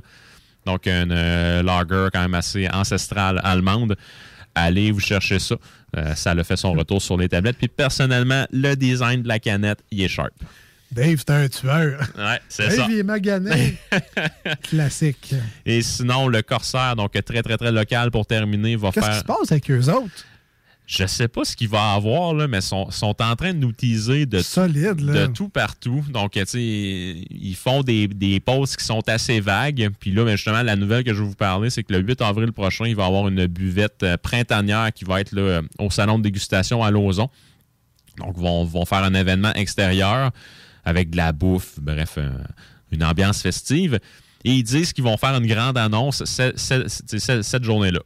Donc, 0.65 0.85
une 0.85 1.13
euh, 1.13 1.63
lager 1.63 2.09
quand 2.11 2.21
même 2.21 2.33
assez 2.33 2.67
ancestrale 2.67 3.39
allemande. 3.41 3.95
Allez 4.53 4.91
vous 4.91 4.99
chercher 4.99 5.39
ça. 5.39 5.55
Ça 6.15 6.35
le 6.35 6.43
fait 6.43 6.57
son 6.57 6.73
retour 6.73 7.01
sur 7.01 7.17
les 7.17 7.29
tablettes. 7.29 7.57
Puis, 7.57 7.69
personnellement, 7.69 8.45
le 8.51 8.75
design 8.75 9.23
de 9.23 9.27
la 9.29 9.39
canette, 9.39 9.79
il 9.91 10.01
est 10.01 10.09
sharp. 10.09 10.33
Dave, 10.91 11.17
c'est 11.19 11.29
un 11.29 11.47
tueur. 11.47 11.99
Ouais, 12.17 12.39
c'est 12.49 12.67
Dave, 12.67 12.75
ça. 12.77 12.87
il 12.89 12.99
est 12.99 13.03
magané. 13.03 13.77
Classique. 14.63 15.35
Et 15.65 15.81
sinon, 15.81 16.27
le 16.27 16.41
Corsaire, 16.41 16.95
donc 16.95 17.11
très, 17.11 17.43
très, 17.43 17.57
très 17.57 17.71
local 17.71 18.09
pour 18.09 18.25
terminer, 18.25 18.75
va 18.75 18.91
Qu'est-ce 18.91 19.05
faire. 19.05 19.13
qui 19.13 19.19
se 19.19 19.25
passe 19.25 19.51
avec 19.51 19.69
eux 19.69 19.87
autres? 19.89 20.25
Je 20.87 21.05
sais 21.05 21.27
pas 21.27 21.45
ce 21.45 21.55
qu'il 21.55 21.69
va 21.69 21.91
avoir, 21.93 22.33
là, 22.33 22.47
mais 22.47 22.61
sont, 22.61 22.89
sont 22.89 23.15
en 23.21 23.35
train 23.35 23.53
de 23.53 23.59
nous 23.59 23.71
teaser 23.71 24.25
de, 24.25 24.39
Solide, 24.39 25.01
là. 25.01 25.27
de 25.27 25.31
tout 25.31 25.47
partout. 25.47 26.03
Donc, 26.09 26.31
tu 26.31 26.43
sais, 26.47 26.59
ils 26.59 27.55
font 27.55 27.83
des, 27.83 28.07
des 28.07 28.39
posts 28.39 28.77
qui 28.77 28.85
sont 28.85 29.07
assez 29.07 29.39
vagues. 29.39 29.91
Puis 29.99 30.11
là, 30.11 30.25
ben, 30.25 30.35
justement, 30.35 30.63
la 30.63 30.75
nouvelle 30.75 31.03
que 31.03 31.13
je 31.13 31.21
vais 31.21 31.27
vous 31.27 31.35
parler, 31.35 31.69
c'est 31.69 31.83
que 31.83 31.93
le 31.93 31.99
8 31.99 32.23
avril 32.23 32.51
prochain, 32.53 32.87
il 32.87 32.95
va 32.95 33.03
y 33.03 33.05
avoir 33.05 33.27
une 33.27 33.45
buvette 33.45 34.01
euh, 34.01 34.17
printanière 34.17 34.91
qui 34.91 35.05
va 35.05 35.21
être 35.21 35.31
là, 35.31 35.41
euh, 35.41 35.61
au 35.77 35.91
salon 35.91 36.17
de 36.17 36.23
dégustation 36.23 36.83
à 36.83 36.89
Lauson. 36.89 37.29
Donc, 38.17 38.33
ils 38.35 38.41
vont, 38.41 38.65
vont 38.65 38.85
faire 38.85 39.03
un 39.03 39.13
événement 39.13 39.53
extérieur 39.53 40.31
avec 40.89 41.09
de 41.11 41.17
la 41.17 41.31
bouffe, 41.31 41.79
bref, 41.79 42.17
une 42.91 43.03
ambiance 43.03 43.41
festive. 43.41 43.99
Et 44.43 44.51
ils 44.53 44.63
disent 44.63 44.93
qu'ils 44.93 45.03
vont 45.03 45.17
faire 45.17 45.35
une 45.37 45.47
grande 45.47 45.77
annonce 45.77 46.23
ce- 46.25 46.53
ce- 46.55 46.87
ce- 47.17 47.41
cette 47.41 47.63
journée-là. 47.63 47.99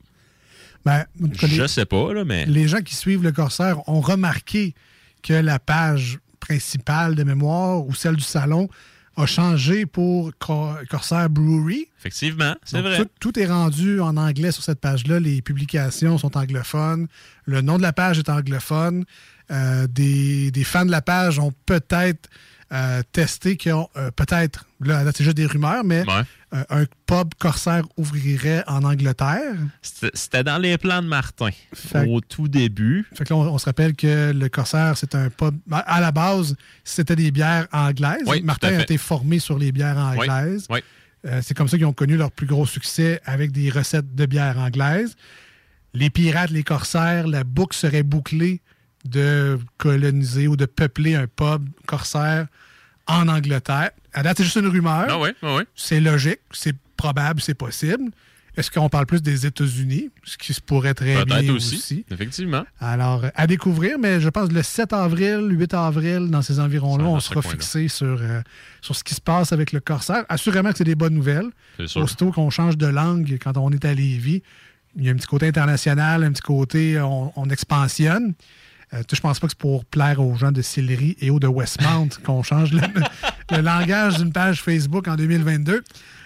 Ben, 0.86 1.06
les- 1.20 1.48
Je 1.48 1.68
sais 1.68 1.86
pas, 1.86 2.14
là, 2.14 2.26
mais. 2.26 2.46
les 2.46 2.68
gens 2.68 2.82
qui 2.82 2.96
suivent 2.96 3.24
le 3.24 3.32
Corsaire 3.32 3.88
ont 3.88 4.02
remarqué 4.02 4.74
que 5.22 5.34
la 5.34 5.58
page 5.60 6.20
principale 6.40 7.16
de 7.16 7.24
mémoire 7.24 7.86
ou 7.86 7.94
celle 7.94 8.16
du 8.18 8.24
salon 8.24 8.68
a 9.16 9.26
changé 9.28 9.86
pour 9.86 10.32
Cor- 10.40 10.80
Corsaire 10.90 11.30
Brewery. 11.30 11.88
Effectivement, 12.00 12.56
c'est 12.66 12.82
vrai. 12.82 12.98
Tout, 12.98 13.08
tout 13.20 13.40
est 13.40 13.46
rendu 13.46 14.02
en 14.02 14.18
anglais 14.18 14.52
sur 14.52 14.64
cette 14.64 14.82
page-là. 14.82 15.20
Les 15.20 15.42
publications 15.42 16.18
sont 16.18 16.36
anglophones. 16.36 17.08
Le 17.46 17.62
nom 17.62 17.78
de 17.78 17.84
la 17.84 17.94
page 17.94 18.18
est 18.20 18.28
anglophone. 18.28 19.06
Euh, 19.52 19.88
des, 19.88 20.50
des 20.52 20.64
fans 20.64 20.86
de 20.86 20.92
la 20.92 21.02
page 21.04 21.38
ont 21.38 21.54
peut-être 21.66 22.28
euh, 22.72 23.02
testé 23.12 23.58
qu'ils 23.58 23.74
ont 23.74 23.90
euh, 23.98 24.10
peut-être, 24.12 24.66
là, 24.80 25.04
c'est 25.16 25.24
juste 25.24 25.38
des 25.38 25.46
rumeurs, 25.46 25.84
mais 25.84 26.04
euh, 26.10 26.64
un 26.70 26.86
pub 27.06 27.34
Corsaire 27.40 27.84
ouvrirait 27.98 28.64
en 28.68 28.84
Angleterre. 28.84 29.56
C'était 29.82 30.44
dans 30.44 30.58
les 30.58 30.78
plans 30.78 31.02
de 31.02 31.08
Martin 31.08 31.50
Fait- 31.74 32.08
au 32.08 32.22
tout 32.22 32.48
début. 32.48 33.06
Fait 33.14 33.24
que 33.26 33.34
là, 33.34 33.38
on, 33.40 33.54
on 33.54 33.58
se 33.58 33.66
rappelle 33.66 33.96
que 33.96 34.32
le 34.32 34.50
Corsaire, 34.50 34.98
c'est 34.98 35.16
un 35.16 35.30
pub. 35.30 35.56
À 35.72 36.00
la 36.00 36.12
base, 36.12 36.56
c'était 36.84 37.16
des 37.16 37.32
bières 37.32 37.68
anglaises. 37.72 38.24
Oui, 38.28 38.42
Martin 38.42 38.70
a 38.78 38.82
été 38.82 38.98
formé 38.98 39.40
sur 39.40 39.58
les 39.60 39.72
bières 39.72 39.98
anglaises. 39.98 40.66
oui. 40.70 40.80
Euh, 41.26 41.40
c'est 41.42 41.54
comme 41.54 41.70
ça 41.70 41.78
qu'ils 41.78 41.86
ont 41.86 41.94
connu 41.94 42.18
leur 42.18 42.32
plus 42.32 42.46
gros 42.48 42.66
succès 42.66 43.22
avec 43.24 43.54
des 43.54 43.70
recettes 43.70 44.14
de 44.14 44.26
bières 44.26 44.58
anglaises. 44.58 45.16
Les 45.94 46.10
pirates, 46.10 46.50
les 46.50 46.64
corsaires, 46.64 47.28
la 47.28 47.46
boucle 47.46 47.78
serait 47.78 48.04
bouclée 48.04 48.62
de 49.06 49.60
coloniser 49.78 50.48
ou 50.48 50.56
de 50.56 50.66
peupler 50.66 51.16
un 51.16 51.28
pub 51.28 51.68
corsaire 51.86 52.48
en 53.08 53.28
Angleterre. 53.28 53.92
À 54.14 54.24
date, 54.24 54.38
c'est 54.38 54.44
juste 54.44 54.56
une 54.56 54.68
rumeur. 54.68 55.08
Ah 55.10 55.32
ah. 55.42 55.60
C'est 55.76 56.00
logique, 56.00 56.40
c'est 56.52 56.76
probable, 56.96 57.42
c'est 57.42 57.54
possible. 57.54 58.12
Est-ce 58.56 58.70
qu'on 58.70 58.88
parle 58.88 59.08
plus 59.08 59.22
des 59.22 59.48
États-Unis, 59.48 60.12
ce 60.24 60.38
qui 60.38 60.54
se 60.54 60.62
pourrait 60.62 60.94
très 60.94 61.26
bien 61.26 61.40
aussi. 61.54 61.76
aussi? 61.76 62.06
Effectivement. 62.12 62.64
Alors, 62.80 63.26
à 63.34 63.48
découvrir, 63.48 63.98
mais 63.98 64.22
je 64.22 64.30
pense 64.30 64.50
que 64.50 64.54
le 64.54 64.62
7 64.62 64.94
avril, 64.94 65.48
8 65.50 65.74
avril, 65.74 66.30
dans 66.30 66.44
ces 66.44 66.60
environs-là, 66.60 67.06
on 67.06 67.20
sera 67.20 67.42
fixé 67.42 67.88
sur, 67.88 68.20
euh, 68.22 68.42
sur 68.82 68.96
ce 68.96 69.04
qui 69.04 69.16
se 69.16 69.22
passe 69.22 69.52
avec 69.54 69.72
le 69.72 69.80
Corsaire. 69.80 70.24
Assurément 70.30 70.72
que 70.72 70.78
c'est 70.78 70.84
des 70.84 70.94
bonnes 70.94 71.16
nouvelles. 71.16 71.50
Sûr. 71.84 72.04
Aussitôt 72.04 72.32
qu'on 72.32 72.52
change 72.52 72.78
de 72.78 72.86
langue 72.86 73.40
quand 73.44 73.58
on 73.58 73.72
est 73.72 73.86
à 73.86 73.94
Lévis, 73.94 74.44
il 74.96 75.04
y 75.04 75.10
a 75.10 75.12
un 75.12 75.16
petit 75.16 75.26
côté 75.26 75.48
international, 75.48 76.24
un 76.24 76.32
petit 76.32 76.44
côté 76.44 77.02
on, 77.02 77.34
on 77.36 77.50
expansionne. 77.50 78.36
Euh, 78.94 79.02
je 79.12 79.20
pense 79.20 79.40
pas 79.40 79.48
que 79.48 79.52
c'est 79.54 79.58
pour 79.60 79.86
plaire 79.86 80.20
aux 80.22 80.36
gens 80.38 80.52
de 80.52 80.62
Sillery 80.62 81.16
et 81.20 81.30
aux 81.30 81.40
de 81.40 81.48
Westmount 81.48 82.10
qu'on 82.24 82.44
change 82.44 82.72
le, 82.74 82.82
le 83.52 83.62
langage 83.62 84.18
d'une 84.18 84.32
page 84.32 84.62
Facebook 84.62 85.08
en 85.08 85.16
2022. 85.16 85.84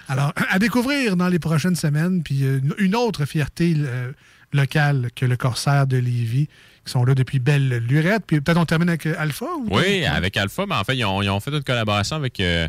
Alors, 0.10 0.34
à 0.50 0.60
découvrir 0.60 1.16
dans 1.18 1.28
les 1.30 1.40
prochaines 1.40 1.76
semaines. 1.76 2.24
Puis 2.24 2.44
euh, 2.44 2.60
une- 2.78 2.96
autre 2.96 3.26
fierté 3.26 3.74
euh, 3.78 4.12
locale 4.54 5.10
que 5.16 5.26
le 5.26 5.36
Corsaire 5.38 5.86
de 5.88 5.98
Lévis, 5.98 6.48
qui 6.86 6.92
sont 6.92 7.04
là 7.04 7.14
depuis 7.16 7.40
belle 7.40 7.78
lurette. 7.80 8.24
Puis 8.26 8.40
peut-être 8.42 8.58
on 8.58 8.66
termine 8.66 8.90
avec 8.90 9.06
euh, 9.06 9.16
Alpha? 9.18 9.46
ou- 9.46 9.68
Oui, 9.72 10.06
avec 10.06 10.36
Alpha, 10.38 10.66
mais 10.66 10.76
en 10.76 10.84
fait, 10.84 10.96
ils 10.96 11.06
ont, 11.06 11.22
ils 11.22 11.30
ont 11.30 11.40
fait 11.40 11.52
une 11.52 11.64
collaboration 11.64 12.16
avec 12.16 12.40
euh, 12.40 12.68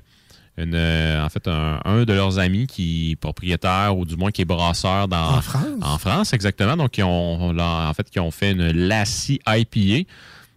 une, 0.58 0.74
euh, 0.74 1.24
en 1.24 1.28
fait, 1.28 1.46
un, 1.46 1.80
un 1.84 2.04
de 2.04 2.12
leurs 2.12 2.38
amis 2.38 2.66
qui 2.66 3.12
est 3.12 3.16
propriétaire 3.16 3.96
ou 3.96 4.04
du 4.04 4.16
moins 4.16 4.30
qui 4.30 4.42
est 4.42 4.44
brasseur 4.44 5.08
dans, 5.08 5.36
En 5.36 5.40
France? 5.40 5.64
En 5.80 5.98
France, 5.98 6.32
exactement. 6.32 6.76
Donc, 6.76 6.98
ils 6.98 7.04
ont, 7.04 7.58
en 7.58 7.94
fait, 7.94 8.10
qui 8.10 8.20
ont 8.20 8.30
fait 8.30 8.52
une 8.52 8.70
Lassie 8.72 9.40
IPA. 9.46 10.08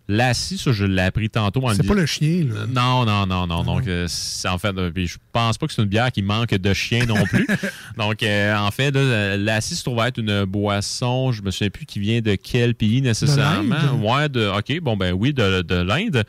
Lassie, 0.08 0.58
ça, 0.58 0.72
je 0.74 0.84
l'ai 0.84 1.04
appris 1.04 1.30
tantôt. 1.30 1.64
C'est 1.74 1.88
pas 1.88 1.94
le 1.94 2.06
chien, 2.06 2.46
là. 2.46 2.66
Non, 2.68 3.06
non, 3.06 3.26
non, 3.26 3.48
non. 3.48 3.64
Donc, 3.64 3.88
euh, 3.88 4.08
en 4.46 4.58
fait, 4.58 4.78
euh, 4.78 4.92
puis 4.92 5.08
je 5.08 5.18
pense 5.32 5.58
pas 5.58 5.68
que 5.68 5.74
c'est 5.74 5.82
une 5.82 5.88
bière 5.88 6.12
qui 6.12 6.22
manque 6.22 6.54
de 6.54 6.74
chien 6.74 7.06
non 7.06 7.24
plus. 7.26 7.48
Donc, 7.98 8.22
euh, 8.22 8.56
en 8.58 8.72
fait, 8.72 8.92
là, 8.92 9.38
l'assis 9.38 9.76
se 9.76 9.84
trouve 9.84 10.00
être 10.00 10.18
une 10.18 10.44
boisson, 10.44 11.32
je 11.32 11.42
me 11.42 11.52
souviens 11.52 11.70
plus 11.70 11.86
qui 11.86 12.00
vient 12.00 12.20
de 12.20 12.36
quel 12.36 12.76
pays 12.76 13.02
nécessairement? 13.02 13.76
ouais, 14.02 14.28
de, 14.28 14.48
OK, 14.48 14.82
bon, 14.82 14.98
ben 14.98 15.14
oui, 15.14 15.34
de, 15.34 15.62
de 15.62 15.76
l'Inde. 15.76 16.26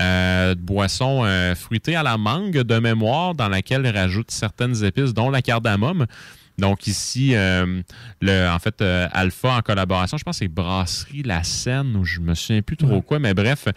Euh, 0.00 0.54
de 0.54 0.60
boisson 0.60 1.22
euh, 1.22 1.54
fruitée 1.54 1.96
à 1.96 2.02
la 2.02 2.16
mangue 2.16 2.62
de 2.62 2.78
mémoire 2.78 3.34
dans 3.34 3.48
laquelle 3.48 3.84
elle 3.84 3.94
rajoute 3.94 4.30
certaines 4.30 4.84
épices, 4.84 5.12
dont 5.12 5.28
la 5.28 5.42
cardamome. 5.42 6.06
Donc 6.58 6.86
ici, 6.86 7.34
euh, 7.34 7.82
le, 8.20 8.48
en 8.48 8.58
fait, 8.58 8.80
euh, 8.82 9.08
Alpha 9.12 9.56
en 9.56 9.60
collaboration, 9.62 10.16
je 10.18 10.22
pense 10.22 10.38
que 10.38 10.44
c'est 10.44 10.48
Brasserie 10.48 11.22
La 11.22 11.42
Seine, 11.44 11.96
ou 11.96 12.04
je 12.04 12.20
me 12.20 12.34
souviens 12.34 12.62
plus 12.62 12.76
trop 12.76 13.00
quoi, 13.00 13.18
mais 13.18 13.34
bref, 13.34 13.68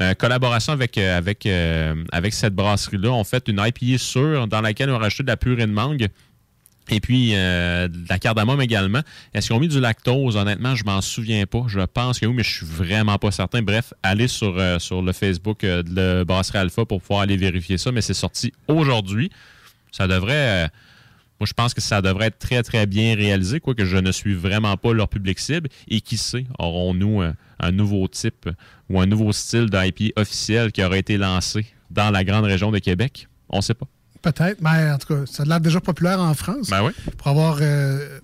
euh, 0.00 0.14
collaboration 0.14 0.72
avec, 0.72 0.96
avec, 0.96 1.48
avec 2.12 2.34
cette 2.34 2.54
brasserie-là, 2.54 3.10
on 3.10 3.24
fait 3.24 3.48
une 3.48 3.60
IPA 3.64 3.98
sûre 3.98 4.46
dans 4.46 4.60
laquelle 4.60 4.90
on 4.90 4.98
rajoute 4.98 5.26
de 5.26 5.30
la 5.30 5.36
purée 5.36 5.66
de 5.66 5.72
mangue. 5.72 6.08
Et 6.90 7.00
puis, 7.00 7.30
euh, 7.34 7.88
de 7.88 8.08
la 8.08 8.18
cardamome 8.18 8.60
également. 8.60 9.00
Est-ce 9.32 9.46
qu'ils 9.46 9.56
ont 9.56 9.60
mis 9.60 9.68
du 9.68 9.80
lactose? 9.80 10.36
Honnêtement, 10.36 10.74
je 10.74 10.84
m'en 10.84 11.00
souviens 11.00 11.46
pas. 11.46 11.64
Je 11.68 11.80
pense 11.80 12.18
que 12.18 12.26
oui, 12.26 12.34
mais 12.34 12.42
je 12.42 12.50
suis 12.50 12.66
vraiment 12.66 13.16
pas 13.16 13.30
certain. 13.30 13.62
Bref, 13.62 13.94
allez 14.02 14.26
sur, 14.28 14.58
euh, 14.58 14.78
sur 14.80 15.00
le 15.00 15.12
Facebook 15.12 15.62
euh, 15.62 15.82
de 15.84 15.94
la 15.94 16.24
Brasserie 16.24 16.58
Alpha 16.58 16.84
pour 16.84 17.00
pouvoir 17.00 17.20
aller 17.20 17.36
vérifier 17.36 17.78
ça. 17.78 17.92
Mais 17.92 18.00
c'est 18.00 18.14
sorti 18.14 18.52
aujourd'hui. 18.66 19.30
Ça 19.92 20.08
devrait... 20.08 20.68
moi, 21.38 21.46
je 21.46 21.52
pense 21.52 21.74
que 21.74 21.80
ça 21.80 22.02
devrait 22.02 22.26
être 22.26 22.38
très, 22.38 22.62
très 22.62 22.86
bien 22.86 23.14
réalisé, 23.14 23.60
quoique 23.60 23.84
je 23.84 23.96
ne 23.96 24.12
suis 24.12 24.34
vraiment 24.34 24.76
pas 24.76 24.92
leur 24.92 25.08
public 25.08 25.38
cible. 25.38 25.68
Et 25.88 26.00
qui 26.00 26.16
sait, 26.16 26.44
aurons-nous 26.58 27.22
un 27.22 27.72
nouveau 27.72 28.06
type 28.08 28.48
ou 28.88 29.00
un 29.00 29.06
nouveau 29.06 29.32
style 29.32 29.66
d'IP 29.70 30.12
officiel 30.16 30.72
qui 30.72 30.82
aurait 30.82 31.00
été 31.00 31.16
lancé 31.18 31.66
dans 31.90 32.10
la 32.10 32.24
grande 32.24 32.44
région 32.44 32.70
de 32.70 32.78
Québec? 32.78 33.28
On 33.48 33.58
ne 33.58 33.62
sait 33.62 33.74
pas. 33.74 33.86
Peut-être, 34.22 34.60
mais 34.60 34.90
en 34.90 34.98
tout 34.98 35.08
cas, 35.14 35.20
ça 35.26 35.42
a 35.44 35.46
l'air 35.46 35.60
déjà 35.60 35.80
populaire 35.80 36.20
en 36.20 36.34
France. 36.34 36.68
Ben 36.70 36.82
oui. 36.84 36.92
Pour 37.16 37.28
avoir 37.28 37.58
euh, 37.60 38.18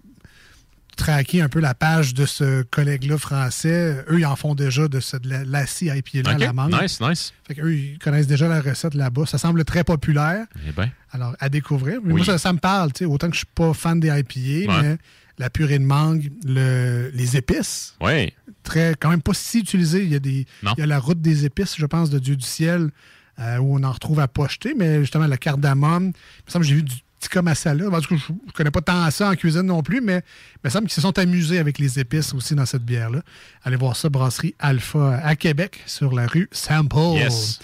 traqué 0.97 1.43
un 1.43 1.49
peu 1.49 1.61
la 1.61 1.75
page 1.75 2.15
de 2.15 2.25
ce 2.27 2.63
collègue-là 2.63 3.19
français, 3.19 4.05
eux, 4.11 4.19
ils 4.19 4.27
en 4.27 4.37
font 4.37 4.55
déjà 4.55 4.89
de, 4.89 5.01
ce, 5.01 5.17
de 5.17 5.29
la, 5.29 5.39
à 5.41 6.39
la 6.39 6.53
mangue. 6.53 6.83
nice, 6.83 7.01
nice. 7.01 7.33
Fait 7.47 7.55
qu'eux, 7.55 7.75
ils 7.75 7.99
connaissent 7.99 8.27
déjà 8.27 8.49
la 8.49 8.61
recette 8.61 8.95
là-bas. 8.95 9.27
Ça 9.27 9.39
semble 9.39 9.65
très 9.65 9.85
populaire. 9.85 10.47
Eh 10.69 10.73
bien. 10.73 10.91
Alors, 11.13 11.35
à 11.39 11.49
découvrir. 11.49 12.01
Mais 12.03 12.13
Oui. 12.13 12.19
moi, 12.23 12.25
ça, 12.27 12.39
ça 12.39 12.53
me 12.53 12.59
parle, 12.59 12.93
tu 12.93 13.01
sais, 13.01 13.05
autant 13.05 13.29
que 13.29 13.35
je 13.35 13.39
suis 13.41 13.49
pas 13.55 13.73
fan 13.75 14.01
des 14.01 14.09
IPA, 14.09 14.73
Ouais. 14.73 14.83
mais 14.83 14.99
la 15.39 15.51
purée 15.51 15.79
de 15.79 15.85
mangue, 15.85 16.31
le- 16.47 17.11
les 17.13 17.37
épices, 17.37 17.95
Oui. 18.01 18.33
très, 18.63 18.95
quand 18.99 19.11
même 19.11 19.21
pas 19.23 19.35
si 19.35 19.61
utilisé. 19.61 20.03
Il 20.03 20.11
y 20.11 20.15
a, 20.15 20.19
des, 20.19 20.47
Non. 20.63 20.73
il 20.77 20.81
y 20.81 20.83
a 20.83 20.87
la 20.87 20.99
route 20.99 21.21
des 21.21 21.45
épices, 21.45 21.75
je 21.77 21.85
pense, 21.87 22.09
de 22.09 22.19
Dieu 22.19 22.37
du 22.37 22.45
ciel, 22.47 22.91
euh, 23.39 23.59
où 23.59 23.77
on 23.77 23.83
en 23.83 23.93
retrouve 23.93 24.21
à 24.21 24.29
pocheter, 24.29 24.75
mais 24.75 25.01
justement, 25.01 25.27
la 25.27 25.37
cardamome. 25.37 26.05
Il 26.05 26.47
me 26.47 26.51
semble 26.51 26.65
que 26.65 26.69
j'ai 26.69 26.77
vu 26.77 26.83
du 26.83 26.95
tikka 27.21 27.43
masala. 27.43 27.89
En 27.89 28.01
tout 28.01 28.15
cas, 28.15 28.23
je 28.29 28.33
ne 28.33 28.53
connais 28.53 28.71
pas 28.71 28.81
tant 28.81 29.11
ça 29.11 29.31
en 29.31 29.35
cuisine 29.35 29.63
non 29.63 29.83
plus, 29.83 30.01
mais 30.01 30.23
il 30.55 30.61
me 30.65 30.71
semble 30.71 30.87
qu'ils 30.87 30.95
se 30.95 31.01
sont 31.01 31.19
amusés 31.19 31.59
avec 31.59 31.79
les 31.79 31.99
épices 31.99 32.35
aussi 32.35 32.55
dans 32.55 32.67
cette 32.67 32.85
bière-là. 32.85 33.23
Allez 33.63 33.77
voir 33.77 33.97
ça, 33.97 34.09
Brasserie 34.09 34.55
Alpha 34.59 35.21
à 35.23 35.37
Québec, 35.37 35.81
sur 35.87 36.15
la 36.15 36.27
rue 36.27 36.49
Sample. 36.53 37.17
Yes. 37.17 37.59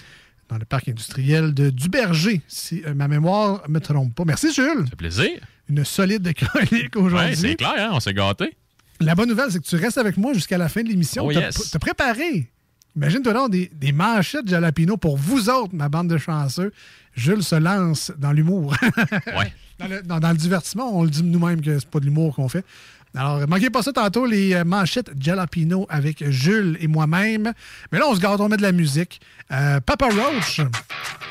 Dans 0.49 0.57
le 0.57 0.65
parc 0.65 0.89
industriel 0.89 1.53
de 1.53 1.69
Duberger, 1.69 2.41
si 2.47 2.83
euh, 2.85 2.93
ma 2.93 3.07
mémoire 3.07 3.63
ne 3.67 3.73
me 3.73 3.79
trompe 3.79 4.13
pas. 4.13 4.25
Merci, 4.25 4.53
Jules. 4.53 4.85
Ça 4.89 4.95
plaisir. 4.95 5.31
Une 5.69 5.83
solide 5.85 6.31
chronique 6.35 6.95
aujourd'hui. 6.95 7.29
Ouais, 7.29 7.35
c'est 7.35 7.55
clair, 7.55 7.73
hein, 7.77 7.89
on 7.93 7.99
s'est 7.99 8.13
gâtés. 8.13 8.55
La 8.99 9.15
bonne 9.15 9.29
nouvelle, 9.29 9.51
c'est 9.51 9.59
que 9.59 9.67
tu 9.67 9.75
restes 9.77 9.97
avec 9.97 10.17
moi 10.17 10.33
jusqu'à 10.33 10.57
la 10.57 10.69
fin 10.69 10.83
de 10.83 10.89
l'émission. 10.89 11.25
Oh, 11.25 11.31
yes. 11.31 11.71
T'as 11.71 11.79
préparé. 11.79 12.49
Imagine-toi 12.95 13.33
donc 13.33 13.51
des, 13.51 13.71
des 13.73 13.91
manchettes 13.91 14.47
jalapino 14.47 14.97
pour 14.97 15.17
vous 15.17 15.49
autres, 15.49 15.73
ma 15.73 15.89
bande 15.89 16.07
de 16.09 16.17
chanceux. 16.17 16.71
Jules 17.15 17.43
se 17.43 17.55
lance 17.55 18.11
dans 18.17 18.31
l'humour. 18.31 18.75
Ouais. 19.37 19.51
dans, 19.79 19.87
le, 19.87 20.01
dans- 20.03 20.19
dans 20.19 20.29
le 20.31 20.37
divertissement, 20.37 20.95
on 20.97 21.03
le 21.03 21.09
dit 21.09 21.23
nous-mêmes 21.23 21.61
que 21.61 21.79
c'est 21.79 21.89
pas 21.89 21.99
de 21.99 22.05
l'humour 22.05 22.35
qu'on 22.35 22.47
fait. 22.49 22.63
Alors, 23.15 23.47
manquez 23.47 23.69
pas 23.69 23.83
ça 23.83 23.91
tantôt, 23.93 24.25
les 24.25 24.53
euh, 24.55 24.63
manchettes 24.63 25.11
jalapino 25.19 25.85
avec 25.89 26.27
Jules 26.31 26.77
et 26.79 26.87
moi-même. 26.87 27.53
Mais 27.91 27.99
là, 27.99 28.05
on 28.07 28.15
se 28.15 28.19
garde, 28.19 28.41
on 28.41 28.49
met 28.49 28.57
de 28.57 28.63
la 28.63 28.71
musique. 28.71 29.21
Euh, 29.51 29.79
Papa 29.81 30.07
Roach, 30.07 30.61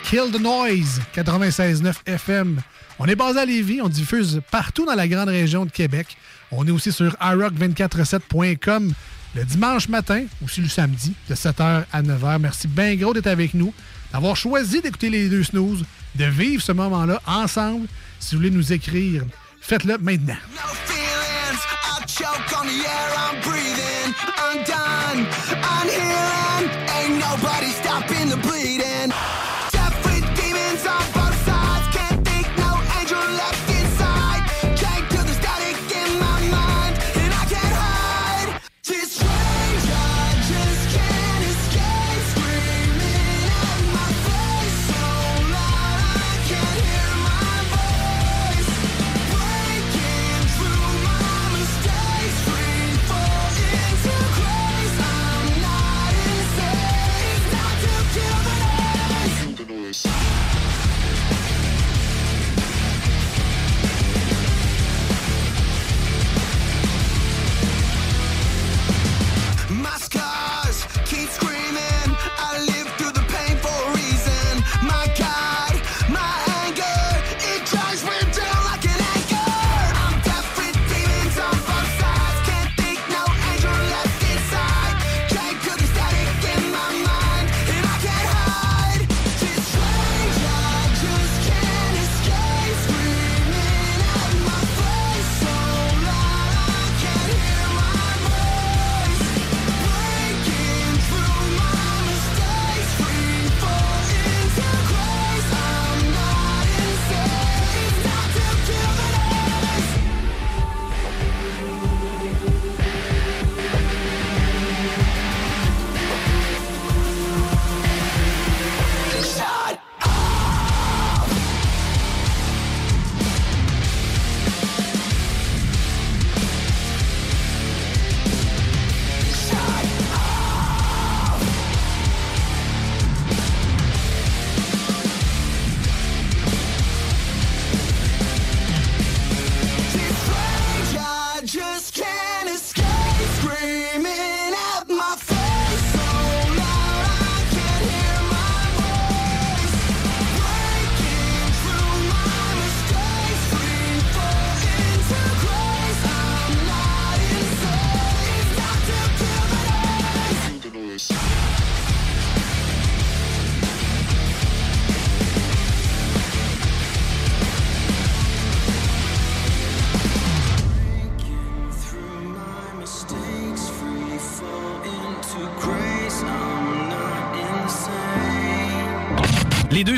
Kill 0.05 0.30
the 0.32 0.40
Noise, 0.40 1.01
96.9 1.14 1.93
FM. 2.06 2.60
On 3.01 3.06
est 3.06 3.16
basé 3.16 3.40
à 3.40 3.44
Lévis, 3.44 3.80
on 3.82 3.89
diffuse 3.89 4.40
partout 4.52 4.84
dans 4.86 4.94
la 4.94 5.09
grande 5.09 5.28
région 5.28 5.64
de 5.64 5.70
Québec. 5.72 6.16
On 6.52 6.64
est 6.66 6.70
aussi 6.70 6.93
sur 6.93 7.14
iRock247.com 7.14 8.93
le 9.35 9.45
dimanche 9.45 9.89
matin, 9.89 10.25
aussi 10.45 10.61
le 10.61 10.69
samedi, 10.69 11.15
de 11.29 11.35
7h 11.35 11.85
à 11.93 12.03
9h. 12.03 12.39
Merci 12.39 12.69
bien 12.69 12.95
gros 12.97 13.15
d'être 13.15 13.27
avec 13.27 13.55
nous, 13.55 13.73
d'avoir 14.13 14.37
choisi 14.37 14.81
d'écouter 14.81 15.11
les 15.11 15.29
deux 15.29 15.43
snooze, 15.43 15.85
de 16.15 16.25
vivre 16.25 16.63
ce 16.63 16.73
moment-là 16.73 17.21
ensemble. 17.27 17.87
Si 18.21 18.35
vous 18.35 18.41
voulez 18.41 18.51
nous 18.51 18.73
écrire, 18.73 19.25
faites-le 19.61 19.99
maintenant. 19.99 20.37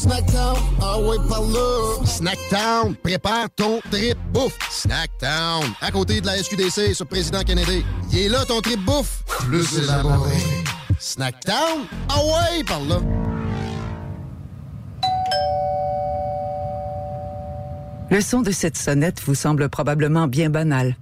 Snackdown, 0.00 0.56
ah 0.80 0.98
ouais, 0.98 1.18
par 1.28 1.42
là. 1.42 2.06
Snackdown, 2.06 2.94
prépare 3.02 3.50
ton 3.54 3.80
trip 3.90 4.16
bouffe. 4.32 4.56
Snackdown, 4.70 5.62
à 5.82 5.90
côté 5.90 6.22
de 6.22 6.26
la 6.26 6.42
SQDC 6.42 6.94
sur 6.94 7.06
Président 7.06 7.42
Kennedy. 7.42 7.84
Il 8.10 8.20
est 8.20 8.28
là 8.30 8.46
ton 8.46 8.62
trip 8.62 8.80
bouffe, 8.82 9.22
plus 9.40 9.76
élaboré. 9.76 10.38
Snackdown, 10.98 11.84
ah 12.08 12.16
ouais, 12.16 12.64
par 12.64 12.80
là. 12.80 13.00
Le 18.10 18.22
son 18.22 18.40
de 18.40 18.52
cette 18.52 18.78
sonnette 18.78 19.20
vous 19.26 19.34
semble 19.34 19.68
probablement 19.68 20.28
bien 20.28 20.48
banal. 20.48 20.96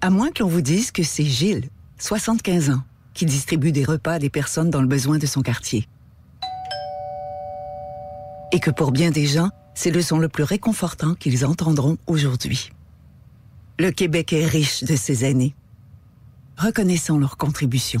À 0.00 0.08
moins 0.08 0.30
qu'on 0.30 0.48
vous 0.48 0.62
dise 0.62 0.90
que 0.90 1.02
c'est 1.02 1.26
Gilles, 1.26 1.68
75 1.98 2.70
ans, 2.70 2.82
qui 3.12 3.26
distribue 3.26 3.72
des 3.72 3.84
repas 3.84 4.14
à 4.14 4.18
des 4.18 4.30
personnes 4.30 4.70
dans 4.70 4.80
le 4.80 4.88
besoin 4.88 5.18
de 5.18 5.26
son 5.26 5.42
quartier. 5.42 5.86
Et 8.54 8.60
que 8.60 8.70
pour 8.70 8.92
bien 8.92 9.10
des 9.10 9.26
gens, 9.26 9.50
c'est 9.74 9.90
le 9.90 10.00
son 10.00 10.20
le 10.20 10.28
plus 10.28 10.44
réconfortant 10.44 11.14
qu'ils 11.14 11.44
entendront 11.44 11.98
aujourd'hui. 12.06 12.70
Le 13.80 13.90
Québec 13.90 14.32
est 14.32 14.46
riche 14.46 14.84
de 14.84 14.94
ses 14.94 15.24
aînés. 15.24 15.56
Reconnaissons 16.56 17.18
leur 17.18 17.36
contribution. 17.36 18.00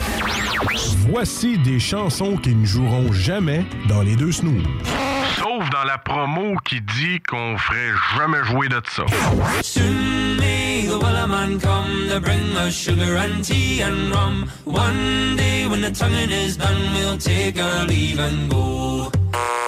Voici 1.09 1.57
des 1.57 1.79
chansons 1.79 2.37
qui 2.37 2.55
ne 2.55 2.65
joueront 2.65 3.11
jamais 3.11 3.65
dans 3.89 4.01
les 4.01 4.15
deux 4.15 4.31
snooze. 4.31 4.63
Sauf 5.37 5.69
dans 5.69 5.83
la 5.83 5.97
promo 5.97 6.55
qui 6.65 6.79
dit 6.81 7.19
qu'on 7.27 7.57
ferait 7.57 7.91
jamais 8.17 8.43
jouer 8.45 8.69
de 8.69 8.81
ça. 8.89 9.03
Soon 9.61 10.37
may 10.39 10.87
the 10.87 10.97
Wellerman 11.01 11.59
come 11.59 12.07
to 12.09 12.19
bring 12.19 12.55
us 12.57 12.73
sugar 12.73 13.17
and 13.17 13.43
tea 13.43 13.81
and 13.81 14.13
rum. 14.13 14.49
One 14.65 15.35
day 15.35 15.67
when 15.67 15.81
the 15.81 15.91
tonguing 15.91 16.31
is 16.31 16.57
done, 16.57 16.93
we'll 16.95 17.17
take 17.17 17.59
our 17.61 17.85
leave 17.85 18.19
and 18.19 18.49
go. 18.49 19.11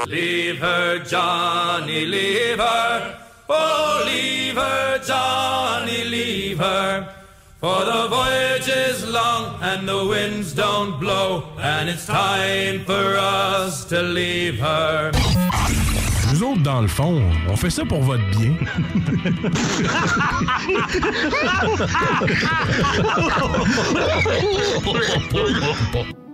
Leave 0.07 0.59
her, 0.59 0.99
Johnny, 0.99 2.05
leave 2.05 2.59
her. 2.59 3.19
Oh, 3.49 4.03
leave 4.05 4.55
her, 4.55 4.99
Johnny, 5.05 6.03
leave 6.03 6.59
her. 6.59 7.22
For 7.63 7.85
the 7.85 8.07
voyage 8.09 8.67
is 8.67 9.07
long 9.07 9.57
and 9.61 9.87
the 9.87 10.05
winds 10.05 10.51
don't 10.51 10.99
blow, 10.99 11.45
and 11.57 11.87
it's 11.87 12.05
time 12.05 12.83
for 12.83 13.15
us 13.17 13.85
to 13.85 14.01
leave 14.01 14.59
her. 14.59 15.11
Nous 16.33 16.43
autres, 16.43 16.61
dans 16.61 16.81
le 16.81 16.89
fond, 16.89 17.21
on 17.47 17.55
fait 17.55 17.69
ça 17.69 17.85
pour 17.85 18.01
votre 18.01 18.29
bien. 18.31 18.57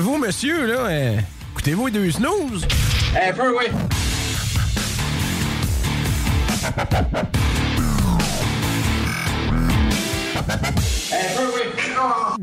vous, 0.00 0.18
monsieur, 0.18 0.66
là, 0.66 0.78
euh, 0.86 1.16
écoutez-vous 1.52 1.86
les 1.86 1.92
deux 1.92 2.10
snooze? 2.10 2.66
Un 3.20 3.32
peu, 3.32 3.56
oui. 3.56 3.66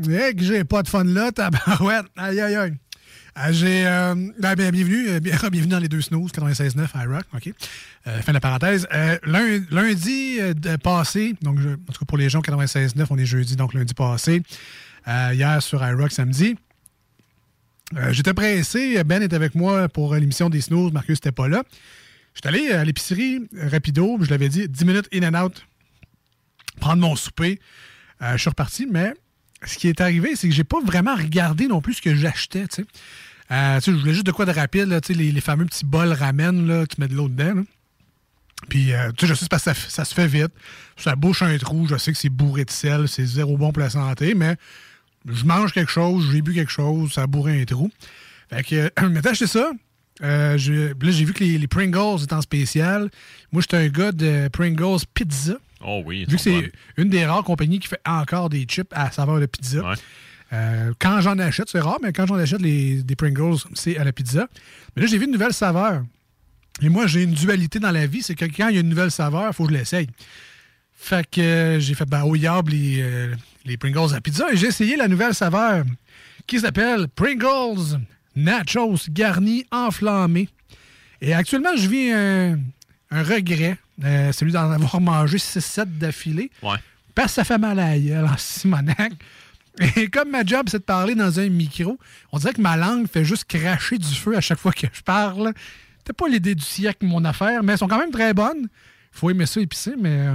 Eh, 0.08 0.34
que 0.34 0.42
j'ai 0.44 0.64
pas 0.64 0.82
de 0.82 0.88
fun 0.88 1.04
là, 1.04 1.30
tabarouette. 1.32 2.06
Aïe, 2.16 2.40
aïe, 2.40 2.54
aïe. 2.56 2.72
Euh, 3.38 3.52
j'ai. 3.52 3.86
euh, 3.86 4.14
ben, 4.38 4.54
ben, 4.54 4.70
bienvenue, 4.70 5.08
euh, 5.08 5.20
bien- 5.20 5.36
bienvenue 5.50 5.70
dans 5.70 5.78
les 5.78 5.88
deux 5.88 6.00
snooze, 6.00 6.32
96.9 6.32 6.88
iRock. 7.04 7.24
OK? 7.34 7.52
Euh, 8.06 8.20
fin 8.22 8.32
de 8.32 8.36
la 8.36 8.40
parenthèse. 8.40 8.86
Euh, 8.92 9.18
lun- 9.24 9.60
lundi 9.70 10.38
euh, 10.40 10.52
de- 10.54 10.76
passé, 10.76 11.34
donc, 11.42 11.60
je- 11.60 11.68
en 11.68 11.92
tout 11.92 12.00
cas 12.00 12.06
pour 12.06 12.18
les 12.18 12.28
gens 12.28 12.40
96.9, 12.40 13.06
on 13.10 13.18
est 13.18 13.26
jeudi, 13.26 13.56
donc 13.56 13.74
lundi 13.74 13.94
passé. 13.94 14.42
Euh, 15.08 15.30
hier 15.32 15.62
sur 15.62 15.84
iRock, 15.86 16.10
samedi. 16.12 16.56
Euh, 17.96 18.12
J'étais 18.12 18.34
pressé. 18.34 19.02
Ben 19.04 19.22
était 19.22 19.36
avec 19.36 19.54
moi 19.54 19.88
pour 19.88 20.14
l'émission 20.14 20.48
des 20.48 20.60
snooze. 20.60 20.92
Marcus 20.92 21.18
n'était 21.18 21.32
pas 21.32 21.48
là. 21.48 21.62
J'étais 22.34 22.48
allé 22.48 22.70
à 22.70 22.84
l'épicerie 22.84 23.48
euh, 23.56 23.68
rapido. 23.68 24.18
Je 24.20 24.30
l'avais 24.30 24.48
dit, 24.48 24.68
10 24.68 24.84
minutes 24.84 25.08
in 25.12 25.22
and 25.22 25.44
out. 25.44 25.66
Prendre 26.80 27.02
mon 27.02 27.16
souper. 27.16 27.58
Euh, 28.22 28.32
je 28.32 28.38
suis 28.38 28.50
reparti, 28.50 28.86
mais 28.90 29.14
ce 29.64 29.76
qui 29.76 29.88
est 29.88 30.00
arrivé, 30.00 30.36
c'est 30.36 30.48
que 30.48 30.54
j'ai 30.54 30.64
pas 30.64 30.80
vraiment 30.80 31.14
regardé 31.14 31.66
non 31.66 31.80
plus 31.80 31.94
ce 31.94 32.02
que 32.02 32.14
j'achetais. 32.14 32.68
tu 32.68 32.82
sais. 32.82 32.86
Je 33.50 33.90
voulais 33.90 34.14
juste 34.14 34.26
de 34.26 34.32
quoi 34.32 34.46
de 34.46 34.52
rapide, 34.52 34.86
là, 34.86 35.00
les, 35.08 35.32
les 35.32 35.40
fameux 35.40 35.66
petits 35.66 35.84
bols 35.84 36.12
ramen, 36.12 36.66
là, 36.66 36.86
tu 36.86 37.00
mets 37.00 37.08
de 37.08 37.14
l'eau 37.14 37.28
dedans. 37.28 37.64
Puis, 38.68 38.92
tu 39.16 39.26
sais, 39.26 39.26
je 39.26 39.34
sais 39.34 39.48
que 39.48 39.58
ça 39.58 40.04
se 40.04 40.14
fait 40.14 40.28
vite. 40.28 40.52
Ça 40.96 41.16
bouche 41.16 41.42
un 41.42 41.56
trou. 41.58 41.88
Je 41.88 41.96
sais 41.96 42.12
que 42.12 42.18
c'est 42.18 42.28
bourré 42.28 42.64
de 42.64 42.70
sel. 42.70 43.08
C'est 43.08 43.24
zéro 43.24 43.56
bon 43.56 43.72
pour 43.72 43.82
la 43.82 43.90
santé, 43.90 44.34
mais 44.34 44.56
je 45.28 45.44
mange 45.44 45.72
quelque 45.72 45.90
chose, 45.92 46.28
j'ai 46.32 46.42
bu 46.42 46.54
quelque 46.54 46.70
chose, 46.72 47.12
ça 47.12 47.22
a 47.22 47.26
bourré 47.26 47.60
un 47.60 47.64
trou. 47.64 47.90
Fait 48.50 48.62
que, 48.62 48.74
euh, 48.76 48.88
maintenant, 49.08 49.30
acheté 49.30 49.46
ça. 49.46 49.70
Euh, 50.22 50.58
je- 50.58 50.88
là, 50.92 51.10
j'ai 51.10 51.24
vu 51.24 51.32
que 51.32 51.42
les, 51.44 51.56
les 51.58 51.66
Pringles 51.66 52.22
étaient 52.22 52.34
en 52.34 52.42
spécial. 52.42 53.10
Moi, 53.52 53.62
j'étais 53.62 53.76
un 53.78 53.88
gars 53.88 54.12
de 54.12 54.48
Pringles 54.48 54.98
Pizza. 55.14 55.54
Oh 55.82 56.02
oui. 56.04 56.26
Vu 56.28 56.36
que 56.36 56.42
c'est 56.42 56.72
une 56.98 57.08
des 57.08 57.24
rares 57.24 57.42
compagnies 57.44 57.78
qui 57.78 57.88
fait 57.88 58.00
encore 58.04 58.50
des 58.50 58.64
chips 58.64 58.92
à 58.92 59.10
saveur 59.10 59.40
de 59.40 59.46
pizza. 59.46 59.78
Euh, 60.52 60.92
quand 60.98 61.20
j'en 61.20 61.38
achète, 61.38 61.68
c'est 61.70 61.80
rare, 61.80 61.98
mais 62.02 62.12
quand 62.12 62.26
j'en 62.26 62.34
achète 62.34 62.60
les, 62.60 63.02
des 63.02 63.16
Pringles, 63.16 63.56
c'est 63.74 63.96
à 63.96 64.04
la 64.04 64.12
pizza. 64.12 64.46
Mais 64.94 65.02
là, 65.02 65.08
j'ai 65.08 65.16
vu 65.16 65.24
une 65.24 65.30
nouvelle 65.32 65.54
saveur. 65.54 66.02
Et 66.82 66.88
moi, 66.88 67.06
j'ai 67.06 67.22
une 67.22 67.32
dualité 67.32 67.78
dans 67.78 67.90
la 67.92 68.06
vie, 68.06 68.22
c'est 68.22 68.34
que 68.34 68.44
quand 68.44 68.68
il 68.68 68.74
y 68.74 68.78
a 68.78 68.80
une 68.80 68.88
nouvelle 68.88 69.10
saveur, 69.10 69.46
il 69.48 69.54
faut 69.54 69.64
que 69.66 69.72
je 69.72 69.78
l'essaye. 69.78 70.08
Fait 71.02 71.28
que 71.28 71.40
euh, 71.40 71.80
j'ai 71.80 71.94
fait 71.94 72.04
ben, 72.04 72.22
au 72.24 72.36
diable 72.36 72.72
les, 72.72 73.00
euh, 73.00 73.34
les 73.64 73.78
Pringles 73.78 74.14
à 74.14 74.20
pizza 74.20 74.52
et 74.52 74.56
j'ai 74.56 74.66
essayé 74.66 74.96
la 74.96 75.08
nouvelle 75.08 75.34
saveur 75.34 75.82
qui 76.46 76.60
s'appelle 76.60 77.08
Pringles 77.08 77.98
Nachos 78.36 79.08
garnis 79.08 79.64
enflammés. 79.72 80.50
Et 81.22 81.32
actuellement, 81.32 81.74
je 81.74 81.88
vis 81.88 82.12
un, 82.12 82.58
un 83.10 83.22
regret, 83.22 83.78
euh, 84.04 84.30
celui 84.32 84.52
d'en 84.52 84.70
avoir 84.70 85.00
mangé 85.00 85.38
6-7 85.38 85.98
d'affilée. 85.98 86.50
Ouais. 86.62 86.76
Parce 87.14 87.28
que 87.28 87.34
ça 87.36 87.44
fait 87.44 87.58
mal 87.58 87.78
à 87.80 87.92
la 87.92 87.98
gueule 87.98 88.26
en 88.26 88.36
Simonac. 88.36 89.12
Et 89.96 90.08
comme 90.08 90.30
ma 90.30 90.44
job, 90.44 90.66
c'est 90.68 90.80
de 90.80 90.84
parler 90.84 91.14
dans 91.14 91.40
un 91.40 91.48
micro, 91.48 91.98
on 92.30 92.38
dirait 92.38 92.52
que 92.52 92.60
ma 92.60 92.76
langue 92.76 93.08
fait 93.08 93.24
juste 93.24 93.46
cracher 93.46 93.96
du 93.96 94.14
feu 94.14 94.36
à 94.36 94.42
chaque 94.42 94.58
fois 94.58 94.72
que 94.72 94.86
je 94.92 95.00
parle. 95.00 95.54
C'était 95.98 96.12
pas 96.12 96.28
l'idée 96.28 96.54
du 96.54 96.64
siècle, 96.64 97.06
mon 97.06 97.24
affaire, 97.24 97.62
mais 97.62 97.72
elles 97.72 97.78
sont 97.78 97.88
quand 97.88 97.98
même 97.98 98.10
très 98.10 98.34
bonnes. 98.34 98.68
Il 99.14 99.18
faut 99.18 99.30
aimer 99.30 99.46
ça 99.46 99.60
épicé, 99.60 99.94
mais 99.98 100.28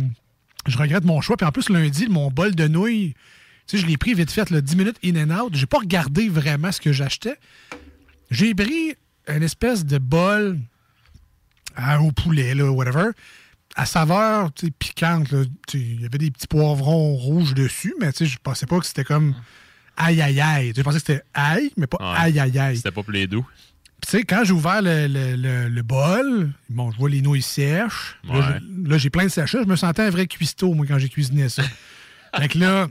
je 0.67 0.77
regrette 0.77 1.03
mon 1.05 1.21
choix. 1.21 1.37
Puis 1.37 1.45
en 1.45 1.51
plus, 1.51 1.69
lundi, 1.69 2.07
mon 2.07 2.29
bol 2.31 2.55
de 2.55 2.67
nouilles, 2.67 3.13
tu 3.67 3.77
sais, 3.77 3.83
je 3.83 3.87
l'ai 3.87 3.97
pris 3.97 4.13
vite 4.13 4.31
fait, 4.31 4.49
là, 4.49 4.61
10 4.61 4.75
minutes 4.75 4.97
in 5.03 5.15
and 5.15 5.37
out. 5.45 5.55
J'ai 5.55 5.65
pas 5.65 5.79
regardé 5.79 6.29
vraiment 6.29 6.71
ce 6.71 6.79
que 6.81 6.91
j'achetais. 6.91 7.37
J'ai 8.31 8.53
pris 8.55 8.95
une 9.27 9.43
espèce 9.43 9.85
de 9.85 9.97
bol 9.97 10.59
à- 11.75 12.01
au 12.01 12.11
poulet, 12.11 12.53
là, 12.55 12.71
whatever, 12.71 13.09
à 13.75 13.85
saveur 13.85 14.53
tu 14.53 14.67
sais, 14.67 14.71
piquante. 14.77 15.27
Il 15.73 16.01
y 16.01 16.05
avait 16.05 16.17
des 16.17 16.31
petits 16.31 16.47
poivrons 16.47 17.15
rouges 17.15 17.53
dessus, 17.53 17.93
mais 17.99 18.11
tu 18.13 18.19
sais, 18.19 18.25
je 18.25 18.37
pensais 18.41 18.65
pas 18.65 18.79
que 18.79 18.85
c'était 18.85 19.03
comme 19.03 19.35
aïe 19.97 20.21
aïe 20.21 20.39
aïe. 20.39 20.73
Je 20.75 20.81
pensais 20.81 20.99
que 20.99 21.05
c'était 21.05 21.23
aïe, 21.33 21.71
mais 21.77 21.87
pas 21.87 21.97
Ouais. 21.99 22.17
aïe 22.19 22.39
aïe 22.39 22.57
aïe. 22.59 22.77
C'était 22.77 22.91
pas 22.91 23.01
les 23.09 23.27
doux. 23.27 23.45
Tu 24.01 24.11
sais, 24.11 24.23
quand 24.23 24.43
j'ai 24.43 24.51
ouvert 24.53 24.81
le, 24.81 25.07
le- 25.07 25.35
le- 25.35 25.67
le 25.69 25.81
bol, 25.81 26.51
bon, 26.69 26.91
je 26.91 26.97
vois 26.97 27.09
les 27.09 27.21
nouilles 27.21 27.41
sèches. 27.41 28.17
Là, 28.27 28.33
Ouais. 28.35 28.41
j'ai- 28.59 28.89
Là, 28.89 28.97
j'ai 28.99 29.09
plein 29.09 29.23
de 29.23 29.29
sachets. 29.29 29.63
Je 29.63 29.67
me 29.67 29.75
sentais 29.75 30.03
un 30.03 30.09
vrai 30.11 30.27
cuistot, 30.27 30.73
moi, 30.75 30.85
quand 30.87 30.99
j'ai 30.99 31.09
cuisiné 31.09 31.49
ça. 31.49 31.63
fait 32.37 32.47
que 32.49 32.59
là, 32.59 32.87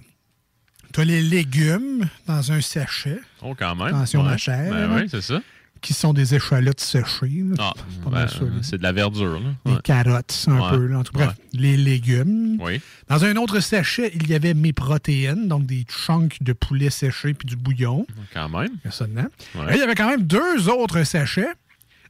t'as 0.92 1.04
les 1.04 1.22
légumes 1.22 2.08
dans 2.26 2.50
un 2.50 2.60
sachet. 2.60 3.20
Oh, 3.42 3.54
quand 3.56 3.76
même. 3.76 3.88
Attention, 3.88 4.22
Ouais. 4.22 4.30
ma 4.30 4.36
chère. 4.38 4.70
Ben 4.72 4.90
oui, 4.96 5.08
c'est 5.08 5.20
ça. 5.20 5.40
Qui 5.84 5.92
sont 5.92 6.14
des 6.14 6.34
échalotes 6.34 6.80
séchées. 6.80 7.44
Ah, 7.58 7.74
ben, 8.10 8.26
c'est 8.62 8.78
de 8.78 8.82
la 8.82 8.92
verdure. 8.92 9.38
Là. 9.38 9.50
Des 9.66 9.72
Ouais. 9.72 9.78
carottes, 9.84 10.44
un 10.48 10.58
Ouais. 10.58 10.70
peu. 10.70 10.86
là. 10.86 10.98
En 11.00 11.04
tout 11.04 11.12
cas, 11.12 11.26
bref, 11.26 11.36
les 11.52 11.76
légumes. 11.76 12.56
Oui. 12.58 12.80
Dans 13.08 13.22
un 13.24 13.36
autre 13.36 13.60
sachet, 13.60 14.10
il 14.14 14.26
y 14.26 14.34
avait 14.34 14.54
mes 14.54 14.72
protéines, 14.72 15.46
donc 15.46 15.66
des 15.66 15.84
chunks 15.84 16.42
de 16.42 16.54
poulet 16.54 16.88
séché 16.88 17.34
puis 17.34 17.44
du 17.46 17.56
bouillon. 17.56 18.06
Quand 18.32 18.48
même. 18.48 18.70
Il 18.82 18.86
y 18.86 18.88
a 18.88 18.90
ça 18.92 19.06
dedans. 19.06 19.26
Et 19.70 19.74
il 19.74 19.76
y 19.76 19.82
avait 19.82 19.94
quand 19.94 20.08
même 20.08 20.22
deux 20.22 20.70
autres 20.70 21.02
sachets, 21.04 21.52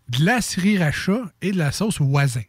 de 0.08 0.24
la 0.24 0.40
sriracha 0.40 1.18
et 1.42 1.50
de 1.50 1.58
la 1.58 1.72
sauce 1.72 2.00
voisin. 2.00 2.42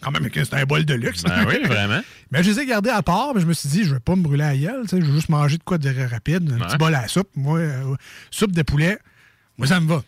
Quand 0.00 0.12
même, 0.12 0.28
c'est 0.32 0.54
un 0.54 0.64
bol 0.64 0.84
de 0.84 0.94
luxe. 0.94 1.24
Ben 1.24 1.44
oui, 1.48 1.56
vraiment. 1.66 2.00
Mais 2.30 2.44
je 2.44 2.50
les 2.50 2.60
ai 2.60 2.66
gardés 2.66 2.90
à 2.90 3.02
part, 3.02 3.34
mais 3.34 3.40
je 3.40 3.46
me 3.46 3.52
suis 3.52 3.68
dit, 3.68 3.82
je 3.84 3.94
vais 3.94 4.00
pas 4.00 4.14
me 4.14 4.22
brûler 4.22 4.44
à 4.44 4.56
gueule, 4.56 4.84
je 4.88 4.96
vais 4.96 5.04
juste 5.04 5.28
manger 5.28 5.58
de 5.58 5.62
quoi 5.64 5.76
de 5.78 5.90
rapide. 6.08 6.48
Un 6.52 6.60
Ouais. 6.60 6.66
petit 6.68 6.76
bol 6.78 6.94
à 6.94 7.02
la 7.02 7.08
soupe. 7.08 7.28
Moi, 7.34 7.58
euh, 7.58 7.96
soupe 8.30 8.52
de 8.52 8.62
poulet, 8.62 8.98
moi, 9.58 9.66
ça 9.66 9.80
me 9.80 9.88
va. 9.88 10.02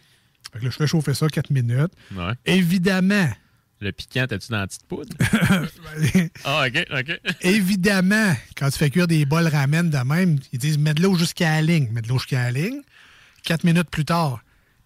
Fait 0.52 0.58
que 0.58 0.64
là, 0.64 0.70
je 0.70 0.76
fais 0.76 0.86
chauffer 0.86 1.14
ça 1.14 1.28
4 1.28 1.50
minutes. 1.50 1.92
Ouais. 2.14 2.32
Évidemment, 2.44 3.28
Le 3.80 3.90
piquant, 3.90 4.26
t'as-tu 4.28 4.52
dans 4.52 4.58
la 4.60 4.66
petite 4.66 4.86
poudre? 4.86 5.16
ah, 6.44 6.66
OK, 6.66 6.86
OK. 6.92 7.20
Évidemment, 7.40 8.32
quand 8.56 8.70
tu 8.70 8.78
fais 8.78 8.90
cuire 8.90 9.06
des 9.08 9.24
bols 9.24 9.48
ramen 9.48 9.90
de 9.90 9.98
même, 9.98 10.38
ils 10.52 10.58
disent 10.58 10.78
mets 10.78 10.94
de 10.94 11.02
l'eau 11.02 11.16
jusqu'à 11.16 11.50
la 11.50 11.62
ligne. 11.62 11.88
Mets 11.90 12.02
de 12.02 12.08
l'eau 12.08 12.18
jusqu'à 12.18 12.44
la 12.44 12.50
ligne. 12.52 12.80
Quatre 13.42 13.64
minutes 13.64 13.90
plus 13.90 14.04
tard, 14.04 14.40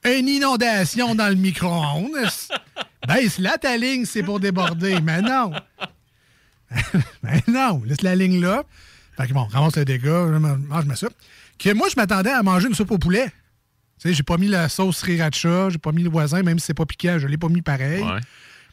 une 0.05 0.29
inondation 0.29 1.15
dans 1.15 1.29
le 1.29 1.35
micro-ondes. 1.35 2.17
Baisse 3.07 3.39
là 3.39 3.59
ta 3.59 3.77
ligne, 3.77 4.05
c'est 4.05 4.23
pour 4.23 4.41
déborder. 4.41 5.01
Mais 5.01 5.21
non. 5.21 5.53
Mais 7.23 7.43
non, 7.49 7.83
laisse 7.85 8.03
la 8.03 8.15
ligne 8.15 8.41
là. 8.41 8.63
Fait 9.17 9.27
que 9.27 9.33
bon, 9.33 9.45
ramasse 9.45 9.77
le 9.77 9.85
dégât, 9.85 10.27
mange 10.39 10.85
ma 10.87 10.97
soupe. 10.97 11.15
Que 11.59 11.73
moi, 11.73 11.89
je 11.91 11.97
m'attendais 11.97 12.31
à 12.31 12.43
manger 12.43 12.69
une 12.69 12.75
soupe 12.75 12.91
au 12.91 12.99
poulet. 12.99 13.31
Tu 14.01 14.09
sais, 14.09 14.15
j'ai 14.15 14.23
pas 14.23 14.37
mis 14.37 14.49
la 14.49 14.69
sauce 14.69 14.99
sriracha, 14.99 15.71
j'ai 15.71 15.79
pas 15.79 15.93
mis 15.93 16.03
le 16.03 16.11
voisin, 16.11 16.43
même 16.43 16.59
si 16.59 16.67
c'est 16.67 16.75
pas 16.75 16.85
piquant, 16.87 17.19
je 17.19 17.27
l'ai 17.27 17.39
pas 17.39 17.49
mis 17.49 17.63
pareil. 17.63 18.03
Ouais. 18.03 18.21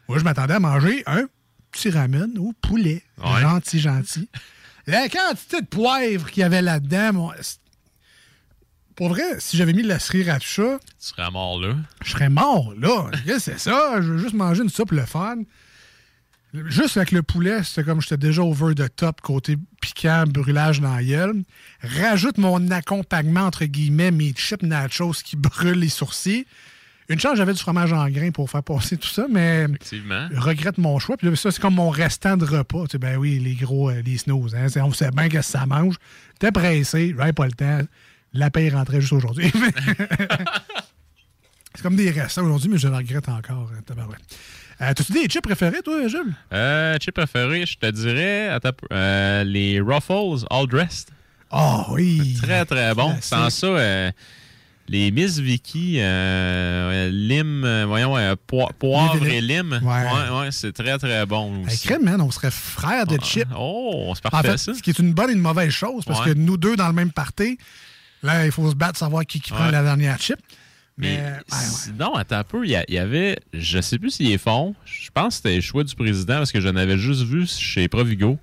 Moi, 0.09 0.19
je 0.19 0.23
m'attendais 0.23 0.53
à 0.55 0.59
manger 0.59 1.01
un 1.05 1.25
petit 1.71 1.89
ramen 1.89 2.37
au 2.37 2.51
poulet. 2.61 3.03
Ouais. 3.23 3.41
Gentil, 3.41 3.79
gentil. 3.79 4.29
La 4.87 5.07
quantité 5.07 5.61
de 5.61 5.65
poivre 5.65 6.29
qu'il 6.29 6.41
y 6.41 6.43
avait 6.43 6.61
là-dedans, 6.61 7.13
mon- 7.13 7.31
pour 8.95 9.09
vrai, 9.09 9.23
si 9.39 9.57
j'avais 9.57 9.73
mis 9.73 9.81
de 9.81 9.87
la 9.87 9.97
sriracha, 9.97 10.77
Tu 10.99 11.07
serais 11.07 11.31
mort 11.31 11.59
là. 11.59 11.75
je 12.03 12.11
serais 12.11 12.29
mort, 12.29 12.73
là. 12.77 13.09
C'est 13.39 13.57
ça? 13.57 14.01
Je 14.01 14.11
veux 14.11 14.17
juste 14.19 14.35
manger 14.35 14.61
une 14.61 14.69
soupe 14.69 14.91
le 14.91 15.05
fun. 15.05 15.37
Juste 16.67 16.97
avec 16.97 17.11
le 17.11 17.23
poulet, 17.23 17.63
c'était 17.63 17.83
comme 17.83 17.99
j'étais 18.01 18.17
déjà 18.17 18.43
over 18.43 18.75
the 18.75 18.95
top, 18.95 19.21
côté 19.21 19.57
piquant, 19.81 20.25
brûlage 20.27 20.81
dans 20.81 20.93
la 20.95 21.03
gueule. 21.03 21.43
Rajoute 21.81 22.37
mon 22.37 22.69
accompagnement, 22.69 23.41
entre 23.41 23.65
guillemets, 23.65 24.11
mes 24.11 24.33
chips 24.33 24.61
nachos 24.61 25.13
qui 25.23 25.35
brûlent 25.35 25.79
les 25.79 25.89
sourcils. 25.89 26.45
Une 27.09 27.19
chance, 27.19 27.35
j'avais 27.37 27.53
du 27.53 27.59
fromage 27.59 27.91
en 27.91 28.07
grain 28.09 28.29
pour 28.31 28.49
faire 28.49 28.63
passer 28.63 28.97
tout 28.97 29.09
ça, 29.09 29.25
mais 29.29 29.63
Effectivement. 29.63 30.29
je 30.31 30.39
regrette 30.39 30.77
mon 30.77 30.99
choix. 30.99 31.17
Puis 31.17 31.27
là, 31.27 31.35
ça, 31.35 31.51
c'est 31.51 31.59
comme 31.61 31.75
mon 31.75 31.89
restant 31.89 32.37
de 32.37 32.45
repas. 32.45 32.83
Tu 32.83 32.91
sais, 32.91 32.97
ben 32.97 33.17
oui, 33.17 33.39
les 33.39 33.55
gros, 33.55 33.89
euh, 33.89 34.01
les 34.05 34.17
snooze. 34.17 34.55
Hein, 34.55 34.67
on 34.77 34.93
sait 34.93 35.11
bien 35.11 35.27
que 35.29 35.41
ça 35.41 35.65
mange. 35.65 35.95
T'es 36.39 36.51
pressé, 36.51 37.13
j'avais 37.17 37.33
pas 37.33 37.45
le 37.45 37.51
temps. 37.51 37.79
La 38.35 38.49
paix 38.49 38.69
rentrait 38.69 39.01
juste 39.01 39.13
aujourd'hui. 39.13 39.51
comme 41.83 41.95
des 41.95 42.09
restants 42.09 42.43
aujourd'hui, 42.43 42.69
mais 42.69 42.77
je 42.79 42.87
le 42.87 42.95
regrette 42.95 43.29
encore. 43.29 43.69
tabarouette. 43.85 44.19
Euh, 44.81 44.91
T'as-tu 44.93 45.11
des 45.11 45.25
chips 45.27 45.43
préférés, 45.43 45.81
toi, 45.83 46.07
Jules? 46.07 46.33
Euh, 46.51 46.97
chip 46.99 47.13
préféré, 47.13 47.65
je 47.65 47.77
te 47.77 47.91
dirais, 47.91 48.49
euh, 48.91 49.43
les 49.43 49.79
Ruffles 49.79 50.45
All 50.49 50.65
Dressed. 50.67 51.09
Ah 51.51 51.85
oui! 51.91 52.35
Très, 52.41 52.65
très 52.65 52.95
bon. 52.95 53.11
Classique. 53.11 53.23
Sans 53.25 53.49
ça, 53.51 53.67
euh, 53.67 54.11
les 54.87 55.11
Miss 55.11 55.37
Vicky, 55.37 55.97
euh, 55.99 57.09
lime, 57.11 57.63
euh, 57.63 57.85
voyons, 57.87 58.17
euh, 58.17 58.35
poi- 58.47 58.71
poivre 58.79 59.23
et 59.27 59.39
lime. 59.39 59.79
Ouais. 59.83 59.89
Ouais, 60.33 60.39
ouais, 60.39 60.51
c'est 60.51 60.73
très, 60.73 60.97
très 60.97 61.25
bon 61.27 61.63
aussi. 61.65 61.87
crème, 61.87 62.03
man, 62.03 62.19
on 62.21 62.31
serait 62.31 62.49
frères 62.51 63.05
de 63.05 63.17
chips. 63.23 63.47
Oh, 63.57 64.11
c'est 64.15 64.25
En 64.25 64.29
parfait, 64.31 64.51
fait, 64.51 64.57
ça. 64.57 64.73
ce 64.73 64.81
qui 64.81 64.89
est 64.89 64.99
une 64.99 65.13
bonne 65.13 65.29
et 65.29 65.33
une 65.33 65.39
mauvaise 65.39 65.69
chose, 65.71 66.03
parce 66.05 66.19
Ouais. 66.25 66.33
que 66.33 66.37
nous 66.37 66.57
deux, 66.57 66.75
dans 66.75 66.87
le 66.87 66.93
même 66.93 67.11
party, 67.11 67.57
là, 68.23 68.45
il 68.45 68.51
faut 68.51 68.67
se 68.69 68.75
battre, 68.75 68.97
savoir 68.97 69.23
qui, 69.25 69.39
qui 69.39 69.51
prend 69.51 69.69
la 69.69 69.83
dernière 69.83 70.19
chip. 70.19 70.37
Mais 70.97 71.17
Mais, 71.17 71.31
ouais, 71.31 71.39
sinon, 71.49 72.13
attends 72.15 72.37
un 72.37 72.43
peu, 72.43 72.65
il 72.65 72.69
y, 72.87 72.97
avait, 72.97 73.39
je 73.51 73.81
sais 73.81 73.97
plus 73.97 74.11
s'ils 74.11 74.27
les 74.29 74.37
font, 74.37 74.75
je 74.85 75.09
pense 75.11 75.29
que 75.29 75.33
c'était 75.35 75.55
le 75.55 75.61
choix 75.61 75.83
du 75.83 75.95
président 75.95 76.35
parce 76.37 76.51
que 76.51 76.61
j'en 76.61 76.75
avais 76.75 76.97
juste 76.99 77.23
vu 77.23 77.47
chez 77.47 77.87
Provigo, 77.87 78.37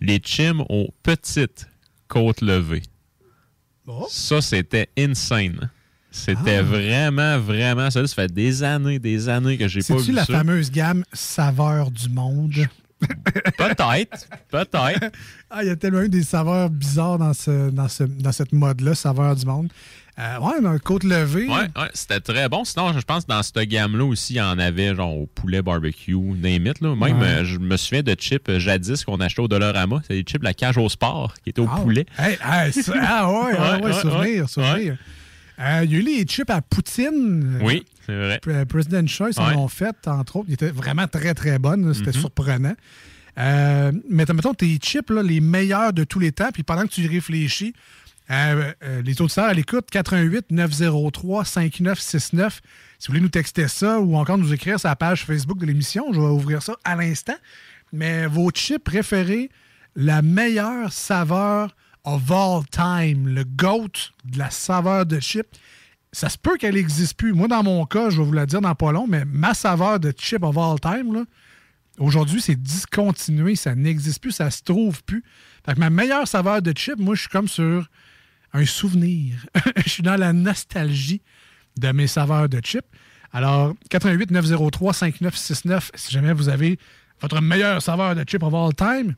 les 0.00 0.18
chims 0.24 0.64
aux 0.70 0.88
petites 1.02 1.68
côtes 2.08 2.40
levées. 2.40 2.82
Oh. 3.86 4.06
Ça, 4.10 4.40
c'était 4.40 4.88
insane. 4.98 5.70
C'était 6.10 6.56
Ah. 6.56 6.62
vraiment, 6.62 7.38
vraiment, 7.38 7.90
ça, 7.90 8.06
ça 8.06 8.14
fait 8.14 8.32
des 8.32 8.62
années, 8.62 8.98
des 8.98 9.28
années 9.28 9.58
que 9.58 9.68
j'ai 9.68 9.80
pas 9.80 9.84
C'est-tu 9.84 10.02
vu 10.02 10.12
la 10.12 10.24
ça. 10.24 10.32
fameuse 10.32 10.70
gamme 10.70 11.04
saveur 11.12 11.90
du 11.90 12.08
monde? 12.08 12.54
Peut-être, 13.58 14.26
peut-être. 14.50 15.10
Ah, 15.50 15.62
il 15.62 15.66
y 15.68 15.70
a 15.70 15.76
tellement 15.76 16.00
eu 16.00 16.08
des 16.08 16.22
saveurs 16.22 16.70
bizarres 16.70 17.18
dans, 17.18 17.34
ce, 17.34 17.68
dans, 17.70 17.88
ce, 17.88 18.04
dans 18.04 18.32
cette 18.32 18.52
mode-là, 18.52 18.94
saveur 18.94 19.36
du 19.36 19.44
monde. 19.44 19.68
Euh, 20.18 20.38
ouais, 20.38 20.62
dans 20.62 20.72
le 20.72 20.78
côte 20.78 21.04
levée. 21.04 21.46
Ouais, 21.46 21.54
ouais, 21.76 21.90
c'était 21.92 22.20
très 22.20 22.48
bon. 22.48 22.64
Sinon, 22.64 22.90
je 22.94 23.00
pense 23.04 23.24
que 23.24 23.28
dans 23.28 23.42
cette 23.42 23.58
gamme-là 23.68 24.02
aussi, 24.04 24.32
il 24.32 24.36
y 24.36 24.40
en 24.40 24.58
avait 24.58 24.94
genre 24.94 25.14
au 25.14 25.26
poulet 25.26 25.60
barbecue, 25.60 26.14
name 26.16 26.66
it, 26.68 26.80
là. 26.80 26.94
Même, 26.96 27.18
Ouais. 27.20 27.26
euh, 27.26 27.44
je 27.44 27.58
me 27.58 27.76
souviens 27.76 28.02
de 28.02 28.14
chips 28.18 28.48
euh, 28.48 28.58
jadis 28.58 29.04
qu'on 29.04 29.20
achetait 29.20 29.42
au 29.42 29.48
Dollarama. 29.48 30.00
C'est 30.06 30.14
des 30.14 30.22
chips 30.22 30.42
la 30.42 30.54
cage 30.54 30.78
au 30.78 30.88
sport 30.88 31.34
qui 31.44 31.50
étaient 31.50 31.60
au 31.60 31.68
Ah, 31.70 31.80
poulet. 31.82 32.06
hey, 32.18 32.38
hey, 32.42 32.72
ça- 32.72 32.94
ah 33.02 33.30
ouais, 33.30 33.52
ah 33.58 33.76
Ouais, 33.76 33.80
ouais, 33.82 33.86
ouais, 33.88 33.92
souvenir, 34.00 34.48
souvenir. 34.48 34.96
Euh, 35.60 35.80
il 35.84 35.92
y 35.92 35.96
a 35.96 35.98
eu 35.98 36.02
les 36.02 36.22
chips 36.24 36.48
à 36.50 36.62
poutine. 36.62 37.58
Oui, 37.62 37.84
c'est 38.06 38.16
vrai. 38.16 38.40
Pre- 38.42 38.64
President 38.64 39.06
Choice 39.06 39.38
en 39.38 39.54
ont 39.56 39.68
fait, 39.68 39.96
entre 40.06 40.36
autres. 40.36 40.46
Ils 40.48 40.54
étaient 40.54 40.70
vraiment 40.70 41.06
très, 41.08 41.34
très 41.34 41.58
bonnes. 41.58 41.92
C'était 41.92 42.06
Mhm. 42.12 42.20
surprenant. 42.20 42.74
Euh, 43.38 43.92
mais 44.08 44.24
mettons 44.32 44.54
tes 44.54 44.76
chips, 44.78 45.10
là, 45.10 45.22
les 45.22 45.40
meilleurs 45.40 45.92
de 45.92 46.04
tous 46.04 46.18
les 46.18 46.32
temps, 46.32 46.48
puis 46.54 46.62
pendant 46.62 46.82
que 46.84 46.88
tu 46.88 47.02
y 47.02 47.06
réfléchis, 47.06 47.74
euh, 48.30 48.72
euh, 48.82 49.02
les 49.02 49.20
auditeurs 49.20 49.44
à 49.44 49.54
l'écoute, 49.54 49.86
88 49.90 50.50
903 50.50 51.44
5969. 51.44 52.60
Si 52.98 53.06
vous 53.06 53.12
voulez 53.12 53.20
nous 53.20 53.28
texter 53.28 53.68
ça 53.68 54.00
ou 54.00 54.16
encore 54.16 54.38
nous 54.38 54.52
écrire 54.52 54.80
sur 54.80 54.88
la 54.88 54.96
page 54.96 55.24
Facebook 55.24 55.58
de 55.58 55.66
l'émission, 55.66 56.12
je 56.12 56.20
vais 56.20 56.26
ouvrir 56.26 56.62
ça 56.62 56.76
à 56.84 56.96
l'instant. 56.96 57.36
Mais 57.92 58.26
vos 58.26 58.50
chips 58.50 58.82
préférés, 58.82 59.50
la 59.94 60.22
meilleure 60.22 60.92
saveur 60.92 61.76
of 62.04 62.30
all 62.30 62.64
time, 62.70 63.28
le 63.28 63.44
GOAT 63.44 64.12
de 64.24 64.38
la 64.38 64.50
saveur 64.50 65.06
de 65.06 65.20
chip, 65.20 65.46
ça 66.12 66.28
se 66.28 66.38
peut 66.38 66.56
qu'elle 66.56 66.74
n'existe 66.74 67.16
plus. 67.16 67.32
Moi, 67.32 67.46
dans 67.46 67.62
mon 67.62 67.84
cas, 67.84 68.10
je 68.10 68.18
vais 68.18 68.24
vous 68.24 68.32
la 68.32 68.46
dire 68.46 68.60
dans 68.60 68.74
pas 68.74 68.90
long, 68.90 69.06
mais 69.06 69.24
ma 69.24 69.54
saveur 69.54 70.00
de 70.00 70.12
chip 70.16 70.42
of 70.42 70.56
all 70.56 70.80
time, 70.80 71.14
là, 71.14 71.24
aujourd'hui, 71.98 72.40
c'est 72.40 72.60
discontinué. 72.60 73.54
Ça 73.54 73.74
n'existe 73.74 74.20
plus, 74.20 74.32
ça 74.32 74.50
se 74.50 74.62
trouve 74.62 75.02
plus. 75.04 75.22
Fait 75.64 75.76
ma 75.78 75.90
meilleure 75.90 76.26
saveur 76.26 76.62
de 76.62 76.72
chip, 76.76 76.98
moi, 76.98 77.14
je 77.14 77.20
suis 77.22 77.28
comme 77.28 77.48
sur 77.48 77.88
un 78.56 78.66
souvenir. 78.66 79.46
je 79.84 79.88
suis 79.88 80.02
dans 80.02 80.16
la 80.16 80.32
nostalgie 80.32 81.22
de 81.78 81.90
mes 81.92 82.06
saveurs 82.06 82.48
de 82.48 82.60
chip. 82.64 82.84
Alors, 83.32 83.74
88 83.90 84.30
903 84.30 84.92
5969, 84.94 85.90
si 85.94 86.12
jamais 86.12 86.32
vous 86.32 86.48
avez 86.48 86.78
votre 87.20 87.40
meilleure 87.40 87.82
saveur 87.82 88.14
de 88.14 88.24
chip 88.28 88.42
of 88.42 88.54
all 88.54 88.74
time, 88.74 89.14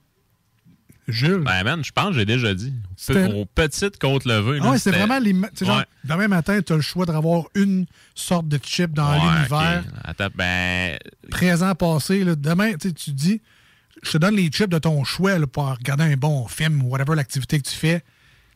Jules. 1.09 1.43
Ben, 1.43 1.65
man, 1.65 1.82
je 1.82 1.90
pense 1.90 2.10
que 2.10 2.19
j'ai 2.19 2.27
déjà 2.27 2.52
dit. 2.55 2.74
Aux 3.35 3.47
petites 3.47 3.98
côtes 3.98 4.27
levées. 4.27 4.59
Ah 4.62 4.70
ouais, 4.73 4.78
c'était 4.78 4.98
vraiment 4.98 5.19
les. 5.19 5.35
genre, 5.62 5.82
demain 6.05 6.28
matin, 6.28 6.60
tu 6.60 6.74
as 6.74 6.77
le 6.77 6.82
choix 6.82 7.06
d'avoir 7.06 7.44
une 7.55 7.86
sorte 8.15 8.47
de 8.47 8.59
chip 8.62 8.93
dans 8.93 9.12
Ouais, 9.12 9.19
l'univers. 9.36 9.85
Attends, 10.05 10.28
ben. 10.35 10.98
Présent, 11.31 11.74
passé. 11.74 12.24
là. 12.24 12.35
Demain, 12.35 12.74
tu 12.74 12.93
dis, 13.12 13.40
je 14.02 14.10
te 14.12 14.19
donne 14.19 14.36
les 14.36 14.48
chips 14.48 14.69
de 14.69 14.78
ton 14.78 15.02
choix 15.05 15.39
là, 15.39 15.47
pour 15.47 15.65
regarder 15.70 16.05
un 16.05 16.16
bon 16.16 16.47
film 16.47 16.82
ou 16.82 16.89
whatever 16.90 17.15
l'activité 17.16 17.59
que 17.59 17.66
tu 17.69 17.74
fais. 17.74 18.05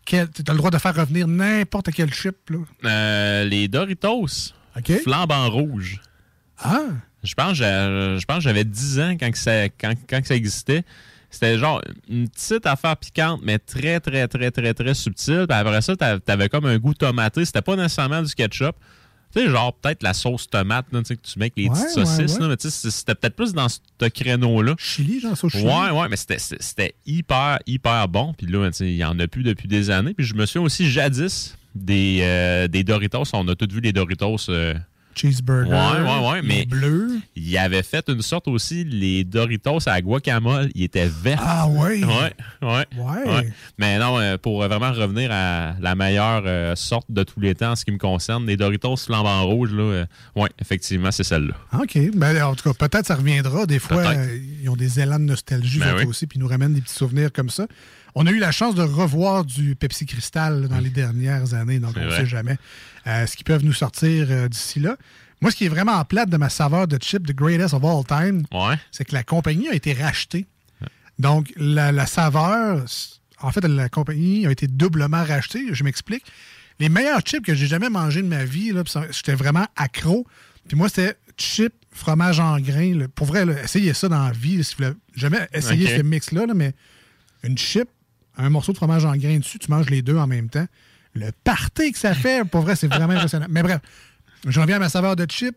Tu 0.05 0.17
as 0.17 0.53
le 0.53 0.57
droit 0.57 0.71
de 0.71 0.79
faire 0.79 0.95
revenir 0.95 1.27
n'importe 1.29 1.91
quel 1.93 2.13
chip. 2.13 2.37
Là. 2.51 2.59
euh, 2.85 3.45
les 3.45 3.69
Doritos. 3.69 4.53
Flambant 4.99 5.49
rouge. 5.51 6.01
Ah! 6.59 6.81
Je 7.23 7.35
pense, 7.35 7.57
je 7.57 8.25
pense 8.25 8.39
que 8.39 8.43
j'avais 8.43 8.65
10 8.65 9.01
ans 9.01 9.17
quand, 9.19 9.31
que 9.31 9.39
ça, 9.39 9.65
quand, 9.69 9.93
quand 10.09 10.21
que 10.21 10.27
ça 10.27 10.35
existait. 10.35 10.83
C'était 11.31 11.57
genre 11.59 11.81
une 12.09 12.29
petite 12.29 12.67
affaire 12.67 12.97
piquante, 12.97 13.41
mais 13.43 13.59
très, 13.59 14.01
très, 14.01 14.27
très, 14.29 14.51
très, 14.51 14.75
très 14.75 14.93
subtile. 14.95 15.47
Puis 15.49 15.57
après 15.59 15.81
ça, 15.81 15.97
t'a- 15.97 16.19
t'avais 16.21 16.49
comme 16.49 16.67
un 16.67 16.79
goût 16.79 16.95
tomaté. 16.95 17.45
C'était 17.45 17.63
pas 17.63 17.77
nécessairement 17.77 18.23
du 18.23 18.35
ketchup. 18.35 18.77
Tu 19.35 19.41
sais, 19.41 19.49
genre 19.49 19.73
peut-être 19.75 20.03
la 20.03 20.13
sauce 20.15 20.49
tomate 20.49 20.87
là, 20.93 21.01
tu 21.01 21.07
sais, 21.07 21.17
que 21.17 21.23
tu 21.27 21.39
mets 21.39 21.45
avec 21.47 21.55
les 21.57 21.69
Ouais, 21.69 21.71
petites 21.71 21.91
saucisses. 21.91 22.35
ouais. 22.37 22.41
là, 22.43 22.49
mais 22.49 22.57
tu 22.57 22.71
sais, 22.71 22.91
c'était 22.91 23.15
peut-être 23.15 23.35
plus 23.37 23.53
dans 23.55 23.69
ce 23.69 23.79
créneau-là. 24.09 24.75
Chili, 24.79 25.21
genre 25.21 25.37
sauce 25.37 25.53
chili. 25.53 25.65
Ouais, 25.65 25.91
ouais, 25.91 26.09
mais 26.11 26.17
c'était- 26.17 26.95
hyper, 27.07 27.59
hyper 27.67 28.09
bon. 28.09 28.35
Puis 28.35 28.47
là, 28.47 28.67
tu 28.71 28.77
sais, 28.77 28.87
il 28.89 28.97
y 28.97 29.05
en 29.05 29.19
a 29.19 29.27
plus 29.27 29.43
depuis 29.43 29.69
des 29.69 29.91
années. 29.91 30.15
Puis 30.15 30.27
je 30.27 30.35
me 30.35 30.45
souviens 30.47 30.63
aussi 30.67 30.91
jadis 30.91 31.57
des, 31.75 32.19
euh, 32.23 32.69
des 32.69 32.85
Doritos. 32.85 33.25
On 33.33 33.49
a 33.49 33.55
tous 33.55 33.73
vu 33.73 33.81
les 33.81 33.93
Doritos. 33.93 34.37
euh, 34.51 34.75
Cheeseburger. 35.15 35.69
Ouais, 35.71 36.01
ouais, 36.09 36.29
ouais, 36.31 36.43
les 36.43 36.49
mais 36.49 36.65
bleus. 36.67 37.19
il 37.37 37.57
avait 37.59 37.83
fait 37.83 38.05
une 38.09 38.23
sorte 38.23 38.49
aussi, 38.49 38.85
les 38.85 39.25
Doritos 39.25 39.89
à 39.89 40.01
guacamole, 40.01 40.71
ils 40.75 40.85
étaient 40.85 41.09
verts. 41.09 41.41
Ah 41.43 41.69
ouais? 41.69 42.03
Ouais, 42.05 42.33
ouais. 42.63 42.87
Ouais. 42.97 43.49
Mais 43.79 43.99
non, 43.99 44.19
euh, 44.19 44.37
pour 44.39 44.63
vraiment 44.63 44.93
revenir 44.93 45.31
à 45.33 45.75
la 45.81 45.95
meilleure 45.95 46.43
euh, 46.47 46.75
sorte 46.77 47.11
de 47.11 47.23
tous 47.23 47.41
les 47.41 47.55
temps 47.55 47.73
en 47.73 47.77
ce 47.77 47.85
qui 47.85 47.93
me 47.93 47.99
concerne, 47.99 48.47
les 48.47 48.57
Doritos 48.57 48.97
flambant 48.97 49.45
rouge, 49.45 49.73
là, 49.73 49.83
euh, 49.83 50.07
ouais, 50.37 50.49
effectivement, 50.61 51.11
c'est 51.11 51.25
celle-là. 51.25 51.55
OK. 51.81 51.99
Ben, 52.15 52.43
en 52.45 52.55
tout 52.55 52.73
cas, 52.73 52.89
peut-être 52.89 53.07
ça 53.07 53.15
reviendra. 53.17 53.67
Des 53.67 53.79
fois, 53.79 54.03
euh, 54.07 54.39
ils 54.63 54.69
ont 54.69 54.77
des 54.77 55.01
élans 55.01 55.19
de 55.19 55.25
nostalgie 55.25 55.79
Ben 55.79 55.95
oui. 55.99 56.05
aussi, 56.05 56.27
puis 56.27 56.39
ils 56.39 56.43
nous 56.43 56.49
ramènent 56.49 56.75
des 56.75 56.81
petits 56.81 56.95
souvenirs 56.95 57.31
comme 57.33 57.51
ça. 57.51 57.67
On 58.15 58.27
a 58.27 58.31
eu 58.31 58.39
la 58.39 58.53
chance 58.53 58.75
de 58.75 58.83
revoir 58.83 59.45
du 59.45 59.75
Pepsi 59.75 60.05
Cristal 60.07 60.69
dans 60.69 60.79
les 60.79 60.91
dernières 60.91 61.55
années, 61.55 61.79
donc 61.79 61.95
on 61.97 62.05
ne 62.05 62.11
sait 62.11 62.27
jamais 62.27 62.57
euh, 63.07 63.27
ce 63.27 63.37
qu'ils 63.37 63.45
peuvent 63.45 63.65
nous 63.65 63.73
sortir 63.73 64.27
euh, 64.31 64.49
d'ici 64.49 64.81
là. 64.81 64.97
Moi, 65.41 65.51
ce 65.51 65.57
qui 65.57 65.65
est 65.65 65.69
vraiment 65.69 65.93
en 65.93 66.05
plate 66.05 66.29
de 66.29 66.37
ma 66.37 66.49
saveur 66.51 66.87
de 66.87 66.99
chip, 67.03 67.27
The 67.27 67.33
Greatest 67.35 67.75
of 67.75 67.83
All 67.85 68.05
Time, 68.05 68.45
c'est 68.93 69.05
que 69.05 69.15
la 69.15 69.25
compagnie 69.25 69.69
a 69.69 69.75
été 69.75 69.93
rachetée. 69.93 70.47
Donc, 71.19 71.53
la, 71.57 71.91
la 71.91 72.07
saveur, 72.07 72.85
en 73.41 73.51
fait, 73.51 73.65
la 73.67 73.89
compagnie 73.89 74.47
a 74.47 74.51
été 74.53 74.67
doublement 74.69 75.25
rachetée. 75.25 75.75
Je 75.75 75.83
m'explique. 75.83 76.25
Les 76.79 76.89
meilleurs 76.89 77.21
chips 77.23 77.45
que 77.45 77.55
j'ai 77.55 77.67
jamais 77.67 77.91
mangés 77.91 78.23
de 78.23 78.29
ma 78.29 78.45
vie, 78.45 78.73
j'étais 79.11 79.35
vraiment 79.35 79.67
accro. 79.77 80.27
Puis 80.69 80.77
moi, 80.77 80.89
c'était 80.89 81.17
chip, 81.37 81.73
fromage 81.91 82.39
en 82.39 82.61
grains. 82.61 82.95
là. 82.97 83.09
Pour 83.09 83.27
vrai, 83.27 83.45
là, 83.45 83.55
essayez 83.65 83.95
ça 83.95 84.09
dans 84.09 84.25
la 84.25 84.33
vie. 84.33 84.59
là, 84.59 84.63
si 84.63 84.77
vous 84.79 84.85
voulez 84.85 84.97
jamais 85.15 85.49
essayer 85.53 85.87
Ok. 85.87 85.97
ce 85.99 86.03
mix-là, 86.03 86.47
là, 86.47 86.55
mais 86.55 86.73
une 87.43 87.59
chip, 87.59 87.89
un 88.37 88.51
morceau 88.51 88.73
de 88.73 88.77
fromage 88.79 89.05
en 89.05 89.17
grains 89.17 89.39
dessus, 89.39 89.59
tu 89.59 89.71
manges 89.71 89.91
les 89.91 90.03
deux 90.03 90.17
en 90.17 90.27
même 90.27 90.49
temps. 90.49 90.67
Le 91.15 91.31
party 91.45 91.93
que 91.93 91.99
ça 91.99 92.15
fait, 92.15 92.47
pour 92.49 92.63
vrai, 92.63 92.75
c'est 92.77 92.89
vraiment 92.89 93.13
impressionnant. 93.15 93.47
Mais 93.51 93.63
bref, 93.63 93.81
je 94.47 94.59
reviens 94.61 94.77
à 94.77 94.81
ma 94.81 94.89
saveur 94.89 95.17
de 95.17 95.27
chip. 95.31 95.55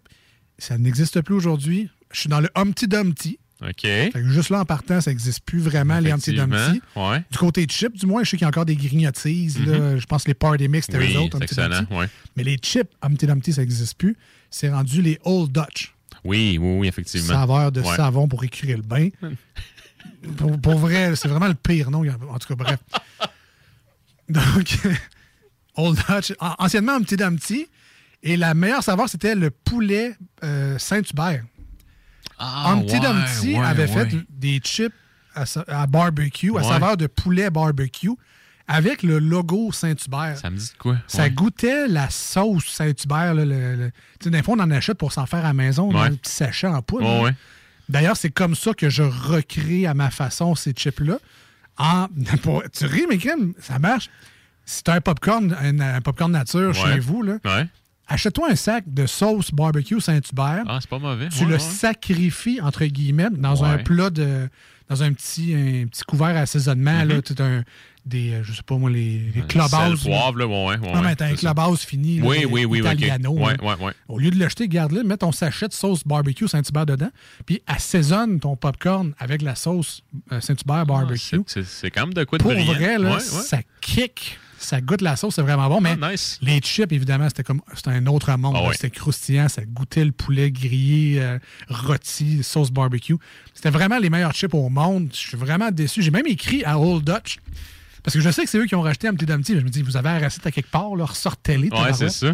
Ça 0.57 0.77
n'existe 0.77 1.21
plus 1.21 1.35
aujourd'hui. 1.35 1.89
Je 2.11 2.19
suis 2.21 2.29
dans 2.29 2.39
le 2.41 2.49
Humpty 2.55 2.87
Dumpty. 2.87 3.39
OK. 3.61 3.81
Fait 3.81 4.11
que 4.13 4.27
juste 4.29 4.49
là, 4.49 4.59
en 4.59 4.65
partant, 4.65 4.99
ça 4.99 5.11
n'existe 5.11 5.39
plus 5.45 5.59
vraiment, 5.59 5.99
les 5.99 6.11
Humpty 6.11 6.33
Dumpty. 6.33 6.81
ouais. 6.97 7.23
Du 7.31 7.37
côté 7.37 7.65
de 7.65 7.71
chips, 7.71 7.97
du 7.97 8.05
moins, 8.05 8.23
je 8.23 8.31
sais 8.31 8.37
qu'il 8.37 8.43
y 8.43 8.45
a 8.45 8.49
encore 8.49 8.65
des 8.65 8.75
grignotises. 8.75 9.57
là. 9.65 9.97
Je 9.97 10.05
pense 10.05 10.23
que 10.23 10.27
les 10.29 10.33
Party 10.33 10.67
Mix, 10.67 10.87
c'était 10.87 10.97
Oui, 10.99 11.13
eux 11.15 11.19
autres, 11.19 11.37
Humpty 11.37 11.43
excellent, 11.45 11.69
Dumpty. 11.69 11.93
ouais. 11.93 12.07
Mais 12.35 12.43
les 12.43 12.57
chips 12.57 12.89
Humpty 13.01 13.25
Dumpty, 13.25 13.53
ça 13.53 13.61
n'existe 13.61 13.97
plus. 13.97 14.17
C'est 14.51 14.69
rendu 14.69 15.01
les 15.01 15.17
Old 15.23 15.51
Dutch. 15.53 15.93
Oui, 16.25 16.57
oui, 16.61 16.77
oui, 16.79 16.87
effectivement. 16.87 17.27
Saveur 17.27 17.71
de 17.71 17.81
Ouais. 17.81 17.95
savon 17.95 18.27
pour 18.27 18.43
écurer 18.43 18.75
le 18.75 18.81
bain. 18.81 19.07
pour, 20.37 20.59
pour 20.59 20.77
vrai, 20.79 21.15
c'est 21.15 21.27
vraiment 21.27 21.47
le 21.47 21.53
pire, 21.55 21.91
non? 21.91 22.03
En 22.29 22.39
tout 22.39 22.47
cas, 22.47 22.55
bref. 22.55 22.79
Donc, 24.29 24.77
Old 25.77 25.99
Dutch, 26.07 26.33
an- 26.39 26.55
anciennement 26.59 26.93
Humpty 26.93 27.15
Dumpty. 27.17 27.67
Et 28.23 28.37
la 28.37 28.53
meilleure 28.55 28.83
saveur, 28.83 29.07
c'était 29.07 29.35
le 29.35 29.51
poulet 29.51 30.15
euh, 30.43 30.77
Saint-Hubert. 30.79 31.43
Ah, 32.39 32.71
Humpty 32.71 32.93
ouais, 32.93 32.99
Dumpty 32.99 33.53
ouais, 33.59 33.65
avait 33.65 33.83
ouais. 33.93 34.09
fait 34.09 34.17
des 34.29 34.57
chips 34.59 34.93
à, 35.35 35.85
barbecue, 35.85 36.57
à 36.57 36.63
saveur 36.63 36.97
de 36.97 37.07
poulet 37.07 37.49
barbecue, 37.51 38.09
avec 38.67 39.03
le 39.03 39.19
logo 39.19 39.71
Saint-Hubert. 39.71 40.37
Ça 40.39 40.49
me 40.49 40.57
dit 40.57 40.71
quoi? 40.79 40.97
Ça 41.07 41.29
goûtait 41.29 41.87
la 41.87 42.09
sauce 42.09 42.65
Saint-Hubert. 42.67 43.35
là, 43.35 43.45
le- 43.45 43.75
le- 43.75 43.91
Tu 44.19 44.23
sais, 44.25 44.29
des 44.31 44.41
fois, 44.41 44.55
on 44.57 44.59
en 44.61 44.71
achète 44.71 44.97
pour 44.97 45.11
s'en 45.13 45.25
faire 45.27 45.39
à 45.41 45.49
la 45.49 45.53
maison, 45.53 45.95
un 45.95 46.13
petit 46.15 46.31
sachet 46.31 46.67
en 46.67 46.81
poudre. 46.81 47.31
D'ailleurs, 47.89 48.17
c'est 48.17 48.31
comme 48.31 48.55
ça 48.55 48.73
que 48.73 48.89
je 48.89 49.03
recrée 49.03 49.85
à 49.85 49.93
ma 49.93 50.09
façon 50.11 50.55
ces 50.55 50.71
chips-là. 50.71 51.17
Pour- 52.43 52.63
Tu 52.71 52.85
ris, 52.85 53.05
mais 53.09 53.17
crème, 53.17 53.53
ça 53.59 53.79
marche. 53.79 54.09
Si 54.65 54.83
tu 54.83 54.91
as 54.91 54.95
un 54.95 55.01
popcorn, 55.01 55.55
un, 55.61 55.79
un 55.79 56.01
popcorn 56.01 56.31
nature 56.31 56.69
Ouais. 56.69 56.93
chez 56.93 56.99
vous, 56.99 57.21
là, 57.21 57.37
Ouais. 57.45 57.67
achète-toi 58.07 58.49
un 58.51 58.55
sac 58.55 58.83
de 58.87 59.05
sauce 59.05 59.51
barbecue 59.51 59.99
Saint-Hubert. 60.01 60.63
Ah, 60.67 60.77
c'est 60.81 60.89
pas 60.89 60.99
mauvais. 60.99 61.29
Tu 61.29 61.43
ouais, 61.43 61.51
le 61.51 61.59
sacrifies, 61.59 62.61
entre 62.61 62.85
guillemets, 62.85 63.29
dans 63.31 63.63
un 63.63 63.77
plat 63.77 64.09
de. 64.09 64.49
dans 64.89 65.01
un 65.03 65.13
petit, 65.13 65.53
un 65.55 65.87
petit 65.87 66.03
couvert 66.03 66.35
assaisonnement, 66.37 67.03
là, 67.03 67.15
Mhm. 67.15 67.21
tout 67.23 67.35
un, 67.39 67.63
des, 68.05 68.33
euh, 68.33 68.43
je 68.43 68.53
sais 68.53 68.61
pas 68.63 68.77
moi, 68.77 68.89
les, 68.89 69.19
les 69.33 69.41
Sel, 69.41 69.47
clubhouses. 69.47 70.03
poivre, 70.03 70.37
là, 70.37 70.45
ouais, 70.47 70.77
ouais, 70.77 70.93
Non, 70.93 71.01
mais 71.01 71.15
t'as 71.15 71.25
un 71.27 71.33
clubhouse 71.35 71.81
fini, 71.83 72.19
là, 72.19 72.25
Oui, 72.27 72.39
des- 72.39 72.45
oui, 72.45 72.51
oui, 72.65 72.65
oui, 72.65 72.79
italiano. 72.79 73.31
ok. 73.31 73.39
Ouais, 73.39 73.57
là. 73.57 73.63
ouais, 73.63 73.85
ouais. 73.85 73.93
Au 74.07 74.19
lieu 74.19 74.29
de 74.31 74.37
le 74.37 74.47
jeter, 74.47 74.67
garde-le, 74.67 75.03
mets 75.03 75.17
ton 75.17 75.31
sachet 75.31 75.67
de 75.67 75.73
sauce 75.73 76.03
barbecue 76.05 76.47
Saint-Hubert 76.47 76.85
dedans, 76.85 77.09
puis 77.45 77.61
assaisonne 77.67 78.39
ton 78.39 78.55
popcorn 78.55 79.13
avec 79.17 79.41
la 79.41 79.55
sauce 79.55 80.03
euh, 80.31 80.39
Saint-Hubert 80.39 80.85
barbecue. 80.85 81.37
Ah, 81.39 81.43
C'est- 81.47 81.63
C'est 81.65 81.89
quand 81.91 82.01
même 82.01 82.13
de 82.13 82.23
quoi 82.23 82.37
de 82.37 82.43
Pour 82.43 82.53
brillant. 82.53 82.73
vrai, 82.73 82.97
là, 82.99 83.19
ça 83.19 83.59
kick. 83.81 84.37
Ça 84.57 84.79
goûte 84.81 85.01
la 85.01 85.15
sauce, 85.17 85.35
c'est 85.35 85.41
vraiment 85.41 85.67
bon. 85.67 85.81
Mais 85.81 85.95
Ah, 86.01 86.11
nice. 86.11 86.39
les 86.41 86.59
chips, 86.59 86.91
évidemment, 86.91 87.27
c'était 87.27 87.43
comme 87.43 87.61
c'était 87.75 87.89
un 87.89 88.07
autre 88.07 88.35
monde. 88.37 88.55
Ah 88.57 88.63
là. 88.63 88.69
C'était 88.71 88.89
croustillant, 88.89 89.49
ça 89.49 89.63
goûtait 89.65 90.05
le 90.05 90.11
poulet 90.13 90.49
grillé, 90.49 91.19
euh, 91.21 91.37
rôti, 91.69 92.41
sauce 92.41 92.71
barbecue. 92.71 93.15
C'était 93.53 93.69
vraiment 93.69 93.99
les 93.99 94.09
meilleurs 94.09 94.33
chips 94.33 94.53
au 94.53 94.69
monde. 94.69 95.09
Je 95.11 95.17
suis 95.17 95.37
vraiment 95.37 95.69
déçu. 95.71 96.01
J'ai 96.01 96.09
même 96.09 96.25
écrit 96.25 96.63
à 96.63 96.79
Old 96.79 97.03
Dutch. 97.03 97.37
Parce 98.05 98.13
que 98.15 98.21
je 98.21 98.29
sais 98.29 98.43
que 98.43 98.49
c'est 98.49 98.57
eux 98.59 98.65
qui 98.67 98.75
ont 98.75 98.81
racheté 98.81 99.07
Humpty 99.09 99.25
Dumpty. 99.25 99.55
Je 99.59 99.61
me 99.61 99.69
dis, 99.69 99.81
vous 99.81 99.97
avez 99.97 100.09
la 100.09 100.19
recette 100.27 100.45
à 100.47 100.51
quelque 100.51 100.69
part, 100.71 100.95
là, 100.95 101.03
ressortez-les. 101.05 101.69
Ouais, 101.69 101.91
c'est 101.93 102.09
ça. 102.09 102.33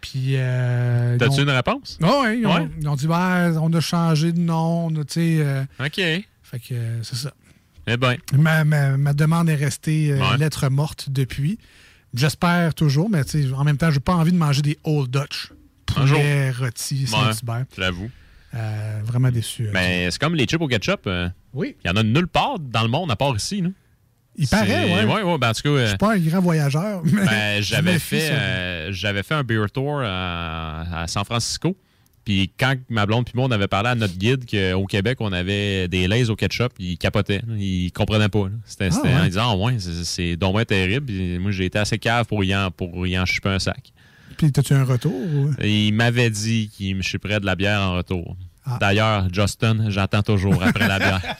Puis. 0.00 0.32
euh, 0.36 1.16
T'as-tu 1.18 1.40
ont- 1.40 1.44
une 1.44 1.50
réponse? 1.50 1.98
Ah 2.02 2.20
ouais, 2.22 2.38
ils 2.38 2.46
ont, 2.46 2.54
Ouais. 2.54 2.68
ils 2.80 2.88
ont 2.88 2.96
dit, 2.96 3.06
ben, 3.06 3.56
on 3.60 3.72
a 3.72 3.80
changé 3.80 4.32
de 4.32 4.40
nom, 4.40 4.90
tu 4.90 5.02
sais. 5.08 5.36
euh, 5.40 5.62
OK. 5.80 5.94
fait 5.96 6.24
que 6.60 6.72
euh, 6.74 7.02
c'est 7.02 7.16
ça. 7.16 7.32
Eh 7.86 7.96
ben. 7.96 8.16
Ma, 8.32 8.64
ma- 8.64 8.96
ma 8.96 9.12
demande 9.12 9.48
est 9.48 9.54
restée 9.54 10.12
euh, 10.12 10.18
Ouais. 10.18 10.38
lettre 10.38 10.68
morte 10.70 11.10
depuis. 11.10 11.58
J'espère 12.14 12.74
toujours, 12.74 13.10
mais 13.10 13.20
en 13.54 13.64
même 13.64 13.76
temps, 13.76 13.90
j'ai 13.90 14.00
pas 14.00 14.14
envie 14.14 14.32
de 14.32 14.38
manger 14.38 14.62
des 14.62 14.78
Old 14.84 15.10
Dutch. 15.10 15.52
Un. 15.96 16.06
Poulet, 16.06 16.50
rôti, 16.52 17.06
Saint-Hubert. 17.06 17.64
J'avoue. 17.76 18.10
Euh, 18.54 19.00
vraiment 19.04 19.30
déçu. 19.30 19.68
Mais 19.72 20.10
c'est 20.10 20.18
comme 20.20 20.34
les 20.34 20.46
chips 20.46 20.60
au 20.60 20.66
ketchup. 20.68 21.08
Oui. 21.52 21.76
Il 21.84 21.88
y 21.88 21.90
en 21.90 21.96
a 21.96 22.02
nulle 22.02 22.26
part 22.28 22.58
dans 22.58 22.82
le 22.82 22.88
monde 22.88 23.10
à 23.10 23.16
part 23.16 23.34
ici. 23.36 23.60
Nous. 23.62 23.72
Il 24.38 24.48
paraît, 24.48 24.84
ouais. 25.04 25.22
Ouais, 25.22 25.38
ben, 25.38 25.48
en 25.50 25.52
tout 25.52 25.62
cas. 25.62 25.68
euh, 25.68 25.82
Je 25.84 25.88
suis 25.88 25.96
pas 25.98 26.14
un 26.14 26.18
grand 26.18 26.40
voyageur. 26.40 27.02
mais 27.04 27.24
Ben, 27.24 27.56
je 27.62 27.66
j'avais 27.68 27.98
fait, 27.98 28.28
euh, 28.30 28.88
j'avais 28.92 29.22
fait 29.22 29.34
un 29.34 29.42
beer 29.44 29.66
tour 29.72 30.00
à, 30.04 31.02
à 31.02 31.06
San 31.06 31.24
Francisco. 31.24 31.76
Puis 32.24 32.50
quand 32.58 32.74
ma 32.88 33.06
blonde 33.06 33.24
puis 33.24 33.34
moi, 33.36 33.46
on 33.46 33.50
avait 33.52 33.68
parlé 33.68 33.90
à 33.90 33.94
notre 33.94 34.16
guide 34.18 34.44
qu'au 34.50 34.84
Québec, 34.86 35.18
on 35.20 35.32
avait 35.32 35.86
des 35.86 36.08
lays 36.08 36.28
au 36.28 36.34
ketchup, 36.34 36.72
il 36.80 36.98
capotait. 36.98 37.40
Il 37.56 37.92
comprenait 37.92 38.28
pas. 38.28 38.46
C'était 38.64 38.88
Ah, 38.92 39.00
ouais? 39.02 39.14
en 39.14 39.24
disant, 39.26 39.50
ah 39.52 39.56
ouais, 39.56 39.76
c'est- 39.78 40.36
bien 40.36 40.64
terrible. 40.64 41.06
Puis 41.06 41.38
moi, 41.38 41.52
j'ai 41.52 41.66
été 41.66 41.78
assez 41.78 41.98
cave 41.98 42.26
pour 42.26 42.42
y 42.42 42.54
en, 42.54 42.70
pour 42.72 43.06
y 43.06 43.16
en 43.18 43.24
chipper 43.26 43.50
un 43.50 43.58
sac. 43.60 43.92
Puis, 44.36 44.50
t'as-tu 44.52 44.74
un 44.74 44.84
retour? 44.84 45.14
ou- 45.14 45.50
Et 45.60 45.86
il 45.86 45.94
m'avait 45.94 46.28
dit 46.28 46.68
qu'il 46.76 46.96
me 46.96 47.02
chipperait 47.02 47.38
de 47.40 47.46
la 47.46 47.54
bière 47.54 47.80
en 47.80 47.94
retour. 47.94 48.36
Ah. 48.66 48.76
D'ailleurs, 48.80 49.28
Justin, 49.32 49.88
j'attends 49.88 50.22
toujours 50.22 50.60
après 50.62 50.88
la 50.88 50.98
bière. 50.98 51.22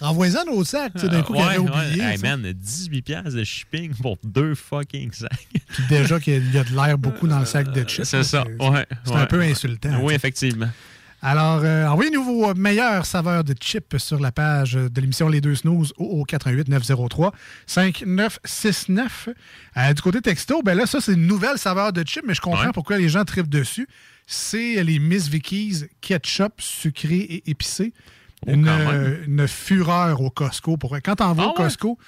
Renvoie-en 0.00 0.44
nos 0.44 0.62
sacs, 0.64 0.92
tu 0.94 1.00
sais, 1.00 1.08
d'un 1.08 1.22
coup, 1.22 1.34
Euh, 1.34 1.36
qu'il 1.36 1.44
ouais, 1.46 1.54
avait 1.54 1.58
ouais. 1.58 1.86
oublié. 1.88 2.02
Hey, 2.04 2.18
man, 2.18 2.42
18$ 2.52 3.02
piastres 3.02 3.32
de 3.34 3.44
shipping 3.44 3.94
pour 3.94 4.18
deux 4.22 4.54
fucking 4.54 5.10
sacs. 5.12 5.48
Puis 5.68 5.82
déjà 5.88 6.20
qu'il 6.20 6.52
y 6.52 6.58
a 6.58 6.64
de 6.64 6.74
l'air 6.74 6.98
beaucoup 6.98 7.26
dans 7.26 7.38
le 7.38 7.46
sac 7.46 7.72
de 7.72 7.82
chips. 7.88 8.04
C'est 8.04 8.22
ça, 8.22 8.44
ouais. 8.44 8.86
C'est 9.04 9.12
ouais. 9.12 9.20
un 9.20 9.26
peu 9.26 9.40
insultant. 9.40 9.98
Oui, 10.02 10.12
effectivement. 10.14 10.68
Alors, 11.22 11.62
euh, 11.64 11.86
envoyez-nous 11.86 12.22
vos 12.22 12.54
meilleures 12.54 13.06
saveurs 13.06 13.42
de 13.42 13.54
chips 13.58 13.96
sur 13.96 14.20
la 14.20 14.30
page 14.32 14.74
de 14.74 15.00
l'émission 15.00 15.28
Les 15.30 15.40
Deux 15.40 15.54
Snooze 15.54 15.92
au, 15.96 16.04
au 16.20 16.24
88 16.24 16.68
903 16.68 17.32
5969. 17.66 19.28
Euh, 19.76 19.92
du 19.94 20.02
côté 20.02 20.20
texto, 20.20 20.62
ben 20.62 20.76
là, 20.76 20.86
ça, 20.86 21.00
c'est 21.00 21.14
une 21.14 21.26
nouvelle 21.26 21.58
saveur 21.58 21.92
de 21.92 22.02
chips, 22.04 22.22
mais 22.26 22.34
je 22.34 22.40
comprends 22.40 22.66
Ouais. 22.66 22.72
pourquoi 22.72 22.98
les 22.98 23.08
gens 23.08 23.24
tripent 23.24 23.48
dessus. 23.48 23.88
C'est 24.26 24.82
les 24.84 24.98
Miss 24.98 25.28
Vicky's 25.28 25.86
ketchup 26.00 26.54
sucré 26.60 27.16
et 27.16 27.50
épicé. 27.50 27.92
Une, 28.46 28.68
euh, 28.68 29.24
une 29.26 29.48
fureur 29.48 30.20
au 30.20 30.30
Costco. 30.30 30.76
Pour... 30.76 30.96
Quand 31.02 31.16
t'en 31.16 31.32
vas 31.32 31.44
Ah 31.44 31.46
au 31.46 31.50
ouais? 31.50 31.54
Costco, 31.56 31.98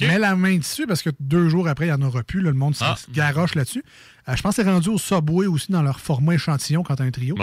mets 0.00 0.18
la 0.18 0.36
main 0.36 0.56
dessus 0.58 0.86
parce 0.86 1.02
que 1.02 1.10
deux 1.20 1.48
jours 1.48 1.68
après, 1.68 1.86
il 1.86 1.88
n'y 1.88 1.94
en 1.94 2.02
aura 2.06 2.22
plus. 2.22 2.40
là, 2.40 2.50
le 2.50 2.56
monde 2.56 2.74
se 2.74 2.84
Ah. 2.84 2.96
se 2.96 3.10
garoche 3.10 3.54
là-dessus. 3.54 3.82
Euh, 4.28 4.36
je 4.36 4.42
pense 4.42 4.56
que 4.56 4.62
c'est 4.62 4.70
rendu 4.70 4.88
au 4.88 4.98
Subway 4.98 5.46
aussi 5.46 5.72
dans 5.72 5.82
leur 5.82 5.98
format 6.00 6.34
échantillon 6.34 6.82
quand 6.82 6.96
tu 6.96 7.02
as 7.02 7.06
un 7.06 7.10
trio. 7.10 7.34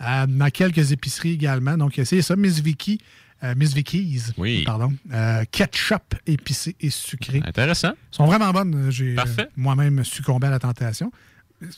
Euh, 0.00 0.26
dans 0.26 0.50
quelques 0.50 0.90
épiceries 0.92 1.32
également. 1.32 1.76
Donc, 1.76 2.00
c'est 2.04 2.22
ça, 2.22 2.34
Miss 2.36 2.58
Vicky. 2.60 2.98
euh, 3.44 3.54
Miss 3.56 3.72
Vicky's, 3.74 4.32
pardon. 4.64 4.92
Euh, 5.12 5.44
ketchup 5.52 6.14
épicé 6.26 6.74
et 6.80 6.90
sucré. 6.90 7.42
Intéressant. 7.46 7.92
sont 8.10 8.26
vraiment 8.26 8.50
bonnes. 8.52 8.90
J'ai 8.90 9.16
euh, 9.18 9.44
moi-même 9.56 10.02
succombé 10.04 10.46
à 10.48 10.50
la 10.50 10.58
tentation. 10.58 11.12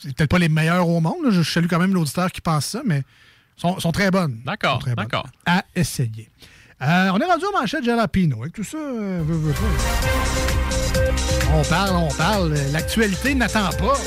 C'est 0.01 0.15
peut-être 0.15 0.29
pas 0.31 0.39
les 0.39 0.49
meilleurs 0.49 0.87
au 0.89 0.99
monde. 0.99 1.23
là. 1.25 1.29
Je 1.29 1.43
salue 1.43 1.67
quand 1.69 1.79
même 1.79 1.93
l'auditeur 1.93 2.31
qui 2.31 2.41
pense 2.41 2.65
ça, 2.65 2.81
mais 2.85 3.03
sont, 3.57 3.79
sont 3.79 3.91
très 3.91 4.09
bonnes. 4.11 4.39
D'accord. 4.45 4.81
À 5.45 5.63
essayer. 5.75 6.29
Euh, 6.81 7.09
on 7.13 7.19
est 7.19 7.25
rendu 7.25 7.43
aux 7.45 7.59
manchettes 7.59 7.83
jalapino. 7.83 8.41
Avec 8.41 8.53
tout 8.53 8.63
ça, 8.63 8.77
euh, 8.77 9.23
on 11.53 11.63
parle, 11.63 11.95
on 11.95 12.13
parle. 12.13 12.53
L'actualité 12.71 13.33
n'attend 13.33 13.69
pas. 13.69 13.97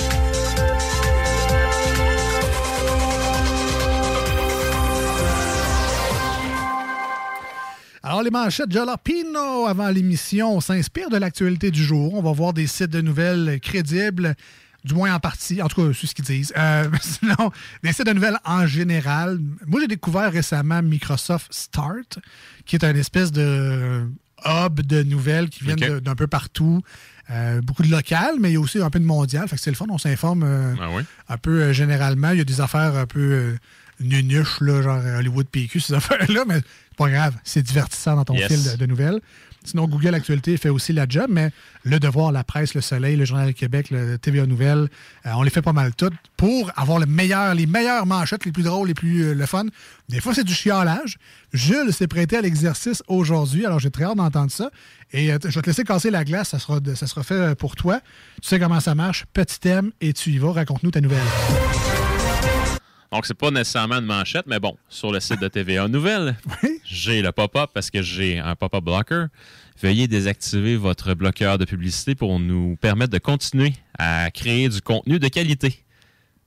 Alors, 8.02 8.22
les 8.22 8.30
manchettes 8.30 8.72
Jalapino 8.72 9.66
avant 9.66 9.88
l'émission, 9.90 10.56
on 10.56 10.60
s'inspire 10.60 11.10
de 11.10 11.18
l'actualité 11.18 11.70
du 11.70 11.84
jour. 11.84 12.14
On 12.14 12.22
va 12.22 12.32
voir 12.32 12.52
des 12.52 12.66
sites 12.66 12.90
de 12.90 13.02
nouvelles 13.02 13.60
crédibles, 13.60 14.34
du 14.84 14.94
moins 14.94 15.14
en 15.14 15.20
partie, 15.20 15.60
en 15.62 15.68
tout 15.68 15.82
cas, 15.86 15.92
c'est 15.98 16.06
ce 16.06 16.14
qu'ils 16.14 16.24
disent. 16.24 16.52
Euh, 16.56 16.88
sinon, 17.02 17.50
des 17.82 17.92
sites 17.92 18.06
de 18.06 18.12
nouvelles 18.12 18.38
en 18.44 18.66
général. 18.66 19.38
Moi, 19.66 19.80
j'ai 19.80 19.88
découvert 19.88 20.32
récemment 20.32 20.82
Microsoft 20.82 21.52
Start, 21.52 22.18
qui 22.66 22.76
est 22.76 22.84
un 22.84 22.94
espèce 22.94 23.30
de 23.32 24.08
hub 24.46 24.80
de 24.80 25.02
nouvelles 25.02 25.50
qui 25.50 25.64
viennent 25.64 26.00
d'un 26.00 26.14
peu 26.14 26.26
partout. 26.26 26.82
Euh, 27.30 27.60
beaucoup 27.60 27.82
de 27.84 27.90
local, 27.90 28.36
mais 28.40 28.50
il 28.50 28.54
y 28.54 28.56
a 28.56 28.60
aussi 28.60 28.80
un 28.80 28.90
peu 28.90 28.98
de 28.98 29.04
mondial. 29.04 29.46
Fait 29.48 29.54
que 29.56 29.62
c'est 29.62 29.70
le 29.70 29.76
fun, 29.76 29.86
on 29.90 29.98
s'informe 29.98 30.42
euh, 30.44 30.74
Ah 30.80 30.88
oui? 30.92 31.02
un 31.28 31.36
peu 31.36 31.72
généralement. 31.72 32.30
Il 32.30 32.38
y 32.38 32.40
a 32.40 32.44
des 32.44 32.60
affaires 32.60 32.96
un 32.96 33.06
peu 33.06 33.54
nunuches, 34.00 34.60
là, 34.62 34.82
genre 34.82 35.00
Hollywood 35.18 35.46
PQ, 35.46 35.78
ces 35.80 35.94
affaires-là, 35.94 36.44
mais 36.48 36.54
c'est 36.56 36.96
pas 36.96 37.10
grave. 37.10 37.36
C'est 37.44 37.62
divertissant 37.62 38.16
dans 38.16 38.24
ton 38.24 38.34
Yes. 38.34 38.48
fil 38.48 38.72
de, 38.72 38.76
de 38.76 38.86
nouvelles. 38.86 39.20
Sinon, 39.64 39.86
Google 39.86 40.14
Actualité 40.14 40.56
fait 40.56 40.70
aussi 40.70 40.92
la 40.92 41.06
job, 41.08 41.26
mais 41.28 41.50
Le 41.84 42.00
Devoir, 42.00 42.32
La 42.32 42.44
Presse, 42.44 42.74
Le 42.74 42.80
Soleil, 42.80 43.16
Le 43.16 43.24
Journal 43.24 43.48
du 43.48 43.54
Québec, 43.54 43.90
le 43.90 44.16
TVA 44.16 44.46
Nouvelles, 44.46 44.88
euh, 45.26 45.30
on 45.34 45.42
les 45.42 45.50
fait 45.50 45.62
pas 45.62 45.72
mal 45.72 45.94
toutes 45.94 46.14
pour 46.36 46.70
avoir 46.76 46.98
les 46.98 47.06
meilleures 47.06 48.06
manchettes, 48.06 48.44
les 48.44 48.52
plus 48.52 48.62
drôles, 48.62 48.88
les 48.88 48.94
plus 48.94 49.22
euh, 49.22 49.34
le 49.34 49.46
fun. 49.46 49.64
Des 50.08 50.20
fois, 50.20 50.34
c'est 50.34 50.44
du 50.44 50.54
chiolage. 50.54 51.18
Jules 51.52 51.92
s'est 51.92 52.08
prêté 52.08 52.36
à 52.36 52.40
l'exercice 52.40 53.02
aujourd'hui, 53.06 53.66
alors 53.66 53.78
j'ai 53.78 53.90
très 53.90 54.04
hâte 54.04 54.16
d'entendre 54.16 54.50
ça. 54.50 54.70
Et 55.12 55.32
euh, 55.32 55.38
je 55.42 55.48
vais 55.48 55.62
te 55.62 55.66
laisser 55.66 55.84
casser 55.84 56.10
la 56.10 56.24
glace, 56.24 56.50
ça 56.50 56.58
sera, 56.58 56.78
ça 56.94 57.06
sera 57.06 57.22
fait 57.22 57.54
pour 57.54 57.76
toi. 57.76 58.00
Tu 58.40 58.48
sais 58.48 58.58
comment 58.58 58.80
ça 58.80 58.94
marche, 58.94 59.26
petit 59.32 59.60
thème, 59.60 59.92
et 60.00 60.12
tu 60.12 60.30
y 60.30 60.38
vas. 60.38 60.52
Raconte-nous 60.52 60.90
ta 60.90 61.00
nouvelle. 61.00 61.99
Donc, 63.12 63.26
c'est 63.26 63.34
pas 63.34 63.50
nécessairement 63.50 63.96
une 63.96 64.06
manchette, 64.06 64.46
mais 64.46 64.60
bon, 64.60 64.76
sur 64.88 65.10
le 65.10 65.18
site 65.18 65.40
de 65.40 65.48
TVA 65.48 65.88
Nouvelles, 65.88 66.36
j'ai 66.84 67.22
le 67.22 67.32
pop-up 67.32 67.70
parce 67.74 67.90
que 67.90 68.02
j'ai 68.02 68.38
un 68.38 68.54
pop-up 68.54 68.84
blocker. 68.84 69.26
Veuillez 69.82 70.06
désactiver 70.06 70.76
votre 70.76 71.14
bloqueur 71.14 71.58
de 71.58 71.64
publicité 71.64 72.14
pour 72.14 72.38
nous 72.38 72.76
permettre 72.76 73.10
de 73.12 73.18
continuer 73.18 73.72
à 73.98 74.30
créer 74.30 74.68
du 74.68 74.80
contenu 74.80 75.18
de 75.18 75.26
qualité. 75.26 75.82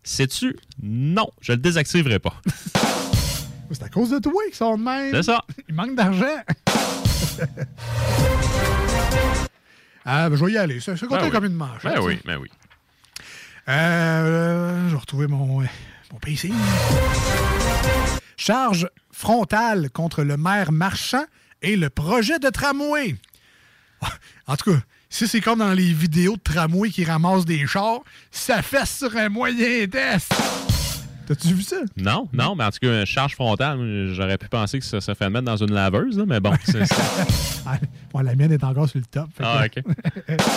Sais-tu? 0.04 0.56
Non, 0.82 1.30
je 1.42 1.52
le 1.52 1.58
désactiverai 1.58 2.20
pas. 2.20 2.34
C'est 3.72 3.84
à 3.84 3.90
cause 3.90 4.12
de 4.12 4.20
toi 4.20 4.42
qu'ils 4.46 4.56
sont 4.56 4.78
de 4.78 4.84
même. 4.84 5.12
C'est 5.14 5.24
ça. 5.24 5.44
Il 5.68 5.76
manque 5.76 5.96
d'argent. 5.96 6.26
ah, 10.06 10.30
ben, 10.30 10.36
je 10.36 10.46
vais 10.46 10.52
y 10.52 10.58
aller. 10.58 10.80
C'est 10.80 10.96
c'est 10.96 11.08
compté 11.08 11.22
Ben 11.22 11.26
oui. 11.26 11.32
comme 11.32 11.46
une 11.46 11.56
manche. 11.56 11.84
Ben 11.84 12.00
oui, 12.02 12.20
ben 12.24 12.38
oui. 12.38 12.50
Euh, 13.68 14.88
je 14.90 14.94
vais 14.94 15.00
retrouver 15.00 15.28
mon, 15.28 15.64
mon 16.14 16.20
PC. 16.20 16.52
Charge 18.38 18.88
frontale 19.12 19.90
contre 19.92 20.24
le 20.24 20.38
maire 20.38 20.72
marchand 20.72 21.24
et 21.62 21.76
le 21.76 21.90
projet 21.90 22.40
de 22.40 22.50
tramway. 22.50 23.16
En 24.48 24.56
tout 24.58 24.72
cas, 24.74 24.80
si 25.10 25.28
c'est 25.28 25.40
comme 25.42 25.60
dans 25.60 25.72
les 25.74 25.94
vidéos 25.94 26.36
de 26.36 26.42
tramway 26.42 26.90
qui 26.90 27.06
ramassent 27.06 27.46
des 27.46 27.66
chars, 27.68 28.00
ça 28.32 28.62
fait 28.62 28.86
sur 28.86 29.16
un 29.16 29.30
moyen 29.30 29.88
test. 29.88 30.34
T'as-tu 31.26 31.54
vu 31.54 31.62
ça? 31.64 31.78
Non, 31.96 32.28
non, 32.34 32.54
mais 32.54 32.66
en 32.66 32.70
tout 32.72 32.80
cas, 32.82 33.00
une 33.00 33.06
charge 33.06 33.34
frontale, 33.36 34.10
j'aurais 34.14 34.38
pu 34.38 34.50
penser 34.50 34.80
que 34.80 34.86
ça 34.86 35.00
se 35.00 35.14
fait 35.14 35.30
mettre 35.30 35.46
dans 35.46 35.56
une 35.56 35.72
laveuse, 35.72 36.18
là, 36.18 36.26
mais 36.28 36.42
bon. 36.42 36.54
c'est- 36.66 36.84
bon, 38.12 38.20
la 38.24 38.36
mienne 38.36 38.52
est 38.52 38.64
encore 38.66 38.90
sur 38.90 39.00
le 39.00 39.06
top. 39.06 39.30
Ah, 39.42 39.70
que- 39.70 39.80
OK. 39.80 40.38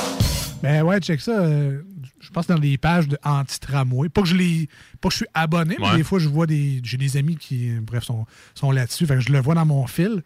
Ben 0.62 0.82
ouais, 0.82 0.98
check 1.00 1.20
ça. 1.20 1.32
euh, 1.38 1.82
je 2.26 2.30
pense 2.32 2.46
dans 2.48 2.58
les 2.58 2.76
pages 2.76 3.06
de 3.08 3.16
anti-tramway. 3.24 4.08
Pas 4.08 4.22
que 4.22 4.28
je 4.28 4.34
les. 4.36 4.68
Pas 5.00 5.08
que 5.08 5.12
je 5.14 5.16
suis 5.18 5.26
abonné, 5.32 5.76
mais 5.78 5.86
Ouais. 5.90 5.96
des 5.96 6.02
fois, 6.04 6.18
je 6.18 6.28
vois 6.28 6.46
des. 6.46 6.80
J'ai 6.82 6.96
des 6.96 7.16
amis 7.16 7.36
qui, 7.36 7.70
bref, 7.80 8.04
sont, 8.04 8.26
sont 8.54 8.70
là-dessus. 8.72 9.06
Fait 9.06 9.14
que 9.14 9.20
je 9.20 9.30
le 9.32 9.40
vois 9.40 9.54
dans 9.54 9.64
mon 9.66 9.86
fil. 9.86 10.22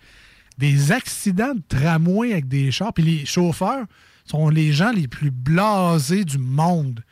Des 0.59 0.93
accidents 0.93 1.55
de 1.55 1.63
tramway 1.69 2.33
avec 2.33 2.49
des 2.49 2.71
chars. 2.71 2.93
Puis 2.93 3.05
les 3.05 3.27
chauffeurs 3.27 3.87
sont 4.25 4.49
les 4.49 4.73
gens 4.73 4.93
les 4.93 5.09
plus 5.09 5.31
blasés 5.31 6.25
du 6.25 6.39
monde. 6.39 7.03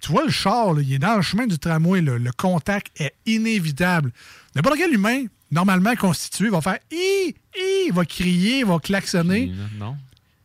Tu 0.00 0.10
vois, 0.10 0.24
le 0.24 0.30
char, 0.30 0.72
là, 0.74 0.82
il 0.82 0.92
est 0.92 0.98
dans 0.98 1.16
le 1.16 1.22
chemin 1.22 1.46
du 1.46 1.58
tramway. 1.58 2.00
là. 2.00 2.18
Le 2.18 2.32
contact 2.32 2.88
est 3.00 3.14
inévitable. 3.26 4.12
N'importe 4.56 4.76
quel 4.76 4.92
humain, 4.92 5.24
normalement 5.50 5.94
constitué, 5.94 6.48
va 6.48 6.60
faire 6.60 6.78
hi, 6.90 7.34
hi, 7.56 7.90
va 7.92 8.04
crier, 8.04 8.64
va 8.64 8.78
klaxonner 8.78 9.52
Non. 9.78 9.96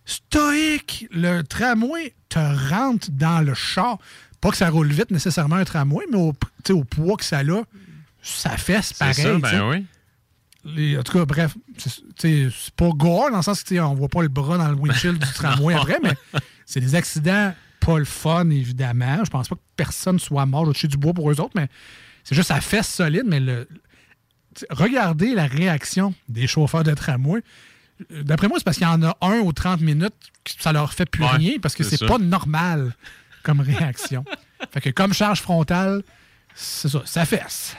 Stoïque. 0.07 1.07
Le 1.11 1.43
tramway 1.43 2.15
te 2.29 2.39
rentre 2.71 3.09
dans 3.11 3.41
le 3.45 3.53
char. 3.53 3.99
Pas 4.41 4.49
que 4.51 4.57
ça 4.57 4.69
roule 4.69 4.87
vite 4.91 5.11
nécessairement 5.11 5.57
un 5.57 5.65
tramway, 5.65 6.05
mais 6.11 6.17
au, 6.17 6.33
au 6.71 6.83
poids 6.83 7.17
que 7.17 7.23
ça 7.25 7.39
a, 7.39 7.63
ça 8.21 8.57
fesse 8.57 8.93
pareil. 8.93 9.13
C'est 9.13 9.23
ça, 9.23 9.37
ben 9.37 9.69
oui. 9.69 9.85
Les- 10.65 10.97
en 10.97 11.03
tout 11.03 11.13
cas, 11.13 11.25
bref, 11.25 11.55
c'est 12.17 12.49
pas 12.75 12.89
gore 12.89 13.29
dans 13.31 13.37
le 13.37 13.43
sens 13.43 13.63
que 13.63 13.79
on 13.79 13.93
voit 13.93 14.09
pas 14.09 14.21
le 14.21 14.27
bras 14.27 14.57
dans 14.57 14.67
le 14.69 14.75
windshield 14.75 15.17
du 15.23 15.33
tramway 15.33 15.73
après, 15.75 15.99
mais 16.01 16.13
c'est 16.65 16.81
des 16.81 16.95
accidents 16.95 17.53
pas 17.79 17.99
le 17.99 18.05
fun, 18.05 18.49
évidemment. 18.49 19.23
Je 19.23 19.29
pense 19.29 19.47
pas 19.47 19.55
que 19.55 19.61
personne 19.77 20.19
soit 20.19 20.45
mort. 20.45 20.65
Toucher 20.65 20.87
du 20.89 20.97
bois 20.97 21.13
pour 21.13 21.31
eux 21.31 21.39
autres, 21.39 21.53
mais 21.55 21.67
c'est 22.23 22.35
juste 22.35 22.49
ça 22.49 22.59
fesse 22.59 22.87
solide. 22.93 23.23
Mais 23.25 23.39
le, 23.39 23.67
regardez 24.69 25.33
la 25.33 25.45
réaction 25.47 26.13
des 26.27 26.47
chauffeurs 26.47 26.83
de 26.83 26.93
tramway. 26.93 27.41
D'après 28.09 28.47
moi, 28.47 28.57
c'est 28.59 28.63
parce 28.63 28.77
qu'il 28.77 28.87
y 28.87 28.89
en 28.89 29.01
a 29.03 29.17
un 29.21 29.39
aux 29.39 29.51
30 29.51 29.81
minutes 29.81 30.13
que 30.43 30.51
ça 30.59 30.71
leur 30.71 30.93
fait 30.93 31.05
plus 31.09 31.23
Ouais, 31.23 31.29
rien 31.31 31.53
parce 31.61 31.75
que 31.75 31.83
c'est 31.83 32.05
pas 32.05 32.17
normal 32.19 32.93
comme 33.43 33.59
réaction. 33.59 34.23
fait 34.71 34.81
que 34.81 34.89
comme 34.91 35.13
charge 35.13 35.41
frontale, 35.41 36.03
c'est 36.55 36.89
ça, 36.89 37.01
ça 37.05 37.25
fesse. 37.25 37.75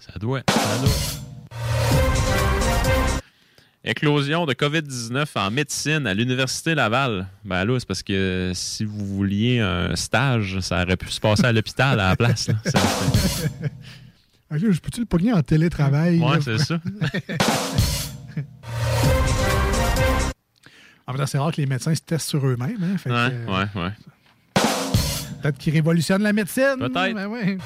Ça 0.00 0.18
doit. 0.18 0.42
Ça 0.48 0.78
doit. 0.78 0.90
Éclosion 3.84 4.46
de 4.46 4.52
COVID-19 4.54 5.26
en 5.34 5.50
médecine 5.50 6.06
à 6.06 6.14
l'Université 6.14 6.74
Laval. 6.76 7.26
Ben 7.44 7.64
là, 7.64 7.78
c'est 7.80 7.86
parce 7.86 8.04
que 8.04 8.52
si 8.54 8.84
vous 8.84 9.04
vouliez 9.04 9.58
un 9.58 9.96
stage, 9.96 10.60
ça 10.60 10.82
aurait 10.82 10.96
pu 10.96 11.10
se 11.10 11.18
passer 11.20 11.44
à 11.44 11.50
l'hôpital 11.52 11.98
à 11.98 12.10
la 12.10 12.16
place. 12.16 12.46
là. 12.48 12.54
Ça- 12.64 12.78
Ok, 14.52 14.58
je 14.70 14.78
peux-tu 14.80 15.00
le 15.00 15.06
pogner 15.06 15.32
en 15.32 15.42
télétravail? 15.42 16.20
Ouais, 16.20 16.36
là? 16.36 16.40
c'est 16.42 16.58
ça. 16.58 16.78
En 21.20 21.26
c'est 21.26 21.38
rare 21.38 21.52
que 21.52 21.60
les 21.60 21.66
médecins 21.66 21.94
se 21.94 22.00
testent 22.00 22.28
sur 22.28 22.46
eux-mêmes. 22.46 22.78
Hein? 22.82 22.96
Ouais, 23.04 23.12
euh, 23.12 23.46
ouais, 23.46 23.82
ouais. 23.82 23.90
Peut-être 25.42 25.58
qu'ils 25.58 25.72
révolutionnent 25.72 26.22
la 26.22 26.32
médecine. 26.32 26.76
Peut-être. 26.78 27.14
Ben 27.14 27.26
ouais. 27.26 27.58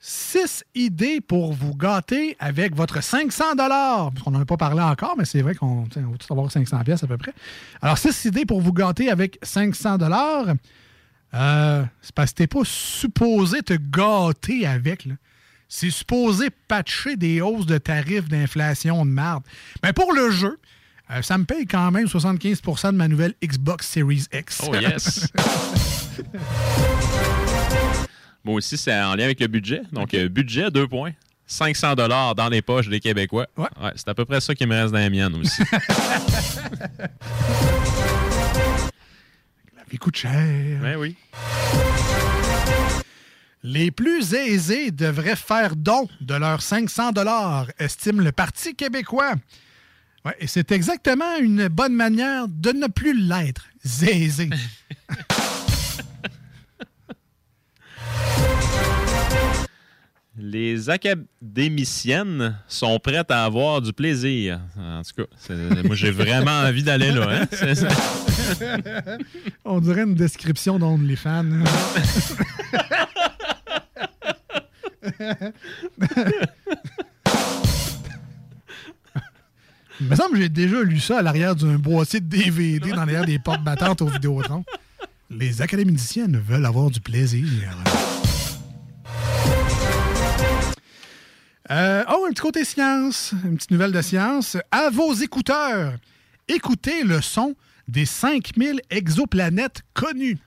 Six 0.00 0.64
idées 0.74 1.20
pour 1.20 1.52
vous 1.52 1.74
gâter 1.74 2.36
avec 2.38 2.74
votre 2.74 3.02
500 3.02 3.44
On 4.26 4.30
n'en 4.30 4.40
a 4.40 4.44
pas 4.44 4.56
parlé 4.56 4.80
encore, 4.80 5.14
mais 5.18 5.24
c'est 5.24 5.42
vrai 5.42 5.54
qu'on 5.54 5.82
va 5.82 5.88
tous 6.18 6.30
avoir 6.30 6.50
500 6.50 6.82
pièces 6.84 7.02
à 7.02 7.06
peu 7.06 7.18
près. 7.18 7.34
Alors, 7.82 7.98
six 7.98 8.24
idées 8.24 8.46
pour 8.46 8.60
vous 8.60 8.72
gâter 8.72 9.10
avec 9.10 9.38
500 9.42 9.98
euh, 11.34 11.84
C'est 12.00 12.14
parce 12.14 12.30
que 12.30 12.36
t'es 12.36 12.46
pas 12.46 12.60
supposé 12.64 13.62
te 13.62 13.74
gâter 13.74 14.66
avec. 14.66 15.04
là. 15.04 15.14
C'est 15.68 15.90
supposé 15.90 16.48
patcher 16.68 17.16
des 17.16 17.42
hausses 17.42 17.66
de 17.66 17.76
tarifs 17.76 18.28
d'inflation 18.28 19.04
de 19.04 19.10
marde. 19.10 19.44
Mais 19.82 19.92
pour 19.92 20.12
le 20.14 20.30
jeu, 20.30 20.58
euh, 21.10 21.22
ça 21.22 21.38
me 21.38 21.44
paye 21.44 21.66
quand 21.66 21.90
même 21.90 22.06
75% 22.06 22.92
de 22.92 22.96
ma 22.96 23.08
nouvelle 23.08 23.34
Xbox 23.42 23.88
Series 23.88 24.26
X. 24.32 24.62
Oh 24.66 24.74
yes! 24.74 25.28
Moi 28.44 28.56
aussi, 28.56 28.76
c'est 28.76 28.94
en 28.94 29.14
lien 29.14 29.24
avec 29.24 29.40
le 29.40 29.46
budget. 29.46 29.82
Donc, 29.92 30.14
euh, 30.14 30.28
budget, 30.28 30.70
deux 30.70 30.86
points. 30.86 31.12
500 31.46 31.94
dollars 31.94 32.34
dans 32.34 32.48
les 32.48 32.60
poches 32.60 32.88
des 32.88 33.00
Québécois. 33.00 33.46
Ouais. 33.56 33.68
c'est 33.96 34.08
à 34.08 34.14
peu 34.14 34.24
près 34.26 34.40
ça 34.40 34.54
qui 34.54 34.66
me 34.66 34.74
reste 34.74 34.92
dans 34.92 34.98
les 34.98 35.10
miennes 35.10 35.34
aussi. 35.36 35.62
La 39.76 39.84
vie 39.90 39.96
coûte 39.96 40.16
cher. 40.16 40.78
Ben 40.82 40.96
oui. 40.96 41.16
Les 43.62 43.90
plus 43.90 44.34
aisés 44.34 44.90
devraient 44.90 45.36
faire 45.36 45.74
don 45.74 46.06
de 46.20 46.34
leurs 46.34 46.60
500 46.62 47.12
dollars, 47.12 47.66
estime 47.78 48.20
le 48.20 48.30
Parti 48.30 48.74
québécois. 48.74 49.34
Ouais, 50.24 50.34
et 50.40 50.46
c'est 50.46 50.72
exactement 50.72 51.36
une 51.40 51.68
bonne 51.68 51.94
manière 51.94 52.48
de 52.48 52.70
ne 52.72 52.86
plus 52.88 53.18
l'être, 53.18 53.66
zézé. 53.84 54.50
Les 60.40 60.88
académiciennes 60.88 62.56
sont 62.68 63.00
prêtes 63.00 63.30
à 63.32 63.44
avoir 63.44 63.82
du 63.82 63.92
plaisir. 63.92 64.60
En 64.78 65.02
tout 65.02 65.24
cas, 65.24 65.54
moi, 65.82 65.96
j'ai 65.96 66.12
vraiment 66.12 66.60
envie 66.60 66.84
d'aller 66.84 67.10
là. 67.10 67.40
hein. 67.42 67.74
Ça. 67.74 67.88
On 69.64 69.80
dirait 69.80 70.02
une 70.04 70.14
description 70.14 70.78
d'OnlyFans. 70.78 71.64
Il 80.00 80.06
me 80.06 80.14
semble 80.14 80.34
que 80.34 80.42
j'ai 80.42 80.48
déjà 80.48 80.82
lu 80.82 81.00
ça 81.00 81.18
à 81.18 81.22
l'arrière 81.22 81.56
d'un 81.56 81.76
boîtier 81.76 82.20
de 82.20 82.26
DVD 82.26 82.90
dans 82.90 82.96
l'arrière 82.96 83.24
des 83.24 83.38
portes 83.38 83.64
battantes 83.64 84.00
au 84.00 84.06
Vidéotron. 84.06 84.64
Les 85.28 85.60
académiciennes 85.60 86.38
veulent 86.38 86.66
avoir 86.66 86.90
du 86.90 87.00
plaisir. 87.00 87.46
Euh, 91.70 92.04
oh, 92.08 92.24
un 92.26 92.30
petit 92.30 92.40
côté 92.40 92.64
science, 92.64 93.34
une 93.44 93.56
petite 93.56 93.72
nouvelle 93.72 93.92
de 93.92 94.00
science. 94.00 94.56
À 94.70 94.88
vos 94.88 95.12
écouteurs, 95.14 95.94
écoutez 96.46 97.02
le 97.02 97.20
son 97.20 97.56
des 97.88 98.06
5000 98.06 98.80
exoplanètes 98.90 99.82
connues. 99.94 100.38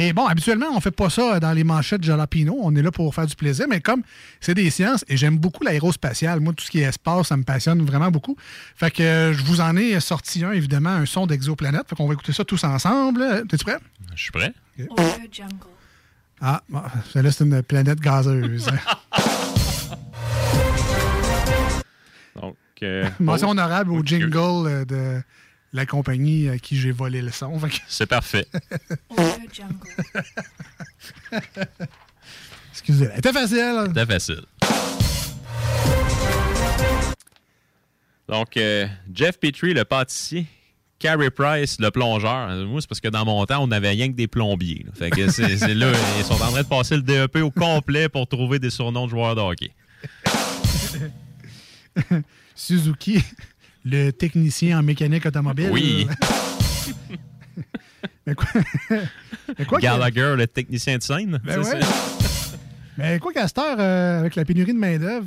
Et 0.00 0.12
bon, 0.12 0.26
habituellement, 0.26 0.66
on 0.76 0.78
fait 0.78 0.92
pas 0.92 1.10
ça 1.10 1.40
dans 1.40 1.52
les 1.52 1.64
manchettes 1.64 2.04
Jalapino. 2.04 2.56
On 2.62 2.72
est 2.76 2.82
là 2.82 2.92
pour 2.92 3.12
faire 3.12 3.26
du 3.26 3.34
plaisir, 3.34 3.66
mais 3.68 3.80
comme 3.80 4.04
c'est 4.40 4.54
des 4.54 4.70
sciences 4.70 5.04
et 5.08 5.16
j'aime 5.16 5.38
beaucoup 5.38 5.64
l'aérospatiale, 5.64 6.38
moi, 6.38 6.52
tout 6.52 6.64
ce 6.64 6.70
qui 6.70 6.78
est 6.78 6.84
espace, 6.84 7.26
ça 7.26 7.36
me 7.36 7.42
passionne 7.42 7.84
vraiment 7.84 8.12
beaucoup. 8.12 8.36
Fait 8.76 8.92
que 8.92 9.02
euh, 9.02 9.32
je 9.32 9.42
vous 9.42 9.60
en 9.60 9.76
ai 9.76 9.98
sorti 9.98 10.44
un, 10.44 10.52
évidemment, 10.52 10.90
un 10.90 11.04
son 11.04 11.26
d'exoplanète. 11.26 11.88
Fait 11.88 11.96
qu'on 11.96 12.06
va 12.06 12.14
écouter 12.14 12.32
ça 12.32 12.44
tous 12.44 12.62
ensemble. 12.62 13.44
T'es-tu 13.48 13.64
prêt? 13.64 13.78
Je 14.14 14.22
suis 14.22 14.30
prêt. 14.30 14.54
Ah, 16.40 16.62
bon, 16.68 16.82
celle-là, 17.12 17.32
c'est 17.32 17.42
une 17.42 17.60
planète 17.64 17.98
gazeuse. 17.98 18.70
Donc, 22.40 22.56
euh, 22.84 23.10
Mention 23.18 23.50
honorable 23.50 23.90
au 23.90 24.04
jingle 24.04 24.68
euh, 24.68 24.84
de 24.84 25.20
la 25.72 25.86
compagnie 25.86 26.48
à 26.48 26.58
qui 26.58 26.76
j'ai 26.76 26.92
volé 26.92 27.22
le 27.22 27.30
son. 27.30 27.60
C'est 27.88 28.06
parfait. 28.06 28.46
Excusez, 32.72 33.08
c'était 33.14 33.32
facile. 33.32 33.84
C'était 33.88 34.06
facile. 34.06 34.42
Donc, 38.28 38.56
euh, 38.56 38.86
Jeff 39.12 39.38
Petrie, 39.38 39.74
le 39.74 39.84
pâtissier. 39.84 40.46
Carey 40.98 41.30
Price, 41.30 41.78
le 41.78 41.90
plongeur. 41.90 42.48
Moi, 42.66 42.80
c'est 42.80 42.88
parce 42.88 43.00
que 43.00 43.08
dans 43.08 43.24
mon 43.24 43.46
temps, 43.46 43.62
on 43.62 43.68
n'avait 43.68 43.90
rien 43.90 44.08
que 44.08 44.16
des 44.16 44.26
plombiers. 44.26 44.84
là. 44.84 44.92
Fait 44.94 45.10
que 45.10 45.30
c'est 45.30 45.56
c'est 45.58 45.74
là, 45.74 45.92
ils 46.18 46.24
sont 46.24 46.34
en 46.34 46.50
train 46.50 46.62
de 46.62 46.66
passer 46.66 46.96
le 46.96 47.02
DEP 47.02 47.36
au 47.36 47.50
complet 47.50 48.08
pour 48.08 48.26
trouver 48.26 48.58
des 48.58 48.70
surnoms 48.70 49.06
de 49.06 49.10
joueurs 49.10 49.36
de 49.36 49.40
hockey. 49.40 49.70
Suzuki, 52.54 53.22
le 53.84 54.10
technicien 54.10 54.78
en 54.78 54.82
mécanique 54.82 55.26
automobile. 55.26 55.70
Oui. 55.72 56.06
Mais 58.26 58.34
quoi, 58.34 58.46
mais 59.58 59.64
quoi 59.64 59.78
Gallagher, 59.78 60.34
le 60.36 60.46
technicien 60.46 60.98
de 60.98 61.02
scène. 61.02 61.40
Ben 61.44 61.62
ouais. 61.62 61.80
Mais 62.98 63.18
quoi 63.18 63.32
qu'à 63.32 63.48
cette 63.48 63.56
heure, 63.56 63.76
euh, 63.80 64.20
avec 64.20 64.34
la 64.36 64.44
pénurie 64.44 64.74
de 64.74 64.78
main-d'œuvre, 64.78 65.26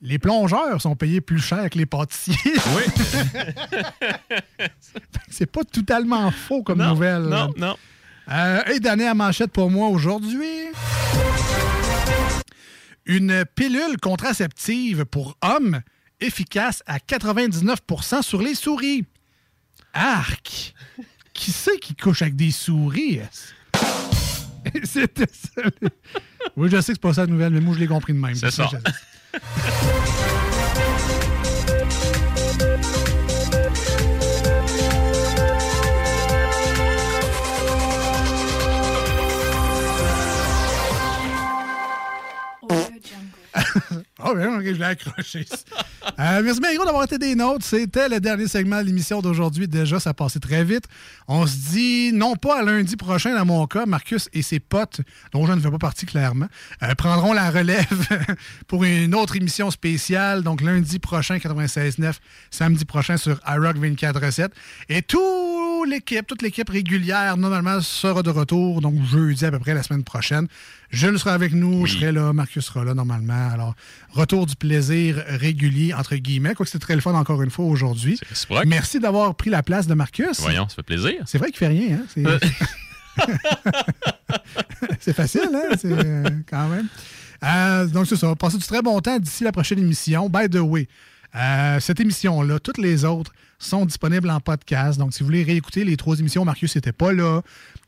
les 0.00 0.18
plongeurs 0.18 0.80
sont 0.80 0.96
payés 0.96 1.20
plus 1.20 1.40
cher 1.40 1.68
que 1.68 1.76
les 1.76 1.84
pâtissiers. 1.84 2.34
Oui. 2.74 2.82
C'est 5.28 5.50
pas 5.50 5.62
totalement 5.64 6.30
faux 6.30 6.62
comme 6.62 6.78
Non, 6.78 6.90
nouvelle. 6.94 7.22
non, 7.24 7.52
non. 7.58 7.76
Euh, 8.30 8.62
et 8.74 8.80
dernière 8.80 9.14
manchette 9.14 9.52
pour 9.52 9.70
moi 9.70 9.88
aujourd'hui. 9.88 10.46
Une 13.04 13.44
pilule 13.54 13.98
contraceptive 14.00 15.04
pour 15.04 15.36
hommes 15.42 15.80
efficace 16.20 16.82
à 16.86 16.98
99% 16.98 18.22
sur 18.22 18.42
les 18.42 18.54
souris. 18.54 19.04
Arc! 19.92 20.74
Qui 21.32 21.52
c'est 21.52 21.78
qui 21.78 21.94
couche 21.94 22.22
avec 22.22 22.36
des 22.36 22.50
souris? 22.50 23.20
C'était 24.84 25.26
ça. 25.30 25.62
Oui, 26.56 26.68
je 26.70 26.80
sais 26.80 26.92
que 26.92 26.94
c'est 26.94 27.00
pas 27.00 27.14
ça 27.14 27.22
la 27.22 27.26
nouvelle, 27.28 27.52
mais 27.52 27.60
moi, 27.60 27.74
je 27.74 27.80
l'ai 27.80 27.86
compris 27.86 28.12
de 28.12 28.18
même. 28.18 28.34
C'est 28.34 28.50
ça. 28.50 28.68
Ah 44.18 44.30
ok, 44.30 44.62
je 44.64 44.70
l'ai 44.72 44.84
accroché. 44.84 45.44
Euh, 46.18 46.40
merci 46.42 46.60
bien 46.60 46.74
gros 46.76 46.86
d'avoir 46.86 47.04
été 47.04 47.18
des 47.18 47.34
nôtres. 47.34 47.64
C'était 47.64 48.08
le 48.08 48.20
dernier 48.20 48.46
segment 48.46 48.80
de 48.80 48.86
l'émission 48.86 49.20
d'aujourd'hui. 49.20 49.68
Déjà, 49.68 50.00
ça 50.00 50.14
passé 50.14 50.40
très 50.40 50.64
vite. 50.64 50.84
On 51.28 51.46
se 51.46 51.56
dit, 51.72 52.12
non 52.14 52.36
pas 52.36 52.60
à 52.60 52.62
lundi 52.62 52.96
prochain, 52.96 53.34
dans 53.34 53.44
mon 53.44 53.66
cas, 53.66 53.84
Marcus 53.84 54.30
et 54.32 54.40
ses 54.40 54.60
potes, 54.60 55.00
dont 55.32 55.46
je 55.46 55.52
ne 55.52 55.60
fais 55.60 55.70
pas 55.70 55.78
partie 55.78 56.06
clairement, 56.06 56.46
euh, 56.82 56.94
prendront 56.94 57.34
la 57.34 57.50
relève 57.50 58.08
pour 58.66 58.84
une 58.84 59.14
autre 59.14 59.36
émission 59.36 59.70
spéciale. 59.70 60.42
Donc, 60.42 60.62
lundi 60.62 60.98
prochain, 61.00 61.36
96.9, 61.36 62.14
samedi 62.50 62.84
prochain 62.86 63.18
sur 63.18 63.38
iRock 63.46 63.76
24.7. 63.76 64.48
Et 64.88 65.02
tout 65.02 65.55
l'équipe, 65.86 66.26
toute 66.26 66.42
l'équipe 66.42 66.68
régulière, 66.68 67.36
normalement, 67.36 67.80
sera 67.80 68.22
de 68.22 68.30
retour. 68.30 68.80
Donc, 68.80 69.02
jeudi 69.04 69.44
à 69.44 69.50
peu 69.50 69.58
près 69.58 69.74
la 69.74 69.82
semaine 69.82 70.04
prochaine. 70.04 70.46
Jules 70.90 71.18
sera 71.18 71.32
avec 71.34 71.52
nous, 71.52 71.86
je 71.86 71.94
serai 71.98 72.12
là, 72.12 72.32
Marcus 72.32 72.64
sera 72.64 72.84
là 72.84 72.94
normalement. 72.94 73.48
Alors, 73.52 73.74
retour 74.10 74.46
du 74.46 74.54
plaisir 74.56 75.22
régulier, 75.28 75.92
entre 75.94 76.16
guillemets. 76.16 76.54
Quoique 76.54 76.70
c'est 76.70 76.78
très 76.78 76.94
le 76.94 77.00
fun 77.00 77.14
encore 77.14 77.42
une 77.42 77.50
fois 77.50 77.64
aujourd'hui. 77.64 78.18
Merci 78.66 79.00
d'avoir 79.00 79.34
pris 79.34 79.50
la 79.50 79.62
place 79.62 79.86
de 79.86 79.94
Marcus. 79.94 80.40
Voyons, 80.40 80.68
ça 80.68 80.76
fait 80.76 80.82
plaisir. 80.82 81.22
C'est 81.26 81.38
vrai 81.38 81.48
qu'il 81.48 81.58
fait 81.58 81.66
rien, 81.68 81.98
hein? 82.02 82.06
C'est- 82.14 82.22
C'est 85.00 85.14
facile, 85.14 85.48
hein? 85.54 85.74
C'est, 85.80 85.90
euh, 85.92 86.24
quand 86.48 86.68
même. 86.68 86.86
Euh, 87.44 87.86
donc, 87.86 88.06
c'est 88.06 88.16
ça. 88.16 88.34
Passez 88.36 88.58
du 88.58 88.64
très 88.66 88.82
bon 88.82 89.00
temps 89.00 89.18
d'ici 89.18 89.44
la 89.44 89.52
prochaine 89.52 89.78
émission. 89.78 90.28
By 90.28 90.48
the 90.48 90.56
way, 90.60 90.88
euh, 91.34 91.80
cette 91.80 92.00
émission-là, 92.00 92.58
toutes 92.60 92.78
les 92.78 93.04
autres 93.04 93.32
sont 93.58 93.86
disponibles 93.86 94.30
en 94.30 94.40
podcast. 94.40 94.98
Donc, 94.98 95.14
si 95.14 95.20
vous 95.20 95.26
voulez 95.26 95.42
réécouter 95.42 95.84
les 95.84 95.96
trois 95.96 96.18
émissions, 96.18 96.44
Marcus 96.44 96.74
n'était 96.74 96.92
pas 96.92 97.12
là. 97.12 97.42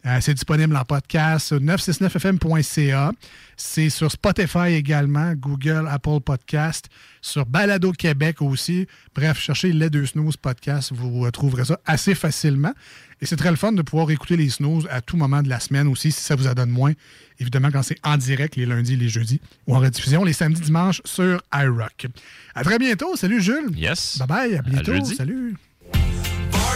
Euh, 0.07 0.19
c'est 0.21 0.35
disponible 0.35 0.77
en 0.77 0.85
podcast 0.85 1.49
sur 1.49 1.59
969fm.ca. 1.59 3.13
C'est 3.57 3.91
sur 3.91 4.11
Spotify 4.11 4.75
également, 4.75 5.35
Google, 5.35 5.89
Apple 5.91 6.21
Podcast, 6.25 6.89
sur 7.21 7.45
Balado 7.45 7.93
Québec 7.93 8.41
aussi. 8.41 8.87
Bref, 9.15 9.41
cherchez 9.41 9.73
les 9.73 9.91
deux 9.91 10.07
snooze 10.07 10.37
podcast, 10.37 10.93
vous 10.95 11.29
trouverez 11.33 11.65
ça 11.65 11.81
assez 11.85 12.15
facilement. 12.15 12.73
Et 13.21 13.27
c'est 13.27 13.37
très 13.37 13.51
le 13.51 13.57
fun 13.57 13.73
de 13.73 13.83
pouvoir 13.83 14.11
écouter 14.13 14.37
les 14.37 14.49
snooze 14.49 14.87
à 14.91 15.01
tout 15.01 15.17
moment 15.17 15.43
de 15.43 15.49
la 15.49 15.59
semaine 15.59 15.89
aussi, 15.89 16.13
si 16.13 16.21
ça 16.21 16.37
vous 16.37 16.47
en 16.47 16.55
donne 16.55 16.71
moins. 16.71 16.93
Évidemment, 17.41 17.71
quand 17.73 17.83
c'est 17.83 17.99
en 18.05 18.17
direct 18.17 18.55
les 18.55 18.67
lundis 18.67 18.97
les 18.97 19.09
jeudis, 19.09 19.41
ou 19.67 19.75
en 19.75 19.81
rediffusion 19.81 20.23
les 20.23 20.33
samedis, 20.33 20.61
dimanches 20.61 21.03
sur 21.05 21.43
iRock. 21.53 22.07
À 22.55 22.63
très 22.63 22.79
bientôt. 22.79 23.17
Salut 23.17 23.43
Jules. 23.43 23.77
Yes. 23.77 24.19
Bye 24.19 24.29
bye. 24.29 24.57
À 24.57 24.63
bientôt. 24.63 25.05
Salut. 25.05 25.58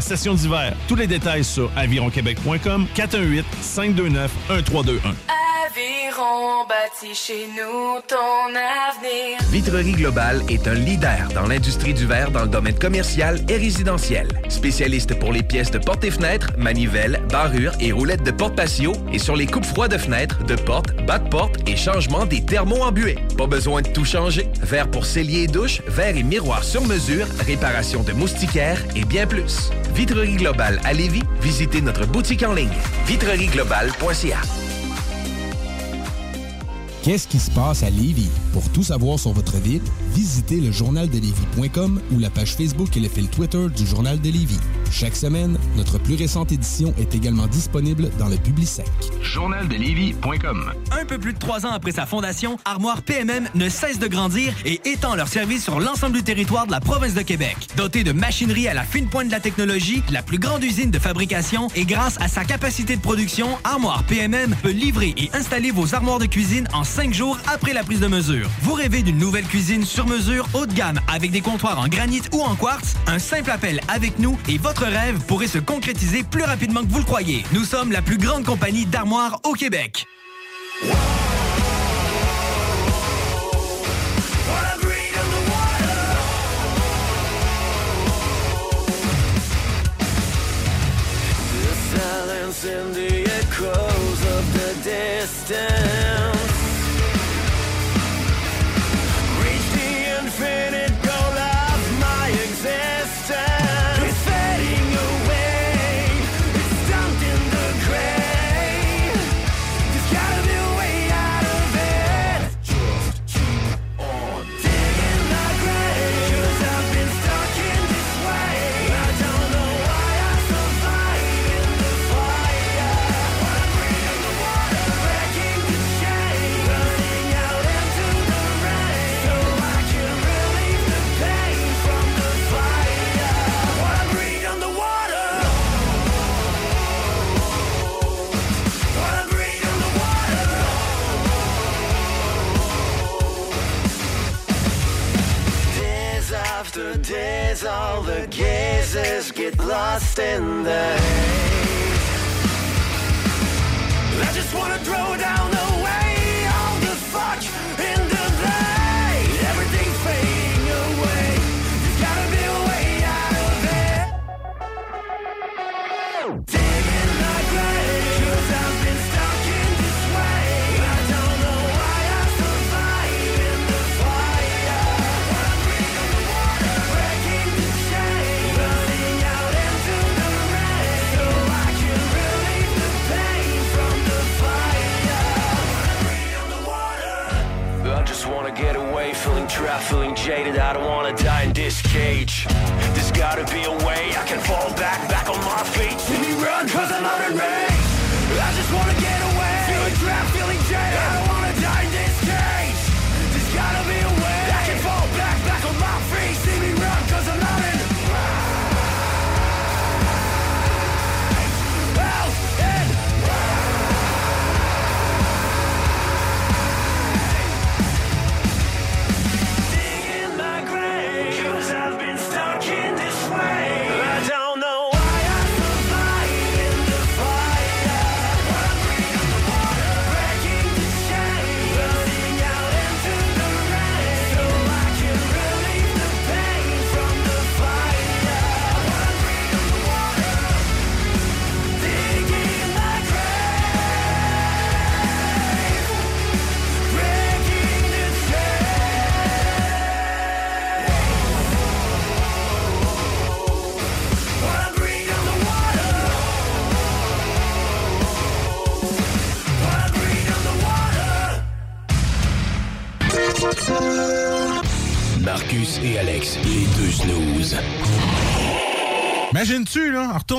session 0.00 0.34
d'hiver. 0.34 0.74
Tous 0.88 0.96
les 0.96 1.06
détails 1.06 1.44
sur 1.44 1.70
avironquebec.com 1.76 2.86
418 2.94 3.44
529 3.60 4.30
1321. 4.48 5.14
Aviron 5.76 6.64
bâti 6.66 7.14
chez 7.14 7.48
nous 7.48 8.00
ton 8.08 8.48
avenir. 8.54 9.38
Vitrerie 9.50 9.92
Globale 9.92 10.40
est 10.48 10.66
un 10.66 10.74
leader 10.74 11.28
dans 11.34 11.46
l'industrie 11.46 11.92
du 11.92 12.06
verre 12.06 12.30
dans 12.30 12.42
le 12.42 12.48
domaine 12.48 12.78
commercial 12.78 13.40
et 13.48 13.56
résidentiel. 13.56 14.28
Spécialiste 14.48 15.18
pour 15.18 15.32
les 15.32 15.42
pièces 15.42 15.70
de 15.70 15.78
portes 15.78 16.04
et 16.04 16.10
fenêtres, 16.10 16.52
manivelles, 16.56 17.20
barrures 17.30 17.72
et 17.80 17.92
roulettes 17.92 18.22
de 18.22 18.30
porte 18.30 18.56
patio 18.56 18.92
et 19.12 19.18
sur 19.18 19.36
les 19.36 19.46
coupes 19.46 19.66
froides 19.66 19.92
de 19.92 19.98
fenêtres, 19.98 20.42
de 20.44 20.54
portes, 20.54 20.94
bas 21.04 21.18
de 21.18 21.28
porte 21.28 21.68
et 21.68 21.76
changement 21.76 22.24
des 22.24 22.42
thermos 22.42 22.80
embués. 22.80 23.18
Pas 23.36 23.46
besoin 23.46 23.82
de 23.82 23.88
tout 23.88 24.06
changer. 24.06 24.48
Verre 24.62 24.90
pour 24.90 25.04
cellier 25.04 25.42
et 25.42 25.48
douche, 25.48 25.82
verre 25.88 26.16
et 26.16 26.22
miroir 26.22 26.64
sur 26.64 26.82
mesure, 26.86 27.26
réparation 27.46 28.02
de 28.02 28.12
moustiquaires 28.12 28.82
et 28.94 29.04
bien 29.04 29.26
plus. 29.26 29.70
Vitrerie 29.94 30.36
Globale 30.36 30.80
à 30.84 30.92
Lévis, 30.92 31.22
visitez 31.40 31.80
notre 31.80 32.06
boutique 32.06 32.42
en 32.42 32.52
ligne 32.52 32.68
vitrerieglobale.ca. 33.06 34.40
Qu'est-ce 37.02 37.28
qui 37.28 37.38
se 37.38 37.50
passe 37.52 37.84
à 37.84 37.90
Lévis? 37.90 38.30
Pour 38.52 38.68
tout 38.70 38.82
savoir 38.82 39.18
sur 39.18 39.32
votre 39.32 39.56
ville, 39.58 39.82
visitez 40.16 40.62
le 40.62 40.72
journaldelévis.com 40.72 42.00
ou 42.10 42.18
la 42.18 42.30
page 42.30 42.54
Facebook 42.54 42.96
et 42.96 43.00
le 43.00 43.08
fil 43.10 43.28
Twitter 43.28 43.66
du 43.76 43.86
Journal 43.86 44.18
de 44.18 44.30
Lévis. 44.30 44.58
Chaque 44.90 45.14
semaine, 45.14 45.58
notre 45.76 45.98
plus 45.98 46.14
récente 46.14 46.52
édition 46.52 46.94
est 46.98 47.14
également 47.14 47.46
disponible 47.46 48.08
dans 48.18 48.28
le 48.28 48.36
Publisec. 48.38 48.86
Journaldelévis.com 49.20 50.72
Un 50.90 51.04
peu 51.04 51.18
plus 51.18 51.34
de 51.34 51.38
trois 51.38 51.66
ans 51.66 51.72
après 51.72 51.92
sa 51.92 52.06
fondation, 52.06 52.56
Armoire 52.64 53.02
PMM 53.02 53.46
ne 53.54 53.68
cesse 53.68 53.98
de 53.98 54.06
grandir 54.06 54.54
et 54.64 54.80
étend 54.86 55.16
leur 55.16 55.28
service 55.28 55.64
sur 55.64 55.80
l'ensemble 55.80 56.16
du 56.16 56.22
territoire 56.22 56.66
de 56.66 56.72
la 56.72 56.80
province 56.80 57.12
de 57.12 57.20
Québec. 57.20 57.68
Dotée 57.76 58.02
de 58.02 58.12
machinerie 58.12 58.68
à 58.68 58.74
la 58.74 58.84
fine 58.84 59.08
pointe 59.08 59.26
de 59.26 59.32
la 59.32 59.40
technologie, 59.40 60.02
la 60.10 60.22
plus 60.22 60.38
grande 60.38 60.64
usine 60.64 60.90
de 60.90 60.98
fabrication 60.98 61.68
et 61.76 61.84
grâce 61.84 62.18
à 62.22 62.28
sa 62.28 62.46
capacité 62.46 62.96
de 62.96 63.02
production, 63.02 63.48
Armoire 63.64 64.02
PMM 64.04 64.56
peut 64.62 64.70
livrer 64.70 65.12
et 65.18 65.30
installer 65.34 65.72
vos 65.72 65.94
armoires 65.94 66.20
de 66.20 66.26
cuisine 66.26 66.66
en 66.72 66.84
cinq 66.84 67.12
jours 67.12 67.38
après 67.52 67.74
la 67.74 67.84
prise 67.84 68.00
de 68.00 68.06
mesure. 68.06 68.48
Vous 68.62 68.72
rêvez 68.72 69.02
d'une 69.02 69.18
nouvelle 69.18 69.44
cuisine 69.44 69.84
sur 69.84 70.05
mesure 70.06 70.48
haut 70.54 70.66
de 70.66 70.72
gamme 70.72 71.00
avec 71.12 71.30
des 71.30 71.40
comptoirs 71.40 71.78
en 71.78 71.88
granit 71.88 72.22
ou 72.32 72.42
en 72.42 72.54
quartz? 72.54 72.94
Un 73.06 73.18
simple 73.18 73.50
appel 73.50 73.80
avec 73.88 74.18
nous 74.18 74.38
et 74.48 74.58
votre 74.58 74.84
rêve 74.84 75.18
pourrait 75.26 75.46
se 75.46 75.58
concrétiser 75.58 76.22
plus 76.22 76.44
rapidement 76.44 76.82
que 76.82 76.88
vous 76.88 76.98
le 76.98 77.04
croyez. 77.04 77.44
Nous 77.52 77.64
sommes 77.64 77.92
la 77.92 78.02
plus 78.02 78.18
grande 78.18 78.44
compagnie 78.44 78.86
d'armoires 78.86 79.40
au 79.44 79.52
Québec. 79.52 80.06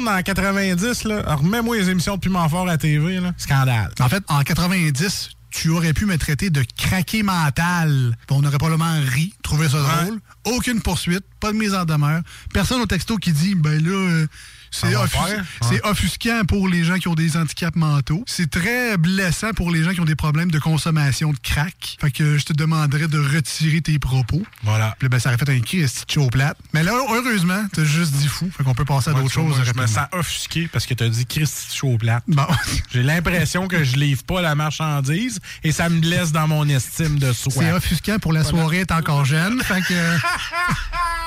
Dans 0.07 0.21
90, 0.21 1.03
là, 1.03 1.35
remets-moi 1.35 1.77
les 1.77 1.89
émissions 1.89 2.15
de 2.15 2.21
Piment 2.21 2.47
Fort 2.47 2.63
à 2.63 2.71
la 2.71 2.77
TV, 2.77 3.19
là. 3.19 3.33
Scandale. 3.37 3.91
En 3.99 4.07
fait, 4.07 4.23
en 4.29 4.41
90, 4.41 5.31
tu 5.49 5.69
aurais 5.69 5.93
pu 5.93 6.05
me 6.05 6.17
traiter 6.17 6.49
de 6.49 6.63
craqué 6.77 7.23
mental. 7.23 8.15
On 8.29 8.43
aurait 8.43 8.57
probablement 8.57 8.99
ri, 9.05 9.33
trouvé 9.43 9.67
ça 9.67 9.79
drôle. 9.79 10.19
Aucune 10.45 10.81
poursuite, 10.81 11.25
pas 11.39 11.51
de 11.51 11.57
mise 11.57 11.73
en 11.73 11.83
demeure. 11.83 12.21
Personne 12.53 12.79
au 12.81 12.85
texto 12.85 13.17
qui 13.17 13.31
dit, 13.33 13.55
ben 13.55 13.83
là, 13.83 13.91
euh, 13.91 14.27
c'est 14.81 14.95
offus- 14.95 15.09
faire. 15.17 15.45
c'est 15.61 15.69
Ouais. 15.83 15.89
offusquant 15.89 16.41
pour 16.47 16.67
les 16.67 16.83
gens 16.83 16.97
qui 16.97 17.07
ont 17.07 17.15
des 17.15 17.37
handicaps 17.37 17.75
mentaux. 17.75 18.23
C'est 18.27 18.49
très 18.49 18.97
blessant 18.97 19.51
pour 19.53 19.71
les 19.71 19.83
gens 19.83 19.91
qui 19.93 19.99
ont 20.01 20.05
des 20.05 20.15
problèmes 20.15 20.51
de 20.51 20.59
consommation 20.59 21.31
de 21.31 21.37
crack. 21.41 21.97
Fait 21.99 22.11
que 22.11 22.37
je 22.37 22.45
te 22.45 22.53
demanderais 22.53 23.07
de 23.07 23.19
retirer 23.19 23.81
tes 23.81 23.99
propos. 23.99 24.41
Voilà. 24.63 24.95
Puis 24.99 25.05
là, 25.05 25.09
ben, 25.09 25.19
ça 25.19 25.29
aurait 25.29 25.37
fait 25.37 25.49
un 25.49 25.57
de 25.59 25.87
show 26.11 26.27
plate. 26.27 26.57
Mais 26.73 26.83
là, 26.83 26.91
heureusement, 27.09 27.63
t'as 27.73 27.83
juste 27.83 28.13
dit 28.13 28.27
fou. 28.27 28.49
Fait 28.55 28.63
qu'on 28.63 28.73
peut 28.73 28.85
passer 28.85 29.09
à 29.09 29.13
d'autres 29.13 29.31
choses. 29.31 29.55
moi, 29.55 29.63
je 29.65 29.73
me 29.79 29.87
sens 29.87 30.05
offusqué 30.11 30.67
parce 30.71 30.85
que 30.85 30.93
tu 30.93 31.03
as 31.03 31.09
dit 31.09 31.25
Christy 31.25 31.75
chaud 31.75 31.97
plate. 31.97 32.23
Bon. 32.27 32.45
J'ai 32.91 33.03
l'impression 33.03 33.67
que 33.67 33.83
je 33.83 33.95
livre 33.97 34.23
pas 34.23 34.41
la 34.41 34.55
marchandise 34.55 35.39
et 35.63 35.71
ça 35.71 35.89
me 35.89 35.99
blesse 35.99 36.31
dans 36.31 36.47
mon 36.47 36.67
estime 36.67 37.19
de 37.19 37.33
soi. 37.33 37.51
C'est 37.55 37.71
offusquant 37.71 38.19
pour 38.19 38.33
la 38.33 38.41
Voilà. 38.43 38.57
soirée 38.57 38.79
est 38.79 38.91
encore 38.91 39.25
jeune. 39.25 39.61
Fait 39.63 39.81
que. 39.81 39.93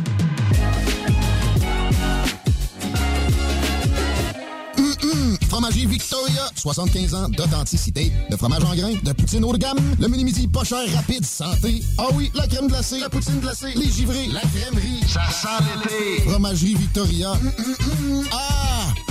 Hum, 5.21 5.37
Fromagerie 5.49 5.85
Victoria, 5.85 6.49
75 6.55 7.13
ans 7.13 7.29
d'authenticité, 7.29 8.11
de 8.29 8.35
fromage 8.35 8.63
en 8.63 8.75
grains, 8.75 8.95
de 9.03 9.11
poutine 9.13 9.43
haut 9.45 9.53
de 9.53 9.59
gamme, 9.59 9.77
le 9.99 10.07
mini 10.07 10.23
midi 10.25 10.47
pas 10.47 10.63
cher, 10.63 10.79
rapide, 10.95 11.23
santé. 11.25 11.83
Ah 11.99 12.07
oui, 12.13 12.31
la 12.33 12.47
crème 12.47 12.67
glacée, 12.67 12.99
la 12.99 13.09
poutine 13.09 13.39
glacée, 13.39 13.73
les 13.75 13.89
givrés, 13.89 14.27
la 14.27 14.41
crèmerie. 14.41 15.01
Ça 15.07 15.21
sent 15.29 15.63
l'été. 15.83 16.29
Fromagerie 16.29 16.75
Victoria. 16.75 17.33
Hum, 17.33 17.51
hum. 17.59 18.25
Ah! 18.31 19.10